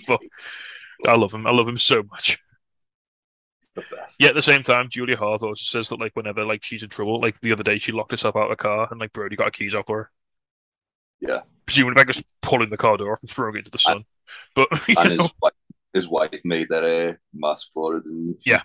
I 1.08 1.16
love 1.16 1.34
him. 1.34 1.48
I 1.48 1.52
love 1.52 1.68
him 1.68 1.78
so 1.78 2.04
much 2.04 2.40
the 3.76 3.84
best. 3.96 4.18
Yeah, 4.20 4.30
at 4.30 4.36
the 4.36 4.42
same 4.42 4.62
time, 4.62 4.90
Julia 4.90 5.18
Hart 5.18 5.44
also 5.44 5.54
says 5.56 5.90
that 5.90 6.00
like 6.00 6.16
whenever 6.16 6.46
like 6.46 6.64
she's 6.64 6.84
in 6.84 6.90
trouble, 6.90 7.20
like 7.20 7.40
the 7.42 7.52
other 7.52 7.64
day 7.64 7.78
she 7.78 7.92
locked 7.92 8.12
herself 8.12 8.36
out 8.36 8.46
of 8.46 8.52
a 8.52 8.56
car 8.56 8.88
and 8.90 9.00
like 9.00 9.14
Brody 9.14 9.36
got 9.36 9.46
her 9.46 9.52
keys 9.52 9.74
for 9.74 9.98
her. 9.98 10.12
Yeah. 11.20 11.42
Presumably 11.66 11.96
by 11.96 12.12
just 12.12 12.24
pulling 12.42 12.70
the 12.70 12.78
car 12.78 12.98
door 12.98 13.14
off 13.14 13.22
and 13.22 13.30
throwing 13.30 13.56
it 13.56 13.60
into 13.60 13.72
the 13.72 13.80
sun. 13.80 13.98
And, 13.98 14.06
but 14.56 14.68
and 14.98 15.22
his 15.22 15.34
wife, 15.42 15.54
his 15.94 16.08
wife 16.08 16.42
made 16.44 16.70
that 16.70 16.84
a 16.84 17.10
uh, 17.10 17.14
mask 17.34 17.70
for 17.74 17.98
it. 17.98 18.04
Yeah. 18.46 18.62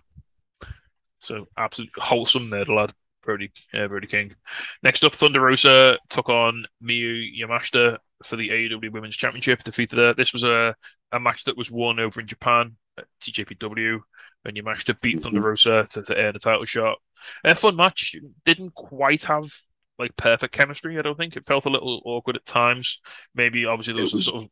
So 1.21 1.47
absolutely 1.57 1.93
wholesome 1.99 2.51
there, 2.51 2.65
the 2.65 2.73
lad. 2.73 2.93
Brody, 3.25 3.51
uh, 3.75 3.87
Brody 3.89 4.07
King. 4.07 4.35
Next 4.83 5.05
up, 5.05 5.15
Thunder 5.15 5.43
Rosa 5.43 5.99
took 6.09 6.31
on 6.31 6.65
Miyu 6.83 7.27
Yamashita 7.39 7.99
for 8.25 8.37
the 8.37 8.49
AEW 8.49 8.91
Women's 8.91 9.19
Championship. 9.19 9.63
Defeated 9.65 9.99
her. 9.99 10.15
This 10.15 10.33
was 10.33 10.45
a, 10.45 10.75
a 11.13 11.21
match 11.21 11.45
that 11.45 11.57
was 11.57 11.71
won 11.71 12.01
over 12.01 12.23
in 12.23 12.27
Japan 12.27 12.77
at 12.97 13.05
TJPW 13.21 14.01
and 14.45 14.57
you 14.57 14.62
managed 14.62 14.86
to 14.86 14.97
beat 15.03 15.22
Thunder 15.22 15.41
mm-hmm. 15.41 15.49
Rosa 15.49 15.84
to, 15.91 16.03
to 16.03 16.16
earn 16.16 16.36
a 16.36 16.39
title 16.39 16.64
shot. 16.64 16.99
A 17.45 17.55
fun 17.55 17.76
match. 17.76 18.16
Didn't 18.45 18.74
quite 18.74 19.24
have 19.24 19.51
like 19.99 20.16
perfect 20.16 20.55
chemistry. 20.55 20.99
I 20.99 21.03
don't 21.03 21.18
think 21.18 21.36
it 21.36 21.47
felt 21.47 21.66
a 21.66 21.70
little 21.70 22.01
awkward 22.05 22.36
at 22.36 22.47
times. 22.47 23.01
Maybe 23.34 23.66
obviously 23.66 23.95
there 23.95 24.03
was, 24.03 24.14
was 24.14 24.26
sort 24.26 24.45
of 24.45 24.51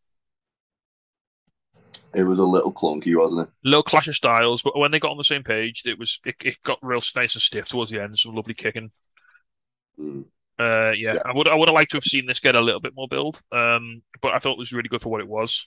it 2.14 2.24
was 2.24 2.39
a 2.39 2.45
little 2.45 2.72
clunky, 2.72 3.16
wasn't 3.16 3.47
it? 3.47 3.55
Little 3.62 3.82
clash 3.82 4.09
of 4.09 4.16
styles, 4.16 4.62
but 4.62 4.78
when 4.78 4.91
they 4.91 4.99
got 4.99 5.11
on 5.11 5.18
the 5.18 5.24
same 5.24 5.43
page, 5.43 5.82
it 5.84 5.99
was 5.99 6.18
it, 6.24 6.37
it 6.43 6.57
got 6.62 6.78
real 6.82 7.01
nice 7.14 7.34
and 7.34 7.43
stiff 7.43 7.68
towards 7.68 7.91
the 7.91 8.03
end. 8.03 8.18
Some 8.18 8.34
lovely 8.34 8.55
kicking. 8.55 8.91
Mm. 10.01 10.24
Uh, 10.59 10.93
yeah, 10.93 11.14
yeah, 11.14 11.20
I 11.26 11.34
would 11.34 11.49
I 11.49 11.55
would 11.55 11.68
have 11.68 11.74
liked 11.74 11.91
to 11.91 11.99
have 11.99 12.05
seen 12.05 12.26
this 12.26 12.41
get 12.41 12.55
a 12.55 12.61
little 12.61 12.80
bit 12.80 12.95
more 12.97 13.09
build. 13.09 13.43
Um, 13.53 14.03
but 14.22 14.32
I 14.32 14.39
thought 14.39 14.53
it 14.53 14.59
was 14.59 14.72
really 14.72 14.89
good 14.89 15.03
for 15.03 15.11
what 15.11 15.20
it 15.20 15.28
was. 15.28 15.66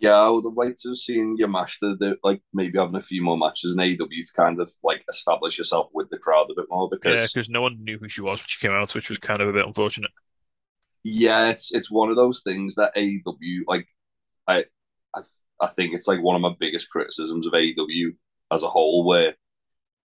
Yeah, 0.00 0.14
I 0.14 0.30
would 0.30 0.44
have 0.46 0.54
liked 0.54 0.80
to 0.82 0.90
have 0.90 0.98
seen 0.98 1.36
Yamashita 1.38 2.16
like 2.24 2.42
maybe 2.54 2.78
having 2.78 2.96
a 2.96 3.02
few 3.02 3.22
more 3.22 3.36
matches 3.36 3.76
in 3.76 3.78
AEW 3.78 3.98
to 3.98 4.32
kind 4.34 4.58
of 4.58 4.72
like 4.82 5.04
establish 5.10 5.58
yourself 5.58 5.90
with 5.92 6.08
the 6.08 6.16
crowd 6.16 6.48
a 6.50 6.54
bit 6.54 6.66
more 6.70 6.88
because 6.90 7.20
yeah, 7.20 7.26
because 7.32 7.50
no 7.50 7.60
one 7.60 7.84
knew 7.84 7.98
who 7.98 8.08
she 8.08 8.22
was 8.22 8.40
when 8.40 8.46
she 8.48 8.66
came 8.66 8.74
out, 8.74 8.94
which 8.94 9.10
was 9.10 9.18
kind 9.18 9.42
of 9.42 9.48
a 9.48 9.52
bit 9.52 9.66
unfortunate. 9.66 10.10
Yeah, 11.04 11.48
it's 11.48 11.72
it's 11.74 11.90
one 11.90 12.08
of 12.08 12.16
those 12.16 12.42
things 12.42 12.76
that 12.76 12.96
AEW 12.96 13.60
like 13.66 13.86
I 14.48 14.64
I 15.14 15.20
I 15.60 15.66
think 15.68 15.92
it's 15.92 16.08
like 16.08 16.22
one 16.22 16.34
of 16.34 16.42
my 16.42 16.54
biggest 16.58 16.88
criticisms 16.88 17.46
of 17.46 17.52
AEW 17.52 18.14
as 18.50 18.62
a 18.62 18.70
whole, 18.70 19.04
where 19.04 19.34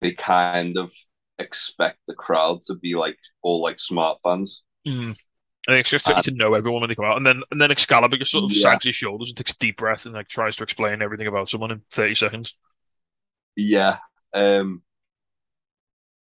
they 0.01 0.11
kind 0.11 0.75
of 0.75 0.91
expect 1.37 1.99
the 2.07 2.15
crowd 2.15 2.61
to 2.63 2.75
be 2.75 2.95
like 2.95 3.17
all 3.43 3.61
like 3.61 3.79
smart 3.79 4.17
fans. 4.23 4.63
Mm. 4.87 5.15
And 5.67 5.77
it's 5.77 5.89
just 5.89 6.05
to 6.05 6.31
know 6.31 6.55
everyone 6.55 6.81
when 6.81 6.89
they 6.89 6.95
come 6.95 7.05
out, 7.05 7.15
and 7.15 7.25
then 7.25 7.41
and 7.49 7.61
then 7.61 7.71
Excalibur 7.71 8.17
just 8.17 8.31
sort 8.31 8.43
of 8.43 8.51
yeah. 8.51 8.63
sags 8.63 8.85
his 8.85 8.95
shoulders 8.95 9.29
and 9.29 9.37
takes 9.37 9.51
a 9.51 9.57
deep 9.59 9.77
breath 9.77 10.05
and 10.05 10.13
like 10.13 10.27
tries 10.27 10.57
to 10.57 10.63
explain 10.63 11.01
everything 11.01 11.27
about 11.27 11.47
someone 11.47 11.71
in 11.71 11.81
thirty 11.89 12.15
seconds. 12.15 12.55
Yeah, 13.55 13.99
um, 14.33 14.81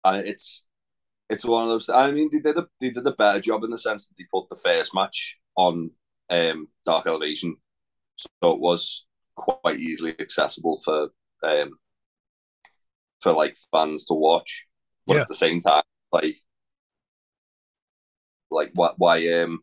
and 0.04 0.28
it's 0.28 0.66
it's 1.30 1.46
one 1.46 1.64
of 1.64 1.70
those. 1.70 1.90
I 1.90 2.12
mean, 2.12 2.30
they 2.34 2.40
did 2.40 2.58
a 2.58 2.68
they 2.82 2.90
did 2.90 3.08
a 3.08 3.12
better 3.12 3.40
job 3.40 3.64
in 3.64 3.70
the 3.70 3.78
sense 3.78 4.08
that 4.08 4.16
they 4.18 4.26
put 4.34 4.50
the 4.50 4.58
first 4.58 4.94
match 4.94 5.40
on 5.56 5.92
um, 6.30 6.68
Dark 6.86 7.08
Elevation, 7.08 7.56
so 8.18 8.52
it 8.52 8.60
was 8.60 9.06
quite 9.36 9.80
easily 9.80 10.16
accessible 10.20 10.82
for 10.84 11.10
um, 11.44 11.78
for 13.22 13.32
like 13.32 13.56
fans 13.72 14.06
to 14.08 14.14
watch. 14.16 14.68
But 15.08 15.16
yeah. 15.16 15.22
at 15.22 15.28
the 15.28 15.36
same 15.36 15.62
time, 15.62 15.84
like 16.12 16.36
like 18.52 18.72
why 18.74 18.92
why 18.98 19.28
um 19.34 19.60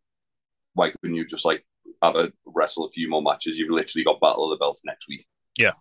why 0.74 0.90
couldn't 0.90 1.16
you 1.16 1.26
just 1.26 1.44
like 1.44 1.64
have 2.02 2.16
a 2.16 2.32
wrestle 2.46 2.84
a 2.84 2.90
few 2.90 3.08
more 3.08 3.22
matches? 3.22 3.58
You've 3.58 3.70
literally 3.70 4.04
got 4.04 4.20
Battle 4.20 4.44
of 4.44 4.50
the 4.50 4.62
Belts 4.62 4.84
next 4.84 5.06
week. 5.08 5.26
Yeah. 5.58 5.72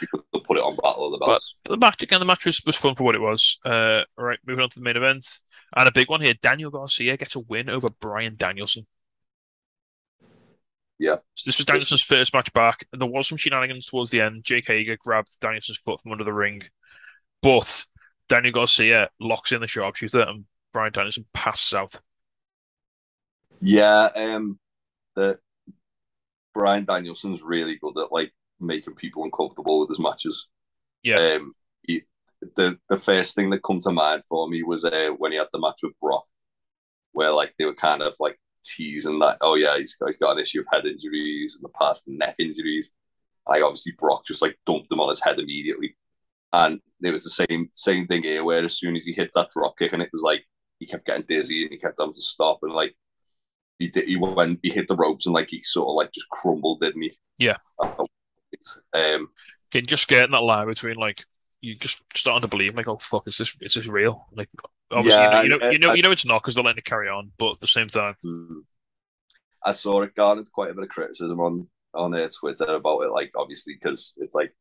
You 0.00 0.08
could 0.08 0.44
put 0.44 0.56
it 0.56 0.62
on 0.62 0.76
Battle 0.76 1.06
of 1.06 1.12
the 1.12 1.24
Belts. 1.24 1.56
But 1.64 1.72
the 1.72 1.78
match 1.78 2.02
again, 2.02 2.20
the 2.20 2.26
match 2.26 2.44
was, 2.44 2.60
was 2.64 2.76
fun 2.76 2.94
for 2.94 3.04
what 3.04 3.14
it 3.14 3.20
was. 3.20 3.58
Uh, 3.64 4.02
all 4.18 4.24
right, 4.24 4.38
moving 4.46 4.62
on 4.62 4.68
to 4.70 4.78
the 4.78 4.84
main 4.84 4.96
event. 4.96 5.24
And 5.76 5.88
a 5.88 5.92
big 5.92 6.08
one 6.08 6.20
here. 6.20 6.34
Daniel 6.40 6.70
Garcia 6.70 7.16
gets 7.16 7.34
a 7.34 7.40
win 7.40 7.70
over 7.70 7.90
Bryan 7.90 8.36
Danielson. 8.36 8.86
Yeah. 10.98 11.16
So 11.34 11.48
this 11.48 11.58
was 11.58 11.66
Danielson's 11.66 12.02
first 12.02 12.32
match 12.32 12.52
back. 12.52 12.86
There 12.92 13.06
was 13.06 13.28
some 13.28 13.38
shenanigans 13.38 13.86
towards 13.86 14.10
the 14.10 14.20
end. 14.20 14.44
Jake 14.44 14.66
Hager 14.66 14.96
grabbed 14.96 15.38
Danielson's 15.40 15.78
foot 15.78 16.00
from 16.00 16.12
under 16.12 16.24
the 16.24 16.32
ring, 16.32 16.62
but 17.42 17.84
Daniel 18.28 18.54
Garcia 18.54 19.10
locks 19.20 19.52
in 19.52 19.60
the 19.60 19.66
sharpshooter 19.66 20.22
and 20.22 20.44
Bryan 20.72 20.92
Danielson 20.92 21.26
passes 21.34 21.74
out. 21.74 22.00
Yeah, 23.60 24.10
um, 24.14 24.58
the 25.14 25.38
Bryan 26.54 26.84
Danielson's 26.84 27.42
really 27.42 27.76
good 27.76 27.98
at 27.98 28.12
like 28.12 28.32
making 28.60 28.94
people 28.94 29.24
uncomfortable 29.24 29.80
with 29.80 29.90
his 29.90 29.98
matches. 29.98 30.48
Yeah. 31.02 31.34
Um, 31.34 31.52
he, 31.82 32.02
the 32.56 32.78
the 32.88 32.98
first 32.98 33.34
thing 33.34 33.50
that 33.50 33.62
come 33.62 33.78
to 33.80 33.92
mind 33.92 34.22
for 34.28 34.48
me 34.48 34.62
was 34.62 34.84
uh, 34.84 35.10
when 35.18 35.32
he 35.32 35.38
had 35.38 35.48
the 35.52 35.60
match 35.60 35.80
with 35.82 35.98
Brock, 36.00 36.24
where 37.12 37.32
like 37.32 37.54
they 37.58 37.64
were 37.64 37.74
kind 37.74 38.02
of 38.02 38.14
like 38.20 38.38
teasing 38.64 39.18
that, 39.20 39.38
oh 39.40 39.54
yeah, 39.54 39.78
he's 39.78 39.94
got, 39.94 40.06
he's 40.06 40.16
got 40.16 40.32
an 40.32 40.42
issue 40.42 40.60
of 40.60 40.66
head 40.72 40.86
injuries 40.86 41.56
in 41.56 41.62
the 41.62 41.78
past, 41.78 42.08
and 42.08 42.18
neck 42.18 42.36
injuries. 42.38 42.92
Like 43.48 43.62
obviously 43.62 43.92
Brock 43.98 44.24
just 44.26 44.42
like 44.42 44.58
dumped 44.66 44.90
him 44.90 45.00
on 45.00 45.08
his 45.08 45.22
head 45.22 45.38
immediately, 45.38 45.96
and 46.52 46.80
it 47.02 47.10
was 47.10 47.24
the 47.24 47.30
same 47.30 47.70
same 47.72 48.06
thing 48.06 48.22
here, 48.22 48.44
where 48.44 48.64
as 48.64 48.78
soon 48.78 48.96
as 48.96 49.04
he 49.04 49.12
hit 49.12 49.30
that 49.34 49.50
drop 49.54 49.78
kick, 49.78 49.92
and 49.92 50.02
it 50.02 50.10
was 50.12 50.22
like 50.22 50.44
he 50.78 50.86
kept 50.86 51.06
getting 51.06 51.24
dizzy 51.28 51.62
and 51.62 51.72
he 51.72 51.78
kept 51.78 51.98
having 51.98 52.14
to 52.14 52.20
stop, 52.20 52.58
and 52.62 52.72
like 52.72 52.94
he 53.78 53.88
did, 53.88 54.06
he 54.08 54.16
went, 54.16 54.60
he 54.62 54.70
hit 54.70 54.88
the 54.88 54.96
ropes 54.96 55.26
and 55.26 55.34
like 55.34 55.48
he 55.50 55.62
sort 55.64 55.88
of 55.88 55.94
like 55.94 56.12
just 56.12 56.28
crumbled, 56.30 56.80
didn't 56.80 57.02
he? 57.02 57.18
Yeah. 57.38 57.56
Um, 58.94 59.28
Again, 59.72 59.86
just 59.86 60.08
getting 60.08 60.30
that 60.32 60.42
line 60.42 60.66
between 60.66 60.96
like 60.96 61.24
you 61.60 61.74
just 61.74 62.00
starting 62.14 62.42
to 62.42 62.48
believe 62.48 62.74
like, 62.76 62.88
oh 62.88 62.98
fuck, 62.98 63.26
is 63.26 63.36
this 63.38 63.56
is 63.60 63.74
this 63.74 63.86
real? 63.86 64.26
Like 64.32 64.48
obviously 64.90 65.20
Yeah, 65.20 65.42
you 65.42 65.48
know 65.48 65.56
you 65.56 65.60
know 65.60 65.66
I- 65.66 65.70
you 65.72 65.78
know, 65.78 65.88
I- 65.90 65.94
you 65.94 66.02
know 66.02 66.10
it's 66.12 66.24
not 66.26 66.42
because 66.42 66.54
they're 66.54 66.64
letting 66.64 66.78
it 66.78 66.84
carry 66.84 67.08
on, 67.08 67.32
but 67.38 67.52
at 67.52 67.60
the 67.60 67.66
same 67.66 67.88
time, 67.88 68.14
Mm. 68.24 68.62
I 69.64 69.72
saw 69.72 70.02
it 70.02 70.14
garnered 70.14 70.50
quite 70.52 70.70
a 70.70 70.74
bit 70.74 70.84
of 70.84 70.90
criticism 70.90 71.40
on 71.40 71.68
on 71.94 72.14
uh, 72.14 72.28
Twitter 72.38 72.64
about 72.66 73.00
it, 73.00 73.10
like 73.10 73.32
obviously 73.36 73.74
because 73.74 74.14
it's 74.18 74.34
like, 74.34 74.54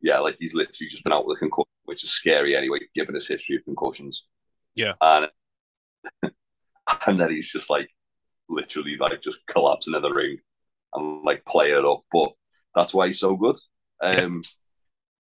yeah, 0.00 0.18
like 0.20 0.36
he's 0.38 0.54
literally 0.54 0.88
just 0.88 1.04
been 1.04 1.12
out 1.12 1.26
with 1.26 1.36
a 1.36 1.40
concussion, 1.40 1.66
which 1.84 2.02
is 2.04 2.10
scary 2.10 2.56
anyway, 2.56 2.78
given 2.94 3.14
his 3.14 3.28
history 3.28 3.56
of 3.56 3.64
concussions. 3.64 4.26
Yeah. 4.74 4.92
and 5.00 5.28
and 7.06 7.18
then 7.20 7.30
he's 7.30 7.50
just 7.52 7.68
like 7.70 7.90
literally 8.48 8.96
like 8.96 9.22
just 9.22 9.46
collapsing 9.46 9.94
in 9.94 10.02
the 10.02 10.12
ring 10.12 10.38
and 10.94 11.24
like 11.24 11.44
play 11.44 11.72
it 11.72 11.84
up, 11.84 12.02
but 12.12 12.32
that's 12.74 12.94
why 12.94 13.06
he's 13.06 13.20
so 13.20 13.36
good. 13.36 13.56
Um, 14.02 14.42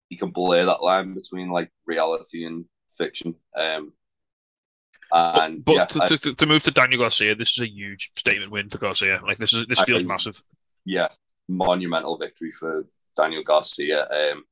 he 0.08 0.16
can 0.16 0.30
blur 0.30 0.66
that 0.66 0.82
line 0.82 1.14
between 1.14 1.50
like 1.50 1.70
reality 1.86 2.44
and 2.44 2.64
fiction. 2.96 3.34
Um, 3.56 3.92
and 5.12 5.64
but 5.64 5.74
yeah, 5.74 5.84
to, 5.84 6.18
to, 6.18 6.34
to 6.34 6.46
move 6.46 6.64
to 6.64 6.70
Daniel 6.70 7.00
Garcia, 7.00 7.34
this 7.34 7.52
is 7.52 7.62
a 7.62 7.70
huge 7.70 8.10
statement 8.16 8.50
win 8.50 8.68
for 8.68 8.78
Garcia. 8.78 9.20
Like 9.24 9.38
this 9.38 9.52
is 9.54 9.66
this 9.66 9.80
feels 9.82 10.02
think- 10.02 10.08
massive. 10.08 10.42
yeah, 10.84 11.08
monumental 11.48 12.18
victory 12.18 12.52
for 12.52 12.86
Daniel 13.16 13.44
Garcia. 13.44 14.08
Um, 14.08 14.44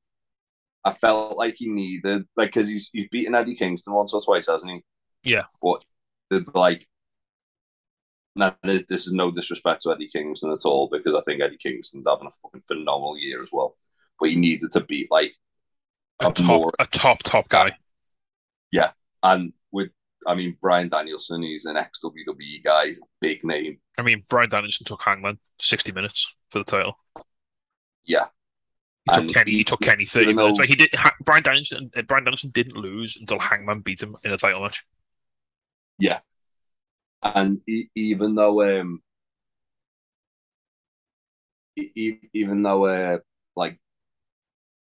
I 0.84 0.92
felt 0.92 1.36
like 1.36 1.54
he 1.56 1.68
needed 1.68 2.26
like 2.36 2.48
because 2.50 2.68
he's 2.68 2.90
he's 2.92 3.08
beaten 3.10 3.34
Eddie 3.34 3.56
Kingston 3.56 3.94
once 3.94 4.12
or 4.14 4.22
twice, 4.22 4.46
hasn't 4.46 4.72
he? 4.72 5.30
Yeah. 5.30 5.44
But 5.60 5.84
the, 6.30 6.44
like, 6.54 6.86
now 8.36 8.56
this 8.62 8.82
this 8.88 9.06
is 9.06 9.12
no 9.12 9.30
disrespect 9.30 9.82
to 9.82 9.92
Eddie 9.92 10.08
Kingston 10.08 10.50
at 10.52 10.64
all 10.64 10.88
because 10.90 11.14
I 11.14 11.20
think 11.22 11.40
Eddie 11.40 11.56
Kingston's 11.56 12.06
having 12.08 12.26
a 12.26 12.30
fucking 12.30 12.62
phenomenal 12.66 13.18
year 13.18 13.42
as 13.42 13.50
well. 13.52 13.76
But 14.18 14.30
he 14.30 14.36
needed 14.36 14.70
to 14.72 14.80
beat 14.80 15.10
like 15.10 15.32
A 16.20 16.26
a 16.26 16.30
top 16.30 16.46
more 16.46 16.72
a 16.78 16.86
top 16.86 17.22
top 17.22 17.48
guy. 17.48 17.72
Yeah, 18.70 18.90
and 19.22 19.52
with 19.72 19.90
I 20.26 20.34
mean 20.34 20.56
Bryan 20.60 20.88
Danielson, 20.88 21.42
he's 21.42 21.66
an 21.66 21.76
ex 21.76 22.00
WWE 22.02 22.62
guy, 22.64 22.86
he's 22.86 22.98
a 22.98 23.02
big 23.20 23.44
name. 23.44 23.78
I 23.98 24.02
mean, 24.02 24.24
Bryan 24.28 24.50
Danielson 24.50 24.84
took 24.86 25.02
Hangman 25.02 25.38
sixty 25.60 25.92
minutes 25.92 26.34
for 26.50 26.58
the 26.58 26.64
title. 26.64 26.98
Yeah. 28.04 28.26
He 29.04 29.12
took 29.12 29.28
Kenny. 29.28 29.52
He 29.52 29.64
took 29.64 29.82
Kenny 29.82 30.06
thirty 30.06 30.32
minutes. 30.32 30.58
Like 30.58 30.68
he 30.68 30.76
did. 30.76 30.94
Ha- 30.94 31.14
Bryan 31.22 31.42
Danielson. 31.42 31.90
Bryan 32.06 32.24
Danielson 32.24 32.50
didn't 32.50 32.76
lose 32.76 33.16
until 33.20 33.38
Hangman 33.38 33.80
beat 33.80 34.02
him 34.02 34.16
in 34.24 34.32
a 34.32 34.36
title 34.36 34.62
match. 34.62 34.84
And 37.24 37.60
e- 37.68 37.88
even 37.94 38.34
though 38.34 38.62
um 38.62 39.02
e- 41.76 42.18
even 42.32 42.62
though 42.62 42.84
uh 42.86 43.18
like 43.56 43.78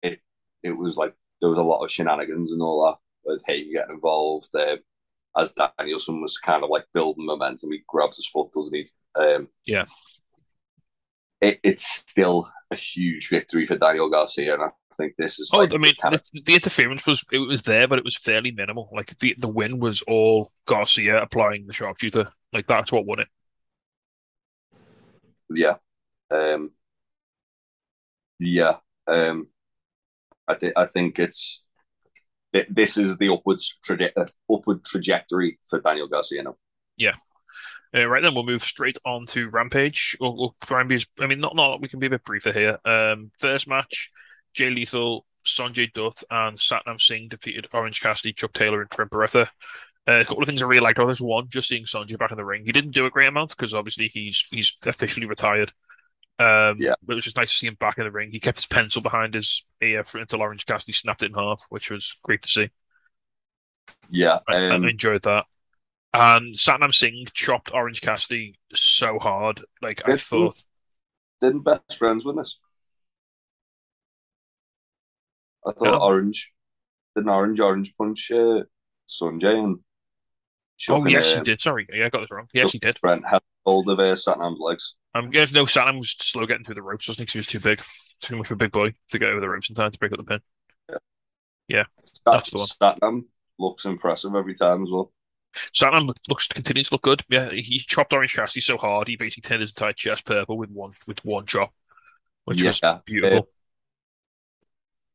it 0.02 0.20
it 0.64 0.72
was 0.78 0.98
like 0.98 1.16
there 1.41 1.50
was 1.50 1.60
a 1.60 1.64
lot 1.64 1.84
of 1.84 1.91
shenanigans 1.91 2.52
and 2.52 2.62
all 2.62 2.86
that 2.86 2.98
with 3.30 3.41
Hager 3.46 3.72
getting 3.74 3.96
involved 3.96 4.50
um, 4.56 4.78
as 5.38 5.54
Danielson 5.54 6.22
was 6.22 6.38
kind 6.38 6.64
of 6.64 6.70
like 6.70 6.86
building 6.94 7.26
momentum 7.26 7.72
he 7.72 7.84
grabs 7.88 8.18
his 8.18 8.28
foot 8.28 8.52
doesn't 8.54 8.76
he 8.76 8.89
um 9.16 9.48
Yeah. 9.66 9.86
It, 11.44 11.60
it's 11.64 11.84
still 11.86 12.50
a 12.72 12.76
huge 12.76 13.30
victory 13.30 13.66
for 13.66 13.78
Daniel 13.78 14.10
Garcia 14.10 14.54
and 14.56 14.64
I 14.64 14.70
think 14.96 15.14
this 15.18 15.39
is 15.39 15.52
Oh, 15.54 15.60
like 15.60 15.74
I 15.74 15.78
mean, 15.78 15.94
the, 16.02 16.41
the 16.46 16.56
interference 16.56 17.06
was 17.06 17.24
it 17.32 17.39
was 17.39 17.64
there, 17.64 17.88
but 17.88 18.00
it 18.00 18.06
was 18.06 18.16
fairly 18.18 18.52
minimal. 18.52 18.89
Like 18.91 19.18
the 19.20 19.36
the 19.38 19.48
win 19.48 19.80
was 19.80 20.02
all 20.04 20.52
Garcia 20.66 21.22
applying 21.22 21.68
the 21.68 21.74
sharpshooter. 21.74 22.32
Like 22.52 22.68
that's 22.68 22.91
what 22.91 23.06
won 23.06 23.20
it. 23.20 23.28
yeah 25.56 25.76
um 26.32 26.72
yeah 28.39 28.78
um 29.08 29.48
i 30.48 30.54
think 30.56 30.74
i 30.76 30.86
think 30.86 31.20
it's 31.20 31.64
it, 32.54 32.74
this 32.74 32.98
is 32.98 33.18
the 33.18 33.30
upwards 33.30 33.78
traje- 33.88 34.12
uh, 34.18 34.26
upward 34.54 34.84
trajectory 34.84 35.60
for 35.70 35.80
daniel 35.80 36.08
garcia 36.08 36.44
now 36.44 36.56
Uh, 37.95 38.06
right 38.08 38.24
then, 38.24 38.34
we'll 38.34 38.45
move 38.45 38.64
straight 38.64 38.97
on 39.06 39.26
to 39.28 39.49
Rampage. 39.49 40.18
We'll, 40.20 40.36
we'll 40.36 40.56
try 40.66 40.80
and 40.80 40.89
be, 40.89 40.95
as- 40.95 41.08
I 41.20 41.28
mean, 41.28 41.39
not 41.39 41.56
not 41.56 41.82
we 41.82 41.88
can 41.88 41.99
be 41.99 42.08
a 42.08 42.10
bit 42.12 42.24
briefer 42.24 42.51
here. 42.51 42.80
Um, 42.86 43.32
first 43.38 43.68
match, 43.68 44.10
Jay 44.54 44.70
Lethal, 44.72 45.26
Sonjay 45.45 45.91
Dutt, 45.93 46.24
and 46.32 46.58
Satnam 46.58 46.99
Singh 46.99 47.28
defeated 47.30 47.68
Orange 47.74 48.01
Cassidy, 48.01 48.34
Chuck 48.34 48.54
Taylor, 48.54 48.82
and 48.82 48.89
Trent 48.89 49.12
Beretta. 49.12 49.47
Uh, 50.08 50.20
a 50.20 50.26
couple 50.26 50.41
of 50.41 50.47
things 50.47 50.62
I 50.62 50.66
really 50.66 50.82
liked 50.82 50.97
about 50.97 51.08
this. 51.10 51.22
One, 51.22 51.47
just 51.49 51.70
seeing 51.70 51.86
Sonjay 51.86 52.18
back 52.18 52.32
in 52.32 52.38
the 52.38 52.43
ring. 52.43 52.64
He 52.66 52.72
didn't 52.72 52.91
do 52.91 53.06
a 53.06 53.10
great 53.10 53.28
amount 53.28 53.51
because 53.51 53.74
obviously 53.74 54.10
he's 54.14 54.45
he's 54.51 54.76
officially 54.86 55.26
retired. 55.28 55.72
Um, 56.39 56.78
Yeah. 56.80 56.93
but 57.04 57.14
it 57.14 57.16
was 57.16 57.24
just 57.26 57.38
nice 57.38 57.51
to 57.51 57.56
see 57.58 57.68
him 57.68 57.78
back 57.80 57.99
in 57.99 58.04
the 58.06 58.12
ring. 58.12 58.32
He 58.32 58.39
kept 58.39 58.58
his 58.58 58.66
pencil 58.66 59.01
behind 59.04 59.36
his 59.36 59.64
ear 59.82 60.04
until 60.16 60.41
Orange 60.41 60.66
Cassidy 60.66 60.91
snapped 60.91 61.22
it 61.24 61.28
in 61.28 61.36
half, 61.36 61.64
which 61.70 61.91
was 61.91 62.18
great 62.24 62.41
to 62.41 62.49
see. 62.49 62.70
yeah 64.10 64.39
I, 64.47 64.56
I 64.56 64.70
um, 64.76 64.86
enjoyed 64.86 65.22
that. 65.24 65.45
And 66.14 66.55
Satnam 66.55 66.93
Singh 66.93 67.26
chopped 67.34 67.72
Orange 67.74 68.01
Cassidy 68.01 68.55
so 68.74 69.20
hard. 69.20 69.66
Like 69.82 70.01
I 70.05 70.11
Yes, 70.11 70.30
thought, 70.30 70.64
didn't 71.41 71.64
best 71.64 71.97
friends 71.97 72.26
win 72.26 72.38
this 72.38 72.59
i 75.68 75.72
thought 75.72 75.99
No. 75.99 76.01
orange 76.01 76.51
didn't 77.16 77.30
orange 77.30 77.59
orange 77.59 77.95
punch 77.97 78.32
uh, 78.32 78.64
Sonjay 79.09 79.57
and 79.64 79.80
oh 80.89 81.05
yes, 81.05 81.32
uh, 81.32 81.34
he 81.34 81.41
did. 81.41 81.61
Sorry, 81.61 81.88
yeah, 81.93 82.05
I 82.05 82.09
got 82.09 82.22
this 82.22 82.32
wrong. 82.32 82.47
Yes, 82.53 82.72
he 82.72 82.80
did. 82.80 82.99
Brent 83.01 83.24
held 83.28 83.43
hold 83.66 83.89
of 83.89 83.99
uh, 83.99 84.16
Satnam's 84.16 84.59
legs 84.59 84.95
I'm 85.16 85.26
Um, 85.26 85.34
yeah, 85.34 85.45
no, 85.53 85.66
Satnam 85.66 85.99
was 85.99 86.11
slow 86.11 86.45
getting 86.47 86.64
through 86.64 86.76
the 86.76 86.82
ropes. 86.82 87.07
wasn't 87.07 87.22
he? 87.22 87.26
'Cause 87.28 87.34
he 87.34 87.39
was 87.39 87.47
too 87.47 87.59
big, 87.59 87.82
too 88.22 88.36
much 88.36 88.47
of 88.47 88.53
a 88.53 88.55
big 88.55 88.72
boy 88.72 88.93
to 89.09 89.20
get 89.20 89.30
over 89.30 89.39
the 89.41 89.49
ropes 89.49 89.70
in 89.70 89.76
time 89.76 89.91
to 89.91 89.99
break 89.99 90.11
up 90.11 90.18
the 90.18 90.24
pin. 90.24 90.39
Yeah. 91.68 91.86
That's 92.32 92.49
the 92.51 92.59
one. 92.59 92.70
Satnam 92.82 93.26
looks 93.59 93.86
impressive 93.86 94.36
every 94.36 94.55
time 94.55 94.84
as 94.84 94.89
well 94.91 95.11
Look- 95.82 96.18
looks 96.28 96.47
continues 96.47 96.89
to 96.89 96.95
look 96.95 97.04
good. 97.04 97.24
Yeah, 97.30 97.49
he 97.51 97.80
chopped 97.80 98.14
Orange 98.14 98.34
Cassidy 98.36 98.62
so 98.62 98.78
hard 98.78 99.08
he 99.08 99.16
basically 99.16 99.47
turned 99.47 99.62
his 99.62 99.72
entire 99.72 99.93
chest 99.93 100.26
purple 100.26 100.58
with 100.58 100.70
one 100.72 100.93
with 101.08 101.24
one 101.26 101.45
chop, 101.45 101.74
which 102.45 102.62
was 102.64 102.80
Yeah, 102.82 102.99
beautiful. 103.06 103.49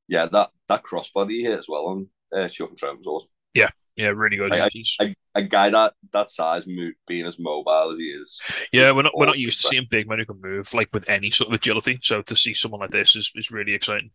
yeah, 0.09 0.26
that 0.26 0.51
that 0.68 0.82
crossbody 0.82 1.43
hit 1.43 1.59
as 1.59 1.68
well 1.68 1.86
on 1.86 2.09
uh, 2.34 2.49
Chuck 2.49 2.68
and 2.70 2.78
Trent 2.78 2.99
was 2.99 3.07
awesome. 3.07 3.30
yeah, 3.55 3.70
yeah, 3.97 4.09
really 4.09 4.36
good. 4.36 4.53
I- 4.53 4.68
He's- 4.68 4.97
A, 5.01 5.14
a 5.34 5.43
guy 5.43 5.70
that 5.70 5.95
that 6.12 6.30
size, 6.30 6.66
mo- 6.66 6.93
being 7.07 7.26
as 7.26 7.39
mobile 7.39 7.91
as 7.93 7.99
he 8.01 8.07
is, 8.07 8.41
yeah, 8.72 8.91
we're 8.93 9.03
not 9.03 9.16
we're 9.16 9.26
not 9.26 9.39
used 9.39 9.61
to 9.62 9.68
seeing 9.68 9.86
big 9.91 10.09
men 10.09 10.18
who 10.18 10.24
can 10.26 10.41
move 10.41 10.72
like 10.74 10.89
with 10.93 11.09
any 11.09 11.30
sort 11.30 11.49
of 11.49 11.55
agility. 11.55 11.99
So 12.03 12.22
to 12.22 12.36
see 12.36 12.55
someone 12.55 12.80
like 12.80 12.91
this 12.91 13.14
is, 13.16 13.32
is 13.34 13.51
really 13.51 13.72
exciting. 13.74 14.11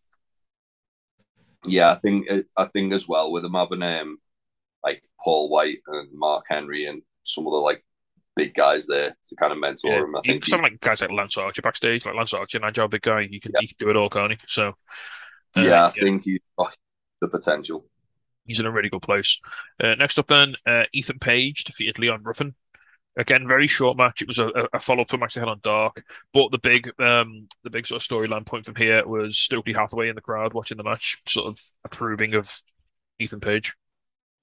yeah, 1.66 1.92
I 1.92 1.96
think 1.96 2.28
I 2.58 2.66
think 2.66 2.94
as 2.94 3.08
well 3.08 3.32
with 3.32 3.46
him 3.46 3.54
having 3.54 3.84
um 3.84 4.18
like 4.84 5.04
Paul 5.24 5.50
White 5.50 5.80
and 5.88 6.10
Mark 6.14 6.46
Henry 6.50 6.86
and 6.88 7.02
some 7.24 7.46
of 7.48 7.52
the 7.52 7.58
like 7.58 7.84
big 8.36 8.54
guys 8.56 8.88
there 8.88 9.16
to 9.26 9.36
kind 9.36 9.52
of 9.54 9.60
mentor 9.60 9.92
Yeah, 9.92 10.04
him. 10.04 10.16
I 10.16 10.22
think 10.26 10.46
something 10.46 10.72
like 10.72 10.82
guys 10.82 11.02
like 11.02 11.12
Lance 11.12 11.38
Archer 11.38 11.62
backstage, 11.62 12.06
like 12.06 12.16
Lance 12.16 12.34
Archer, 12.34 12.60
agile 12.64 12.88
big 12.88 13.02
guy, 13.02 13.28
he 13.30 13.40
can 13.40 13.52
Yeah. 13.54 13.60
he 13.62 13.68
can 13.68 13.76
do 13.80 13.90
it 13.90 13.96
all, 13.96 14.10
can't 14.10 14.32
he? 14.32 14.38
So 14.48 14.70
uh, 15.56 15.62
yeah, 15.62 15.86
I 15.86 15.90
think 15.92 16.24
he's 16.24 16.40
got 16.58 16.76
the 17.22 17.28
potential. 17.28 17.86
he's 18.46 18.60
in 18.60 18.66
a 18.66 18.72
really 18.72 18.90
good 18.90 19.02
place. 19.04 19.40
Uh, 19.82 19.96
next 19.96 20.18
up, 20.20 20.28
then 20.28 20.56
uh, 20.66 20.84
Ethan 20.94 21.20
Page 21.20 21.64
defeated 21.64 22.00
Leon 22.00 22.24
Ruffin. 22.24 22.56
Again, 23.16 23.48
very 23.48 23.68
short 23.68 23.96
match. 23.96 24.24
It 24.24 24.28
was 24.28 24.40
a, 24.40 24.50
a 24.74 24.80
follow 24.80 25.04
up 25.04 25.08
to 25.10 25.16
a 25.16 25.20
match 25.20 25.36
they 25.36 25.40
had 25.42 25.48
on 25.48 25.60
Dark. 25.64 26.04
But 26.34 26.50
the 26.50 26.58
big, 26.58 26.92
um, 27.00 27.48
the 27.64 27.70
big 27.70 27.86
sort 27.86 28.02
of 28.02 28.08
storyline 28.08 28.44
point 28.44 28.66
from 28.66 28.74
here 28.76 29.06
was 29.08 29.38
Stokely 29.38 29.72
Hathaway 29.72 30.10
in 30.10 30.16
the 30.16 30.22
crowd 30.22 30.54
watching 30.56 30.78
the 30.78 30.84
match, 30.84 31.18
sort 31.28 31.46
of 31.46 31.62
approving 31.86 32.34
of 32.34 32.52
Ethan 33.20 33.40
Page. 33.40 33.76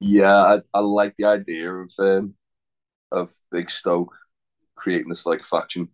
Yeah, 0.01 0.35
I, 0.35 0.61
I 0.75 0.81
like 0.81 1.15
the 1.19 1.27
idea 1.27 1.73
of 1.73 1.93
um, 1.99 2.35
of 3.13 3.33
Big 3.53 3.71
Stoke 3.71 4.15
creating 4.77 5.09
this 5.09 5.27
like 5.27 5.45
faction. 5.45 5.89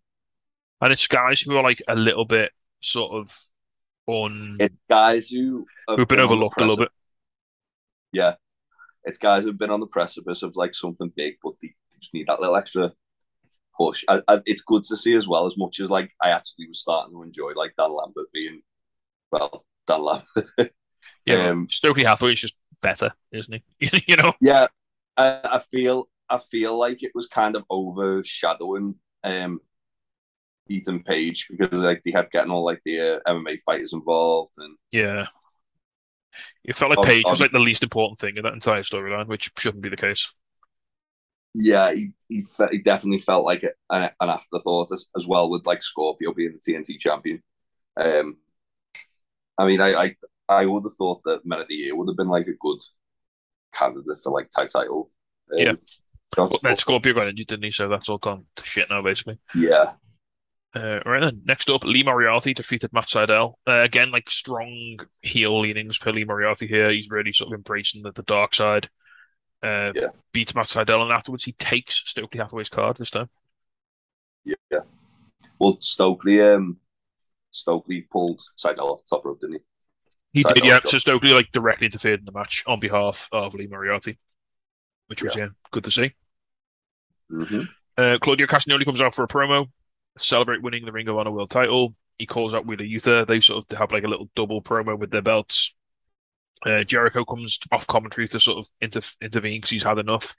and 0.80 0.92
it's 0.92 1.06
guys 1.06 1.40
who 1.40 1.56
are 1.56 1.62
like 1.62 1.82
a 1.88 1.96
little 1.96 2.24
bit 2.24 2.52
sort 2.80 3.12
of 3.12 3.36
on 4.06 4.60
It's 4.60 4.76
guys 4.88 5.28
who 5.30 5.66
have 5.88 5.98
who've 5.98 6.08
been 6.08 6.18
the 6.18 6.24
overlooked 6.24 6.60
a 6.60 6.64
little 6.64 6.76
bit. 6.76 6.90
Yeah, 8.12 8.34
it's 9.04 9.18
guys 9.18 9.44
who've 9.44 9.58
been 9.58 9.70
on 9.70 9.80
the 9.80 9.86
precipice 9.86 10.42
of 10.42 10.56
like 10.56 10.74
something 10.74 11.12
big, 11.16 11.36
but 11.42 11.54
they, 11.62 11.68
they 11.68 11.98
just 12.00 12.14
need 12.14 12.26
that 12.28 12.40
little 12.40 12.56
extra 12.56 12.92
push. 13.76 14.04
I, 14.08 14.22
I, 14.28 14.40
it's 14.46 14.62
good 14.62 14.84
to 14.84 14.96
see 14.96 15.14
as 15.16 15.28
well. 15.28 15.46
As 15.46 15.56
much 15.56 15.80
as 15.80 15.90
like 15.90 16.12
I 16.22 16.30
actually 16.30 16.68
was 16.68 16.80
starting 16.80 17.14
to 17.14 17.22
enjoy 17.22 17.52
like 17.56 17.74
Dan 17.78 17.92
Lambert 17.94 18.28
being 18.32 18.62
well, 19.32 19.64
Dan 19.86 20.04
Lambert. 20.04 20.72
Yeah, 21.26 21.48
Um, 21.50 21.68
Stokely 21.70 22.04
Hathaway 22.04 22.32
is 22.32 22.40
just 22.40 22.56
better, 22.82 23.12
isn't 23.32 23.62
he? 23.78 24.02
you 24.06 24.16
know, 24.16 24.32
yeah, 24.40 24.66
I, 25.16 25.40
I 25.44 25.58
feel 25.58 26.08
I 26.28 26.38
feel 26.38 26.78
like 26.78 27.02
it 27.02 27.12
was 27.14 27.26
kind 27.26 27.56
of 27.56 27.64
overshadowing 27.70 28.96
um 29.24 29.60
Ethan 30.68 31.02
Page 31.02 31.46
because 31.50 31.82
like 31.82 32.02
they 32.04 32.12
kept 32.12 32.32
getting 32.32 32.50
all 32.50 32.64
like 32.64 32.80
the 32.84 33.00
uh, 33.00 33.20
MMA 33.26 33.58
fighters 33.64 33.92
involved 33.92 34.54
and 34.58 34.76
yeah. 34.92 35.26
It 36.64 36.76
felt 36.76 36.90
like 36.90 37.00
Page 37.00 37.30
was 37.30 37.40
like 37.40 37.52
the 37.52 37.60
least 37.60 37.82
important 37.82 38.18
thing 38.18 38.36
in 38.36 38.42
that 38.42 38.52
entire 38.52 38.82
storyline, 38.82 39.26
which 39.26 39.50
shouldn't 39.56 39.82
be 39.82 39.88
the 39.88 39.96
case. 39.96 40.32
yeah, 41.54 41.92
he 41.92 42.12
he, 42.28 42.42
fe- 42.42 42.68
he 42.72 42.78
definitely 42.78 43.18
felt 43.18 43.44
like 43.44 43.62
a- 43.62 43.72
an, 43.94 44.10
an 44.20 44.28
afterthought 44.28 44.92
as, 44.92 45.06
as 45.16 45.26
well 45.26 45.50
with 45.50 45.66
like 45.66 45.82
Scorpio 45.82 46.32
being 46.34 46.52
the 46.52 46.58
TNT 46.72 46.98
champion. 46.98 47.42
Um, 47.96 48.38
I 49.58 49.66
mean, 49.66 49.80
I, 49.80 49.94
I 49.94 50.16
I 50.48 50.66
would 50.66 50.84
have 50.84 50.94
thought 50.94 51.22
that 51.24 51.44
Men 51.44 51.60
of 51.60 51.68
the 51.68 51.74
Year 51.74 51.96
would 51.96 52.08
have 52.08 52.16
been 52.16 52.28
like 52.28 52.46
a 52.46 52.52
good 52.60 52.78
candidate 53.74 54.18
for 54.22 54.32
like 54.32 54.48
tag 54.50 54.68
title. 54.70 55.10
Um, 55.52 55.58
Yeah. 55.58 55.72
But 56.36 56.60
then 56.62 56.76
Scorpio 56.76 57.14
got 57.14 57.28
injured, 57.28 57.46
didn't 57.46 57.64
he? 57.64 57.70
So 57.70 57.88
that's 57.88 58.08
all 58.08 58.18
gone 58.18 58.44
to 58.56 58.64
shit 58.66 58.90
now, 58.90 59.00
basically. 59.00 59.38
yeah, 59.54 59.92
Uh, 60.74 61.00
right 61.06 61.22
then, 61.22 61.40
next 61.46 61.70
up, 61.70 61.84
Lee 61.84 62.02
Moriarty 62.02 62.52
defeated 62.52 62.92
Matt 62.92 63.06
Sydal. 63.06 63.54
Uh, 63.66 63.80
again, 63.80 64.10
like 64.10 64.28
strong 64.28 64.98
heel 65.22 65.60
leanings 65.60 65.96
for 65.96 66.12
Lee 66.12 66.24
Moriarty 66.24 66.66
here. 66.66 66.90
He's 66.90 67.10
really 67.10 67.32
sort 67.32 67.52
of 67.52 67.56
embracing 67.56 68.02
the, 68.02 68.12
the 68.12 68.24
dark 68.24 68.54
side. 68.54 68.90
Uh, 69.62 69.92
Yeah. 69.94 70.08
Beats 70.32 70.54
Matt 70.54 70.66
Sydal, 70.66 71.02
and 71.02 71.12
afterwards 71.12 71.44
he 71.44 71.52
takes 71.52 72.02
Stokely 72.06 72.38
Hathaway's 72.40 72.68
card 72.68 72.96
this 72.98 73.10
time. 73.12 73.30
yeah. 74.44 74.80
Well, 75.58 75.78
Stokely, 75.80 76.42
um, 76.42 76.78
Stokely 77.50 78.02
pulled 78.02 78.42
Sydal 78.58 78.90
off 78.92 78.98
the 79.04 79.16
top 79.16 79.24
rope, 79.24 79.40
didn't 79.40 79.54
he? 79.56 79.60
He 80.32 80.44
Sydal 80.44 80.54
did, 80.54 80.64
yeah. 80.64 80.80
got- 80.80 80.88
So 80.88 80.98
Stokely 80.98 81.32
like 81.32 81.50
directly 81.52 81.86
interfered 81.86 82.20
in 82.20 82.26
the 82.26 82.32
match 82.32 82.62
on 82.66 82.80
behalf 82.80 83.28
of 83.32 83.54
Lee 83.54 83.66
Moriarty, 83.66 84.18
which 85.06 85.22
was 85.22 85.34
yeah, 85.36 85.48
good 85.70 85.84
to 85.84 85.90
see. 85.90 86.12
Mm-hmm. 87.32 87.62
Uh, 87.96 88.18
Claudio 88.20 88.46
Castagnoli 88.46 88.84
comes 88.84 89.00
out 89.00 89.14
for 89.14 89.24
a 89.24 89.28
promo, 89.28 89.70
celebrate 90.18 90.62
winning 90.62 90.84
the 90.84 90.92
Ring 90.92 91.08
of 91.08 91.16
Honor 91.16 91.30
World 91.30 91.50
Title. 91.50 91.94
He 92.18 92.26
calls 92.26 92.54
out 92.54 92.66
Wheeler 92.66 92.84
Yuta. 92.84 93.26
They 93.26 93.40
sort 93.40 93.64
of 93.70 93.78
have 93.78 93.92
like 93.92 94.04
a 94.04 94.08
little 94.08 94.30
double 94.34 94.62
promo 94.62 94.98
with 94.98 95.10
their 95.10 95.22
belts. 95.22 95.74
Uh, 96.64 96.84
Jericho 96.84 97.24
comes 97.24 97.58
off 97.70 97.86
commentary 97.86 98.26
to 98.28 98.40
sort 98.40 98.58
of 98.58 98.68
inter- 98.80 99.00
intervene 99.20 99.58
because 99.58 99.70
he's 99.70 99.82
had 99.82 99.98
enough, 99.98 100.34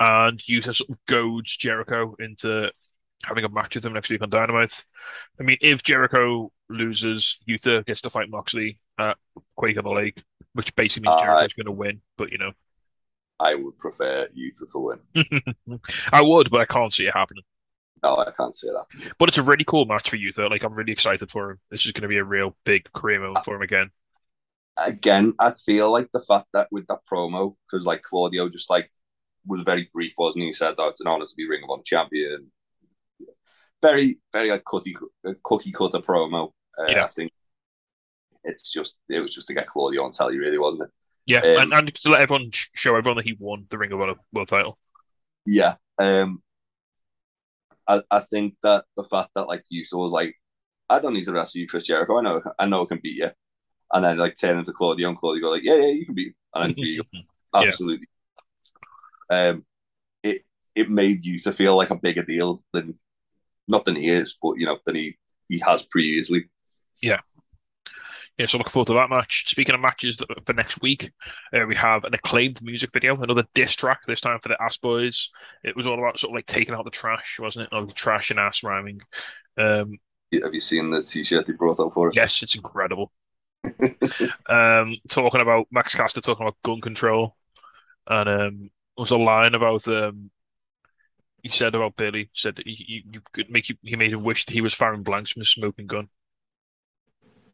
and 0.00 0.38
Yuta 0.38 0.74
sort 0.74 0.90
of 0.90 0.98
goads 1.06 1.56
Jericho 1.56 2.16
into 2.18 2.70
having 3.24 3.44
a 3.44 3.48
match 3.48 3.74
with 3.74 3.84
him 3.84 3.92
next 3.94 4.10
week 4.10 4.22
on 4.22 4.30
Dynamite. 4.30 4.84
I 5.40 5.42
mean, 5.42 5.58
if 5.60 5.82
Jericho 5.82 6.52
loses, 6.68 7.38
Yuta 7.48 7.84
gets 7.84 8.02
to 8.02 8.10
fight 8.10 8.30
Moxley 8.30 8.80
at 8.98 9.16
Quake 9.56 9.78
on 9.78 9.84
the 9.84 9.90
Lake, 9.90 10.22
which 10.54 10.74
basically 10.76 11.08
means 11.08 11.16
Uh, 11.16 11.22
Jericho's 11.22 11.54
going 11.54 11.66
to 11.66 11.72
win. 11.72 12.00
But 12.16 12.32
you 12.32 12.38
know, 12.38 12.52
I 13.40 13.54
would 13.54 13.78
prefer 13.78 14.28
Yuta 14.28 14.70
to 14.72 14.78
win. 14.78 15.00
I 16.12 16.22
would, 16.22 16.50
but 16.50 16.60
I 16.60 16.64
can't 16.66 16.92
see 16.92 17.06
it 17.06 17.14
happening. 17.14 17.44
No, 18.02 18.16
I 18.16 18.30
can't 18.30 18.54
say 18.54 18.68
that. 18.68 18.86
But 19.18 19.28
it's 19.28 19.38
a 19.38 19.42
really 19.42 19.64
cool 19.64 19.86
match 19.86 20.10
for 20.10 20.16
Yuta. 20.16 20.50
Like 20.50 20.62
I'm 20.62 20.74
really 20.74 20.92
excited 20.92 21.30
for 21.30 21.52
him. 21.52 21.60
This 21.70 21.86
is 21.86 21.92
going 21.92 22.02
to 22.02 22.08
be 22.08 22.18
a 22.18 22.24
real 22.24 22.56
big 22.64 22.90
career 22.92 23.20
moment 23.20 23.44
for 23.44 23.56
him 23.56 23.62
again. 23.62 23.90
Again, 24.76 25.34
I 25.40 25.52
feel 25.54 25.90
like 25.90 26.10
the 26.12 26.20
fact 26.20 26.46
that 26.52 26.68
with 26.70 26.86
that 26.86 27.00
promo, 27.10 27.56
because 27.68 27.84
like 27.84 28.02
Claudio 28.02 28.48
just 28.48 28.70
like 28.70 28.92
was 29.44 29.62
very 29.64 29.90
brief, 29.92 30.12
wasn't 30.16 30.42
he? 30.42 30.46
He 30.46 30.52
said 30.52 30.76
that 30.76 30.88
it's 30.88 31.00
an 31.00 31.08
honor 31.08 31.26
to 31.26 31.34
be 31.36 31.48
Ring 31.48 31.64
of 31.64 31.70
Honor 31.70 31.82
champion. 31.84 32.52
Very, 33.82 34.18
very 34.32 34.50
like 34.50 34.64
cookie, 34.64 34.96
cookie 35.42 35.72
cutter 35.72 35.98
promo. 35.98 36.52
Uh, 36.78 36.86
Yeah. 36.88 37.04
I 37.04 37.08
think 37.08 37.30
it's 38.44 38.70
just 38.72 38.96
it 39.08 39.20
was 39.20 39.34
just 39.34 39.46
to 39.48 39.54
get 39.54 39.68
Claudio 39.68 40.04
on 40.04 40.10
telly, 40.12 40.38
really, 40.38 40.58
wasn't 40.58 40.84
it? 40.84 40.90
Yeah, 41.26 41.40
Um, 41.40 41.62
and, 41.62 41.72
and 41.74 41.94
to 41.94 42.08
let 42.10 42.22
everyone 42.22 42.50
sh- 42.50 42.68
show 42.74 42.96
everyone 42.96 43.16
that 43.18 43.26
he 43.26 43.36
won 43.38 43.66
the 43.68 43.76
Ring 43.78 43.92
of 43.92 44.00
Honor 44.00 44.14
world 44.32 44.48
title. 44.48 44.78
Yeah. 45.44 45.76
Um 45.98 46.42
I 47.86 48.02
I 48.10 48.20
think 48.20 48.54
that 48.62 48.84
the 48.96 49.04
fact 49.04 49.30
that 49.34 49.48
like 49.48 49.64
Yuta 49.72 49.94
was 49.94 50.12
like, 50.12 50.34
I 50.88 50.98
don't 51.00 51.12
need 51.14 51.24
to 51.24 51.32
wrestle 51.32 51.60
you, 51.60 51.66
Chris 51.68 51.84
Jericho. 51.86 52.18
I 52.18 52.22
know 52.22 52.42
I 52.58 52.66
know 52.66 52.82
I 52.82 52.86
can 52.86 53.00
beat 53.02 53.16
you. 53.16 53.30
And 53.92 54.04
then 54.04 54.18
like 54.18 54.36
turn 54.36 54.58
into 54.58 54.72
Claudio 54.72 55.08
and 55.08 55.18
Claudio 55.18 55.42
go 55.42 55.50
like, 55.50 55.62
Yeah, 55.64 55.74
yeah, 55.76 55.86
you 55.88 56.06
can 56.06 56.14
beat 56.14 56.28
him. 56.28 56.34
And 56.54 56.64
then 56.64 56.74
beat 56.74 56.96
you. 56.96 57.04
Yeah. 57.54 57.60
Absolutely. 57.68 58.06
Um 59.30 59.64
it 60.22 60.44
it 60.74 60.90
made 60.90 61.24
you 61.26 61.40
to 61.40 61.52
feel 61.52 61.76
like 61.76 61.90
a 61.90 61.96
bigger 61.96 62.22
deal 62.22 62.62
than 62.72 62.98
not 63.68 63.84
than 63.84 63.96
he 63.96 64.08
is, 64.08 64.36
but 64.40 64.54
you 64.54 64.66
know, 64.66 64.78
than 64.86 64.96
he 64.96 65.16
he 65.48 65.58
has 65.60 65.82
previously. 65.82 66.48
Yeah, 67.00 67.20
Yeah, 68.38 68.46
so 68.46 68.58
looking 68.58 68.70
forward 68.70 68.88
to 68.88 68.94
that 68.94 69.10
match. 69.10 69.50
Speaking 69.50 69.74
of 69.74 69.80
matches 69.80 70.18
for 70.46 70.52
next 70.52 70.80
week, 70.80 71.10
uh, 71.52 71.66
we 71.66 71.74
have 71.74 72.04
an 72.04 72.14
acclaimed 72.14 72.62
music 72.62 72.90
video, 72.92 73.14
another 73.16 73.44
diss 73.54 73.74
track, 73.74 74.00
this 74.06 74.20
time 74.20 74.38
for 74.40 74.48
the 74.48 74.62
Ass 74.62 74.76
Boys. 74.76 75.30
It 75.64 75.76
was 75.76 75.86
all 75.86 75.98
about 75.98 76.18
sort 76.18 76.32
of 76.32 76.36
like 76.36 76.46
taking 76.46 76.74
out 76.74 76.84
the 76.84 76.90
trash, 76.90 77.38
wasn't 77.40 77.68
it? 77.70 77.76
Like 77.76 77.94
trash 77.94 78.30
and 78.30 78.38
ass 78.40 78.62
rhyming. 78.62 79.00
Um, 79.56 79.98
Have 80.32 80.54
you 80.54 80.60
seen 80.60 80.90
the 80.90 81.00
t-shirt 81.00 81.46
they 81.46 81.52
brought 81.52 81.80
out 81.80 81.92
for 81.92 82.08
it? 82.08 82.16
yes, 82.16 82.42
it's 82.42 82.54
incredible. 82.54 83.12
um, 84.48 84.96
talking 85.08 85.40
about 85.40 85.66
Max 85.70 85.94
Caster 85.94 86.20
talking 86.20 86.46
about 86.46 86.62
gun 86.62 86.80
control, 86.80 87.36
and 88.06 88.28
um, 88.28 88.58
there 88.58 88.70
was 88.96 89.10
a 89.10 89.18
line 89.18 89.54
about 89.54 89.86
um, 89.88 90.30
he 91.42 91.48
said 91.50 91.74
about 91.74 91.96
Billy 91.96 92.30
said 92.34 92.56
that 92.56 92.66
he, 92.66 92.74
he, 92.74 93.04
you 93.10 93.20
could 93.32 93.50
make 93.50 93.68
you, 93.68 93.76
he 93.82 93.96
made 93.96 94.12
him 94.12 94.22
wish 94.24 94.44
that 94.46 94.52
he 94.52 94.60
was 94.60 94.74
firing 94.74 95.02
blanks 95.02 95.32
from 95.32 95.42
a 95.42 95.44
smoking 95.44 95.86
gun, 95.86 96.08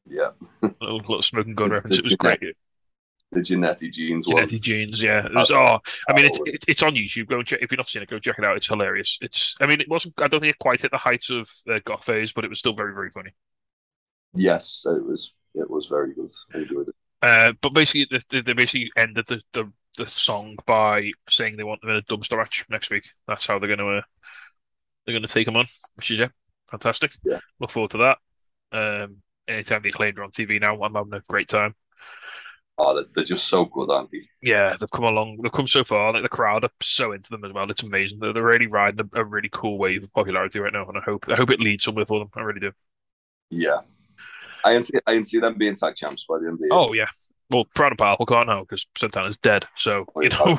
Yeah. 0.07 0.30
a 0.62 0.66
little, 0.80 0.99
little 0.99 1.22
smoking 1.22 1.55
gun 1.55 1.70
reference. 1.70 1.99
It 1.99 2.05
was 2.05 2.14
great. 2.14 2.41
The 3.32 3.41
Genetti 3.41 3.91
jeans 3.91 4.28
one. 4.28 4.45
Genetti 4.45 4.61
jeans, 4.61 5.03
yeah. 5.03 5.26
It 5.26 5.35
was, 5.35 5.51
oh, 5.51 5.80
I 6.09 6.14
mean, 6.14 6.26
it's 6.26 6.39
it, 6.45 6.64
it's 6.68 6.82
on 6.82 6.95
YouTube. 6.95 7.26
Go 7.28 7.39
and 7.39 7.47
check 7.47 7.61
if 7.62 7.72
you've 7.72 7.78
not 7.78 7.89
seen 7.89 8.03
it. 8.03 8.09
Go 8.09 8.18
check 8.18 8.39
it 8.39 8.45
out. 8.45 8.57
It's 8.57 8.68
hilarious. 8.68 9.18
It's, 9.20 9.57
I 9.61 9.66
mean, 9.66 9.80
it 9.80 9.89
wasn't. 9.89 10.14
I 10.20 10.28
don't 10.28 10.41
think 10.41 10.55
it 10.55 10.59
quite 10.61 10.80
hit 10.80 10.93
the 10.93 10.99
heights 10.99 11.30
of 11.30 11.51
uh, 11.68 11.80
Goth 11.85 12.05
phase, 12.05 12.32
but 12.32 12.45
it 12.45 12.49
was 12.49 12.61
still 12.61 12.74
very, 12.74 12.95
very 12.95 13.11
funny. 13.11 13.30
Yes, 14.35 14.85
it 14.87 15.05
was 15.05 15.35
it 15.55 15.68
was 15.70 15.87
very 15.87 16.14
good. 16.14 16.28
I 16.55 16.59
enjoyed 16.59 16.89
it. 16.89 16.95
Uh, 17.22 17.53
but 17.61 17.72
basically, 17.72 18.07
they, 18.30 18.41
they 18.41 18.53
basically 18.53 18.91
ended 18.97 19.26
the, 19.28 19.41
the 19.53 19.72
the 19.97 20.07
song 20.07 20.57
by 20.67 21.11
saying 21.29 21.57
they 21.57 21.65
want 21.65 21.81
them 21.81 21.91
in 21.91 21.97
a 21.97 22.03
dumpster 22.03 22.37
match 22.37 22.65
next 22.69 22.91
week. 22.91 23.09
That's 23.29 23.47
how 23.47 23.59
they're 23.59 23.75
going 23.75 23.79
to 23.79 23.99
uh, 23.99 24.03
they're 25.05 25.13
going 25.15 25.27
to 25.27 25.33
take 25.33 25.47
them 25.47 25.57
on, 25.57 25.67
which 25.95 26.11
is 26.11 26.19
yeah, 26.19 26.29
fantastic. 26.71 27.13
Yeah. 27.25 27.41
Look 27.61 27.71
forward 27.71 27.91
to 27.93 27.99
that. 27.99 28.19
Um, 28.73 29.17
anytime 29.47 29.83
the 29.83 29.91
acclaimed 29.91 30.19
are 30.19 30.25
on 30.25 30.31
TV 30.31 30.61
now, 30.61 30.83
I'm 30.83 30.95
having 30.95 31.15
a 31.15 31.21
great 31.29 31.49
time. 31.49 31.75
Oh, 32.77 33.05
they're, 33.15 33.25
just 33.25 33.47
so 33.47 33.67
good, 33.67 33.89
aren't 33.89 34.11
they? 34.11 34.29
Yeah, 34.43 34.75
they've 34.79 34.91
come 34.91 35.05
along. 35.05 35.39
They've 35.41 35.53
come 35.53 35.69
so 35.69 35.85
far. 35.85 36.13
Like 36.13 36.23
the 36.23 36.29
crowd 36.29 36.65
are 36.65 36.71
so 36.83 37.13
into 37.13 37.31
them 37.31 37.45
as 37.45 37.53
well. 37.53 37.71
It's 37.71 37.85
amazing. 37.85 38.19
They're, 38.19 38.33
they're 38.33 38.43
really 38.43 38.67
riding 38.67 39.09
a, 39.15 39.21
a 39.21 39.25
really 39.25 39.49
cool 39.53 39.79
wave 39.79 40.03
of 40.03 40.13
popularity 40.13 40.59
right 40.59 40.73
now, 40.73 40.89
and 40.89 40.99
I 40.99 41.01
hope 41.01 41.27
I 41.29 41.37
hope 41.37 41.51
it 41.51 41.61
leads 41.61 41.85
somewhere 41.85 42.05
for 42.05 42.19
them. 42.19 42.31
I 42.35 42.41
really 42.41 42.61
do. 42.61 42.73
Yeah. 43.51 43.81
I 44.65 44.73
can 44.73 44.83
see 44.83 44.99
I 45.07 45.15
can 45.15 45.25
see 45.25 45.39
them 45.39 45.57
being 45.57 45.77
tag 45.77 45.95
champs 45.95 46.25
by 46.29 46.39
the 46.39 46.47
end 46.47 46.55
of 46.55 46.59
the 46.61 46.66
year. 46.66 46.73
Oh 46.73 46.93
yeah. 46.95 47.09
Well, 47.51 47.66
proud 47.75 47.93
of 47.93 47.99
powerful 47.99 48.27
can't 48.27 48.49
now 48.49 48.62
because 48.62 48.87
Santana's 48.97 49.37
dead. 49.37 49.66
So 49.77 50.07
you 50.21 50.31
know, 50.31 50.59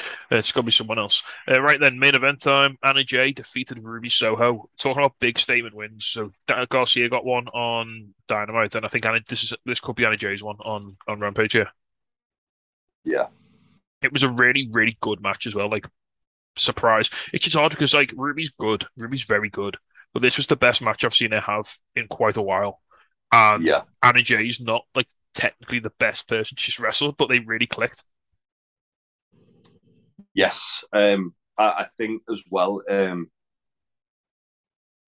it's 0.30 0.52
got 0.52 0.62
to 0.62 0.66
be 0.66 0.70
someone 0.72 0.98
else. 0.98 1.22
Uh, 1.48 1.62
right 1.62 1.80
then, 1.80 1.98
main 1.98 2.14
event 2.14 2.40
time. 2.42 2.78
Anna 2.82 3.04
Jay 3.04 3.32
defeated 3.32 3.78
Ruby 3.82 4.08
Soho. 4.08 4.68
Talking 4.78 5.02
about 5.02 5.18
big 5.20 5.38
statement 5.38 5.74
wins. 5.74 6.06
So 6.06 6.32
Garcia 6.70 7.08
got 7.08 7.24
one 7.24 7.48
on 7.48 8.14
Dynamite, 8.28 8.74
and 8.74 8.86
I 8.86 8.88
think 8.88 9.06
Anna, 9.06 9.20
this 9.28 9.44
is 9.44 9.54
this 9.64 9.80
could 9.80 9.96
be 9.96 10.04
Anna 10.06 10.16
Jay's 10.16 10.42
one 10.42 10.56
on 10.60 10.96
on 11.08 11.20
Rampage. 11.20 11.54
Yeah. 11.56 11.70
Yeah. 13.04 13.28
it 14.00 14.12
was 14.12 14.22
a 14.22 14.28
really, 14.30 14.68
really 14.70 14.96
good 15.00 15.20
match 15.20 15.46
as 15.46 15.54
well. 15.54 15.70
Like, 15.70 15.86
surprise. 16.56 17.10
It's 17.32 17.44
just 17.44 17.56
hard 17.56 17.72
because 17.72 17.94
like 17.94 18.14
Ruby's 18.16 18.50
good, 18.60 18.86
Ruby's 18.96 19.24
very 19.24 19.50
good, 19.50 19.78
but 20.14 20.22
this 20.22 20.36
was 20.36 20.48
the 20.48 20.56
best 20.56 20.82
match 20.82 21.04
I've 21.04 21.14
seen 21.14 21.32
her 21.32 21.40
have 21.42 21.76
in 21.96 22.08
quite 22.08 22.36
a 22.38 22.42
while. 22.42 22.80
And 23.32 23.64
Yeah. 23.64 23.82
Anna 24.02 24.22
Jay's 24.22 24.60
not 24.60 24.84
like 24.94 25.08
technically 25.34 25.78
the 25.80 25.92
best 25.98 26.28
person 26.28 26.56
she's 26.56 26.78
wrestled, 26.78 27.16
but 27.16 27.28
they 27.28 27.38
really 27.40 27.66
clicked. 27.66 28.04
Yes. 30.34 30.84
Um 30.92 31.34
I, 31.58 31.64
I 31.64 31.86
think 31.98 32.22
as 32.30 32.42
well, 32.50 32.82
um 32.88 33.30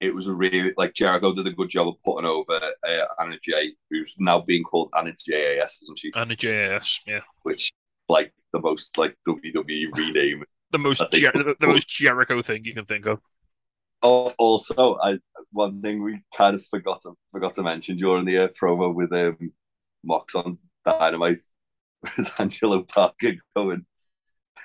it 0.01 0.15
was 0.15 0.27
a 0.27 0.35
really 0.35 0.73
like 0.77 0.95
Jericho 0.95 1.33
did 1.35 1.47
a 1.47 1.53
good 1.53 1.69
job 1.71 1.89
of 1.89 1.95
putting 2.05 2.27
over 2.27 2.53
uh, 2.87 3.05
Anna 3.21 3.39
Jay, 3.43 3.73
who's 3.91 4.15
now 4.19 4.41
being 4.41 4.63
called 4.63 4.91
Anna 4.97 5.13
JAS, 5.27 5.81
isn't 5.83 5.99
she? 5.99 6.13
Anna 6.15 6.37
JAS, 6.37 7.01
yeah, 7.07 7.21
Which 7.43 7.73
like 8.09 8.33
the 8.53 8.61
most 8.61 8.97
like 8.99 9.17
WWE 9.27 9.91
rename. 9.97 10.45
the 10.71 10.79
most 10.79 11.11
Jer- 11.13 11.33
the, 11.33 11.55
the 11.61 11.67
most 11.67 11.89
Jericho 11.89 12.43
thing 12.43 12.65
you 12.65 12.75
can 12.75 12.85
think 12.87 13.07
of. 13.07 13.21
Oh, 14.03 14.33
also, 14.39 14.97
I 15.03 15.19
one 15.51 15.81
thing 15.81 16.03
we 16.03 16.23
kind 16.37 16.55
of 16.55 16.65
forgot 16.67 17.01
to 17.03 17.13
forgot 17.33 17.55
to 17.55 17.63
mention 17.63 17.97
during 17.97 18.25
the 18.25 18.39
uh, 18.39 18.49
promo 18.49 18.95
with 18.95 19.13
um, 19.13 19.53
Mox 20.05 20.35
on 20.35 20.59
Dynamite 20.85 21.39
was 22.17 22.33
Angelo 22.39 22.83
Parker 22.83 23.33
going 23.57 23.87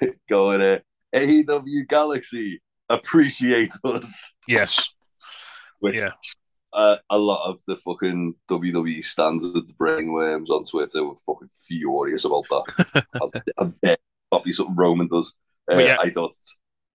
going 0.29 0.61
uh, 0.61 0.79
AEW 1.15 1.87
Galaxy 1.87 2.61
appreciate 2.89 3.71
us. 3.83 4.33
Yes. 4.47 4.89
Which 5.79 5.99
Yeah. 5.99 6.11
uh, 6.73 6.97
a 7.09 7.17
lot 7.17 7.49
of 7.49 7.59
the 7.67 7.77
fucking 7.77 8.35
WWE 8.49 9.03
standard 9.03 9.65
brainworms 9.79 10.49
on 10.49 10.65
Twitter 10.65 11.05
were 11.05 11.15
fucking 11.25 11.49
furious 11.67 12.25
about 12.25 12.45
that. 12.49 13.05
I, 13.57 13.71
dare 13.81 13.97
copy 14.31 14.51
something 14.51 14.75
Roman 14.75 15.07
does. 15.07 15.35
Uh, 15.71 15.77
yeah. 15.77 15.97
I 15.99 16.09
thought 16.09 16.31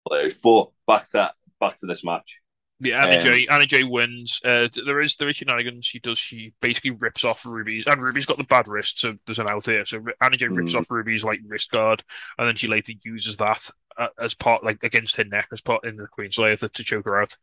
hilarious. 0.09 0.41
But 0.43 0.71
back 0.87 1.09
to 1.13 1.33
back 1.61 1.79
to 1.79 1.87
this 1.87 2.05
match. 2.05 2.41
Yeah, 2.85 3.05
Anna 3.07 3.17
Um, 3.17 3.23
J. 3.25 3.47
Anna 3.49 3.67
Jay 3.67 3.83
wins. 3.83 4.41
Uh, 4.45 4.69
there 4.85 5.01
is 5.01 5.17
there 5.17 5.29
is 5.29 5.37
shenanigans. 5.37 5.87
She 5.87 5.99
does. 6.01 6.19
She 6.19 6.53
basically 6.61 6.91
rips 6.91 7.25
off 7.25 7.47
Ruby's, 7.47 7.87
and 7.87 8.03
Ruby's 8.03 8.27
got 8.27 8.37
the 8.39 8.45
bad 8.45 8.69
wrist, 8.69 8.99
so 9.01 9.15
there's 9.27 9.39
an 9.39 9.49
out 9.49 9.65
here. 9.65 9.87
So 9.87 10.05
Anna 10.21 10.37
Jay 10.37 10.49
rips 10.49 10.75
Mm. 10.75 10.79
off 10.81 10.91
Ruby's 10.91 11.25
like 11.25 11.41
wrist 11.47 11.71
guard, 11.71 12.05
and 12.39 12.47
then 12.47 12.57
she 12.57 12.69
later 12.69 12.93
uses 13.05 13.39
that 13.39 13.71
uh, 13.97 14.09
as 14.21 14.35
part 14.35 14.63
like 14.63 14.83
against 14.83 15.17
her 15.17 15.25
neck 15.25 15.49
as 15.53 15.61
part 15.63 15.85
in 15.87 15.97
the 15.97 16.07
Queen's 16.07 16.37
Slayer 16.37 16.57
to, 16.57 16.69
to 16.69 16.85
choke 16.85 17.07
her 17.07 17.21
out. 17.21 17.37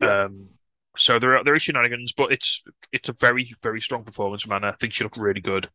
Yeah. 0.00 0.24
Um, 0.24 0.48
so 0.96 1.18
there 1.18 1.36
are 1.38 1.44
there 1.44 1.54
is 1.54 1.62
shenanigans, 1.62 2.12
but 2.12 2.30
it's 2.32 2.62
it's 2.92 3.08
a 3.08 3.12
very 3.14 3.54
very 3.62 3.80
strong 3.80 4.04
performance 4.04 4.42
from 4.42 4.52
Anna. 4.52 4.68
I 4.68 4.72
think 4.72 4.92
she 4.92 5.04
looked 5.04 5.16
really 5.16 5.40
good. 5.40 5.70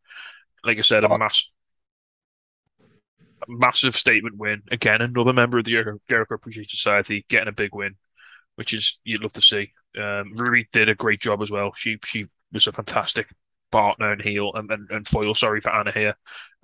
Like 0.64 0.78
I 0.78 0.82
said, 0.82 1.04
a 1.04 1.08
Oh. 1.08 1.16
mass. 1.16 1.50
Massive 3.46 3.94
statement 3.94 4.38
win 4.38 4.62
again. 4.70 5.02
Another 5.02 5.34
member 5.34 5.58
of 5.58 5.64
the 5.64 5.72
Jericho, 5.72 6.00
Jericho 6.08 6.34
Appreciation 6.36 6.70
Society 6.70 7.26
getting 7.28 7.48
a 7.48 7.52
big 7.52 7.74
win 7.74 7.96
which 8.56 8.74
is 8.74 9.00
you'd 9.04 9.22
love 9.22 9.32
to 9.34 9.42
see. 9.42 9.72
Um, 9.98 10.34
Ruby 10.36 10.68
did 10.72 10.88
a 10.88 10.94
great 10.94 11.20
job 11.20 11.42
as 11.42 11.50
well. 11.50 11.72
She 11.76 11.98
she 12.04 12.26
was 12.52 12.66
a 12.66 12.72
fantastic 12.72 13.28
partner 13.72 14.12
and 14.12 14.22
heel 14.22 14.52
and, 14.54 14.70
and, 14.70 14.88
and 14.90 15.06
foil. 15.08 15.34
Sorry 15.34 15.60
for 15.60 15.70
Anna 15.74 15.92
here. 15.92 16.14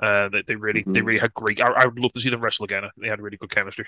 Uh, 0.01 0.29
they, 0.29 0.43
they 0.47 0.57
really 0.57 0.87
they 0.95 1.01
Mhm. 1.01 1.03
really 1.03 1.21
had 1.21 1.35
great. 1.35 1.61
I, 1.61 1.69
I 1.73 1.87
would 1.87 1.99
love 1.99 2.12
to 2.15 2.21
see 2.21 2.31
them 2.31 2.41
wrestle 2.41 2.65
again. 2.65 2.85
They 2.97 3.09
had 3.09 3.21
really 3.21 3.37
good 3.37 3.51
chemistry. 3.51 3.87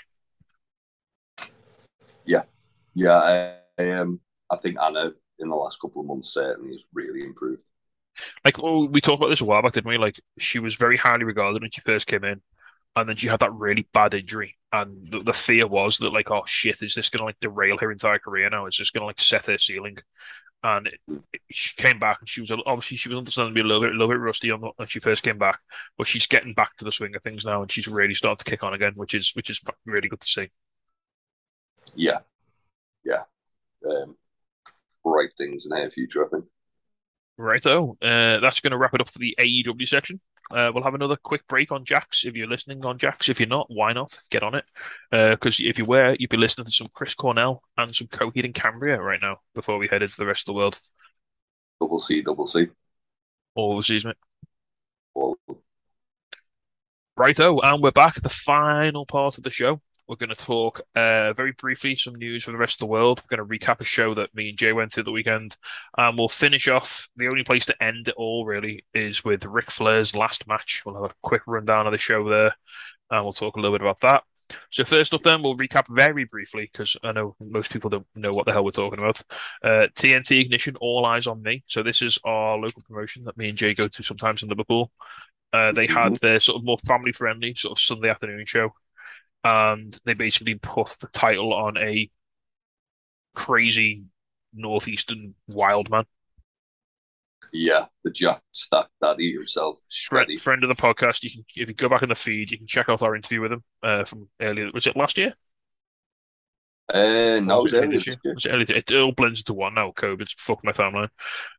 Yeah, 2.94 3.16
I, 3.18 3.56
I, 3.78 3.90
um, 3.92 4.20
I 4.50 4.56
think 4.56 4.76
Anna 4.80 5.12
in 5.38 5.48
the 5.48 5.56
last 5.56 5.80
couple 5.80 6.00
of 6.00 6.06
months 6.06 6.32
certainly 6.32 6.72
has 6.72 6.84
really 6.92 7.22
improved. 7.22 7.62
Like 8.44 8.58
well, 8.58 8.88
we 8.88 9.00
talked 9.00 9.20
about 9.20 9.28
this 9.28 9.40
a 9.40 9.44
while 9.44 9.62
back, 9.62 9.72
didn't 9.72 9.88
we? 9.88 9.98
Like 9.98 10.20
she 10.38 10.58
was 10.58 10.74
very 10.74 10.96
highly 10.96 11.24
regarded 11.24 11.62
when 11.62 11.70
she 11.70 11.80
first 11.80 12.06
came 12.06 12.24
in, 12.24 12.40
and 12.96 13.08
then 13.08 13.16
she 13.16 13.28
had 13.28 13.40
that 13.40 13.52
really 13.54 13.88
bad 13.94 14.14
injury, 14.14 14.56
and 14.72 15.10
the, 15.10 15.22
the 15.22 15.32
fear 15.32 15.66
was 15.66 15.98
that 15.98 16.12
like, 16.12 16.30
oh 16.30 16.42
shit, 16.46 16.82
is 16.82 16.94
this 16.94 17.08
gonna 17.10 17.24
like 17.24 17.40
derail 17.40 17.78
her 17.78 17.92
entire 17.92 18.18
career 18.18 18.48
now? 18.50 18.66
Is 18.66 18.76
this 18.78 18.90
gonna 18.90 19.06
like 19.06 19.20
set 19.20 19.46
her 19.46 19.58
ceiling? 19.58 19.98
And 20.64 20.86
it, 20.86 21.00
it- 21.32 21.40
she 21.50 21.74
came 21.76 21.98
back, 21.98 22.18
and 22.20 22.28
she 22.28 22.40
was 22.40 22.50
obviously 22.50 22.96
she 22.96 23.08
was 23.08 23.18
understandably 23.18 23.60
a 23.62 23.64
little 23.64 23.82
bit 23.82 23.90
a 23.90 23.92
little 23.94 24.08
bit 24.08 24.20
rusty 24.20 24.50
on 24.50 24.60
the, 24.60 24.70
when 24.76 24.88
she 24.88 25.00
first 25.00 25.22
came 25.22 25.38
back, 25.38 25.60
but 25.98 26.06
she's 26.06 26.26
getting 26.26 26.54
back 26.54 26.76
to 26.76 26.84
the 26.84 26.92
swing 26.92 27.14
of 27.16 27.22
things 27.22 27.44
now, 27.44 27.62
and 27.62 27.70
she's 27.70 27.88
really 27.88 28.14
starting 28.14 28.38
to 28.38 28.44
kick 28.44 28.62
on 28.62 28.74
again, 28.74 28.92
which 28.96 29.14
is 29.14 29.32
which 29.34 29.50
is 29.50 29.60
really 29.86 30.08
good 30.08 30.20
to 30.20 30.28
see. 30.28 30.48
Yeah, 31.96 32.20
yeah. 33.04 33.24
Um, 33.84 34.16
bright 35.04 35.30
things 35.36 35.66
in 35.66 35.76
her 35.76 35.90
future, 35.90 36.24
I 36.24 36.28
think. 36.28 36.44
Righto, 37.36 37.96
uh, 38.02 38.38
that's 38.40 38.60
going 38.60 38.70
to 38.70 38.78
wrap 38.78 38.94
it 38.94 39.00
up 39.00 39.08
for 39.08 39.18
the 39.18 39.34
AEW 39.40 39.86
section. 39.88 40.20
Uh, 40.50 40.70
we'll 40.74 40.82
have 40.84 40.94
another 40.94 41.16
quick 41.16 41.46
break 41.46 41.72
on 41.72 41.84
Jax 41.84 42.24
if 42.24 42.34
you're 42.34 42.46
listening 42.46 42.84
on 42.84 42.98
Jax. 42.98 43.28
If 43.28 43.40
you're 43.40 43.48
not, 43.48 43.68
why 43.70 43.92
not? 43.92 44.20
Get 44.30 44.42
on 44.42 44.54
it. 44.54 44.64
Because 45.10 45.60
if 45.60 45.78
you 45.78 45.84
were, 45.84 46.16
you'd 46.18 46.30
be 46.30 46.36
listening 46.36 46.66
to 46.66 46.72
some 46.72 46.88
Chris 46.92 47.14
Cornell 47.14 47.62
and 47.78 47.94
some 47.94 48.08
Coheed 48.08 48.44
and 48.44 48.54
Cambria 48.54 49.00
right 49.00 49.20
now 49.22 49.38
before 49.54 49.78
we 49.78 49.88
head 49.88 50.02
into 50.02 50.16
the 50.16 50.26
rest 50.26 50.42
of 50.42 50.52
the 50.52 50.58
world. 50.58 50.78
Double 51.80 51.98
C, 51.98 52.20
double 52.22 52.46
C. 52.46 52.66
All 53.54 53.76
the 53.76 53.82
season. 53.82 54.12
Well, 55.14 55.36
Righto, 57.16 57.60
and 57.60 57.82
we're 57.82 57.90
back 57.90 58.16
at 58.16 58.22
the 58.22 58.28
final 58.28 59.06
part 59.06 59.38
of 59.38 59.44
the 59.44 59.50
show. 59.50 59.80
We're 60.12 60.26
going 60.26 60.36
to 60.36 60.44
talk 60.44 60.82
uh, 60.94 61.32
very 61.32 61.52
briefly 61.52 61.96
some 61.96 62.16
news 62.16 62.44
from 62.44 62.52
the 62.52 62.58
rest 62.58 62.74
of 62.74 62.80
the 62.80 62.92
world. 62.92 63.22
We're 63.22 63.34
going 63.34 63.48
to 63.48 63.66
recap 63.66 63.80
a 63.80 63.84
show 63.86 64.14
that 64.14 64.34
me 64.34 64.50
and 64.50 64.58
Jay 64.58 64.74
went 64.74 64.90
to 64.90 65.02
the 65.02 65.10
weekend, 65.10 65.56
and 65.96 66.18
we'll 66.18 66.28
finish 66.28 66.68
off. 66.68 67.08
The 67.16 67.28
only 67.28 67.44
place 67.44 67.64
to 67.64 67.82
end 67.82 68.08
it 68.08 68.14
all 68.18 68.44
really 68.44 68.84
is 68.92 69.24
with 69.24 69.46
Ric 69.46 69.70
Flair's 69.70 70.14
last 70.14 70.46
match. 70.46 70.82
We'll 70.84 71.00
have 71.00 71.12
a 71.12 71.14
quick 71.22 71.40
rundown 71.46 71.86
of 71.86 71.92
the 71.92 71.98
show 71.98 72.28
there, 72.28 72.54
and 73.10 73.24
we'll 73.24 73.32
talk 73.32 73.56
a 73.56 73.60
little 73.60 73.74
bit 73.74 73.80
about 73.80 74.00
that. 74.00 74.24
So 74.68 74.84
first 74.84 75.14
up, 75.14 75.22
then 75.22 75.42
we'll 75.42 75.56
recap 75.56 75.86
very 75.88 76.24
briefly 76.24 76.68
because 76.70 76.94
I 77.02 77.12
know 77.12 77.34
most 77.40 77.72
people 77.72 77.88
don't 77.88 78.06
know 78.14 78.32
what 78.32 78.44
the 78.44 78.52
hell 78.52 78.66
we're 78.66 78.70
talking 78.70 78.98
about. 78.98 79.22
Uh, 79.64 79.88
TNT 79.96 80.42
Ignition, 80.42 80.76
All 80.76 81.06
Eyes 81.06 81.26
on 81.26 81.42
Me. 81.42 81.64
So 81.68 81.82
this 81.82 82.02
is 82.02 82.18
our 82.22 82.58
local 82.58 82.82
promotion 82.82 83.24
that 83.24 83.38
me 83.38 83.48
and 83.48 83.56
Jay 83.56 83.72
go 83.72 83.88
to 83.88 84.02
sometimes 84.02 84.42
in 84.42 84.50
Liverpool. 84.50 84.92
Uh, 85.54 85.72
they 85.72 85.86
had 85.86 86.16
their 86.16 86.38
sort 86.38 86.58
of 86.58 86.66
more 86.66 86.76
family 86.86 87.12
friendly 87.12 87.54
sort 87.54 87.72
of 87.72 87.80
Sunday 87.80 88.10
afternoon 88.10 88.44
show, 88.44 88.74
and 89.44 89.98
they 90.04 90.14
basically 90.14 90.54
put 90.56 90.88
the 91.00 91.08
title 91.08 91.52
on 91.52 91.78
a 91.78 92.10
crazy 93.34 94.04
northeastern 94.54 95.34
wild 95.48 95.90
man. 95.90 96.04
yeah, 97.52 97.86
the 98.04 98.10
Jack 98.10 98.42
Stack 98.52 98.86
Daddy 99.00 99.32
himself, 99.32 99.78
Friend, 100.08 100.28
Shreddy. 100.28 100.38
friend 100.38 100.62
of 100.64 100.68
the 100.68 100.74
podcast. 100.74 101.22
You 101.24 101.30
can 101.30 101.44
if 101.54 101.68
you 101.68 101.74
go 101.74 101.88
back 101.88 102.02
in 102.02 102.08
the 102.08 102.14
feed, 102.14 102.50
you 102.50 102.58
can 102.58 102.66
check 102.66 102.88
out 102.88 103.02
our 103.02 103.14
interview 103.16 103.40
with 103.40 103.52
him 103.52 103.62
uh, 103.82 104.04
from 104.04 104.28
earlier. 104.40 104.70
Was 104.72 104.86
it 104.86 104.96
last 104.96 105.18
year? 105.18 105.34
Uh, 106.92 107.40
no, 107.40 107.60
was 107.60 107.72
it 107.72 107.84
it 107.84 107.90
was 107.90 108.04
this 108.04 108.16
year? 108.24 108.34
Was 108.34 108.44
it? 108.46 108.70
It 108.70 108.92
all 108.92 109.12
blends 109.12 109.40
into 109.40 109.54
one 109.54 109.74
now. 109.74 109.92
COVID's 109.92 110.34
fucked 110.36 110.64
my 110.64 110.72
timeline. 110.72 111.08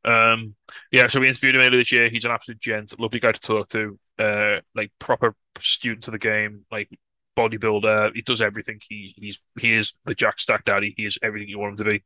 Um, 0.05 0.55
yeah, 0.91 1.07
so 1.07 1.19
we 1.19 1.27
interviewed 1.27 1.55
him 1.55 1.61
earlier 1.61 1.80
this 1.80 1.91
year. 1.91 2.10
He's 2.10 2.26
an 2.26 2.31
absolute 2.31 2.60
gent, 2.60 2.99
lovely 2.99 3.19
guy 3.19 3.31
to 3.31 3.39
talk 3.39 3.69
to. 3.69 3.97
Uh, 4.19 4.60
like 4.76 4.91
proper 4.99 5.35
student 5.60 6.07
of 6.07 6.11
the 6.11 6.19
game, 6.19 6.65
like 6.72 6.89
bodybuilder. 7.38 8.14
He 8.15 8.22
does 8.22 8.41
everything. 8.41 8.80
He 8.88 9.14
he's 9.18 9.39
he 9.60 9.76
is 9.76 9.93
the 10.05 10.15
Jack 10.15 10.39
Stack 10.39 10.65
Daddy. 10.65 10.93
He 10.97 11.05
is 11.05 11.18
everything 11.22 11.49
you 11.49 11.60
want 11.60 11.72
him 11.80 11.85
to 11.85 11.91
be. 11.91 12.03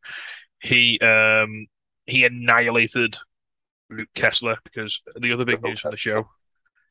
He 0.62 1.00
um 1.00 1.68
he 2.06 2.24
annihilated 2.24 3.18
Luke 3.90 4.10
Kessler 4.16 4.58
because 4.64 5.02
the 5.20 5.34
other 5.34 5.46
big 5.46 5.62
news 5.62 5.82
from 5.82 5.92
the 5.92 5.98
show, 5.98 6.28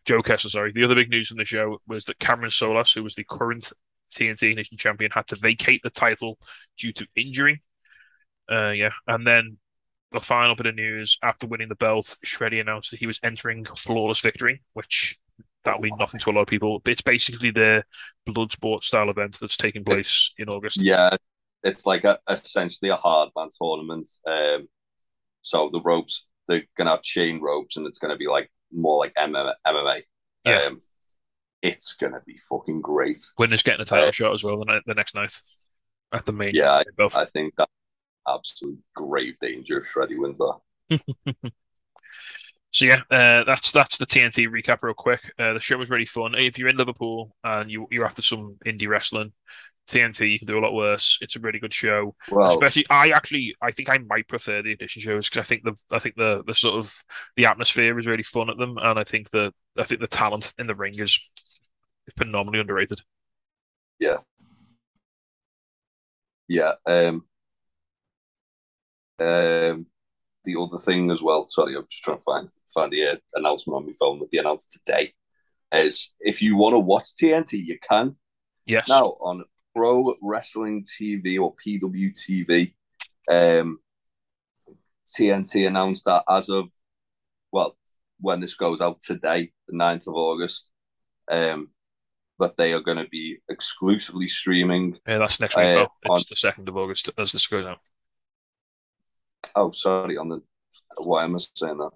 Joe 0.04 0.22
Kessler, 0.22 0.50
sorry, 0.50 0.72
the 0.72 0.84
other 0.84 0.94
big 0.94 1.10
news 1.10 1.28
from 1.28 1.38
the 1.38 1.44
show 1.44 1.80
was 1.86 2.04
that 2.04 2.18
Cameron 2.18 2.50
Solas, 2.50 2.94
who 2.94 3.02
was 3.02 3.14
the 3.14 3.24
current 3.24 3.72
TNT 4.10 4.54
Nation 4.54 4.78
champion, 4.78 5.10
had 5.12 5.26
to 5.28 5.36
vacate 5.36 5.82
the 5.82 5.90
title 5.90 6.38
due 6.78 6.92
to 6.92 7.06
injury. 7.16 7.62
Uh, 8.50 8.70
yeah, 8.70 8.90
and 9.08 9.26
then 9.26 9.58
the 10.12 10.20
final 10.20 10.54
bit 10.54 10.66
of 10.66 10.74
news 10.74 11.18
after 11.22 11.46
winning 11.46 11.68
the 11.68 11.74
belt, 11.74 12.16
Shreddy 12.24 12.60
announced 12.60 12.90
that 12.90 13.00
he 13.00 13.06
was 13.06 13.20
entering 13.22 13.64
Flawless 13.64 14.20
Victory, 14.20 14.62
which 14.72 15.18
that'll 15.66 15.82
mean 15.82 15.96
nothing 15.98 16.20
to 16.20 16.30
a 16.30 16.32
lot 16.32 16.42
of 16.42 16.48
people. 16.48 16.80
It's 16.86 17.02
basically 17.02 17.50
the 17.50 17.84
Bloodsport 18.26 18.82
style 18.82 19.10
event 19.10 19.36
that's 19.40 19.56
taking 19.56 19.84
place 19.84 20.32
in 20.38 20.48
August. 20.48 20.80
Yeah, 20.80 21.16
it's 21.62 21.84
like 21.86 22.04
a, 22.04 22.18
essentially 22.28 22.90
a 22.90 22.96
hard 22.96 23.30
man 23.36 23.48
tournament. 23.60 24.08
Um, 24.26 24.68
so 25.42 25.68
the 25.72 25.80
ropes 25.80 26.26
they're 26.48 26.64
gonna 26.76 26.90
have 26.90 27.02
chain 27.02 27.40
ropes, 27.40 27.76
and 27.76 27.86
it's 27.86 27.98
gonna 27.98 28.16
be 28.16 28.28
like 28.28 28.50
more 28.72 28.98
like 28.98 29.12
MMA. 29.16 29.54
MMA. 29.66 30.02
Yeah. 30.44 30.66
Um, 30.66 30.82
it's 31.62 31.94
gonna 31.94 32.22
be 32.26 32.38
fucking 32.48 32.80
great. 32.80 33.22
Winner's 33.38 33.62
getting 33.62 33.80
a 33.80 33.84
title 33.84 34.12
shot 34.12 34.32
as 34.32 34.44
well 34.44 34.58
the, 34.58 34.64
night, 34.64 34.82
the 34.86 34.94
next 34.94 35.14
night 35.14 35.40
at 36.12 36.24
the 36.24 36.32
main 36.32 36.54
Yeah, 36.54 36.82
belt. 36.96 37.16
I 37.16 37.26
think 37.26 37.54
that 37.56 37.68
absolute 38.28 38.78
grave 38.94 39.34
danger 39.40 39.78
if 39.78 39.86
Shreddy 39.86 40.18
wins 40.18 40.38
that. 40.38 40.58
So 42.76 42.84
yeah, 42.84 43.00
uh, 43.10 43.42
that's 43.44 43.72
that's 43.72 43.96
the 43.96 44.04
TNT 44.04 44.48
recap 44.48 44.82
real 44.82 44.92
quick. 44.92 45.22
Uh, 45.38 45.54
the 45.54 45.60
show 45.60 45.78
was 45.78 45.88
really 45.88 46.04
fun. 46.04 46.34
If 46.34 46.58
you're 46.58 46.68
in 46.68 46.76
Liverpool 46.76 47.34
and 47.42 47.70
you 47.70 47.86
you're 47.90 48.04
after 48.04 48.20
some 48.20 48.58
indie 48.66 48.86
wrestling, 48.86 49.32
TNT 49.88 50.30
you 50.30 50.38
can 50.38 50.46
do 50.46 50.58
a 50.58 50.60
lot 50.60 50.74
worse. 50.74 51.18
It's 51.22 51.36
a 51.36 51.40
really 51.40 51.58
good 51.58 51.72
show. 51.72 52.14
Well, 52.30 52.50
Especially, 52.50 52.84
I 52.90 53.08
actually 53.12 53.56
I 53.62 53.70
think 53.70 53.88
I 53.88 53.96
might 53.96 54.28
prefer 54.28 54.60
the 54.60 54.72
edition 54.72 55.00
shows 55.00 55.26
because 55.26 55.40
I 55.40 55.48
think 55.48 55.62
the 55.64 55.74
I 55.90 55.98
think 55.98 56.16
the 56.16 56.42
the 56.46 56.54
sort 56.54 56.74
of 56.74 57.02
the 57.36 57.46
atmosphere 57.46 57.98
is 57.98 58.06
really 58.06 58.22
fun 58.22 58.50
at 58.50 58.58
them, 58.58 58.76
and 58.76 58.98
I 58.98 59.04
think 59.04 59.30
the 59.30 59.54
I 59.78 59.84
think 59.84 60.02
the 60.02 60.06
talent 60.06 60.52
in 60.58 60.66
the 60.66 60.74
ring 60.74 60.92
is 60.98 61.18
phenomenally 62.18 62.60
underrated. 62.60 63.00
yeah. 63.98 64.18
Yeah. 66.46 66.74
Um, 66.84 67.24
um, 69.18 69.86
the 70.46 70.56
other 70.58 70.78
thing 70.78 71.10
as 71.10 71.20
well. 71.22 71.46
Sorry, 71.48 71.76
I'm 71.76 71.86
just 71.90 72.02
trying 72.02 72.16
to 72.18 72.22
find 72.22 72.48
find 72.72 72.90
the 72.92 73.06
uh, 73.08 73.16
announcement 73.34 73.76
on 73.76 73.86
my 73.86 73.92
phone 74.00 74.18
that 74.20 74.30
they 74.32 74.38
announced 74.38 74.70
today. 74.86 75.12
Is 75.74 76.14
if 76.20 76.40
you 76.40 76.56
want 76.56 76.72
to 76.74 76.78
watch 76.78 77.08
TNT, 77.20 77.54
you 77.64 77.78
can 77.90 78.16
Yes. 78.64 78.88
now 78.88 79.16
on 79.20 79.44
Pro 79.74 80.14
Wrestling 80.22 80.84
TV 80.84 81.38
or 81.38 81.54
PWTV. 81.66 82.72
Um, 83.30 83.80
TNT 85.06 85.66
announced 85.66 86.04
that 86.06 86.24
as 86.28 86.48
of 86.48 86.70
well, 87.52 87.76
when 88.20 88.40
this 88.40 88.54
goes 88.54 88.80
out 88.80 89.00
today, 89.00 89.52
the 89.68 89.76
9th 89.76 90.06
of 90.08 90.14
August, 90.14 90.70
um, 91.30 91.68
that 92.38 92.56
they 92.56 92.72
are 92.72 92.80
going 92.80 92.98
to 92.98 93.08
be 93.08 93.38
exclusively 93.48 94.28
streaming 94.28 94.98
Yeah, 95.06 95.18
that's 95.18 95.40
next 95.40 95.56
week. 95.56 95.64
Uh, 95.66 95.74
though. 96.04 96.10
on- 96.12 96.20
It's 96.20 96.28
the 96.28 96.36
second 96.36 96.68
of 96.68 96.76
August 96.76 97.10
as 97.18 97.32
this 97.32 97.46
goes 97.46 97.66
out. 97.66 97.78
Oh, 99.56 99.70
sorry. 99.70 100.16
On 100.18 100.28
the 100.28 100.42
why 100.98 101.24
am 101.24 101.34
I 101.34 101.38
saying 101.54 101.78
that? 101.78 101.90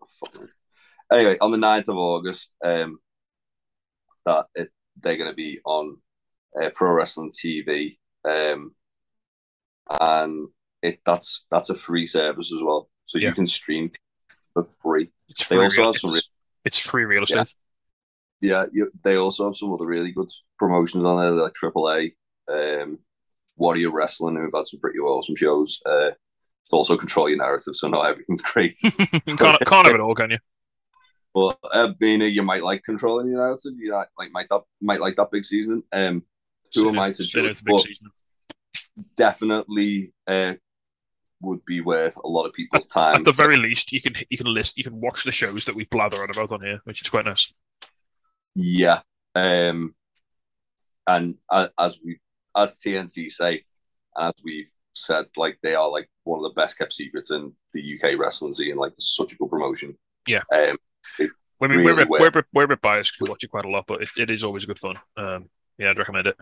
Anyway, 1.13 1.37
on 1.41 1.51
the 1.51 1.59
9th 1.59 1.89
of 1.89 1.97
August, 1.97 2.53
um, 2.65 2.99
that 4.27 4.47
it, 4.55 4.71
they're 5.01 5.17
going 5.17 5.31
to 5.31 5.37
be 5.37 5.61
on 5.65 5.97
uh, 6.61 6.71
Pro 6.75 6.93
Wrestling 6.93 7.31
TV, 7.31 7.99
um, 8.25 8.75
and 10.01 10.49
it 10.83 11.01
that's 11.05 11.47
that's 11.51 11.71
a 11.71 11.75
free 11.75 12.07
service 12.07 12.53
as 12.53 12.63
well, 12.63 12.89
so 13.07 13.19
Yeah. 13.19 13.29
you 13.29 13.35
can 13.35 13.47
stream 13.47 13.91
for 14.55 14.65
free. 14.83 15.11
It's 15.29 15.47
They 15.49 15.57
free 15.57 15.65
also 15.65 15.81
real, 15.83 15.93
have 15.93 16.01
some 16.01 16.15
it's, 16.17 16.29
it's 16.65 16.79
free 16.79 17.05
real 17.05 17.25
Yeah. 17.29 17.45
Yeah, 18.43 18.67
you, 18.73 18.91
they 19.03 19.17
also 19.17 19.45
have 19.47 19.57
some 19.57 19.73
other 19.73 19.85
really 19.87 20.13
good 20.13 20.31
promotions 20.59 21.05
on 21.05 21.19
there, 21.21 21.31
like 21.33 21.53
AAA, 21.53 22.15
um, 22.49 22.99
Warrior 23.57 23.91
Wrestling, 23.91 24.37
who've 24.37 24.51
had 24.55 24.67
some 24.67 24.81
pretty 24.81 24.99
awesome 24.99 25.37
shows. 25.37 25.81
Uh, 25.85 26.11
it's 26.63 26.73
also 26.73 26.97
control 26.97 27.29
your 27.29 27.39
narrative, 27.39 27.75
so 27.75 27.89
not 27.89 28.07
everything's 28.07 28.43
great. 28.43 28.77
you 28.83 28.91
can't, 28.91 29.67
can't 29.67 29.87
have 29.87 29.95
it 29.95 30.01
all, 30.01 30.15
can 30.15 30.31
you? 30.31 30.39
but 31.35 31.59
uh, 31.73 31.89
being 31.99 32.23
a, 32.23 32.27
you 32.27 32.43
might 32.43 32.63
like 32.63 32.83
controlling 32.85 33.29
your 33.29 33.39
narrative, 33.39 33.73
you 33.77 33.93
like, 33.93 34.09
like 34.19 34.31
might 34.33 34.49
that 34.49 34.63
might 34.81 35.01
like 35.01 35.17
that 35.17 35.31
big 35.31 35.45
season. 35.45 35.83
Um, 35.93 36.25
who 36.75 36.89
am 36.89 36.99
I 36.99 37.13
to 37.13 37.25
judge? 37.25 37.63
But 37.65 37.81
season. 37.81 38.09
definitely 39.17 40.13
uh, 40.27 40.55
would 41.41 41.65
be 41.65 41.81
worth 41.81 42.17
a 42.17 42.29
lot 42.29 42.47
of 42.47 42.53
people's 42.53 42.87
time. 42.87 43.17
At 43.17 43.25
the 43.25 43.33
very 43.33 43.57
least, 43.57 43.93
you 43.93 44.01
can 44.01 44.15
you 44.29 44.37
can 44.37 44.53
list 44.53 44.79
you 44.79 44.85
can 44.85 45.01
watch 45.01 45.25
the 45.25 45.33
shows 45.33 45.65
that 45.65 45.75
we 45.75 45.85
blather 45.85 46.23
on 46.23 46.31
about 46.31 46.53
on 46.53 46.61
here, 46.63 46.81
which 46.85 47.03
is 47.03 47.11
quite 47.11 47.25
nice. 47.25 47.53
Yeah. 48.55 49.01
Um, 49.35 49.95
and 51.07 51.37
a- 51.51 51.71
as 51.79 51.99
we, 52.05 52.19
as 52.57 52.79
TNT 52.79 53.31
say, 53.31 53.63
as 54.19 54.35
we've 54.45 54.71
said, 54.95 55.27
like 55.37 55.59
they 55.63 55.75
are 55.75 55.89
like 55.89 56.11
one 56.25 56.39
of 56.39 56.43
the 56.45 56.61
best 56.61 56.79
kept 56.79 56.93
secrets 56.93 57.31
in 57.31 57.53
the 57.73 57.99
UK 57.99 58.19
wrestling 58.19 58.53
scene. 58.53 58.77
Like, 58.77 58.93
such 58.99 59.33
a 59.33 59.37
good 59.37 59.51
promotion. 59.51 59.97
Yeah. 60.27 60.43
Um, 60.53 60.77
I 61.63 61.67
mean, 61.67 61.79
Really 61.79 61.85
we're, 61.85 62.01
a 62.03 62.07
we're, 62.09 62.43
we're 62.53 62.65
a 62.65 62.69
bit 62.69 62.81
biased 62.81 63.13
because 63.13 63.27
we 63.27 63.31
watch 63.31 63.45
it 63.45 63.51
quite 63.51 63.67
a 63.67 63.71
lot, 63.71 63.85
but 63.87 64.03
it, 64.03 64.09
it 64.17 64.31
is 64.31 64.45
always 64.45 64.65
good 64.65 64.79
fun. 64.79 64.97
Um, 65.17 65.51
yeah, 65.79 65.91
I'd 65.91 65.99
recommend 65.99 66.27
it. 66.27 66.37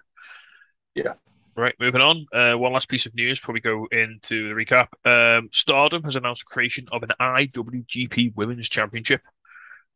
Yeah. 0.94 1.14
Right, 1.56 1.74
moving 1.80 2.00
on. 2.00 2.26
Uh, 2.32 2.56
one 2.56 2.72
last 2.72 2.88
piece 2.88 3.06
of 3.06 3.16
news 3.16 3.40
before 3.40 3.52
we 3.52 3.60
go 3.60 3.88
into 3.90 4.48
the 4.48 4.54
recap. 4.54 4.88
Um, 5.04 5.48
Stardom 5.52 6.04
has 6.04 6.14
announced 6.14 6.46
creation 6.46 6.86
of 6.92 7.02
an 7.02 7.10
IWGP 7.20 8.36
Women's 8.36 8.68
Championship 8.68 9.22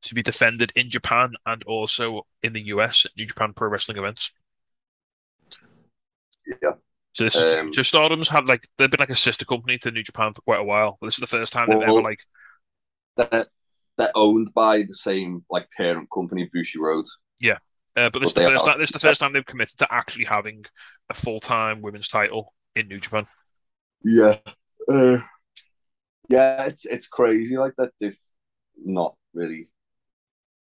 to 0.02 0.14
be 0.16 0.24
defended 0.24 0.72
in 0.74 0.90
Japan 0.90 1.34
and 1.46 1.62
also 1.62 2.26
in 2.42 2.52
the 2.52 2.62
US 2.62 3.04
at 3.04 3.12
New 3.16 3.26
Japan 3.26 3.52
Pro 3.54 3.68
Wrestling 3.68 3.98
events. 3.98 4.32
yeah. 6.60 6.72
So 7.14 7.24
this, 7.24 7.36
Um, 7.36 7.72
so 7.72 7.82
Stardom's 7.82 8.28
had 8.28 8.48
like 8.48 8.66
they've 8.78 8.90
been 8.90 9.01
like 9.01 9.10
a 9.10 9.16
sister 9.16 9.44
company 9.44 9.78
to 9.78 9.90
New 9.90 10.02
Japan 10.02 10.32
for 10.32 10.40
quite 10.43 10.60
a 10.60 10.64
while, 10.64 10.97
but 11.01 11.06
this 11.06 11.16
is 11.16 11.20
the 11.20 11.26
first 11.26 11.52
time 11.52 11.68
they've 11.68 11.82
ever 11.82 12.02
like 12.02 12.20
They're, 13.16 13.47
they're 13.98 14.12
owned 14.14 14.55
by 14.55 14.82
the 14.82 14.94
same 14.94 15.44
like 15.51 15.68
parent 15.76 16.09
company, 16.10 16.51
Bushiroad. 16.55 17.05
Uh, 17.94 18.09
but 18.10 18.20
this 18.20 18.30
is 18.30 18.34
the 18.34 18.40
first 18.43 18.64
time, 18.64 18.78
this 18.78 18.89
is 18.89 18.93
the 18.93 18.98
first 18.98 19.20
time 19.20 19.32
they've 19.32 19.44
committed 19.44 19.78
to 19.78 19.93
actually 19.93 20.24
having 20.24 20.64
a 21.10 21.14
full 21.14 21.40
time 21.40 21.82
women's 21.82 22.09
title 22.09 22.55
in 22.74 22.89
New 22.89 22.98
Japan. 22.98 23.26
Yeah. 24.02 24.36
Uh, 24.89 25.18
yeah, 26.28 26.64
it's 26.64 26.86
it's 26.86 27.06
crazy 27.06 27.56
like 27.59 27.74
that 27.76 27.90
they've 28.01 28.18
not 28.82 29.14
really 29.34 29.68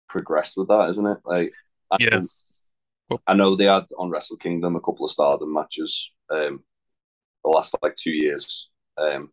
progressed 0.07 0.55
with 0.55 0.69
that, 0.69 0.89
isn't 0.89 1.05
it? 1.05 1.17
Like 1.25 1.51
I 1.91 1.97
Yeah. 1.99 2.21
Well- 3.09 3.21
I 3.27 3.33
know 3.33 3.55
they 3.55 3.65
had 3.65 3.85
on 3.97 4.09
Wrestle 4.09 4.37
Kingdom 4.37 4.75
a 4.75 4.81
couple 4.81 5.05
of 5.05 5.11
Stardom 5.11 5.53
matches 5.53 6.11
um 6.29 6.63
the 7.43 7.49
last 7.49 7.75
like 7.83 7.95
two 7.95 8.11
years. 8.11 8.69
Um 8.97 9.31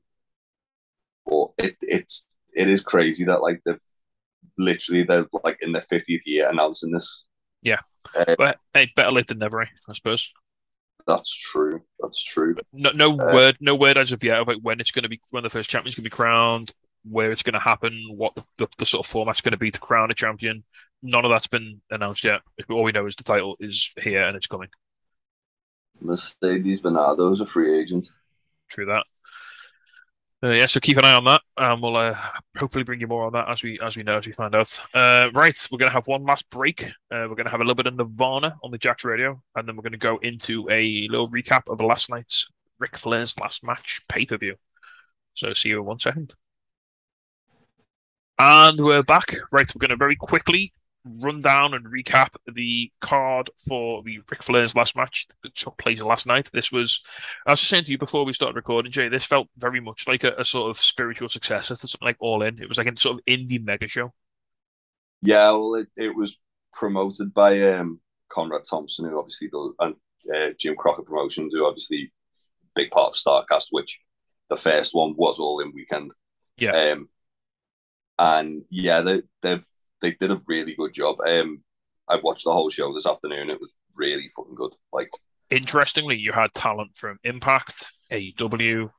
but 1.26 1.48
it 1.58 1.76
it's 1.82 2.26
it 2.54 2.68
is 2.68 2.82
crazy 2.82 3.24
that 3.24 3.42
like 3.42 3.60
they've 3.64 3.80
literally 4.58 5.02
they're 5.04 5.26
like 5.44 5.58
in 5.62 5.72
their 5.72 5.82
fiftieth 5.82 6.26
year 6.26 6.48
announcing 6.48 6.92
this. 6.92 7.24
Yeah. 7.62 7.80
Uh, 8.14 8.36
But 8.36 8.58
hey, 8.74 8.92
better 8.94 9.12
late 9.12 9.26
than 9.28 9.38
never, 9.38 9.62
eh, 9.62 9.66
I 9.88 9.92
suppose. 9.94 10.32
that's 11.06 11.34
true. 11.34 11.82
That's 12.00 12.22
true. 12.22 12.56
No, 12.72 12.90
no 12.92 13.12
Uh, 13.18 13.32
word, 13.32 13.56
no 13.60 13.74
word 13.74 13.98
as 13.98 14.12
of 14.12 14.24
yet 14.24 14.40
about 14.40 14.62
when 14.62 14.80
it's 14.80 14.90
going 14.90 15.02
to 15.02 15.08
be, 15.08 15.20
when 15.30 15.42
the 15.42 15.50
first 15.50 15.68
champion's 15.70 15.94
going 15.94 16.04
to 16.04 16.10
be 16.10 16.16
crowned, 16.16 16.72
where 17.04 17.30
it's 17.30 17.42
going 17.42 17.54
to 17.54 17.60
happen, 17.60 18.02
what 18.16 18.34
the, 18.34 18.44
the, 18.58 18.68
the 18.78 18.86
sort 18.86 19.04
of 19.06 19.10
format's 19.10 19.40
going 19.42 19.52
to 19.52 19.58
be 19.58 19.70
to 19.70 19.80
crown 19.80 20.10
a 20.10 20.14
champion. 20.14 20.64
None 21.02 21.24
of 21.24 21.30
that's 21.30 21.46
been 21.46 21.82
announced 21.90 22.24
yet. 22.24 22.40
All 22.70 22.82
we 22.82 22.92
know 22.92 23.06
is 23.06 23.16
the 23.16 23.24
title 23.24 23.56
is 23.60 23.90
here 24.02 24.24
and 24.26 24.36
it's 24.36 24.46
coming. 24.46 24.68
Mercedes 26.00 26.80
Varnado's 26.80 27.40
a 27.40 27.46
free 27.46 27.78
agent. 27.78 28.10
True 28.68 28.86
that. 28.86 29.04
Uh, 30.42 30.50
yeah, 30.50 30.66
so 30.66 30.78
keep 30.78 30.98
an 30.98 31.06
eye 31.06 31.14
on 31.14 31.24
that, 31.24 31.40
and 31.56 31.80
we'll 31.80 31.96
uh, 31.96 32.14
hopefully 32.58 32.84
bring 32.84 33.00
you 33.00 33.06
more 33.06 33.24
on 33.24 33.32
that 33.32 33.48
as 33.48 33.62
we 33.62 33.80
as 33.80 33.96
we 33.96 34.02
know 34.02 34.18
as 34.18 34.26
we 34.26 34.32
find 34.32 34.54
out. 34.54 34.78
Uh, 34.92 35.30
right, 35.32 35.56
we're 35.72 35.78
going 35.78 35.88
to 35.88 35.94
have 35.94 36.06
one 36.06 36.22
last 36.24 36.48
break. 36.50 36.84
Uh, 36.84 37.24
we're 37.28 37.28
going 37.28 37.46
to 37.46 37.50
have 37.50 37.60
a 37.60 37.64
little 37.64 37.74
bit 37.74 37.86
of 37.86 37.94
Nirvana 37.94 38.54
on 38.62 38.70
the 38.70 38.76
Jacks 38.76 39.04
Radio, 39.04 39.40
and 39.56 39.66
then 39.66 39.74
we're 39.74 39.82
going 39.82 39.92
to 39.92 39.98
go 39.98 40.18
into 40.18 40.68
a 40.70 41.06
little 41.08 41.30
recap 41.30 41.62
of 41.66 41.80
last 41.80 42.10
night's 42.10 42.50
Ric 42.78 42.98
Flair's 42.98 43.38
last 43.38 43.64
match 43.64 44.02
pay 44.06 44.26
per 44.26 44.36
view. 44.36 44.56
So 45.32 45.54
see 45.54 45.70
you 45.70 45.78
in 45.78 45.86
one 45.86 45.98
second. 45.98 46.34
And 48.38 48.78
we're 48.78 49.02
back. 49.02 49.36
Right, 49.50 49.70
we're 49.74 49.80
going 49.80 49.90
to 49.90 49.96
very 49.96 50.16
quickly 50.16 50.74
run 51.04 51.40
down 51.40 51.74
and 51.74 51.86
recap 51.86 52.30
the 52.46 52.90
card 53.00 53.50
for 53.66 54.02
the 54.02 54.20
Ric 54.30 54.42
Flair's 54.42 54.74
last 54.74 54.96
match 54.96 55.26
that 55.42 55.54
took 55.54 55.76
place 55.78 56.00
last 56.00 56.26
night. 56.26 56.50
This 56.52 56.72
was, 56.72 57.02
I 57.46 57.52
was 57.52 57.60
saying 57.60 57.84
to 57.84 57.92
you 57.92 57.98
before 57.98 58.24
we 58.24 58.32
started 58.32 58.56
recording, 58.56 58.92
Jay, 58.92 59.08
this 59.08 59.24
felt 59.24 59.48
very 59.56 59.80
much 59.80 60.08
like 60.08 60.24
a, 60.24 60.32
a 60.38 60.44
sort 60.44 60.70
of 60.70 60.80
spiritual 60.80 61.28
successor 61.28 61.76
to 61.76 61.88
something 61.88 62.06
like 62.06 62.16
All 62.20 62.42
In. 62.42 62.60
It 62.60 62.68
was 62.68 62.78
like 62.78 62.86
a 62.86 62.98
sort 62.98 63.18
of 63.18 63.24
indie 63.26 63.62
mega 63.62 63.86
show. 63.86 64.12
Yeah, 65.22 65.50
well, 65.50 65.74
it, 65.74 65.88
it 65.96 66.16
was 66.16 66.38
promoted 66.72 67.32
by 67.32 67.60
um, 67.72 68.00
Conrad 68.28 68.62
Thompson, 68.68 69.08
who 69.08 69.18
obviously 69.18 69.48
does, 69.48 69.72
and 69.78 69.94
uh, 70.34 70.54
Jim 70.58 70.76
Crockett 70.76 71.06
Promotions, 71.06 71.52
who 71.52 71.66
obviously 71.66 72.12
big 72.74 72.90
part 72.90 73.14
of 73.14 73.14
Starcast, 73.14 73.66
which 73.70 74.00
the 74.50 74.56
first 74.56 74.94
one 74.94 75.14
was 75.16 75.38
all 75.38 75.60
in 75.60 75.72
weekend. 75.74 76.12
Yeah. 76.56 76.92
Um, 76.92 77.08
and 78.18 78.62
yeah, 78.70 79.00
they 79.00 79.22
they've 79.42 79.66
they 80.04 80.12
did 80.12 80.30
a 80.30 80.40
really 80.46 80.74
good 80.74 80.92
job. 80.92 81.16
Um, 81.26 81.62
I 82.08 82.16
watched 82.22 82.44
the 82.44 82.52
whole 82.52 82.68
show 82.68 82.92
this 82.92 83.06
afternoon. 83.06 83.48
It 83.48 83.60
was 83.60 83.74
really 83.94 84.28
fucking 84.36 84.54
good. 84.54 84.76
Like, 84.92 85.08
Interestingly, 85.50 86.16
you 86.16 86.32
had 86.32 86.52
talent 86.52 86.96
from 86.96 87.18
Impact, 87.24 87.90
AEW, 88.12 88.90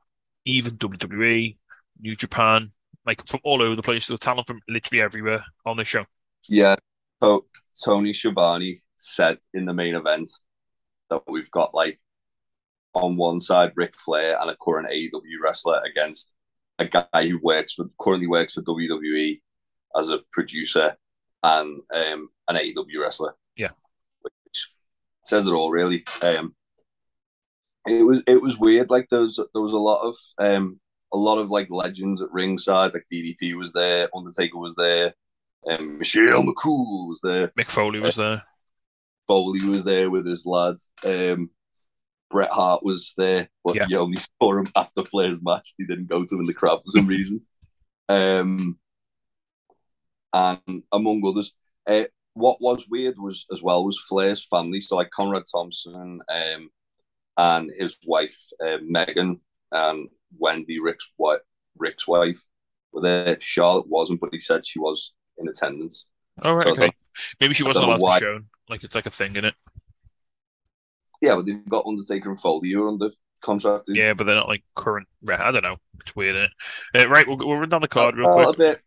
even 0.44 0.76
WWE, 0.76 1.56
New 2.00 2.16
Japan, 2.16 2.72
like 3.06 3.24
from 3.26 3.40
all 3.44 3.62
over 3.62 3.76
the 3.76 3.82
place. 3.82 4.06
There 4.06 4.14
was 4.14 4.20
talent 4.20 4.46
from 4.48 4.60
literally 4.68 5.02
everywhere 5.02 5.44
on 5.64 5.76
the 5.76 5.84
show. 5.84 6.04
yeah. 6.48 6.76
So 7.22 7.46
Tony 7.82 8.12
Schiavone 8.12 8.80
said 8.96 9.38
in 9.54 9.64
the 9.64 9.72
main 9.72 9.94
event 9.94 10.28
that 11.08 11.22
we've 11.26 11.50
got 11.50 11.74
like 11.74 11.98
on 12.94 13.16
one 13.16 13.40
side 13.40 13.72
Ric 13.74 13.94
Flair 13.96 14.38
and 14.40 14.50
a 14.50 14.56
current 14.60 14.88
AEW 14.88 15.40
wrestler 15.42 15.80
against 15.84 16.32
a 16.78 16.84
guy 16.84 17.28
who 17.28 17.38
works 17.42 17.74
for 17.74 17.86
currently 17.98 18.26
works 18.26 18.54
for 18.54 18.62
WWE 18.62 19.40
as 19.98 20.10
a 20.10 20.18
producer 20.32 20.96
and 21.42 21.80
um, 21.94 22.28
an 22.48 22.56
AEW 22.56 23.00
wrestler. 23.00 23.34
Yeah. 23.56 23.70
which 24.22 24.68
says 25.24 25.46
it 25.46 25.52
all 25.52 25.70
really. 25.70 26.04
Um, 26.22 26.54
it 27.86 28.02
was 28.04 28.22
it 28.26 28.42
was 28.42 28.58
weird. 28.58 28.90
Like 28.90 29.08
there 29.10 29.20
was 29.20 29.36
there 29.36 29.62
was 29.62 29.72
a 29.72 29.78
lot 29.78 30.02
of 30.02 30.16
um 30.38 30.80
a 31.12 31.16
lot 31.16 31.38
of 31.38 31.50
like 31.50 31.68
legends 31.70 32.20
at 32.20 32.32
ringside. 32.32 32.92
Like 32.94 33.06
DDP 33.12 33.56
was 33.56 33.72
there, 33.72 34.08
Undertaker 34.14 34.58
was 34.58 34.74
there, 34.76 35.14
um, 35.70 35.98
Michelle 35.98 36.42
McCool 36.42 37.08
was 37.08 37.20
there. 37.22 37.48
Mick 37.58 37.70
Foley 37.70 38.00
was 38.00 38.16
there. 38.16 38.42
Foley 39.28 39.64
was 39.68 39.84
there 39.84 40.10
with 40.10 40.26
his 40.26 40.44
lads. 40.46 40.90
Um, 41.04 41.50
Bret 42.30 42.50
Hart 42.50 42.82
was 42.84 43.14
there, 43.16 43.48
but 43.64 43.76
Yeah. 43.76 43.86
you 43.88 43.98
only 43.98 44.18
saw 44.40 44.58
him 44.58 44.66
after 44.74 45.04
Flair's 45.04 45.40
match. 45.42 45.74
He 45.78 45.84
didn't 45.86 46.08
go 46.08 46.24
to 46.24 46.34
him 46.34 46.40
in 46.40 46.46
the 46.46 46.54
crowd 46.54 46.78
for 46.78 46.90
some 46.90 47.06
reason. 47.06 47.40
Um, 48.08 48.78
and 50.36 50.82
among 50.92 51.22
others, 51.26 51.52
uh, 51.86 52.04
what 52.34 52.60
was 52.60 52.86
weird 52.90 53.18
was 53.18 53.46
as 53.52 53.62
well 53.62 53.84
was 53.84 53.98
Flair's 53.98 54.44
family. 54.44 54.80
So 54.80 54.96
like 54.96 55.10
Conrad 55.10 55.44
Thompson, 55.50 56.20
um, 56.28 56.70
and 57.38 57.70
his 57.78 57.96
wife 58.06 58.36
uh, 58.64 58.78
Megan 58.82 59.40
and 59.72 60.08
Wendy 60.38 60.78
Ric's 60.80 61.08
wife, 61.18 61.40
Ric's 61.78 62.06
wife 62.06 62.40
were 62.92 63.02
there. 63.02 63.38
Charlotte 63.40 63.88
wasn't, 63.88 64.20
but 64.20 64.30
he 64.32 64.38
said 64.38 64.66
she 64.66 64.78
was 64.78 65.14
in 65.38 65.48
attendance. 65.48 66.06
Oh, 66.42 66.52
right, 66.52 66.64
So 66.64 66.70
okay. 66.72 66.92
Maybe 67.40 67.54
she 67.54 67.64
wasn't 67.64 67.86
allowed 67.86 68.00
know 68.00 68.08
to 68.10 68.14
be 68.20 68.20
shown. 68.20 68.46
Like 68.68 68.84
it's 68.84 68.94
like 68.94 69.06
a 69.06 69.10
thing 69.10 69.36
in 69.36 69.44
it. 69.46 69.54
Yeah, 71.22 71.36
but 71.36 71.46
they've 71.46 71.68
got 71.68 71.86
Undertaker 71.86 72.28
and 72.28 72.38
Foley 72.38 72.72
who 72.72 72.84
are 72.84 72.88
under 72.88 73.10
contract. 73.42 73.84
Yeah, 73.88 74.12
but 74.12 74.26
they're 74.26 74.36
not 74.36 74.48
like 74.48 74.64
current. 74.74 75.08
I 75.28 75.50
don't 75.50 75.62
know. 75.62 75.76
It's 76.00 76.14
weird, 76.14 76.36
isn't 76.36 76.50
it? 76.94 77.06
Uh, 77.06 77.08
right, 77.08 77.26
we'll, 77.26 77.38
we'll 77.38 77.56
run 77.56 77.68
down 77.70 77.80
the 77.80 77.88
card 77.88 78.16
real 78.16 78.34
felt 78.36 78.56
quick. 78.56 78.80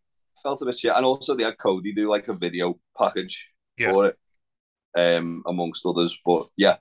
Felt 0.43 0.61
a 0.61 0.65
bit 0.65 0.79
shit, 0.79 0.93
and 0.95 1.05
also 1.05 1.35
they 1.35 1.43
had 1.43 1.57
Cody 1.57 1.93
do 1.93 2.09
like 2.09 2.27
a 2.27 2.33
video 2.33 2.79
package 2.97 3.51
Yeah. 3.77 3.91
for 3.91 4.07
it, 4.07 4.17
um, 4.97 5.43
amongst 5.45 5.85
others. 5.85 6.17
But 6.25 6.47
yeah, 6.55 6.77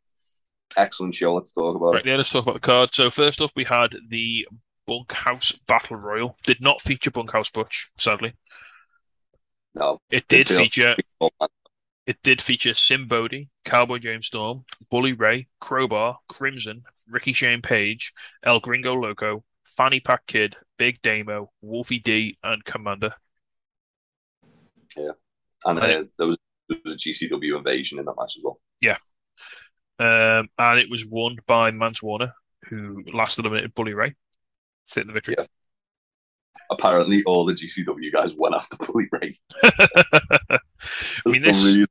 excellent 0.76 1.14
show. 1.14 1.35
Let's 1.35 1.51
talk 1.52 1.76
about 1.76 1.94
Right, 1.94 2.06
yeah, 2.06 2.16
let's 2.16 2.30
talk 2.30 2.44
about 2.44 2.55
the 2.55 2.60
card. 2.60 2.94
So 2.94 3.10
first 3.10 3.40
off, 3.40 3.52
we 3.56 3.64
had 3.64 3.97
the 4.09 4.47
Bunkhouse 4.86 5.52
Battle 5.66 5.97
Royal. 5.97 6.36
Did 6.44 6.60
not 6.60 6.80
feature 6.80 7.10
Bunkhouse 7.10 7.51
Butch, 7.51 7.90
sadly. 7.98 8.35
No, 9.74 10.01
It 10.10 10.26
did 10.28 10.48
feature 10.48 10.97
it 12.06 12.16
did 12.22 12.40
feature 12.40 12.72
Sinn 12.72 13.06
Bodhi, 13.06 13.51
Cowboy 13.66 13.98
James 13.98 14.26
Storm, 14.26 14.64
Bully 14.90 15.12
Ray, 15.12 15.47
Crowbar, 15.60 16.18
Crimson, 16.28 16.85
Ricky 17.06 17.35
Shane 17.35 17.60
Page, 17.60 18.14
El 18.43 18.60
Gringo 18.60 18.94
Loco, 18.94 19.44
Fanny 19.64 20.01
Pack 20.01 20.26
Kid, 20.26 20.56
Big 20.78 21.02
Damo, 21.02 21.52
Wolfie 21.60 21.98
D, 21.98 22.39
and 22.43 22.64
Commander. 22.64 23.12
And 24.97 25.78
uh, 25.78 26.05
there 26.19 26.27
was 26.27 26.39
there 26.69 26.78
was 26.85 26.94
a 26.94 26.98
GCW 26.98 27.56
invasion 27.56 27.98
in 27.98 28.05
that 28.05 28.15
match 28.19 28.36
as 28.36 28.43
well. 28.43 28.60
Yeah, 28.81 28.98
um, 29.98 30.48
and 30.59 30.78
it 30.78 30.90
was 30.90 31.05
won 31.05 31.39
by 31.47 31.70
Mance 31.70 32.02
Warner, 32.02 32.32
who 32.69 33.02
last 33.12 33.39
eliminated 33.39 33.74
Bully 33.74 33.94
Ray 33.94 34.10
to 34.10 34.94
take 34.94 35.06
the 35.06 35.12
victory. 35.12 35.36
Yeah. 35.39 35.47
Apparently, 36.70 37.23
all 37.24 37.47
the 37.47 37.55
GCW 37.55 38.12
guys 38.12 38.32
went 38.36 38.55
after 38.55 38.77
Bully 38.86 39.09
Ray. 39.10 39.39
I 39.65 40.59
mean, 41.27 41.43
this 41.43 41.65
reason. 41.65 41.86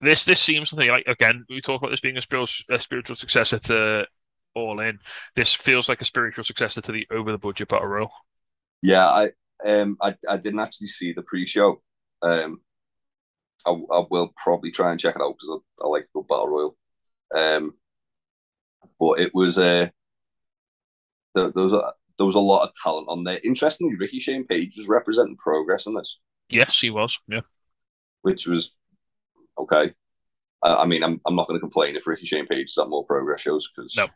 this 0.00 0.24
this 0.24 0.40
seems 0.40 0.70
something 0.70 0.88
like 0.88 1.06
again 1.06 1.44
we 1.48 1.60
talk 1.60 1.80
about 1.80 1.90
this 1.90 2.00
being 2.00 2.16
a 2.16 2.22
spiritual 2.22 2.74
a 2.74 2.78
spiritual 2.78 3.16
successor 3.16 3.58
to 3.58 4.06
All 4.54 4.80
In. 4.80 4.98
This 5.36 5.54
feels 5.54 5.88
like 5.88 6.00
a 6.00 6.06
spiritual 6.06 6.44
successor 6.44 6.80
to 6.80 6.92
the 6.92 7.06
Over 7.10 7.32
the 7.32 7.38
Budget 7.38 7.68
Battle 7.68 7.86
Royal. 7.86 8.12
Yeah, 8.82 9.06
I 9.06 9.30
um 9.64 9.96
I, 10.00 10.16
I 10.28 10.38
didn't 10.38 10.60
actually 10.60 10.88
see 10.88 11.12
the 11.12 11.22
pre-show. 11.22 11.82
Um, 12.24 12.60
I, 13.66 13.70
I 13.70 14.04
will 14.10 14.32
probably 14.36 14.70
try 14.70 14.90
and 14.90 14.98
check 15.00 15.14
it 15.16 15.22
out 15.22 15.34
because 15.38 15.60
I, 15.80 15.84
I 15.84 15.88
like 15.88 16.08
the 16.14 16.22
battle 16.22 16.48
royal. 16.48 16.76
Um, 17.34 17.74
but 19.00 19.20
it 19.20 19.34
was 19.34 19.58
uh, 19.58 19.88
there, 21.34 21.50
there 21.50 21.64
was 21.64 21.72
a 21.72 21.92
there 22.18 22.26
was 22.26 22.34
a 22.36 22.40
lot 22.40 22.62
of 22.66 22.74
talent 22.82 23.08
on 23.08 23.24
there. 23.24 23.40
Interestingly, 23.42 23.96
Ricky 23.96 24.20
Shane 24.20 24.44
Page 24.46 24.76
was 24.76 24.86
representing 24.88 25.36
Progress 25.36 25.86
in 25.86 25.94
this, 25.94 26.20
Yes, 26.48 26.78
he 26.80 26.90
was. 26.90 27.18
Yeah. 27.26 27.40
which 28.22 28.46
was 28.46 28.72
okay. 29.58 29.92
I, 30.62 30.74
I 30.74 30.86
mean, 30.86 31.02
I'm 31.02 31.20
I'm 31.26 31.34
not 31.36 31.48
going 31.48 31.58
to 31.58 31.60
complain 31.62 31.96
if 31.96 32.06
Ricky 32.06 32.26
Shane 32.26 32.46
Page 32.46 32.68
is 32.68 32.78
at 32.78 32.88
more 32.88 33.04
Progress 33.04 33.40
shows 33.40 33.68
because 33.74 33.96
No. 33.96 34.08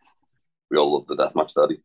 we 0.71 0.79
all 0.79 0.95
love 0.95 1.07
the 1.09 1.17
deathmatch 1.17 1.55
daddy. 1.55 1.83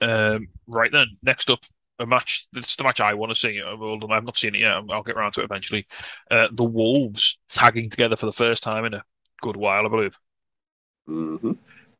Um, 0.00 0.48
right 0.66 0.90
then, 0.90 1.06
next 1.22 1.50
up, 1.50 1.60
a 1.98 2.06
match. 2.06 2.46
This 2.52 2.68
is 2.68 2.76
the 2.76 2.84
match 2.84 3.00
I 3.00 3.14
want 3.14 3.30
to 3.30 3.38
see. 3.38 3.60
Although 3.62 4.08
I've 4.10 4.24
not 4.24 4.38
seen 4.38 4.54
it 4.54 4.60
yet. 4.60 4.82
I'll 4.90 5.02
get 5.02 5.16
around 5.16 5.32
to 5.32 5.40
it 5.40 5.44
eventually. 5.44 5.86
Uh, 6.30 6.48
the 6.52 6.64
Wolves 6.64 7.38
tagging 7.48 7.90
together 7.90 8.16
for 8.16 8.26
the 8.26 8.32
first 8.32 8.62
time 8.62 8.84
in 8.84 8.94
a 8.94 9.04
good 9.40 9.56
while, 9.56 9.86
I 9.86 9.88
believe, 9.88 10.18
hmm 11.06 11.52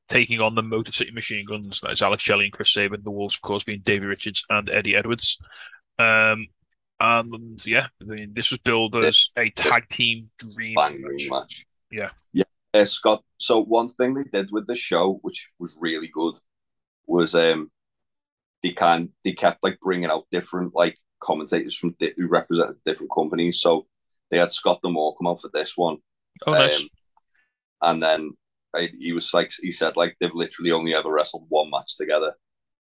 taking 0.09 0.41
on 0.41 0.55
the 0.55 0.63
Motor 0.63 0.93
City 0.93 1.11
Machine 1.11 1.47
Guns. 1.47 1.81
That 1.81 1.93
is 1.93 2.03
Alex 2.03 2.23
Shelley 2.23 2.45
and 2.45 2.53
Chris 2.53 2.73
Sabin. 2.73 3.01
The 3.03 3.11
Wolves, 3.11 3.37
of 3.37 3.41
course, 3.41 3.65
being 3.65 3.81
Davey 3.83 4.05
Richards 4.05 4.45
and 4.51 4.69
Eddie 4.69 4.95
Edwards. 4.95 5.41
Um, 5.99 6.49
and 7.01 7.65
yeah, 7.67 7.87
I 8.01 8.05
mean, 8.05 8.33
this 8.35 8.51
was 8.51 8.61
billed 8.61 8.95
as 8.97 9.31
a 9.37 9.51
tag 9.51 9.89
team 9.89 10.31
dream 10.39 10.75
match. 10.75 11.29
match. 11.31 11.67
Yeah. 11.91 12.11
Yeah. 12.33 12.45
Uh, 12.75 12.85
Scott. 12.85 13.25
So 13.39 13.63
one 13.63 13.89
thing 13.89 14.15
they 14.15 14.25
did 14.25 14.53
with 14.53 14.67
the 14.67 14.75
show, 14.75 15.19
which 15.23 15.51
was 15.59 15.75
really 15.79 16.09
good, 16.09 16.35
was 17.07 17.35
um 17.35 17.71
they 18.63 18.71
can 18.71 19.11
they 19.25 19.33
kept 19.33 19.63
like 19.63 19.79
bringing 19.81 20.11
out 20.11 20.27
different 20.31 20.75
like 20.75 20.99
commentators 21.21 21.77
from 21.77 21.95
di- 21.99 22.15
who 22.17 22.27
represented 22.29 22.77
different 22.85 23.13
companies. 23.15 23.61
So 23.61 23.87
they 24.31 24.39
had 24.39 24.53
Scott 24.53 24.81
D'Amore 24.83 25.15
come 25.17 25.27
out 25.29 25.41
for 25.41 25.51
this 25.53 25.77
one. 25.77 25.99
nice. 26.47 26.81
um, 26.81 26.89
and 27.83 28.03
then 28.03 28.31
uh, 28.77 28.87
he 28.99 29.13
was 29.13 29.33
like 29.35 29.51
he 29.61 29.71
said 29.71 29.97
like 29.97 30.17
they've 30.21 30.35
literally 30.35 30.73
only 30.73 30.95
ever 30.95 31.13
wrestled 31.13 31.47
one 31.49 31.71
match 31.71 31.97
together 31.97 32.35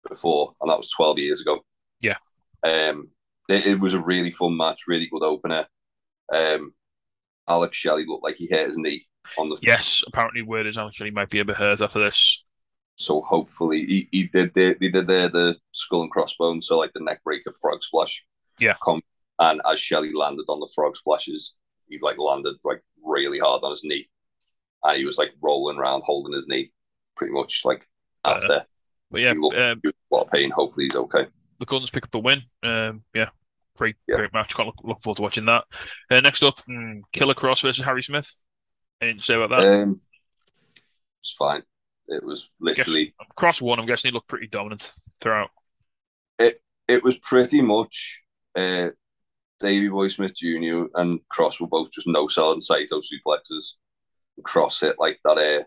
before, 0.09 0.55
and 0.61 0.71
that 0.71 0.79
was 0.79 0.91
twelve 0.91 1.19
years 1.19 1.41
ago. 1.41 1.61
Yeah. 2.01 2.17
Um, 2.63 3.11
it, 3.49 3.67
it 3.67 3.81
was 3.81 3.95
a 3.95 4.01
really 4.01 4.31
fun 4.31 4.57
match, 4.57 4.83
really 4.89 5.09
good 5.11 5.23
opener. 5.23 5.67
Um, 6.33 6.73
Alex 7.49 7.77
Shelley 7.77 8.05
looked 8.07 8.25
like 8.25 8.37
he 8.37 8.47
hit 8.47 8.67
his 8.67 8.79
knee 8.79 9.07
on 9.39 9.49
the 9.49 9.57
yes, 9.63 10.03
apparently 10.07 10.43
word 10.43 10.67
is 10.67 10.79
actually 10.79 11.11
might 11.11 11.31
be 11.31 11.41
a 11.41 11.45
bit 11.45 11.57
hurt 11.57 11.81
after 11.81 12.01
this. 12.01 12.45
So 12.97 13.21
hopefully 13.21 13.85
he, 13.87 14.09
he 14.11 14.25
did 14.25 14.55
the 14.55 14.75
they 14.81 14.89
did 14.89 15.07
the 15.07 15.31
the 15.33 15.57
skull 15.73 16.03
and 16.03 16.11
crossbones, 16.11 16.67
so 16.67 16.79
like 16.79 16.93
the 16.95 17.01
neck 17.05 17.23
breaker 17.25 17.53
frog 17.61 17.83
splash. 17.83 18.25
Yeah. 18.59 18.75
Come 18.83 19.03
and 19.39 19.61
as 19.71 19.79
Shelley 19.79 20.13
landed 20.13 20.47
on 20.49 20.61
the 20.61 20.71
frog 20.75 20.97
splashes, 20.97 21.55
he 21.89 21.99
like 22.01 22.19
landed 22.19 22.57
like 22.65 22.83
really 23.05 23.39
hard 23.39 23.63
on 23.63 23.71
his 23.71 23.85
knee. 23.85 24.09
And 24.83 24.97
he 24.97 25.05
was 25.05 25.19
like 25.19 25.33
rolling 25.43 25.79
around 25.79 26.03
holding 26.07 26.33
his 26.33 26.49
knee 26.49 26.73
pretty 27.17 27.33
much 27.35 27.63
like 27.65 27.87
Uh, 28.25 28.35
after 28.37 28.65
But 29.11 29.21
yeah, 29.21 29.33
he 29.35 29.39
looked 29.39 29.57
um, 29.59 29.81
a 29.85 30.15
lot 30.15 30.25
of 30.25 30.31
pain. 30.31 30.51
Hopefully 30.51 30.87
he's 30.87 30.97
okay. 30.97 31.27
the 31.59 31.67
Guns 31.67 31.91
pick 31.91 32.05
up 32.05 32.11
the 32.11 32.19
win. 32.19 32.43
Um, 32.63 33.03
yeah, 33.15 33.29
great, 33.77 33.97
Yeah. 34.09 34.17
great 34.17 34.33
match. 34.33 34.55
Can't 34.55 34.67
look, 34.69 34.77
look 34.85 35.03
forward 35.03 35.17
to 35.17 35.23
watching 35.23 35.47
that. 35.47 35.65
Uh, 36.11 36.21
next 36.21 36.43
up, 36.43 36.57
mm, 36.69 37.03
Killer 37.13 37.35
Kross 37.35 37.63
versus 37.63 37.85
Harry 37.85 38.03
Smith. 38.03 38.35
Anything 39.03 39.19
to 39.19 39.25
say 39.25 39.35
about 39.35 39.51
that? 39.51 39.83
Um 39.83 39.97
it's 41.21 41.33
fine. 41.33 41.63
It 42.09 42.23
was 42.25 42.51
literally 42.61 43.15
Kross 43.37 43.61
one. 43.61 43.79
I'm 43.81 43.87
guessing 43.87 44.11
he 44.11 44.15
looked 44.15 44.29
pretty 44.29 44.47
dominant 44.47 44.93
throughout. 45.21 45.51
it 46.39 46.61
it 46.89 47.03
was 47.03 47.19
pretty 47.19 47.61
much 47.63 48.23
uh 48.57 48.89
Davey 49.59 49.89
Boy 49.89 50.09
Smith 50.09 50.35
Jr. 50.37 50.85
and 50.95 51.21
Kross 51.33 51.61
were 51.61 51.67
both 51.67 51.91
just 51.91 52.07
no 52.07 52.29
selling 52.29 52.61
Saito 52.61 53.01
suplexes. 53.01 53.73
Kross 54.43 54.81
hit 54.81 54.97
like 54.99 55.19
that 55.25 55.39
uh 55.39 55.63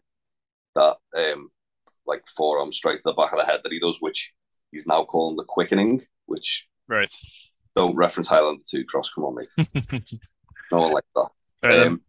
that 0.76 0.98
um 1.34 1.50
like 2.06 2.24
forearm 2.38 2.72
straight 2.72 2.98
to 2.98 3.02
the 3.06 3.14
back 3.14 3.34
of 3.34 3.40
the 3.40 3.46
head 3.46 3.60
that 3.64 3.72
he 3.72 3.80
does, 3.80 3.98
which 4.00 4.32
he's 4.72 4.88
now 4.88 5.04
calling 5.04 5.36
the 5.36 5.44
quickening, 5.44 6.06
which 6.28 6.68
Right. 6.88 7.14
don't 7.76 7.96
reference 7.96 8.28
Highlander 8.30 8.62
2 8.68 8.84
Kross, 8.86 9.14
come 9.14 9.26
on, 9.26 9.36
mate. 9.36 10.02
no 10.72 10.80
one 10.82 10.94
like 10.94 11.04
that. 11.16 11.28
Um, 11.64 11.72
Um, 11.88 12.02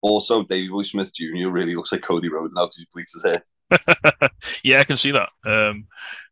also, 0.00 0.44
Davey 0.44 0.68
Boy 0.68 0.82
Smith 0.82 1.12
Jr. 1.12 1.48
really 1.48 1.74
looks 1.74 1.90
like 1.90 2.02
Cody 2.02 2.28
Rhodes 2.28 2.54
now 2.54 2.66
because 2.66 2.78
he 2.78 2.86
bleaches 2.94 3.14
his 3.14 3.24
hair. 3.24 3.42
yeah, 4.64 4.80
I 4.80 4.84
can 4.84 4.96
see 4.96 5.12
that. 5.12 5.28
Um, 5.44 5.86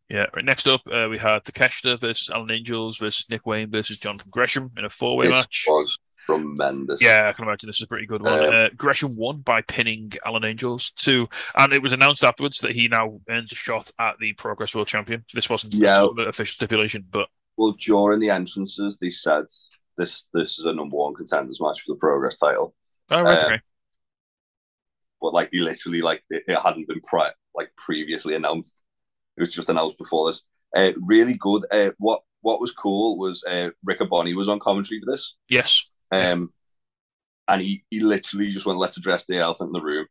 yeah. 0.08 0.26
Right. 0.34 0.44
Next 0.44 0.66
up, 0.68 0.82
uh, 0.90 1.08
we 1.10 1.18
had 1.18 1.44
Takeshita 1.44 2.00
versus 2.00 2.30
Alan 2.30 2.50
Angels 2.50 2.98
versus 2.98 3.26
Nick 3.28 3.44
Wayne 3.46 3.70
versus 3.70 3.98
Jonathan 3.98 4.28
Gresham 4.30 4.70
in 4.76 4.84
a 4.84 4.90
four-way 4.90 5.26
This 5.26 5.34
match. 5.36 5.64
was 5.68 5.98
tremendous. 6.26 7.02
Yeah, 7.02 7.28
I 7.28 7.32
can 7.32 7.44
imagine 7.44 7.66
this 7.68 7.76
is 7.76 7.82
a 7.82 7.86
pretty 7.88 8.06
good 8.06 8.22
one. 8.22 8.44
Um, 8.44 8.52
uh, 8.54 8.68
Gresham 8.76 9.16
won 9.16 9.38
by 9.40 9.62
pinning 9.62 10.12
Alan 10.24 10.44
Angels 10.44 10.92
too, 10.92 11.28
and 11.56 11.72
it 11.72 11.82
was 11.82 11.92
announced 11.92 12.22
afterwards 12.24 12.58
that 12.58 12.72
he 12.72 12.88
now 12.88 13.20
earns 13.28 13.52
a 13.52 13.56
shot 13.56 13.90
at 13.98 14.18
the 14.20 14.32
Progress 14.34 14.74
World 14.74 14.88
Champion. 14.88 15.24
This 15.34 15.50
wasn't 15.50 15.74
Yeah. 15.74 16.04
an 16.04 16.26
official 16.28 16.54
stipulation, 16.54 17.04
but 17.10 17.28
Well, 17.56 17.72
during 17.72 18.20
the 18.20 18.30
entrances, 18.30 18.98
they 18.98 19.10
said 19.10 19.44
this 19.96 20.26
this 20.34 20.58
is 20.58 20.66
a 20.66 20.72
number 20.72 20.96
one 20.96 21.14
contenders 21.14 21.60
match 21.60 21.80
for 21.80 21.94
the 21.94 21.98
Progress 21.98 22.36
title. 22.38 22.74
oh, 23.10 23.22
right, 23.22 23.38
Uh, 23.38 23.46
okay. 23.46 23.60
But 25.27 25.35
like 25.35 25.51
they 25.51 25.59
literally 25.59 26.03
like 26.03 26.23
it, 26.31 26.44
it 26.47 26.59
hadn't 26.61 26.86
been 26.86 27.01
pre- 27.03 27.32
like 27.57 27.70
previously 27.77 28.36
announced. 28.36 28.82
It 29.36 29.40
was 29.40 29.53
just 29.53 29.69
announced 29.69 29.98
before 29.98 30.28
this. 30.28 30.44
Uh, 30.77 30.93
really 31.01 31.35
good. 31.35 31.65
Uh, 31.73 31.90
what 31.98 32.20
what 32.43 32.61
was 32.61 32.70
cool 32.70 33.19
was 33.19 33.43
uh, 33.44 33.70
Rick 33.85 33.98
Bonnie 34.09 34.35
was 34.35 34.48
on 34.48 34.61
commentary 34.61 35.01
for 35.01 35.11
this, 35.11 35.35
Yes, 35.48 35.90
um, 36.12 36.53
and 37.48 37.61
he 37.61 37.85
he 37.90 37.98
literally 37.98 38.53
just 38.53 38.66
went, 38.66 38.78
"Let's 38.78 38.97
address 38.98 39.27
the 39.27 39.39
elephant 39.39 39.70
in 39.70 39.73
the 39.73 39.82
room." 39.82 40.07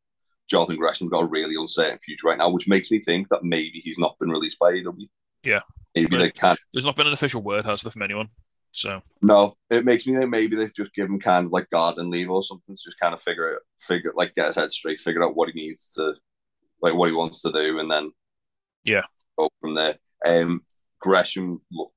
Jonathan 0.50 0.76
Gresham 0.76 1.08
got 1.08 1.24
a 1.24 1.28
really 1.28 1.56
uncertain 1.58 1.98
future 2.00 2.28
right 2.28 2.38
now, 2.38 2.50
which 2.50 2.68
makes 2.68 2.92
me 2.92 3.02
think 3.02 3.30
that 3.30 3.44
maybe 3.44 3.80
he's 3.84 3.98
not 3.98 4.18
been 4.20 4.30
released 4.30 4.60
by 4.60 4.74
AEW. 4.74 5.08
Yeah. 5.44 5.62
maybe 5.96 6.18
Right. 6.18 6.24
they 6.26 6.32
can't. 6.32 6.60
there's 6.74 6.86
not 6.86 6.96
been 6.96 7.08
an 7.08 7.14
official 7.14 7.42
word, 7.42 7.66
has 7.66 7.82
there, 7.82 7.92
from 7.92 8.02
anyone? 8.04 8.30
So 8.78 9.02
No, 9.22 9.56
it 9.70 9.86
makes 9.86 10.06
me 10.06 10.16
think 10.18 10.30
maybe 10.30 10.58
they've 10.58 10.74
just 10.76 10.94
given 10.94 11.14
him 11.14 11.20
kind 11.22 11.46
of 11.46 11.52
like 11.54 11.70
garden 11.70 12.10
leave 12.10 12.30
or 12.30 12.44
something 12.44 12.76
to 12.76 12.82
just 12.84 13.00
kind 13.00 13.14
of 13.14 13.22
figure 13.22 13.52
it, 13.54 13.62
figure 13.80 14.12
like 14.16 14.36
get 14.36 14.48
his 14.48 14.56
head 14.58 14.70
straight, 14.72 15.00
figure 15.00 15.24
out 15.24 15.36
what 15.36 15.50
he 15.50 15.60
needs 15.60 15.94
to, 15.94 16.14
like 16.82 16.94
what 16.94 17.08
he 17.08 17.16
wants 17.16 17.42
to 17.44 17.54
do, 17.54 17.80
and 17.80 17.90
then 17.90 18.12
Yeah. 18.84 19.04
go 19.40 19.50
from 19.62 19.76
there. 19.76 19.98
Um, 20.26 20.66
Gresham 21.00 21.62
looked 21.72 21.94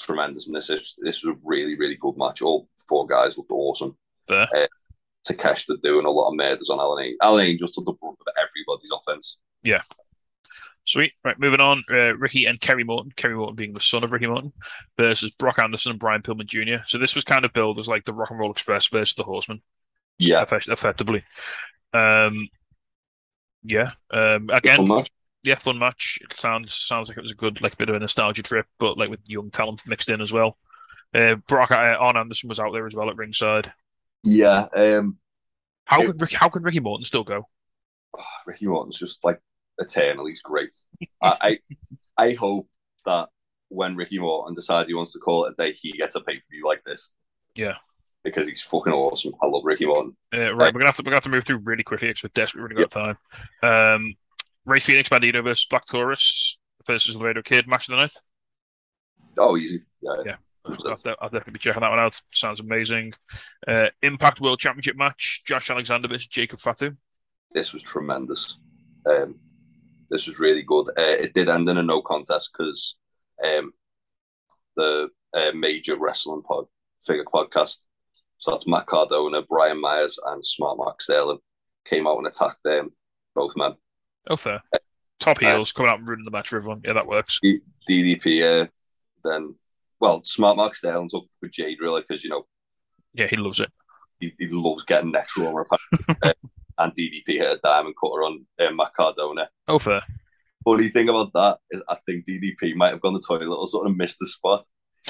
tremendous 0.00 0.48
in 0.48 0.54
this. 0.54 0.66
This 0.66 0.96
this 1.00 1.22
was 1.24 1.36
a 1.36 1.38
really 1.44 1.76
really 1.78 1.96
good 1.96 2.16
match. 2.16 2.42
All 2.42 2.68
four 2.88 3.06
guys 3.06 3.38
looked 3.38 3.52
awesome. 3.52 3.96
there. 4.52 4.68
Takeshita 5.26 5.80
doing 5.82 6.06
a 6.06 6.10
lot 6.10 6.30
of 6.30 6.36
murders 6.36 6.70
on 6.70 6.80
Alan 6.80 7.04
Angel. 7.04 7.18
Alan 7.22 7.44
Angel 7.46 7.68
took 7.68 7.84
the 7.84 7.92
brunt 7.92 8.18
of 8.20 8.32
everybody's 8.36 8.90
offense. 8.90 9.38
Sweet. 10.88 11.12
Right, 11.22 11.38
moving 11.38 11.60
on. 11.60 11.84
Uh, 11.90 12.16
Ricky 12.16 12.46
and 12.46 12.58
Kerry 12.58 12.82
Morton. 12.82 13.12
Kerry 13.14 13.34
Morton 13.36 13.56
being 13.56 13.74
the 13.74 13.80
son 13.80 14.04
of 14.04 14.10
Ricky 14.12 14.26
Morton 14.26 14.54
versus 14.96 15.30
Brock 15.32 15.58
Anderson 15.58 15.90
and 15.90 16.00
Brian 16.00 16.22
Pillman 16.22 16.46
Jr. 16.46 16.82
So 16.86 16.96
this 16.96 17.14
was 17.14 17.24
kind 17.24 17.44
of 17.44 17.52
billed 17.52 17.78
as 17.78 17.88
like 17.88 18.06
the 18.06 18.14
Rock 18.14 18.30
and 18.30 18.38
Roll 18.38 18.50
Express 18.50 18.86
versus 18.86 19.14
the 19.14 19.22
Horsemen. 19.22 19.60
Yeah, 20.18 20.40
Effect- 20.40 20.68
effectively. 20.68 21.24
Um, 21.92 22.48
yeah. 23.62 23.88
Um, 24.10 24.48
again, 24.50 24.86
Fun 24.86 25.04
yeah, 25.44 25.56
fun 25.56 25.78
match. 25.78 26.18
It 26.22 26.40
sounds 26.40 26.74
sounds 26.74 27.08
like 27.08 27.18
it 27.18 27.20
was 27.20 27.32
a 27.32 27.36
good, 27.36 27.60
like 27.60 27.76
bit 27.76 27.90
of 27.90 27.94
a 27.94 27.98
nostalgia 27.98 28.42
trip, 28.42 28.64
but 28.78 28.96
like 28.96 29.10
with 29.10 29.20
young 29.26 29.50
talent 29.50 29.82
mixed 29.86 30.08
in 30.08 30.22
as 30.22 30.32
well. 30.32 30.56
Uh, 31.14 31.34
Brock 31.46 31.70
uh, 31.70 31.74
Arn 32.00 32.16
Anderson 32.16 32.48
was 32.48 32.58
out 32.60 32.72
there 32.72 32.86
as 32.86 32.94
well 32.94 33.10
at 33.10 33.16
ringside. 33.16 33.72
Yeah, 34.24 34.66
um, 34.74 35.18
How 35.84 36.00
It- 36.00 36.06
could 36.06 36.22
Ricky, 36.22 36.36
how 36.36 36.48
could 36.48 36.64
Ricky 36.64 36.80
Morton 36.80 37.04
still 37.04 37.24
go? 37.24 37.46
Ricky 38.46 38.66
Morton's 38.66 38.98
just 38.98 39.22
like 39.22 39.40
eternally 39.78 40.34
great. 40.42 40.74
I, 41.22 41.58
I 42.16 42.24
I 42.24 42.32
hope 42.34 42.68
that 43.06 43.28
when 43.68 43.96
Ricky 43.96 44.18
Morton 44.18 44.54
decides 44.54 44.88
he 44.88 44.94
wants 44.94 45.12
to 45.12 45.18
call 45.18 45.44
it 45.44 45.54
a 45.58 45.62
day, 45.62 45.72
he 45.72 45.92
gets 45.92 46.16
a 46.16 46.20
pay 46.20 46.36
per 46.36 46.42
view 46.50 46.66
like 46.66 46.84
this. 46.84 47.12
Yeah. 47.54 47.74
Because 48.24 48.48
he's 48.48 48.62
fucking 48.62 48.92
awesome. 48.92 49.32
I 49.42 49.46
love 49.46 49.62
Ricky 49.64 49.86
Morton. 49.86 50.16
Uh, 50.34 50.54
right, 50.54 50.74
we're 50.74 50.80
gonna 50.80 50.86
have 50.86 50.96
to 50.96 51.02
we're 51.02 51.10
gonna 51.10 51.16
have 51.16 51.24
to 51.24 51.30
move 51.30 51.44
through 51.44 51.58
really 51.58 51.84
quickly 51.84 52.08
because 52.08 52.24
we're 52.24 52.30
desperately 52.34 52.74
running 52.74 52.84
out 52.84 52.96
of 52.96 53.18
time. 53.62 53.94
Um, 53.94 54.14
Rey 54.66 54.80
Fenix 54.80 55.08
Bandido 55.08 55.42
versus 55.42 55.66
Black 55.70 55.86
Taurus 55.86 56.58
versus 56.86 57.16
Laredo 57.16 57.42
Kid 57.42 57.66
match 57.66 57.88
of 57.88 57.92
the 57.92 58.02
night. 58.02 58.12
Oh, 59.38 59.56
easy. 59.56 59.82
Yeah. 60.02 60.16
Yeah. 60.26 60.36
I'll, 60.66 61.16
I'll 61.20 61.28
definitely 61.30 61.52
be 61.52 61.58
checking 61.60 61.80
that 61.80 61.90
one 61.90 61.98
out. 61.98 62.20
Sounds 62.32 62.60
amazing. 62.60 63.14
Uh, 63.66 63.86
Impact 64.02 64.40
World 64.40 64.58
Championship 64.58 64.96
match: 64.96 65.42
Josh 65.46 65.70
Alexander 65.70 66.08
versus 66.08 66.26
Jacob 66.26 66.60
Fatu. 66.60 66.96
This 67.52 67.72
was 67.72 67.82
tremendous. 67.82 68.58
Um, 69.06 69.36
this 70.10 70.26
was 70.26 70.38
really 70.38 70.62
good. 70.62 70.88
Uh, 70.90 71.16
it 71.20 71.34
did 71.34 71.48
end 71.48 71.68
in 71.68 71.78
a 71.78 71.82
no 71.82 72.02
contest 72.02 72.50
because 72.52 72.96
um, 73.44 73.72
the 74.76 75.08
uh, 75.34 75.50
major 75.54 75.96
wrestling 75.98 76.42
pod 76.42 76.64
figure 77.06 77.24
podcast. 77.24 77.78
So 78.38 78.52
that's 78.52 78.66
Matt 78.66 78.86
Cardona, 78.86 79.42
Brian 79.42 79.80
Myers, 79.80 80.18
and 80.26 80.44
Smart 80.44 80.78
Mark 80.78 81.02
Sterling 81.02 81.38
came 81.84 82.06
out 82.06 82.18
and 82.18 82.26
attacked 82.26 82.62
them, 82.64 82.90
both 83.34 83.52
men. 83.56 83.72
Oh, 84.28 84.36
fair. 84.36 84.62
Top 85.18 85.40
heels 85.40 85.72
coming 85.72 85.90
out 85.90 85.98
and 85.98 86.08
ruining 86.08 86.24
the 86.24 86.30
match 86.30 86.48
for 86.50 86.56
everyone. 86.58 86.80
Yeah, 86.84 86.92
that 86.92 87.06
works. 87.08 87.40
D- 87.42 87.60
DDP, 87.88 88.62
uh, 88.62 88.66
then, 89.24 89.56
well, 89.98 90.22
Smart 90.22 90.56
Mark 90.56 90.74
Sterling's 90.76 91.14
up 91.14 91.24
with 91.42 91.50
Jade 91.50 91.78
really 91.80 92.02
because, 92.06 92.22
you 92.22 92.30
know, 92.30 92.46
Yeah, 93.14 93.26
he 93.28 93.36
loves 93.36 93.58
it. 93.58 93.70
he, 94.20 94.32
he 94.38 94.46
loves 94.48 94.84
getting 94.84 95.10
next 95.10 95.36
row 95.36 95.64
uh, 96.22 96.32
and 96.78 96.92
DDP 96.94 97.24
hit 97.38 97.52
a 97.52 97.60
diamond 97.62 97.94
cutter 98.00 98.22
on 98.24 98.46
uh, 98.60 98.70
Matt 98.72 98.94
Cardona. 98.94 99.48
Oh, 99.66 99.78
fair. 99.78 100.02
Funny 100.64 100.88
thing 100.88 101.08
about 101.08 101.32
that 101.34 101.58
is 101.70 101.82
I 101.88 101.96
think 102.06 102.26
DDP 102.26 102.74
might 102.74 102.90
have 102.90 103.00
gone 103.00 103.12
to 103.14 103.18
the 103.18 103.24
toilet 103.26 103.56
or 103.56 103.66
sort 103.66 103.86
of 103.86 103.96
missed 103.96 104.18
the 104.20 104.26
spot. 104.26 104.60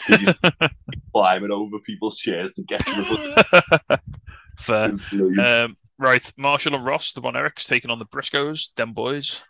He's 0.06 0.20
just 0.20 0.36
climbing 1.12 1.50
over 1.50 1.78
people's 1.80 2.18
chairs 2.18 2.52
to 2.54 2.62
get 2.62 2.84
to 2.86 2.92
the 2.92 4.00
fair. 4.58 4.96
foot. 4.98 5.38
Um, 5.38 5.76
right, 5.98 6.32
Marshall 6.36 6.74
and 6.74 6.84
Ross, 6.84 7.12
the 7.12 7.20
Von 7.20 7.34
Erichs 7.34 7.64
taking 7.66 7.90
on 7.90 7.98
the 7.98 8.04
Briscoes, 8.06 8.74
them 8.76 8.92
boys. 8.92 9.42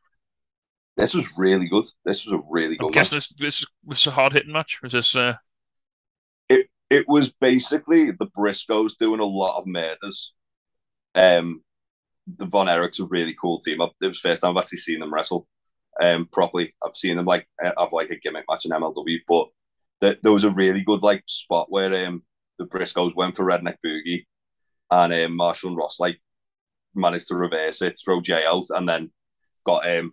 this 0.97 1.15
was 1.15 1.29
really 1.37 1.69
good. 1.69 1.85
This 2.05 2.25
was 2.25 2.33
a 2.35 2.43
really 2.49 2.77
good 2.77 2.95
match. 2.95 3.11
this, 3.11 3.29
this, 3.39 3.61
is- 3.63 3.67
this 3.87 4.01
is 4.01 4.07
a 4.07 4.11
hard 4.13 4.33
hitting 4.33 4.53
match. 4.53 4.81
Was 4.83 4.93
this? 4.93 5.15
Uh, 5.15 5.35
It 6.49 6.69
it 6.89 7.07
was 7.09 7.33
basically 7.33 8.13
the 8.13 8.27
Briscoes 8.29 8.97
doing 8.99 9.21
a 9.21 9.25
lot 9.27 9.59
of 9.59 9.67
murders. 9.67 10.33
Um, 11.15 11.63
the 12.37 12.47
Von 12.47 12.67
Erichs 12.67 13.01
are 13.01 13.05
a 13.05 13.09
really 13.09 13.35
cool 13.35 13.59
team. 13.59 13.81
It 13.81 14.07
was 14.07 14.19
first 14.19 14.43
time 14.43 14.57
I've 14.57 14.63
actually 14.63 14.79
seen 14.79 15.01
them 15.01 15.13
wrestle 15.13 15.47
um 16.01 16.29
properly. 16.31 16.75
I've 16.85 16.97
seen 16.97 17.17
them 17.17 17.27
like 17.27 17.47
have 17.61 17.93
like 17.93 18.11
a 18.11 18.17
gimmick 18.17 18.45
match 18.49 18.65
in 18.65 18.73
MLW, 18.73 19.19
but 19.27 19.49
th- 20.01 20.21
there 20.23 20.33
was 20.33 20.45
a 20.45 20.51
really 20.51 20.83
good 20.83 21.03
like 21.03 21.23
spot 21.27 21.71
where 21.71 22.07
um 22.07 22.23
the 22.59 22.67
Briscoes 22.67 23.15
went 23.15 23.37
for 23.37 23.45
Redneck 23.45 23.77
Boogie, 23.85 24.27
and 24.91 25.13
um, 25.13 25.37
Marshall 25.37 25.71
and 25.71 25.77
Ross 25.77 26.01
like 26.01 26.21
managed 26.95 27.29
to 27.29 27.37
reverse 27.37 27.83
it, 27.83 27.99
throw 28.05 28.21
Jay 28.21 28.45
out, 28.45 28.67
and 28.71 28.89
then 28.89 29.11
got 29.65 29.89
um 29.89 30.13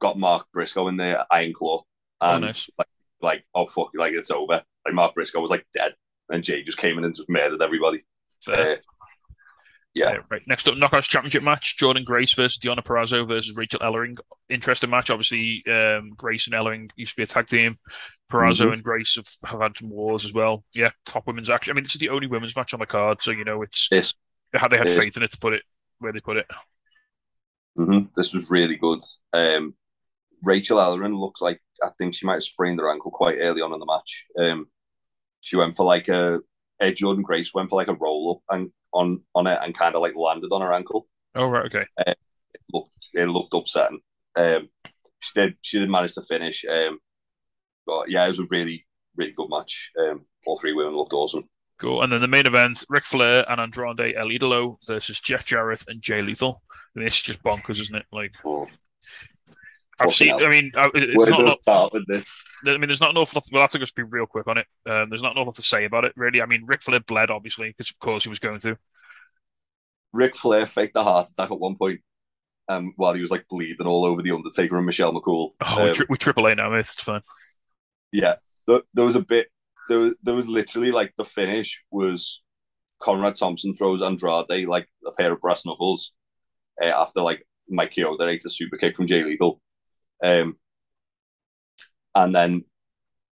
got 0.00 0.18
Mark 0.18 0.46
Briscoe 0.52 0.88
in 0.88 0.96
the 0.96 1.26
Iron 1.30 1.52
Claw, 1.52 1.82
oh, 2.20 2.34
and 2.34 2.44
nice. 2.44 2.68
like 2.78 2.88
like 3.20 3.44
oh 3.54 3.66
fuck, 3.66 3.90
like 3.94 4.12
it's 4.12 4.30
over. 4.30 4.62
Like 4.84 4.94
Mark 4.94 5.14
Briscoe 5.14 5.40
was 5.40 5.50
like 5.50 5.66
dead, 5.72 5.94
and 6.28 6.44
Jay 6.44 6.62
just 6.62 6.78
came 6.78 6.98
in 6.98 7.04
and 7.04 7.14
just 7.14 7.30
murdered 7.30 7.62
everybody. 7.62 8.04
Fair. 8.44 8.72
Uh, 8.72 8.76
yeah, 9.98 10.10
Yeah, 10.12 10.18
right. 10.30 10.42
Next 10.46 10.68
up, 10.68 10.74
Knockouts 10.74 11.08
Championship 11.08 11.42
match: 11.42 11.76
Jordan 11.76 12.04
Grace 12.04 12.32
versus 12.34 12.58
Deonna 12.58 12.82
Purrazzo 12.82 13.26
versus 13.26 13.54
Rachel 13.56 13.80
Ellering. 13.80 14.18
Interesting 14.48 14.90
match. 14.90 15.10
Obviously, 15.10 15.62
um, 15.70 16.10
Grace 16.16 16.46
and 16.46 16.54
Ellering 16.54 16.90
used 16.96 17.12
to 17.12 17.16
be 17.16 17.22
a 17.22 17.26
tag 17.26 17.46
team. 17.46 17.78
Purrazzo 18.30 18.66
Mhm. 18.68 18.72
and 18.74 18.82
Grace 18.84 19.16
have, 19.16 19.50
have 19.50 19.60
had 19.60 19.76
some 19.78 19.90
wars 19.90 20.24
as 20.24 20.32
well. 20.32 20.64
Yeah, 20.74 20.90
top 21.06 21.26
women's 21.26 21.50
action. 21.50 21.72
I 21.72 21.74
mean, 21.74 21.84
this 21.84 21.94
is 21.94 22.00
the 22.00 22.10
only 22.10 22.26
women's 22.26 22.54
match 22.56 22.74
on 22.74 22.80
the 22.80 22.86
card, 22.86 23.22
so 23.22 23.30
you 23.30 23.44
know 23.44 23.62
it's 23.62 23.88
this 23.88 24.14
they 24.52 24.58
had 24.58 24.70
they 24.70 24.78
had 24.78 24.88
Yes. 24.88 24.98
faith 24.98 25.16
in 25.16 25.22
it 25.22 25.30
to 25.32 25.38
put 25.38 25.52
it 25.54 25.62
where 25.98 26.12
they 26.12 26.20
put 26.20 26.36
it. 26.36 26.46
hmm 27.76 28.00
This 28.16 28.32
was 28.34 28.50
really 28.50 28.76
good. 28.76 29.00
Um, 29.32 29.74
Rachel 30.42 30.78
Ellering 30.78 31.18
looked 31.18 31.40
like 31.40 31.60
I 31.82 31.90
think 31.96 32.14
she 32.14 32.26
might 32.26 32.34
have 32.34 32.42
sprained 32.42 32.80
her 32.80 32.90
ankle 32.90 33.10
quite 33.10 33.38
early 33.40 33.60
on 33.62 33.72
in 33.72 33.78
the 33.78 33.86
match. 33.86 34.26
Um, 34.38 34.66
she 35.40 35.56
went 35.56 35.76
for 35.76 35.84
like 35.86 36.08
a, 36.08 36.40
uh, 36.80 36.90
Jordan 36.90 37.22
Grace 37.22 37.52
went 37.54 37.70
for 37.70 37.76
like 37.76 37.88
a 37.88 37.94
roll 37.94 38.42
up 38.48 38.54
and 38.56 38.70
on 38.92 39.22
on 39.34 39.46
it 39.46 39.58
and 39.62 39.76
kind 39.76 39.94
of 39.94 40.00
like 40.00 40.14
landed 40.16 40.52
on 40.52 40.62
her 40.62 40.72
ankle. 40.72 41.06
Oh 41.34 41.46
right, 41.46 41.66
okay. 41.66 41.86
It 42.06 42.18
looked 42.72 42.98
it 43.14 43.26
looked 43.26 43.54
upsetting. 43.54 44.00
Um, 44.36 44.68
she 45.20 45.32
did 45.34 45.56
she 45.62 45.78
did 45.78 45.90
manage 45.90 46.14
to 46.14 46.22
finish. 46.22 46.64
Um, 46.64 46.98
but 47.86 48.10
yeah, 48.10 48.24
it 48.24 48.28
was 48.28 48.40
a 48.40 48.46
really 48.50 48.86
really 49.16 49.32
good 49.32 49.50
match. 49.50 49.90
Um, 49.98 50.26
all 50.46 50.58
three 50.58 50.72
women 50.72 50.96
looked 50.96 51.12
awesome. 51.12 51.48
Cool. 51.78 52.02
And 52.02 52.12
then 52.12 52.20
the 52.20 52.28
main 52.28 52.46
event: 52.46 52.84
Ric 52.88 53.04
Flair 53.04 53.44
and 53.48 53.60
Andrade 53.60 54.14
El 54.16 54.28
Idolo 54.28 54.76
versus 54.86 55.20
Jeff 55.20 55.44
Jarrett 55.44 55.84
and 55.88 56.02
Jay 56.02 56.22
Lethal. 56.22 56.62
And 56.94 57.04
this 57.04 57.14
is 57.16 57.22
just 57.22 57.42
bonkers, 57.42 57.80
isn't 57.80 57.94
it? 57.94 58.06
Like 58.12 58.34
Oh, 58.44 58.66
I've 60.00 60.12
seen. 60.12 60.28
hell. 60.28 60.44
I 60.46 60.50
mean, 60.50 60.72
I- 60.76 60.90
it's 60.94 61.16
where 61.16 61.30
not. 61.30 61.62
start 61.62 61.92
with 61.92 62.06
this? 62.06 62.42
I 62.66 62.72
mean, 62.72 62.82
there's 62.88 63.00
not 63.00 63.10
enough. 63.10 63.32
We'll 63.52 63.62
have 63.62 63.70
to 63.72 63.78
just 63.78 63.94
be 63.94 64.02
real 64.02 64.26
quick 64.26 64.46
on 64.46 64.58
it. 64.58 64.66
Um, 64.86 65.08
there's 65.10 65.22
not 65.22 65.36
enough 65.36 65.56
to 65.56 65.62
say 65.62 65.84
about 65.84 66.04
it, 66.04 66.12
really. 66.16 66.40
I 66.42 66.46
mean, 66.46 66.64
Ric 66.66 66.82
Flair 66.82 67.00
bled, 67.00 67.30
obviously, 67.30 67.68
because 67.68 67.90
of 67.90 67.98
course 67.98 68.22
he 68.24 68.28
was 68.28 68.38
going 68.38 68.58
to. 68.60 68.76
Ric 70.12 70.34
Flair 70.36 70.66
faked 70.66 70.96
a 70.96 71.02
heart 71.02 71.28
attack 71.28 71.50
at 71.50 71.58
one 71.60 71.76
point, 71.76 72.00
um, 72.68 72.92
while 72.96 73.12
he 73.14 73.22
was 73.22 73.30
like 73.30 73.46
bleeding 73.48 73.86
all 73.86 74.04
over 74.04 74.22
the 74.22 74.30
Undertaker 74.32 74.76
and 74.76 74.86
Michelle 74.86 75.12
McCool. 75.12 75.50
Oh, 75.60 75.82
we 75.84 75.88
Um, 75.90 75.94
tri- 75.94 76.06
we 76.08 76.16
triple 76.16 76.46
A 76.46 76.54
now, 76.54 76.70
mate. 76.70 76.80
It's 76.80 76.94
fine. 76.94 77.20
yeah, 78.12 78.36
there, 78.66 78.80
there 78.94 79.04
was 79.04 79.16
a 79.16 79.20
bit. 79.22 79.48
There 79.88 79.98
was 79.98 80.14
there 80.22 80.34
was 80.34 80.46
literally 80.48 80.90
like 80.92 81.14
the 81.16 81.24
finish 81.24 81.82
was 81.90 82.42
Conrad 83.02 83.36
Thompson 83.36 83.74
throws 83.74 84.02
Andrade 84.02 84.66
like 84.68 84.88
a 85.06 85.12
pair 85.12 85.32
of 85.32 85.40
brass 85.40 85.64
knuckles 85.64 86.12
uh, 86.82 86.86
after 86.86 87.20
like 87.22 87.46
Mike 87.70 87.92
Chioda 87.92 88.26
ate 88.28 88.44
a 88.44 88.50
super 88.50 88.76
kick 88.76 88.96
from 88.96 89.06
Jay 89.06 89.22
Lethal, 89.24 89.60
um, 90.24 90.56
and 92.14 92.34
then 92.34 92.64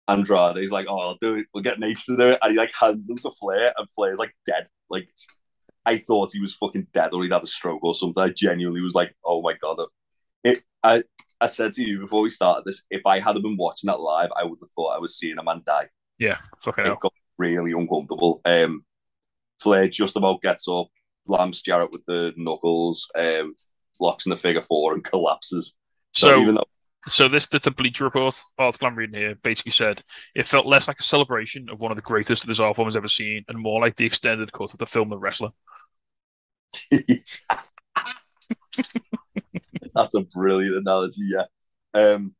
Andrade's 0.07 0.71
like, 0.71 0.87
"Oh, 0.89 0.99
I'll 0.99 1.17
do 1.21 1.35
it. 1.35 1.47
We'll 1.53 1.63
get 1.63 1.79
Nate 1.79 1.97
to 1.99 2.17
do 2.17 2.29
it," 2.31 2.39
and 2.41 2.51
he 2.51 2.57
like 2.57 2.73
hands 2.79 3.07
them 3.07 3.17
to 3.19 3.31
Flair, 3.31 3.73
and 3.77 3.89
Flair's 3.91 4.19
like 4.19 4.35
dead. 4.45 4.67
Like 4.89 5.09
I 5.85 5.97
thought 5.97 6.33
he 6.33 6.41
was 6.41 6.55
fucking 6.55 6.87
dead 6.93 7.11
or 7.13 7.23
he'd 7.23 7.31
had 7.31 7.43
a 7.43 7.47
stroke 7.47 7.83
or 7.83 7.95
something. 7.95 8.23
I 8.23 8.29
genuinely 8.29 8.81
was 8.81 8.95
like, 8.95 9.15
"Oh 9.23 9.41
my 9.41 9.53
god!" 9.61 9.79
It. 10.43 10.63
I 10.83 11.03
I 11.39 11.47
said 11.47 11.71
to 11.73 11.83
you 11.83 11.99
before 12.01 12.21
we 12.21 12.29
started 12.29 12.65
this, 12.65 12.83
if 12.91 13.01
I 13.05 13.19
had 13.19 13.33
been 13.41 13.57
watching 13.57 13.87
that 13.87 13.99
live, 13.99 14.29
I 14.35 14.43
would 14.43 14.59
have 14.61 14.69
thought 14.75 14.95
I 14.95 14.99
was 14.99 15.17
seeing 15.17 15.37
a 15.39 15.43
man 15.43 15.63
die. 15.65 15.89
Yeah, 16.19 16.37
fucking 16.63 16.85
It 16.85 16.87
hell. 16.87 16.97
got 17.01 17.13
really 17.37 17.71
uncomfortable. 17.71 18.41
Um, 18.45 18.85
Flair 19.59 19.87
just 19.87 20.15
about 20.15 20.41
gets 20.41 20.67
up, 20.67 20.87
lamps 21.27 21.61
Jarrett 21.61 21.91
with 21.91 22.05
the 22.05 22.33
knuckles, 22.37 23.07
um, 23.15 23.55
locks 23.99 24.25
in 24.25 24.31
the 24.31 24.37
figure 24.37 24.61
four 24.61 24.93
and 24.93 25.03
collapses. 25.03 25.75
So, 26.13 26.45
So, 26.45 26.51
though 26.51 26.63
so 27.07 27.27
this 27.27 27.47
the, 27.47 27.59
the 27.59 27.71
Bleacher 27.71 28.03
Report 28.03 28.39
article 28.57 28.87
I'm 28.87 28.95
reading 28.95 29.19
here 29.19 29.35
basically 29.43 29.71
said 29.71 30.03
it 30.35 30.45
felt 30.45 30.65
less 30.65 30.87
like 30.87 30.99
a 30.99 31.03
celebration 31.03 31.69
of 31.69 31.79
one 31.79 31.91
of 31.91 31.95
the 31.95 32.01
greatest 32.01 32.45
this 32.45 32.59
art 32.59 32.75
form 32.75 32.87
has 32.87 32.95
ever 32.95 33.07
seen, 33.07 33.43
and 33.47 33.57
more 33.57 33.81
like 33.81 33.95
the 33.95 34.05
extended 34.05 34.51
cut 34.51 34.73
of 34.73 34.77
the 34.79 34.85
film 34.85 35.09
The 35.09 35.17
Wrestler. 35.17 35.51
that's 39.95 40.15
a 40.15 40.21
brilliant 40.21 40.75
analogy, 40.77 41.23
yeah. 41.25 41.45
Um, 41.93 42.35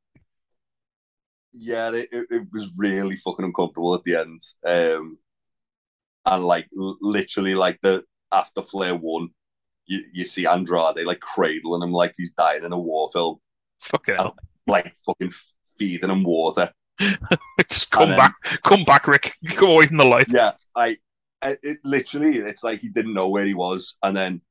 yeah, 1.54 1.92
it, 1.92 2.10
it, 2.12 2.28
it 2.30 2.48
was 2.54 2.72
really 2.78 3.18
fucking 3.18 3.46
uncomfortable 3.46 3.94
at 3.96 4.04
the 4.04 4.16
end. 4.16 4.40
Um, 4.66 5.18
and 6.26 6.46
like 6.46 6.68
l- 6.78 6.98
literally, 7.02 7.56
like 7.56 7.80
the 7.82 8.04
after 8.32 8.62
Flair 8.62 8.96
won, 8.96 9.30
you, 9.86 10.04
you 10.14 10.24
see 10.24 10.46
Andrade 10.46 11.06
like 11.06 11.20
cradling 11.20 11.84
him 11.84 11.92
like 11.92 12.14
he's 12.16 12.32
dying 12.32 12.64
in 12.64 12.72
a 12.72 12.80
war 12.80 13.10
film, 13.12 13.40
Fucking 13.82 14.16
hell. 14.16 14.36
like 14.68 14.94
fucking 15.06 15.32
feeding 15.78 16.10
him 16.10 16.24
water. 16.24 16.72
Just 17.70 17.90
come 17.92 18.04
And 18.04 18.12
then- 18.12 18.18
back, 18.18 18.36
come 18.64 18.84
back, 18.86 19.08
Ric. 19.08 19.34
Come 19.50 19.70
away 19.72 19.88
from 19.88 19.98
the 19.98 20.06
light. 20.06 20.28
Yeah, 20.32 20.52
I, 20.76 20.98
it 21.44 21.80
literally, 21.84 22.38
it's 22.38 22.64
like 22.64 22.80
he 22.82 22.90
didn't 22.90 23.14
know 23.16 23.30
where 23.30 23.46
he 23.46 23.54
was, 23.56 23.96
and 24.04 24.16
then 24.16 24.42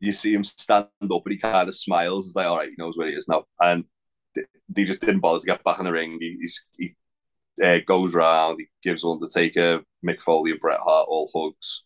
you 0.00 0.12
see 0.12 0.32
him 0.32 0.42
stand 0.44 0.86
up, 1.02 1.22
and 1.26 1.32
he 1.32 1.36
kind 1.36 1.68
of 1.68 1.74
smiles. 1.74 2.26
It's 2.26 2.36
like, 2.36 2.46
all 2.46 2.56
right, 2.56 2.70
he 2.70 2.74
knows 2.78 2.96
where 2.96 3.08
he 3.08 3.12
is 3.14 3.28
now, 3.28 3.44
and 3.60 3.84
th- 4.34 4.46
they 4.70 4.84
just 4.84 5.00
didn't 5.00 5.20
bother 5.20 5.40
to 5.40 5.46
get 5.46 5.62
back 5.64 5.78
in 5.78 5.84
the 5.84 5.92
ring. 5.92 6.16
He, 6.20 6.38
he's, 6.40 6.64
he 6.78 6.94
uh, 7.62 7.80
goes 7.86 8.14
round, 8.14 8.58
he 8.60 8.66
gives 8.88 9.04
Undertaker, 9.04 9.80
Mick 10.06 10.22
Foley, 10.22 10.52
and 10.52 10.60
Bret 10.60 10.80
Hart 10.80 11.06
all 11.10 11.30
hugs. 11.34 11.84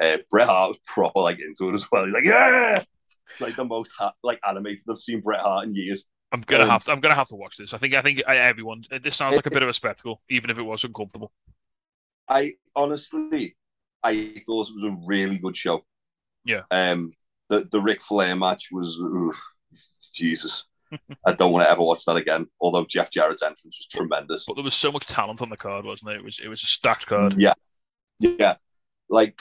Uh, 0.00 0.18
Bret 0.30 0.46
Hart 0.46 0.68
was 0.70 0.78
proper 0.86 1.18
like 1.20 1.40
into 1.40 1.68
it 1.70 1.74
as 1.74 1.90
well. 1.90 2.04
He's 2.04 2.14
like, 2.14 2.24
yeah, 2.24 2.84
it's 3.32 3.40
like 3.40 3.56
the 3.56 3.64
most 3.64 3.90
ha- 3.98 4.12
like 4.22 4.38
animated 4.48 4.84
I've 4.88 4.98
seen 4.98 5.20
Bret 5.20 5.40
Hart 5.40 5.66
in 5.66 5.74
years. 5.74 6.04
I'm 6.32 6.40
gonna 6.40 6.64
Um, 6.64 6.70
have 6.70 6.84
to. 6.84 6.92
I'm 6.92 7.00
gonna 7.00 7.14
have 7.14 7.28
to 7.28 7.36
watch 7.36 7.56
this. 7.56 7.72
I 7.72 7.78
think. 7.78 7.94
I 7.94 8.02
think 8.02 8.20
everyone. 8.20 8.82
This 9.02 9.16
sounds 9.16 9.36
like 9.36 9.46
a 9.46 9.50
bit 9.50 9.62
of 9.62 9.68
a 9.68 9.72
spectacle, 9.72 10.22
even 10.28 10.50
if 10.50 10.58
it 10.58 10.62
was 10.62 10.84
uncomfortable. 10.84 11.32
I 12.28 12.54
honestly, 12.74 13.56
I 14.02 14.34
thought 14.44 14.68
it 14.68 14.74
was 14.74 14.84
a 14.84 14.96
really 15.06 15.38
good 15.38 15.56
show. 15.56 15.84
Yeah. 16.44 16.62
Um, 16.70 17.10
the 17.48 17.68
the 17.70 17.80
Ric 17.80 18.02
Flair 18.02 18.34
match 18.34 18.68
was 18.72 18.96
oof, 18.98 19.40
Jesus. 20.12 20.64
I 21.26 21.32
don't 21.32 21.52
want 21.52 21.64
to 21.64 21.70
ever 21.70 21.82
watch 21.82 22.04
that 22.06 22.16
again. 22.16 22.46
Although 22.60 22.84
Jeff 22.84 23.10
Jarrett's 23.10 23.42
entrance 23.42 23.76
was 23.78 23.86
tremendous. 23.90 24.44
But 24.46 24.54
there 24.54 24.64
was 24.64 24.74
so 24.74 24.92
much 24.92 25.06
talent 25.06 25.42
on 25.42 25.50
the 25.50 25.56
card, 25.56 25.84
wasn't 25.84 26.08
there? 26.08 26.16
It 26.18 26.24
was 26.24 26.40
it 26.42 26.48
was 26.48 26.62
a 26.62 26.66
stacked 26.66 27.06
card. 27.06 27.36
Yeah, 27.38 27.54
yeah. 28.18 28.56
Like 29.08 29.38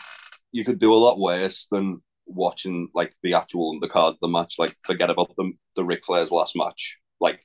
you 0.52 0.64
could 0.64 0.80
do 0.80 0.94
a 0.94 0.96
lot 0.96 1.20
worse 1.20 1.68
than 1.72 2.02
watching 2.26 2.90
like 2.94 3.14
the 3.24 3.34
actual 3.34 3.74
undercard 3.80 4.14
of 4.14 4.18
the 4.22 4.28
match. 4.28 4.56
Like 4.60 4.76
forget 4.84 5.10
about 5.10 5.36
the 5.38 5.52
the 5.76 5.84
Ric 5.84 6.06
Flair's 6.06 6.32
last 6.32 6.56
match. 6.56 7.00
Like 7.20 7.40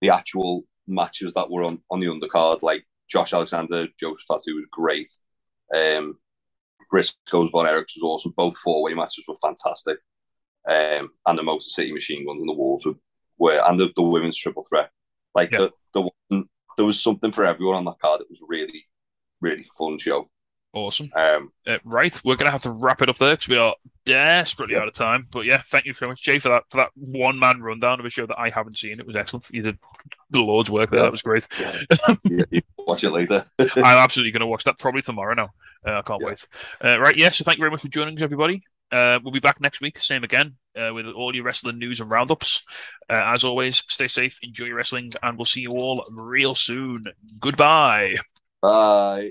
the 0.00 0.10
actual 0.10 0.64
matches 0.86 1.32
that 1.34 1.50
were 1.50 1.64
on, 1.64 1.82
on 1.90 2.00
the 2.00 2.06
undercard, 2.06 2.62
like 2.62 2.86
Josh 3.08 3.32
Alexander, 3.32 3.88
Joe 3.98 4.16
Fatu 4.28 4.54
was 4.54 4.66
great. 4.70 5.12
Um, 5.74 6.18
Briscoes 6.92 7.50
Von 7.50 7.66
Erichs 7.66 7.96
was 7.96 8.02
awesome. 8.02 8.34
Both 8.36 8.56
four 8.58 8.82
way 8.82 8.94
matches 8.94 9.24
were 9.26 9.34
fantastic. 9.42 9.98
Um, 10.68 11.10
and 11.26 11.38
the 11.38 11.42
Motor 11.42 11.62
City 11.62 11.92
Machine 11.92 12.26
Guns 12.26 12.40
and 12.40 12.48
the 12.48 12.52
Wolves 12.54 12.84
were, 12.86 12.94
were 13.38 13.62
and 13.66 13.78
the, 13.78 13.90
the 13.96 14.02
women's 14.02 14.36
triple 14.36 14.64
threat. 14.64 14.90
Like 15.34 15.50
Yeah. 15.52 15.68
the, 15.94 16.10
the 16.30 16.44
there 16.76 16.86
was 16.86 17.00
something 17.00 17.32
for 17.32 17.44
everyone 17.46 17.76
on 17.76 17.84
that 17.86 17.98
card. 18.00 18.20
It 18.20 18.26
was 18.28 18.42
really, 18.46 18.86
really 19.40 19.64
fun 19.78 19.98
show. 19.98 20.28
Awesome. 20.76 21.10
Um, 21.16 21.52
Uh, 21.66 21.78
right, 21.84 22.20
we're 22.22 22.36
gonna 22.36 22.50
have 22.50 22.60
to 22.62 22.70
wrap 22.70 23.00
it 23.00 23.08
up 23.08 23.16
there 23.16 23.32
because 23.32 23.48
we 23.48 23.56
are 23.56 23.74
desperately 24.04 24.76
out 24.76 24.86
of 24.86 24.92
time. 24.92 25.26
But 25.32 25.46
yeah, 25.46 25.62
thank 25.64 25.86
you 25.86 25.94
very 25.94 26.10
much, 26.10 26.22
Jay, 26.22 26.38
for 26.38 26.50
that 26.50 26.64
for 26.70 26.76
that 26.76 26.90
one 26.94 27.38
man 27.38 27.62
rundown 27.62 27.98
of 27.98 28.04
a 28.04 28.10
show 28.10 28.26
that 28.26 28.38
I 28.38 28.50
haven't 28.50 28.76
seen. 28.76 29.00
It 29.00 29.06
was 29.06 29.16
excellent. 29.16 29.48
You 29.50 29.62
did 29.62 29.78
the 30.30 30.40
Lord's 30.40 30.70
work 30.70 30.90
there. 30.90 31.00
Yeah. 31.00 31.04
That 31.06 31.12
was 31.12 31.22
great. 31.22 31.48
you 32.50 32.60
watch 32.76 33.04
it 33.04 33.10
later. 33.10 33.46
I'm 33.58 33.68
absolutely 33.84 34.32
going 34.32 34.40
to 34.40 34.46
watch 34.46 34.64
that 34.64 34.78
probably 34.78 35.00
tomorrow 35.00 35.32
now. 35.32 35.50
Uh, 35.86 35.98
I 35.98 36.02
can't 36.02 36.20
Yeah. 36.20 36.26
wait. 36.26 36.46
Uh, 36.84 37.00
right, 37.00 37.16
yeah. 37.16 37.30
So 37.30 37.42
thank 37.44 37.56
you 37.56 37.62
very 37.62 37.70
much 37.70 37.80
for 37.80 37.88
joining 37.88 38.16
us, 38.16 38.22
everybody. 38.22 38.62
Uh, 38.92 39.18
we'll 39.22 39.32
be 39.32 39.40
back 39.40 39.60
next 39.62 39.80
week, 39.80 39.98
same 39.98 40.24
again, 40.24 40.56
uh, 40.78 40.92
with 40.92 41.06
all 41.06 41.34
your 41.34 41.44
wrestling 41.44 41.78
news 41.78 42.00
and 42.00 42.10
roundups. 42.10 42.64
Uh, 43.08 43.20
as 43.34 43.44
always, 43.44 43.82
stay 43.88 44.08
safe, 44.08 44.38
enjoy 44.42 44.66
your 44.66 44.76
wrestling, 44.76 45.12
and 45.22 45.38
we'll 45.38 45.46
see 45.46 45.62
you 45.62 45.70
all 45.70 46.04
real 46.10 46.54
soon. 46.54 47.06
Goodbye. 47.40 48.16
Bye. 48.60 49.30